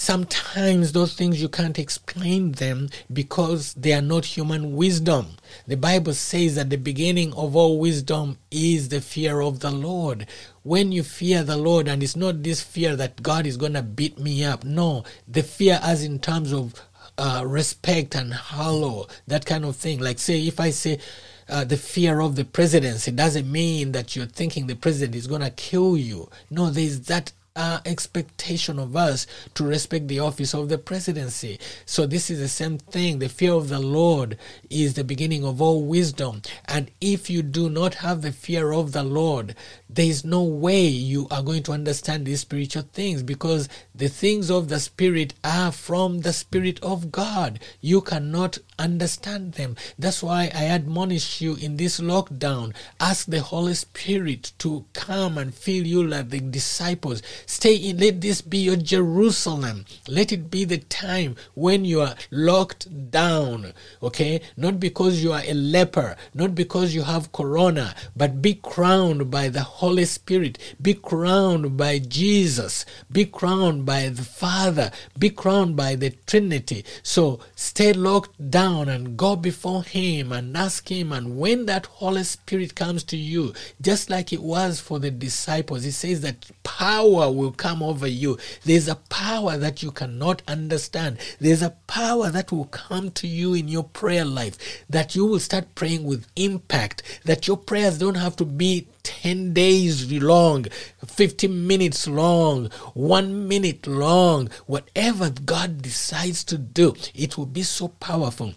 Sometimes 0.00 0.92
those 0.92 1.14
things 1.14 1.42
you 1.42 1.48
can't 1.48 1.76
explain 1.76 2.52
them 2.52 2.88
because 3.12 3.74
they 3.74 3.92
are 3.92 4.00
not 4.00 4.24
human 4.24 4.76
wisdom. 4.76 5.26
The 5.66 5.76
Bible 5.76 6.14
says 6.14 6.54
that 6.54 6.70
the 6.70 6.76
beginning 6.76 7.32
of 7.32 7.56
all 7.56 7.80
wisdom 7.80 8.38
is 8.48 8.90
the 8.90 9.00
fear 9.00 9.40
of 9.40 9.58
the 9.58 9.72
Lord. 9.72 10.28
When 10.62 10.92
you 10.92 11.02
fear 11.02 11.42
the 11.42 11.56
Lord, 11.56 11.88
and 11.88 12.00
it's 12.00 12.14
not 12.14 12.44
this 12.44 12.62
fear 12.62 12.94
that 12.94 13.24
God 13.24 13.44
is 13.44 13.56
going 13.56 13.72
to 13.72 13.82
beat 13.82 14.20
me 14.20 14.44
up. 14.44 14.62
No, 14.62 15.02
the 15.26 15.42
fear 15.42 15.80
as 15.82 16.04
in 16.04 16.20
terms 16.20 16.52
of 16.52 16.80
uh, 17.18 17.42
respect 17.44 18.14
and 18.14 18.32
hallow, 18.32 19.08
that 19.26 19.46
kind 19.46 19.64
of 19.64 19.74
thing. 19.74 19.98
Like, 19.98 20.20
say, 20.20 20.46
if 20.46 20.60
I 20.60 20.70
say, 20.70 21.00
uh, 21.48 21.64
the 21.64 21.76
fear 21.76 22.20
of 22.20 22.36
the 22.36 22.44
presidency 22.44 23.10
doesn't 23.10 23.50
mean 23.50 23.90
that 23.92 24.14
you're 24.14 24.26
thinking 24.26 24.68
the 24.68 24.76
president 24.76 25.16
is 25.16 25.26
going 25.26 25.40
to 25.40 25.50
kill 25.50 25.96
you. 25.96 26.30
No, 26.50 26.70
there's 26.70 27.00
that 27.06 27.32
uh, 27.58 27.80
expectation 27.84 28.78
of 28.78 28.96
us 28.96 29.26
to 29.54 29.64
respect 29.64 30.06
the 30.06 30.20
office 30.20 30.54
of 30.54 30.68
the 30.68 30.78
presidency. 30.78 31.58
So, 31.84 32.06
this 32.06 32.30
is 32.30 32.38
the 32.38 32.48
same 32.48 32.78
thing. 32.78 33.18
The 33.18 33.28
fear 33.28 33.52
of 33.52 33.68
the 33.68 33.80
Lord 33.80 34.38
is 34.70 34.94
the 34.94 35.02
beginning 35.02 35.44
of 35.44 35.60
all 35.60 35.82
wisdom. 35.82 36.42
And 36.66 36.90
if 37.00 37.28
you 37.28 37.42
do 37.42 37.68
not 37.68 37.96
have 37.96 38.22
the 38.22 38.30
fear 38.30 38.72
of 38.72 38.92
the 38.92 39.02
Lord, 39.02 39.56
there 39.90 40.06
is 40.06 40.24
no 40.24 40.42
way 40.42 40.86
you 40.86 41.26
are 41.30 41.42
going 41.42 41.62
to 41.62 41.72
understand 41.72 42.26
these 42.26 42.40
spiritual 42.40 42.82
things 42.92 43.22
because 43.22 43.68
the 43.94 44.08
things 44.08 44.50
of 44.50 44.68
the 44.68 44.80
Spirit 44.80 45.32
are 45.42 45.72
from 45.72 46.20
the 46.20 46.32
Spirit 46.32 46.78
of 46.82 47.10
God. 47.10 47.58
You 47.80 48.02
cannot 48.02 48.58
understand 48.78 49.54
them. 49.54 49.76
That's 49.98 50.22
why 50.22 50.50
I 50.54 50.66
admonish 50.66 51.40
you 51.40 51.54
in 51.56 51.78
this 51.78 52.00
lockdown. 52.00 52.74
Ask 53.00 53.26
the 53.26 53.40
Holy 53.40 53.74
Spirit 53.74 54.52
to 54.58 54.84
come 54.92 55.38
and 55.38 55.54
fill 55.54 55.86
you 55.86 56.06
like 56.06 56.28
the 56.28 56.40
disciples. 56.40 57.22
Stay 57.46 57.74
in, 57.76 57.98
let 57.98 58.20
this 58.20 58.42
be 58.42 58.58
your 58.58 58.76
Jerusalem. 58.76 59.86
Let 60.06 60.32
it 60.32 60.50
be 60.50 60.64
the 60.64 60.78
time 60.78 61.36
when 61.54 61.84
you 61.84 62.02
are 62.02 62.14
locked 62.30 63.10
down. 63.10 63.72
Okay? 64.02 64.42
Not 64.56 64.78
because 64.78 65.22
you 65.24 65.32
are 65.32 65.42
a 65.44 65.54
leper, 65.54 66.16
not 66.34 66.54
because 66.54 66.94
you 66.94 67.02
have 67.02 67.32
corona, 67.32 67.94
but 68.14 68.42
be 68.42 68.54
crowned 68.54 69.30
by 69.30 69.48
the 69.48 69.62
Holy 69.78 70.04
Spirit. 70.04 70.58
Be 70.82 70.92
crowned 70.92 71.76
by 71.76 72.00
Jesus. 72.00 72.84
Be 73.12 73.24
crowned 73.24 73.86
by 73.86 74.08
the 74.08 74.24
Father. 74.24 74.90
Be 75.16 75.30
crowned 75.30 75.76
by 75.76 75.94
the 75.94 76.10
Trinity. 76.26 76.84
So 77.04 77.38
stay 77.54 77.92
locked 77.92 78.50
down 78.50 78.88
and 78.88 79.16
go 79.16 79.36
before 79.36 79.84
Him 79.84 80.32
and 80.32 80.56
ask 80.56 80.90
Him. 80.90 81.12
And 81.12 81.38
when 81.38 81.66
that 81.66 81.86
Holy 81.86 82.24
Spirit 82.24 82.74
comes 82.74 83.04
to 83.04 83.16
you, 83.16 83.54
just 83.80 84.10
like 84.10 84.32
it 84.32 84.42
was 84.42 84.80
for 84.80 84.98
the 84.98 85.12
disciples, 85.12 85.84
He 85.84 85.92
says 85.92 86.22
that 86.22 86.50
power 86.68 87.32
will 87.32 87.50
come 87.50 87.82
over 87.82 88.06
you. 88.06 88.36
There's 88.64 88.88
a 88.88 88.96
power 88.96 89.56
that 89.56 89.82
you 89.82 89.90
cannot 89.90 90.42
understand. 90.46 91.16
There's 91.40 91.62
a 91.62 91.70
power 91.86 92.28
that 92.28 92.52
will 92.52 92.66
come 92.66 93.10
to 93.12 93.26
you 93.26 93.54
in 93.54 93.68
your 93.68 93.84
prayer 93.84 94.26
life 94.26 94.84
that 94.90 95.16
you 95.16 95.24
will 95.24 95.40
start 95.40 95.74
praying 95.74 96.04
with 96.04 96.26
impact, 96.36 97.02
that 97.24 97.48
your 97.48 97.56
prayers 97.56 97.96
don't 97.96 98.16
have 98.16 98.36
to 98.36 98.44
be 98.44 98.86
10 99.02 99.54
days 99.54 100.12
long, 100.12 100.66
15 101.06 101.66
minutes 101.66 102.06
long, 102.06 102.66
one 102.92 103.48
minute 103.48 103.86
long, 103.86 104.50
whatever 104.66 105.30
God 105.30 105.80
decides 105.80 106.44
to 106.44 106.58
do, 106.58 106.94
it 107.14 107.38
will 107.38 107.46
be 107.46 107.62
so 107.62 107.88
powerful. 107.88 108.52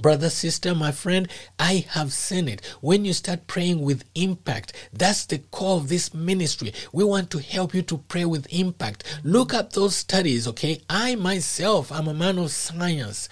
Brother, 0.00 0.30
sister, 0.30 0.74
my 0.74 0.90
friend, 0.90 1.28
I 1.58 1.84
have 1.90 2.14
seen 2.14 2.48
it. 2.48 2.64
When 2.80 3.04
you 3.04 3.12
start 3.12 3.46
praying 3.46 3.82
with 3.82 4.04
impact, 4.14 4.72
that's 4.90 5.26
the 5.26 5.38
core 5.38 5.76
of 5.76 5.90
this 5.90 6.14
ministry. 6.14 6.72
We 6.94 7.04
want 7.04 7.30
to 7.30 7.38
help 7.38 7.74
you 7.74 7.82
to 7.82 7.98
pray 7.98 8.24
with 8.24 8.46
impact. 8.50 9.04
Look 9.22 9.52
up 9.52 9.74
those 9.74 9.94
studies, 9.94 10.48
okay? 10.48 10.80
I 10.88 11.14
myself 11.16 11.92
am 11.92 12.08
a 12.08 12.14
man 12.14 12.38
of 12.38 12.52
science. 12.52 13.28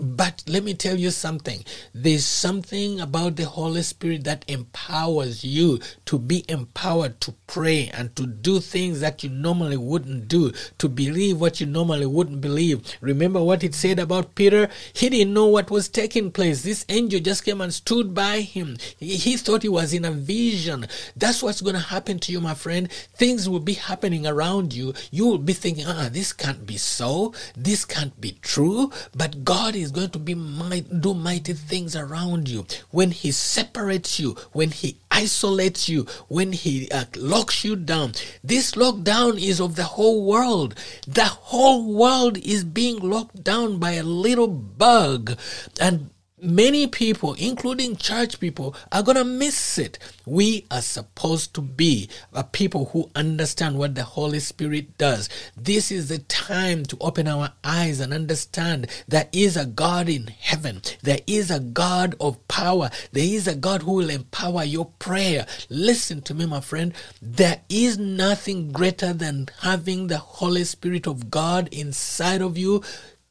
But 0.00 0.44
let 0.46 0.62
me 0.62 0.74
tell 0.74 0.96
you 0.96 1.10
something. 1.10 1.64
There's 1.92 2.24
something 2.24 3.00
about 3.00 3.34
the 3.34 3.46
Holy 3.46 3.82
Spirit 3.82 4.24
that 4.24 4.44
empowers 4.46 5.42
you 5.42 5.80
to 6.04 6.18
be 6.18 6.44
empowered 6.48 7.20
to 7.22 7.34
pray 7.48 7.90
and 7.92 8.14
to 8.14 8.26
do 8.26 8.60
things 8.60 9.00
that 9.00 9.24
you 9.24 9.30
normally 9.30 9.76
wouldn't 9.76 10.28
do, 10.28 10.52
to 10.78 10.88
believe 10.88 11.40
what 11.40 11.60
you 11.60 11.66
normally 11.66 12.06
wouldn't 12.06 12.40
believe. 12.40 12.82
Remember 13.00 13.42
what 13.42 13.64
it 13.64 13.74
said 13.74 13.98
about 13.98 14.36
Peter? 14.36 14.68
He 14.92 15.08
didn't 15.08 15.34
know 15.34 15.46
what 15.46 15.70
was 15.70 15.88
taking 15.88 16.30
place. 16.30 16.62
This 16.62 16.84
angel 16.88 17.18
just 17.18 17.44
came 17.44 17.60
and 17.60 17.74
stood 17.74 18.14
by 18.14 18.40
him. 18.40 18.76
He 18.98 19.36
thought 19.36 19.62
he 19.62 19.68
was 19.68 19.92
in 19.92 20.04
a 20.04 20.12
vision. 20.12 20.86
That's 21.16 21.42
what's 21.42 21.60
going 21.60 21.74
to 21.74 21.80
happen 21.80 22.20
to 22.20 22.32
you, 22.32 22.40
my 22.40 22.54
friend. 22.54 22.90
Things 23.14 23.48
will 23.48 23.60
be 23.60 23.74
happening 23.74 24.26
around 24.26 24.72
you. 24.72 24.94
You 25.10 25.26
will 25.26 25.38
be 25.38 25.54
thinking, 25.54 25.86
ah, 25.86 26.08
this 26.10 26.32
can't 26.32 26.66
be 26.66 26.76
so. 26.76 27.34
This 27.56 27.84
can't 27.84 28.18
be 28.20 28.38
true. 28.42 28.92
But 29.16 29.44
God 29.44 29.74
is 29.74 29.87
going 29.90 30.10
to 30.10 30.18
be 30.18 30.34
might, 30.34 31.00
do 31.00 31.14
mighty 31.14 31.52
things 31.52 31.96
around 31.96 32.48
you. 32.48 32.66
When 32.90 33.10
He 33.10 33.32
separates 33.32 34.18
you, 34.20 34.36
when 34.52 34.70
He 34.70 34.98
isolates 35.10 35.88
you, 35.88 36.06
when 36.28 36.52
He 36.52 36.90
uh, 36.90 37.04
locks 37.16 37.64
you 37.64 37.76
down. 37.76 38.12
This 38.42 38.72
lockdown 38.72 39.40
is 39.40 39.60
of 39.60 39.76
the 39.76 39.84
whole 39.84 40.24
world. 40.24 40.74
The 41.06 41.24
whole 41.24 41.94
world 41.94 42.38
is 42.38 42.64
being 42.64 42.98
locked 42.98 43.42
down 43.42 43.78
by 43.78 43.92
a 43.92 44.02
little 44.02 44.48
bug. 44.48 45.38
And 45.80 46.10
many 46.40 46.86
people, 46.86 47.34
including 47.34 47.96
church 47.96 48.40
people, 48.40 48.74
are 48.92 49.02
going 49.02 49.16
to 49.16 49.24
miss 49.24 49.78
it. 49.78 49.98
We 50.26 50.66
are 50.70 50.82
supposed 50.82 51.54
to 51.54 51.60
be 51.60 52.08
a 52.32 52.44
people 52.44 52.86
who 52.86 53.10
understand 53.14 53.78
what 53.78 53.94
the 53.94 54.04
Holy 54.04 54.40
Spirit 54.40 54.96
does. 54.98 55.28
This 55.56 55.90
is 55.90 56.08
the 56.08 56.18
time 56.18 56.84
to 56.86 56.96
open 57.00 57.28
our 57.28 57.52
eyes 57.64 58.00
and 58.00 58.12
understand 58.12 58.88
there 59.06 59.28
is 59.32 59.56
a 59.56 59.66
God 59.66 60.08
in 60.08 60.28
heaven. 60.28 60.82
There 61.02 61.20
is 61.26 61.50
a 61.50 61.60
God 61.60 62.14
of 62.20 62.46
power. 62.48 62.90
There 63.12 63.24
is 63.24 63.46
a 63.46 63.54
God 63.54 63.82
who 63.82 63.92
will 63.92 64.10
empower 64.10 64.64
your 64.64 64.86
prayer. 64.98 65.46
Listen 65.68 66.22
to 66.22 66.34
me, 66.34 66.46
my 66.46 66.60
friend. 66.60 66.94
There 67.20 67.60
is 67.68 67.98
nothing 67.98 68.72
greater 68.72 69.12
than 69.12 69.48
having 69.60 70.06
the 70.06 70.18
Holy 70.18 70.64
Spirit 70.64 71.06
of 71.06 71.30
God 71.30 71.68
inside 71.72 72.42
of 72.42 72.56
you 72.58 72.82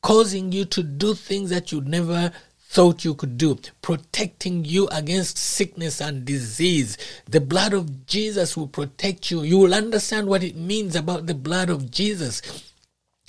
causing 0.02 0.52
you 0.52 0.64
to 0.64 0.84
do 0.84 1.14
things 1.14 1.50
that 1.50 1.72
you 1.72 1.82
never 1.82 2.32
thought 2.78 3.04
you 3.04 3.16
could 3.16 3.40
do, 3.40 3.58
protecting 3.82 4.64
you 4.64 4.88
against 4.90 5.36
sickness 5.36 6.00
and 6.00 6.26
disease. 6.26 6.96
The 7.26 7.42
blood 7.42 7.74
of 7.74 8.06
Jesus 8.06 8.56
will 8.56 8.68
protect 8.68 9.32
you. 9.32 9.42
You 9.42 9.58
will 9.58 9.74
understand 9.74 10.28
what 10.28 10.44
it 10.44 10.56
means 10.56 10.96
about 10.96 11.26
the 11.26 11.34
blood 11.34 11.72
of 11.72 11.90
Jesus. 11.90 12.40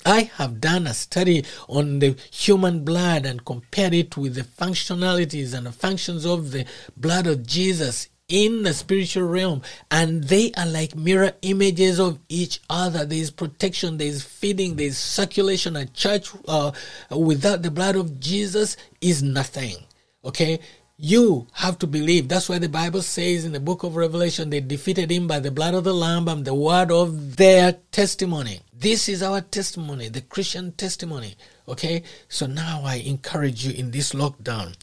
I 0.05 0.29
have 0.35 0.61
done 0.61 0.85
a 0.85 0.93
study 0.93 1.45
on 1.67 1.97
the 1.97 2.15
human 2.29 2.85
blood 2.85 3.25
and 3.25 3.43
compared 3.43 3.95
it 3.95 4.15
with 4.15 4.35
the 4.35 4.43
functionalities 4.43 5.55
and 5.55 5.65
the 5.65 5.71
functions 5.71 6.27
of 6.27 6.51
the 6.51 6.67
blood 6.95 7.25
of 7.25 7.43
Jesus 7.47 8.07
in 8.29 8.61
the 8.63 8.73
spiritual 8.73 9.27
realm 9.27 9.61
and 9.89 10.23
they 10.25 10.51
are 10.53 10.67
like 10.67 10.95
mirror 10.95 11.33
images 11.41 11.99
of 11.99 12.19
each 12.29 12.61
other. 12.69 13.03
There 13.03 13.17
is 13.17 13.31
protection 13.31 13.97
there 13.97 14.07
is 14.07 14.23
feeding 14.23 14.75
there 14.75 14.87
is 14.87 14.97
circulation. 14.97 15.75
A 15.75 15.85
church 15.87 16.29
uh, 16.47 16.71
without 17.11 17.63
the 17.63 17.71
blood 17.71 17.95
of 17.95 18.19
jesus 18.19 18.77
is 19.01 19.21
nothing 19.21 19.75
okay? 20.23 20.59
You 21.01 21.47
have 21.53 21.79
to 21.79 21.87
believe. 21.87 22.27
That's 22.27 22.49
why 22.49 22.59
the 22.59 22.69
bible 22.69 23.01
says 23.01 23.45
in 23.45 23.51
the 23.51 23.59
book 23.59 23.83
of 23.83 23.95
revelation 23.95 24.49
they 24.49 24.59
defeated 24.59 25.11
him 25.11 25.27
by 25.27 25.39
the 25.39 25.51
blood 25.51 25.73
of 25.73 25.83
the 25.83 25.93
lamb 25.93 26.27
and 26.27 26.45
the 26.45 26.53
word 26.53 26.91
of 26.91 27.37
their 27.37 27.73
testimony. 27.91 28.59
This 28.73 29.09
is 29.09 29.23
our 29.23 29.41
testimony 29.41 30.07
the 30.07 30.21
christian 30.21 30.71
testimony 30.73 31.35
okay? 31.67 32.03
So 32.27 32.45
now 32.45 32.83
i 32.85 32.95
encourage 32.95 33.65
you 33.65 33.73
in 33.73 33.91
this 33.91 34.13
lockdown 34.13 34.75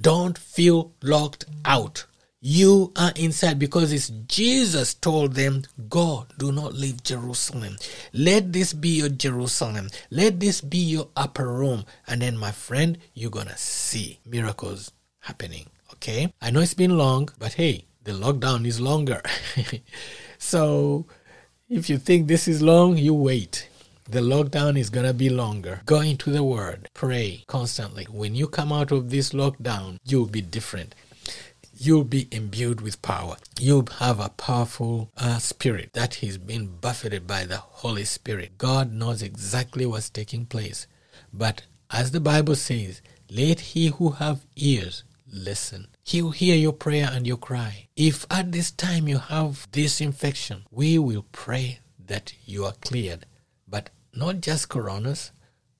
don't 0.00 0.38
feel 0.38 0.92
locked 1.02 1.44
out 1.64 2.06
You 2.46 2.92
are 2.94 3.14
inside 3.16 3.58
because 3.58 3.90
it's 3.90 4.10
Jesus 4.10 4.92
told 4.92 5.32
them, 5.32 5.62
Go, 5.88 6.26
do 6.36 6.52
not 6.52 6.74
leave 6.74 7.02
Jerusalem. 7.02 7.78
Let 8.12 8.52
this 8.52 8.74
be 8.74 8.90
your 8.90 9.08
Jerusalem. 9.08 9.88
Let 10.10 10.40
this 10.40 10.60
be 10.60 10.76
your 10.76 11.08
upper 11.16 11.48
room. 11.50 11.86
And 12.06 12.20
then, 12.20 12.36
my 12.36 12.50
friend, 12.52 12.98
you're 13.14 13.30
going 13.30 13.46
to 13.46 13.56
see 13.56 14.20
miracles 14.26 14.92
happening. 15.20 15.70
Okay? 15.94 16.34
I 16.42 16.50
know 16.50 16.60
it's 16.60 16.74
been 16.74 16.98
long, 16.98 17.30
but 17.38 17.54
hey, 17.54 17.86
the 18.02 18.12
lockdown 18.12 18.66
is 18.66 18.78
longer. 18.78 19.22
so 20.38 21.06
if 21.70 21.88
you 21.88 21.96
think 21.96 22.28
this 22.28 22.46
is 22.46 22.60
long, 22.60 22.98
you 22.98 23.14
wait. 23.14 23.70
The 24.10 24.20
lockdown 24.20 24.78
is 24.78 24.90
going 24.90 25.06
to 25.06 25.14
be 25.14 25.30
longer. 25.30 25.80
Go 25.86 26.00
into 26.00 26.30
the 26.30 26.44
Word. 26.44 26.90
Pray 26.92 27.44
constantly. 27.46 28.04
When 28.04 28.34
you 28.34 28.48
come 28.48 28.70
out 28.70 28.92
of 28.92 29.08
this 29.08 29.30
lockdown, 29.30 29.96
you'll 30.04 30.26
be 30.26 30.42
different. 30.42 30.94
You'll 31.84 32.04
be 32.04 32.28
imbued 32.30 32.80
with 32.80 33.02
power. 33.02 33.36
You'll 33.60 33.86
have 33.98 34.18
a 34.18 34.30
powerful 34.30 35.10
uh, 35.18 35.36
spirit 35.38 35.90
that 35.92 36.14
has 36.14 36.38
been 36.38 36.78
buffeted 36.80 37.26
by 37.26 37.44
the 37.44 37.58
Holy 37.58 38.06
Spirit. 38.06 38.56
God 38.56 38.90
knows 38.90 39.20
exactly 39.20 39.84
what's 39.84 40.08
taking 40.08 40.46
place. 40.46 40.86
But 41.30 41.64
as 41.90 42.12
the 42.12 42.20
Bible 42.20 42.54
says, 42.54 43.02
let 43.30 43.60
he 43.60 43.88
who 43.88 44.12
have 44.12 44.46
ears 44.56 45.04
listen. 45.30 45.88
He 46.02 46.22
will 46.22 46.30
hear 46.30 46.56
your 46.56 46.72
prayer 46.72 47.10
and 47.12 47.26
your 47.26 47.36
cry. 47.36 47.88
If 47.96 48.24
at 48.30 48.50
this 48.50 48.70
time 48.70 49.06
you 49.06 49.18
have 49.18 49.68
this 49.72 50.00
infection, 50.00 50.64
we 50.70 50.96
will 50.98 51.26
pray 51.32 51.80
that 52.06 52.32
you 52.46 52.64
are 52.64 52.72
cleared. 52.80 53.26
But 53.68 53.90
not 54.14 54.40
just 54.40 54.70
coronas, 54.70 55.32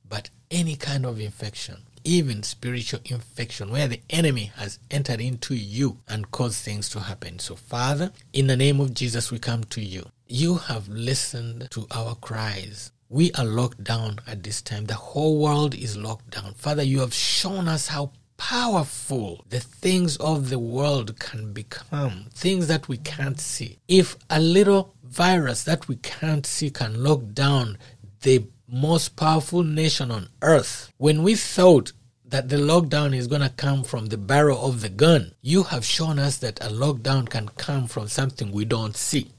but 0.06 0.28
any 0.50 0.76
kind 0.76 1.06
of 1.06 1.18
infection, 1.18 1.86
even 2.04 2.42
spiritual 2.42 3.00
infection, 3.06 3.70
where 3.70 3.88
the 3.88 4.00
enemy 4.10 4.52
has 4.56 4.78
entered 4.90 5.20
into 5.20 5.54
you 5.54 5.98
and 6.06 6.30
caused 6.30 6.62
things 6.62 6.88
to 6.90 7.00
happen. 7.00 7.38
So, 7.38 7.56
Father, 7.56 8.12
in 8.32 8.46
the 8.46 8.56
name 8.56 8.80
of 8.80 8.94
Jesus, 8.94 9.32
we 9.32 9.38
come 9.38 9.64
to 9.64 9.80
you. 9.80 10.06
You 10.26 10.56
have 10.56 10.88
listened 10.88 11.68
to 11.70 11.86
our 11.90 12.14
cries. 12.14 12.92
We 13.08 13.32
are 13.32 13.44
locked 13.44 13.84
down 13.84 14.18
at 14.26 14.42
this 14.42 14.62
time. 14.62 14.86
The 14.86 14.94
whole 14.94 15.38
world 15.38 15.74
is 15.74 15.96
locked 15.96 16.30
down. 16.30 16.54
Father, 16.54 16.82
you 16.82 17.00
have 17.00 17.14
shown 17.14 17.68
us 17.68 17.88
how 17.88 18.12
powerful 18.36 19.44
the 19.48 19.60
things 19.60 20.16
of 20.16 20.50
the 20.50 20.58
world 20.58 21.18
can 21.18 21.52
become, 21.52 22.26
things 22.34 22.66
that 22.66 22.88
we 22.88 22.96
can't 22.98 23.40
see. 23.40 23.78
If 23.88 24.16
a 24.28 24.40
little 24.40 24.94
virus 25.04 25.64
that 25.64 25.86
we 25.88 25.96
can't 25.96 26.44
see 26.44 26.70
can 26.70 27.02
lock 27.02 27.22
down 27.32 27.78
the 28.22 28.44
most 28.74 29.14
powerful 29.14 29.62
nation 29.62 30.10
on 30.10 30.28
earth, 30.42 30.92
when 30.98 31.22
we 31.22 31.36
thought 31.36 31.92
that 32.24 32.48
the 32.48 32.56
lockdown 32.56 33.14
is 33.14 33.28
going 33.28 33.40
to 33.40 33.48
come 33.50 33.84
from 33.84 34.06
the 34.06 34.16
barrel 34.16 34.66
of 34.66 34.80
the 34.80 34.88
gun, 34.88 35.32
you 35.40 35.62
have 35.62 35.84
shown 35.84 36.18
us 36.18 36.38
that 36.38 36.58
a 36.60 36.68
lockdown 36.68 37.28
can 37.28 37.48
come 37.50 37.86
from 37.86 38.08
something 38.08 38.50
we 38.50 38.64
don't 38.64 38.96
see. 38.96 39.30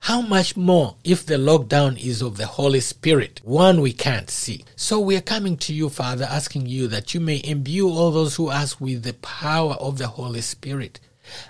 How 0.00 0.20
much 0.20 0.56
more 0.56 0.96
if 1.04 1.24
the 1.24 1.36
lockdown 1.36 1.98
is 1.98 2.20
of 2.20 2.36
the 2.36 2.46
Holy 2.46 2.80
Spirit, 2.80 3.40
one 3.44 3.80
we 3.80 3.92
can't 3.92 4.28
see? 4.28 4.64
So 4.76 5.00
we 5.00 5.16
are 5.16 5.22
coming 5.22 5.56
to 5.58 5.72
you, 5.72 5.88
Father, 5.88 6.26
asking 6.28 6.66
you 6.66 6.86
that 6.88 7.14
you 7.14 7.20
may 7.20 7.40
imbue 7.42 7.88
all 7.88 8.10
those 8.10 8.36
who 8.36 8.50
ask 8.50 8.80
with 8.80 9.02
the 9.02 9.14
power 9.14 9.72
of 9.74 9.96
the 9.96 10.08
Holy 10.08 10.42
Spirit 10.42 11.00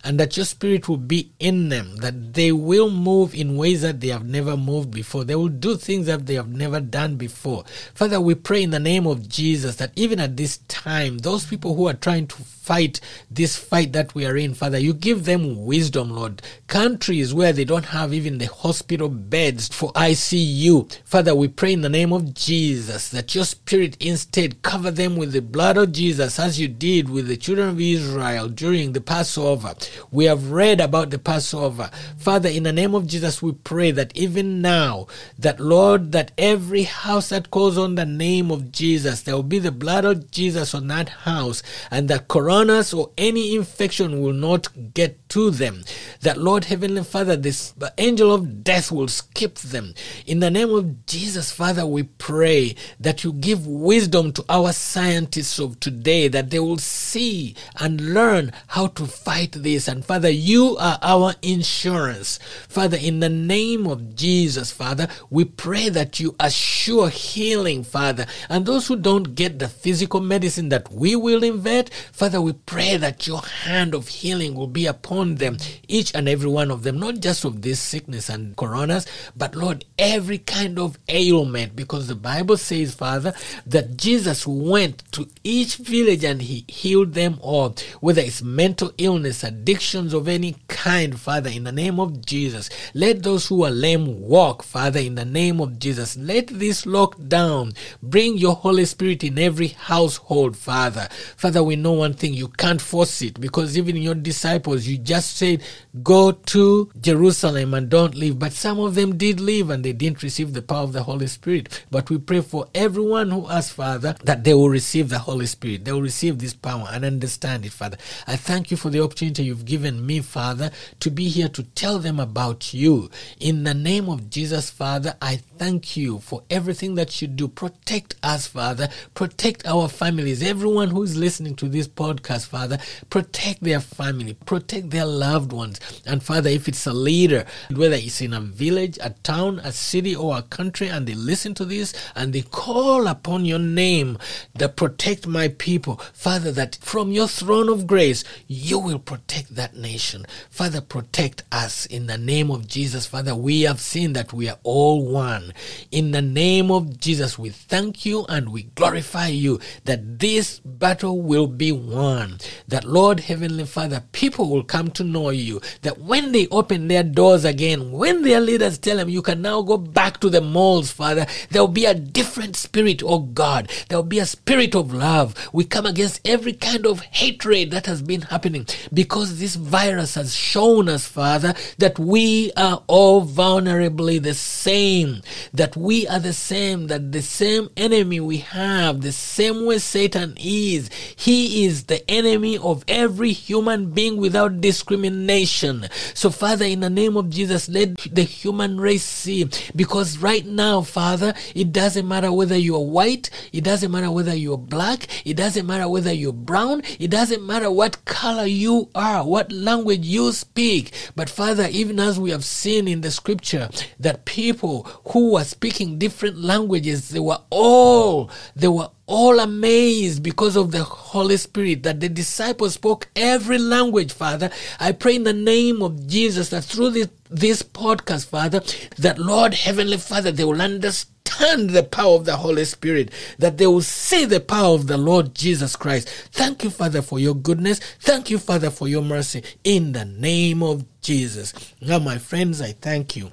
and 0.05 0.19
that 0.20 0.36
your 0.36 0.47
spirit 0.47 0.89
will 0.89 0.97
be 0.97 1.32
in 1.39 1.69
them, 1.69 1.97
that 1.97 2.35
they 2.35 2.52
will 2.52 2.90
move 2.90 3.35
in 3.35 3.57
ways 3.57 3.82
that 3.82 4.01
they 4.01 4.09
have 4.09 4.24
never 4.24 4.57
moved 4.57 4.90
before. 4.90 5.24
They 5.24 5.35
will 5.35 5.48
do 5.48 5.77
things 5.77 6.07
that 6.07 6.27
they 6.27 6.35
have 6.35 6.48
never 6.48 6.81
done 6.81 7.16
before. 7.16 7.65
Father, 7.94 8.20
we 8.20 8.35
pray 8.35 8.62
in 8.62 8.70
the 8.70 8.78
name 8.78 9.07
of 9.07 9.28
Jesus 9.28 9.77
that 9.77 9.93
even 9.97 10.20
at 10.20 10.36
this 10.36 10.59
time, 10.69 11.19
those 11.19 11.47
people 11.47 11.74
who 11.74 11.89
are 11.89 11.94
trying 11.94 12.27
to 12.28 12.36
fight 12.70 13.01
this 13.28 13.57
fight 13.57 13.93
that 13.93 14.15
we 14.15 14.24
are 14.24 14.36
in, 14.36 14.55
Father. 14.55 14.78
You 14.78 14.94
give 14.94 15.24
them 15.24 15.65
wisdom, 15.65 16.11
Lord. 16.15 16.40
Countries 16.69 17.35
where 17.35 17.52
they 17.52 17.65
don't 17.65 17.86
have 17.86 18.15
even 18.15 18.39
the 18.39 18.47
hospital 18.47 19.09
beds 19.09 19.66
for 19.66 19.93
ICU. 19.94 20.97
Father, 21.05 21.35
we 21.35 21.48
pray 21.48 21.73
in 21.73 21.81
the 21.81 21.89
name 21.89 22.12
of 22.12 22.32
Jesus 22.32 23.09
that 23.09 23.35
your 23.35 23.44
spirit 23.44 23.97
instead 23.98 24.62
cover 24.62 24.93
them 24.93 25.16
with 25.16 25.32
the 25.32 25.43
blood 25.43 25.78
of 25.78 25.90
Jesus 25.90 26.39
as 26.39 26.61
you 26.61 26.69
did 26.69 27.09
with 27.09 27.27
the 27.27 27.36
children 27.36 27.70
of 27.70 27.81
Israel 27.81 28.48
during 28.48 28.93
the 28.93 29.01
Passover. 29.01 29.69
We 30.10 30.24
have 30.26 30.51
read 30.51 30.80
about 30.80 31.10
the 31.10 31.18
Passover. 31.18 31.90
Father, 32.16 32.48
in 32.48 32.64
the 32.64 32.72
name 32.72 32.94
of 32.94 33.06
Jesus, 33.06 33.42
we 33.42 33.52
pray 33.52 33.90
that 33.90 34.16
even 34.16 34.60
now, 34.60 35.06
that 35.38 35.60
Lord, 35.60 36.12
that 36.12 36.32
every 36.38 36.84
house 36.84 37.30
that 37.30 37.51
calls 37.51 37.78
on 37.78 37.94
the 37.94 38.06
name 38.06 38.51
of 38.51 38.72
Jesus, 38.72 39.22
there 39.22 39.34
will 39.34 39.42
be 39.42 39.59
the 39.59 39.72
blood 39.72 40.05
of 40.05 40.30
Jesus 40.30 40.74
on 40.74 40.88
that 40.88 41.09
house 41.09 41.62
and 41.90 42.09
that 42.09 42.28
coronas 42.28 42.92
or 42.92 43.10
any 43.16 43.55
infection 43.55 44.20
will 44.20 44.32
not 44.32 44.68
get 44.94 45.28
to 45.30 45.51
them. 45.51 45.82
That 46.20 46.36
Lord 46.36 46.64
Heavenly 46.64 47.05
Father, 47.05 47.36
this 47.36 47.74
angel 47.98 48.32
of 48.32 48.64
death 48.64 48.90
will 48.90 49.09
skip 49.09 49.56
them. 49.56 49.94
In 50.26 50.40
the 50.40 50.51
name 50.51 50.70
of 50.70 51.06
Jesus, 51.06 51.51
Father, 51.52 51.86
we 51.86 52.05
pray 52.05 52.74
that 52.98 53.24
you 53.24 53.32
give 53.32 53.66
wisdom 53.66 54.32
to 54.32 54.44
our 54.48 54.72
scientists 54.72 55.59
of 55.59 55.80
today, 55.80 56.28
that 56.28 56.51
they 56.51 56.59
will 56.59 56.78
see 56.78 57.55
and 57.78 58.14
learn 58.14 58.52
how 58.68 58.88
to 58.88 59.06
fight 59.06 59.52
this. 59.62 59.89
And 59.89 60.05
Father, 60.05 60.31
you 60.31 60.77
are 60.78 60.99
our 61.03 61.35
insurance. 61.43 62.39
Father, 62.69 62.97
in 62.97 63.20
the 63.20 63.28
name 63.28 63.87
of 63.87 64.15
Jesus, 64.15 64.70
Father, 64.70 65.09
we 65.31 65.45
pray 65.45 65.89
that 65.89 66.20
you 66.20 66.35
assure 66.41 67.09
healing, 67.09 67.85
Father. 67.85 68.27
And 68.49 68.66
those 68.66 68.89
who 68.89 68.97
don't 68.97 69.35
get 69.35 69.59
the 69.59 69.69
physical 69.69 70.20
medicine 70.20 70.69
that 70.70 70.91
we 70.93 71.16
will 71.16 71.45
invent, 71.45 71.91
Father, 72.12 72.41
we 72.41 72.53
pray 72.53 72.97
that 72.97 73.27
your 73.27 73.43
hand 73.43 73.95
of 73.95 74.09
healing 74.09 74.55
will 74.55 74.66
be 74.66 74.87
upon 74.87 75.37
them, 75.37 75.57
each 75.89 76.15
and 76.15 76.28
every 76.28 76.51
one 76.51 76.70
of 76.70 76.82
them, 76.82 76.99
not 76.99 77.20
just 77.20 77.45
of 77.45 77.62
this 77.62 77.81
sickness 77.81 78.28
and 78.28 78.57
coronas, 78.57 79.07
but 79.37 79.55
Lord, 79.55 79.85
every 79.99 80.39
kind 80.39 80.78
of 80.78 80.99
ailment, 81.09 81.77
because 81.77 82.09
the 82.09 82.15
Bible 82.15 82.57
says, 82.57 82.95
Father, 82.95 83.32
that 83.66 83.97
Jesus 83.97 84.47
went 84.47 85.03
to 85.12 85.28
each 85.45 85.77
village 85.77 86.24
and 86.24 86.43
he 86.43 86.65
healed 86.69 87.15
them 87.15 87.39
all, 87.41 87.74
whether 88.01 88.23
it's 88.23 88.43
mental 88.43 88.93
illness, 88.99 89.43
addictions 89.51 90.14
of 90.14 90.28
any 90.28 90.55
kind, 90.68 91.18
Father, 91.18 91.51
in 91.51 91.64
the 91.64 91.72
name 91.72 91.98
of 91.98 92.24
Jesus. 92.24 92.70
Let 92.94 93.24
those 93.24 93.48
who 93.48 93.64
are 93.64 93.70
lame 93.70 94.20
walk, 94.20 94.62
Father, 94.62 95.01
in 95.01 95.16
the 95.16 95.24
name 95.24 95.60
of 95.60 95.78
Jesus. 95.78 96.16
Let 96.16 96.47
this 96.47 96.85
lockdown 96.85 97.77
bring 98.02 98.39
your 98.39 98.55
Holy 98.55 98.85
Spirit 98.85 99.24
in 99.24 99.39
every 99.39 99.68
household, 99.68 100.56
Father. 100.56 101.09
Father, 101.36 101.62
we 101.62 101.77
know 101.77 101.93
one 101.93 102.14
thing 102.14 102.32
you 102.32 102.48
can't 102.48 102.81
force 102.81 103.22
it 103.22 103.40
because 103.40 103.77
even 103.77 103.97
your 103.97 104.14
disciples, 104.14 104.86
you 104.86 104.98
just 104.98 105.36
said, 105.36 105.62
Go 106.02 106.32
to 106.32 106.90
Jerusalem 107.01 107.74
and 107.74 107.89
don't 107.89 108.14
leave. 108.14 108.39
But 108.39 108.52
some 108.52 108.78
of 108.78 108.94
them 108.94 109.16
did 109.16 109.40
leave 109.40 109.70
and 109.70 109.85
they 109.85 109.93
didn't 109.93 110.22
receive 110.22 110.52
the 110.52 110.62
power 110.62 110.85
of 110.85 110.93
the 110.93 111.02
Holy 111.02 111.27
Spirit. 111.27 111.85
But 111.90 112.09
we 112.09 112.18
pray 112.18 112.40
for 112.40 112.68
everyone 112.74 113.31
who 113.31 113.48
asks, 113.48 113.72
Father, 113.72 114.14
that 114.24 114.44
they 114.44 114.55
will 114.55 114.68
receive 114.70 115.09
the 115.09 115.18
Holy 115.18 115.47
Spirit. 115.47 115.85
They 115.85 115.93
will 115.93 116.02
receive 116.02 116.39
this 116.39 116.55
power 116.55 116.86
and 116.93 117.05
understand 117.05 117.66
it, 117.66 117.72
Father. 117.72 117.98
I 118.27 118.36
thank 118.36 118.70
you 118.70 118.77
for 118.77 118.90
the 118.90 119.02
opportunity 119.02 119.30
you've 119.39 119.65
given 119.65 120.05
me, 120.05 120.20
Father, 120.20 120.70
to 121.01 121.11
be 121.11 121.28
here 121.28 121.48
to 121.48 121.62
tell 121.62 121.98
them 121.98 122.19
about 122.19 122.74
you. 122.74 123.11
In 123.39 123.65
the 123.65 123.74
name 123.74 124.09
of 124.09 124.31
Jesus, 124.31 124.70
Father, 124.70 125.16
I 125.23 125.36
thank 125.36 125.97
you 125.97 126.19
for 126.19 126.43
everything 126.51 126.94
that 126.97 127.20
you 127.20 127.28
do. 127.28 127.47
Protect 127.47 128.16
us, 128.23 128.47
Father. 128.47 128.89
Protect 129.15 129.66
our 129.66 129.89
families. 129.89 130.43
Everyone 130.43 130.89
who 130.90 131.02
is 131.02 131.16
listening 131.16 131.55
to 131.57 131.69
this 131.69 131.86
podcast, 131.86 132.47
Father, 132.47 132.78
protect 133.11 133.62
their 133.62 133.81
family, 133.81 134.35
protect 134.47 134.90
their 134.90 135.07
loved 135.07 135.52
ones. 135.52 135.81
And 136.07 136.23
Father, 136.23 136.51
if 136.51 136.66
it's 136.66 136.86
a 136.86 136.93
leader, 136.93 137.44
whether 137.74 137.94
it's 137.94 138.20
in 138.20 138.32
a 138.32 138.40
village, 138.40 138.98
a 139.02 139.11
town, 139.11 139.59
a 139.61 139.73
city, 139.73 140.16
or 140.16 140.39
a 140.39 140.43
country, 140.43 140.89
and 140.89 141.07
they 141.07 141.15
listen 141.15 141.55
to 141.55 141.65
this 141.65 141.93
and 142.16 142.32
they 142.32 142.43
call 142.43 143.07
upon 143.07 143.44
your 143.44 143.59
name 143.59 144.19
that 144.55 144.77
protect 144.77 145.27
my 145.27 145.48
people, 145.48 145.97
Father, 146.12 146.51
that 146.52 146.78
from 146.81 147.12
your 147.12 147.28
throne 147.28 147.69
of 147.69 147.86
grace, 147.86 148.24
you 148.47 148.78
will 148.78 148.98
protect 148.98 149.19
that 149.28 149.76
nation. 149.76 150.26
Father, 150.51 150.80
protect 150.80 151.42
us 151.52 151.86
in 151.86 152.06
the 152.06 152.18
name 152.18 152.51
of 152.51 152.66
Jesus. 152.66 153.06
Father, 153.06 153.34
we 153.34 153.62
have 153.62 153.80
seen 153.80 154.12
that 154.14 154.32
we 154.32 154.48
are 154.48 154.59
all 154.62 155.06
one. 155.06 155.52
In 155.90 156.12
the 156.12 156.22
name 156.22 156.70
of 156.70 156.98
Jesus, 156.98 157.38
we 157.38 157.51
thank 157.51 158.05
you 158.05 158.24
and 158.28 158.51
we 158.51 158.64
glorify 158.64 159.28
you 159.28 159.60
that 159.84 160.18
this 160.18 160.60
battle 160.60 161.20
will 161.20 161.47
be 161.47 161.72
won. 161.72 162.38
That, 162.68 162.84
Lord 162.84 163.20
Heavenly 163.20 163.64
Father, 163.64 164.02
people 164.12 164.48
will 164.48 164.64
come 164.64 164.90
to 164.92 165.05
know 165.05 165.30
you. 165.30 165.60
That 165.82 165.98
when 165.98 166.32
they 166.32 166.48
open 166.48 166.88
their 166.88 167.02
doors 167.02 167.44
again, 167.44 167.92
when 167.92 168.22
their 168.22 168.40
leaders 168.40 168.78
tell 168.78 168.97
them 168.97 169.09
you 169.09 169.22
can 169.22 169.42
now 169.42 169.62
go 169.62 169.76
back 169.76 170.20
to 170.20 170.30
the 170.30 170.40
malls, 170.40 170.90
Father, 170.90 171.26
there 171.51 171.62
will 171.62 171.68
be 171.68 171.86
a 171.86 171.94
different 171.94 172.56
spirit, 172.56 173.02
oh 173.05 173.20
God. 173.20 173.70
There 173.88 173.98
will 173.98 174.05
be 174.05 174.18
a 174.18 174.26
spirit 174.26 174.74
of 174.74 174.92
love. 174.92 175.34
We 175.52 175.64
come 175.64 175.86
against 175.86 176.26
every 176.26 176.52
kind 176.52 176.86
of 176.86 177.01
hatred 177.01 177.70
that 177.70 177.86
has 177.86 178.02
been 178.02 178.22
happening 178.22 178.66
because 178.92 179.10
because 179.11 179.41
this 179.41 179.57
virus 179.57 180.15
has 180.15 180.32
shown 180.32 180.89
us, 180.89 181.05
Father, 181.05 181.53
that 181.78 181.99
we 181.99 182.53
are 182.57 182.85
all 182.87 183.27
vulnerably 183.27 184.23
the 184.23 184.35
same, 184.35 185.20
that 185.53 185.77
we 185.77 186.07
are 186.07 186.20
the 186.20 186.32
same, 186.32 186.87
that 186.87 187.11
the 187.11 187.20
same 187.20 187.69
enemy 187.77 188.20
we 188.20 188.37
have, 188.37 189.01
the 189.01 189.11
same 189.11 189.66
way 189.66 189.78
Satan 189.78 190.35
is, 190.39 190.91
he 191.16 191.65
is 191.65 191.87
the 191.87 192.09
enemy 192.09 192.57
of 192.59 192.85
every 192.87 193.32
human 193.32 193.91
being 193.91 194.16
without 194.16 194.61
discrimination. 194.61 195.89
So, 196.15 196.31
Father, 196.31 196.66
in 196.66 196.78
the 196.78 196.89
name 196.89 197.16
of 197.16 197.31
Jesus, 197.31 197.69
let 197.69 197.97
the 197.97 198.23
human 198.23 198.81
race 198.81 199.03
see, 199.03 199.51
because 199.74 200.19
right 200.19 200.47
now, 200.47 200.82
Father, 200.82 201.35
it 201.57 201.73
doesn't 201.73 202.07
matter 202.07 202.32
whether 202.32 202.57
you 202.57 202.77
are 202.77 202.85
white, 202.85 203.28
it 203.53 203.65
doesn't 203.65 203.91
matter 203.91 204.12
whether 204.12 204.37
you're 204.37 204.57
black, 204.57 205.09
it 205.27 205.35
doesn't 205.35 205.66
matter 205.66 205.89
whether 205.89 206.12
you're 206.12 206.32
brown, 206.32 206.82
it 207.01 207.11
doesn't 207.11 207.45
matter 207.45 207.73
what 207.73 208.05
color 208.05 208.47
you 208.47 208.89
are, 208.95 208.99
what 209.24 209.51
language 209.51 210.06
you 210.06 210.32
speak. 210.32 210.93
But 211.16 211.31
Father, 211.31 211.68
even 211.70 211.98
as 211.98 212.18
we 212.18 212.31
have 212.31 212.44
seen 212.44 212.86
in 212.86 213.01
the 213.01 213.10
scripture, 213.10 213.68
that 213.98 214.24
people 214.24 214.85
who 215.09 215.32
were 215.32 215.44
speaking 215.44 215.98
different 215.98 216.39
languages, 216.39 217.09
they 217.09 217.20
were 217.20 217.40
all, 217.51 218.31
they 218.55 218.68
were 218.68 218.90
all 219.06 219.40
amazed 219.40 220.22
because 220.22 220.56
of 220.56 220.70
the 220.70 220.85
Holy 220.85 221.36
Spirit 221.36 221.82
that 221.82 222.01
the 222.01 222.09
disciples 222.09 222.74
spoke 222.74 223.09
every 223.16 223.59
language, 223.59 224.12
Father. 224.12 224.51
I 224.78 224.93
pray 224.93 225.16
in 225.16 225.24
the 225.24 225.32
name 225.32 225.82
of 225.82 226.06
Jesus 226.06 226.51
that 226.51 226.64
through 226.64 226.90
this, 226.90 227.09
this 227.28 227.62
podcast, 227.62 228.27
Father, 228.27 228.62
that 228.98 229.18
Lord, 229.18 229.55
Heavenly 229.55 229.98
Father, 229.98 230.31
they 230.31 230.44
will 230.44 230.62
understand 230.62 231.19
understand 231.40 231.70
the 231.70 231.82
power 231.82 232.14
of 232.14 232.24
the 232.24 232.36
Holy 232.36 232.64
Spirit, 232.64 233.10
that 233.38 233.58
they 233.58 233.66
will 233.66 233.82
see 233.82 234.24
the 234.24 234.40
power 234.40 234.74
of 234.74 234.86
the 234.86 234.96
Lord 234.96 235.34
Jesus 235.34 235.76
Christ. 235.76 236.08
Thank 236.32 236.64
you, 236.64 236.70
Father, 236.70 237.02
for 237.02 237.18
your 237.18 237.34
goodness. 237.34 237.80
Thank 238.00 238.30
you, 238.30 238.38
Father, 238.38 238.70
for 238.70 238.88
your 238.88 239.02
mercy. 239.02 239.42
In 239.64 239.92
the 239.92 240.04
name 240.04 240.62
of 240.62 240.84
Jesus. 241.00 241.52
Now, 241.80 241.98
my 241.98 242.18
friends, 242.18 242.60
I 242.60 242.72
thank 242.72 243.16
you 243.16 243.30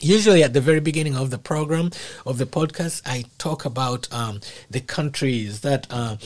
Usually, 0.00 0.42
at 0.44 0.52
the 0.52 0.60
very 0.60 0.80
beginning 0.80 1.16
of 1.16 1.30
the 1.30 1.38
program 1.38 1.90
of 2.24 2.38
the 2.38 2.46
podcast, 2.46 3.02
I 3.04 3.24
talk 3.38 3.64
about 3.64 4.10
um, 4.12 4.40
the 4.70 4.80
countries 4.80 5.60
that 5.62 5.86
uh, 5.90 6.16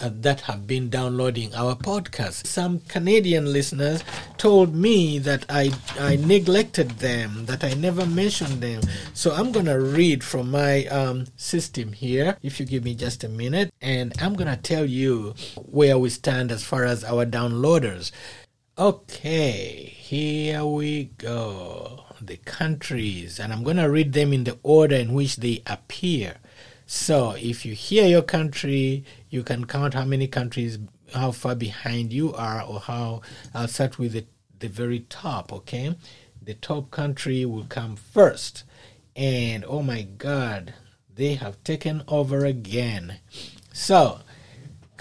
uh, 0.00 0.10
that 0.12 0.42
have 0.42 0.66
been 0.66 0.88
downloading 0.88 1.54
our 1.54 1.74
podcast. 1.76 2.46
Some 2.46 2.80
Canadian 2.80 3.52
listeners 3.52 4.02
told 4.38 4.74
me 4.74 5.18
that 5.18 5.44
I 5.48 5.72
I 5.98 6.16
neglected 6.16 7.00
them, 7.00 7.44
that 7.46 7.64
I 7.64 7.74
never 7.74 8.06
mentioned 8.06 8.62
them. 8.62 8.82
So 9.12 9.32
I'm 9.32 9.52
gonna 9.52 9.78
read 9.78 10.24
from 10.24 10.50
my 10.50 10.86
um, 10.86 11.26
system 11.36 11.92
here. 11.92 12.38
If 12.42 12.58
you 12.58 12.66
give 12.66 12.84
me 12.84 12.94
just 12.94 13.24
a 13.24 13.28
minute, 13.28 13.72
and 13.82 14.14
I'm 14.22 14.34
gonna 14.34 14.56
tell 14.56 14.86
you 14.86 15.34
where 15.56 15.98
we 15.98 16.08
stand 16.08 16.50
as 16.50 16.64
far 16.64 16.84
as 16.84 17.04
our 17.04 17.26
downloaders. 17.26 18.10
Okay, 18.78 19.92
here 19.98 20.64
we 20.64 21.10
go 21.18 22.07
the 22.20 22.36
countries, 22.38 23.38
and 23.38 23.52
I'm 23.52 23.62
going 23.62 23.76
to 23.76 23.90
read 23.90 24.12
them 24.12 24.32
in 24.32 24.44
the 24.44 24.58
order 24.62 24.96
in 24.96 25.14
which 25.14 25.36
they 25.36 25.62
appear. 25.66 26.36
So 26.86 27.32
if 27.32 27.66
you 27.66 27.74
hear 27.74 28.06
your 28.06 28.22
country, 28.22 29.04
you 29.28 29.42
can 29.42 29.66
count 29.66 29.94
how 29.94 30.04
many 30.04 30.26
countries, 30.26 30.78
how 31.14 31.32
far 31.32 31.54
behind 31.54 32.12
you 32.12 32.32
are, 32.34 32.62
or 32.62 32.80
how. 32.80 33.22
I'll 33.54 33.68
start 33.68 33.98
with 33.98 34.12
the, 34.12 34.24
the 34.58 34.68
very 34.68 35.00
top, 35.00 35.52
okay? 35.52 35.94
The 36.42 36.54
top 36.54 36.90
country 36.90 37.44
will 37.44 37.66
come 37.68 37.96
first. 37.96 38.64
And 39.14 39.64
oh 39.66 39.82
my 39.82 40.02
God, 40.02 40.74
they 41.14 41.34
have 41.34 41.62
taken 41.64 42.04
over 42.08 42.44
again. 42.44 43.18
So 43.72 44.20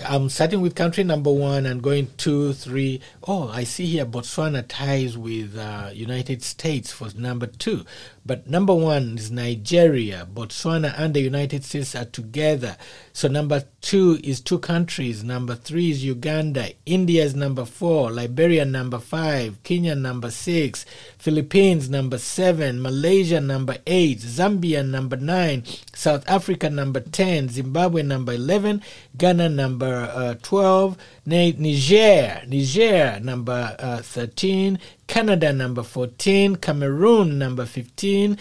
I'm 0.06 0.30
starting 0.30 0.62
with 0.62 0.76
country 0.76 1.04
number 1.04 1.32
one 1.32 1.66
and 1.66 1.82
going 1.82 2.10
two, 2.18 2.54
three. 2.54 3.02
Oh, 3.28 3.50
I 3.50 3.64
see 3.64 3.88
here 3.88 4.06
Botswana 4.06 4.64
ties 4.68 5.18
with 5.18 5.58
uh, 5.58 5.90
United 5.92 6.44
States 6.44 6.92
for 6.92 7.10
number 7.16 7.48
two. 7.48 7.84
But 8.28 8.50
number 8.50 8.74
one 8.76 9.18
is 9.18 9.32
Nigeria. 9.32 10.28
Botswana 10.32 10.94
and 11.00 11.14
the 11.14 11.22
United 11.22 11.64
States 11.64 11.96
are 11.96 12.04
together. 12.04 12.76
So 13.14 13.30
number 13.30 13.64
two 13.80 14.20
is 14.22 14.42
two 14.42 14.60
countries. 14.60 15.24
Number 15.24 15.56
three 15.56 15.92
is 15.92 16.04
Uganda. 16.04 16.74
India 16.86 17.24
is 17.24 17.36
number 17.36 17.64
four. 17.64 18.12
Liberia 18.12 18.66
number 18.66 19.00
five. 19.00 19.64
Kenya 19.64 19.96
number 19.96 20.30
six. 20.30 20.86
Philippines 21.18 21.90
number 21.90 22.18
seven. 22.18 22.82
Malaysia 22.82 23.40
number 23.40 23.78
eight. 23.88 24.20
Zambia 24.20 24.86
number 24.86 25.16
nine. 25.16 25.64
South 25.96 26.28
Africa 26.28 26.70
number 26.70 27.00
ten. 27.00 27.48
Zimbabwe 27.48 28.04
number 28.04 28.34
eleven. 28.34 28.82
Ghana 29.18 29.48
number 29.48 30.12
uh, 30.14 30.36
twelve. 30.44 30.98
Niger, 31.28 32.42
Niger 32.48 33.20
number 33.22 33.76
uh, 33.80 33.98
13, 33.98 34.80
Canada 35.08 35.52
number 35.52 35.84
14, 35.84 36.56
Cameroon 36.56 37.38
number 37.38 37.66
15, 37.66 38.38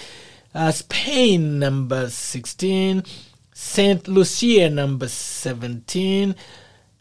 uh, 0.54 0.70
Spain 0.70 1.58
number 1.58 2.08
16, 2.08 3.02
St. 3.52 4.06
Lucia 4.06 4.70
number 4.70 5.08
17, 5.08 6.36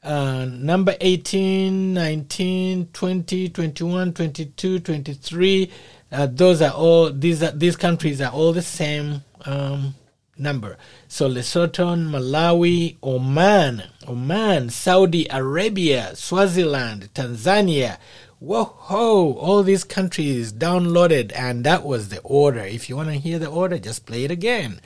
uh, 0.02 0.45
number 0.45 0.95
18, 0.99 1.94
19, 1.94 2.88
20, 2.91 3.49
21, 3.49 4.14
22, 4.14 4.80
23. 4.80 5.72
Uh, 6.12 6.26
those 6.32 6.64
are 6.64 6.72
all, 6.72 7.12
these, 7.12 7.44
are, 7.44 7.52
these 7.52 7.76
countries 7.76 8.22
are 8.22 8.32
all 8.32 8.52
the 8.53 8.62
same 8.64 9.22
um, 9.45 9.94
number. 10.36 10.78
So 11.07 11.30
Lesotho, 11.30 11.95
Malawi, 11.95 12.98
Oman, 13.03 13.84
Oman, 14.07 14.69
Saudi 14.69 15.27
Arabia, 15.30 16.15
Swaziland, 16.15 17.10
Tanzania. 17.14 17.98
Whoa, 18.40 19.34
all 19.40 19.64
these 19.64 19.84
countries 19.84 20.53
downloaded, 20.53 21.32
and 21.36 21.64
that 21.64 21.84
was 21.84 22.10
the 22.10 22.19
order. 22.22 22.60
If 22.60 22.90
you 22.90 22.95
want 22.95 23.10
to 23.10 23.15
hear 23.15 23.40
the 23.40 23.49
order, 23.49 23.80
just 23.80 24.06
play 24.06 24.23
it 24.23 24.32
again. 24.32 24.82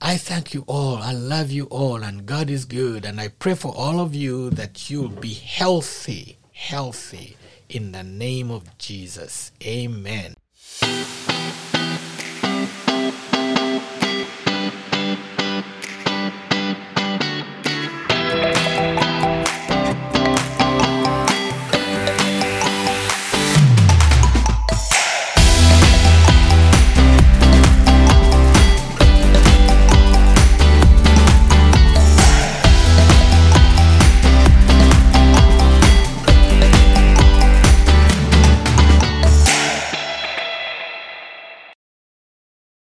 I 0.00 0.16
thank 0.16 0.54
you 0.54 0.64
all. 0.66 0.96
I 0.96 1.12
love 1.12 1.50
you 1.50 1.66
all, 1.66 2.02
and 2.02 2.24
God 2.24 2.48
is 2.48 2.64
good. 2.64 3.04
And 3.04 3.20
I 3.20 3.28
pray 3.28 3.54
for 3.54 3.74
all 3.76 4.00
of 4.00 4.14
you 4.14 4.50
that 4.50 4.90
you'll 4.90 5.08
be 5.08 5.34
healthy, 5.34 6.38
healthy 6.52 7.36
in 7.68 7.92
the 7.92 8.02
name 8.02 8.50
of 8.50 8.78
Jesus. 8.78 9.52
Amen. 9.62 10.36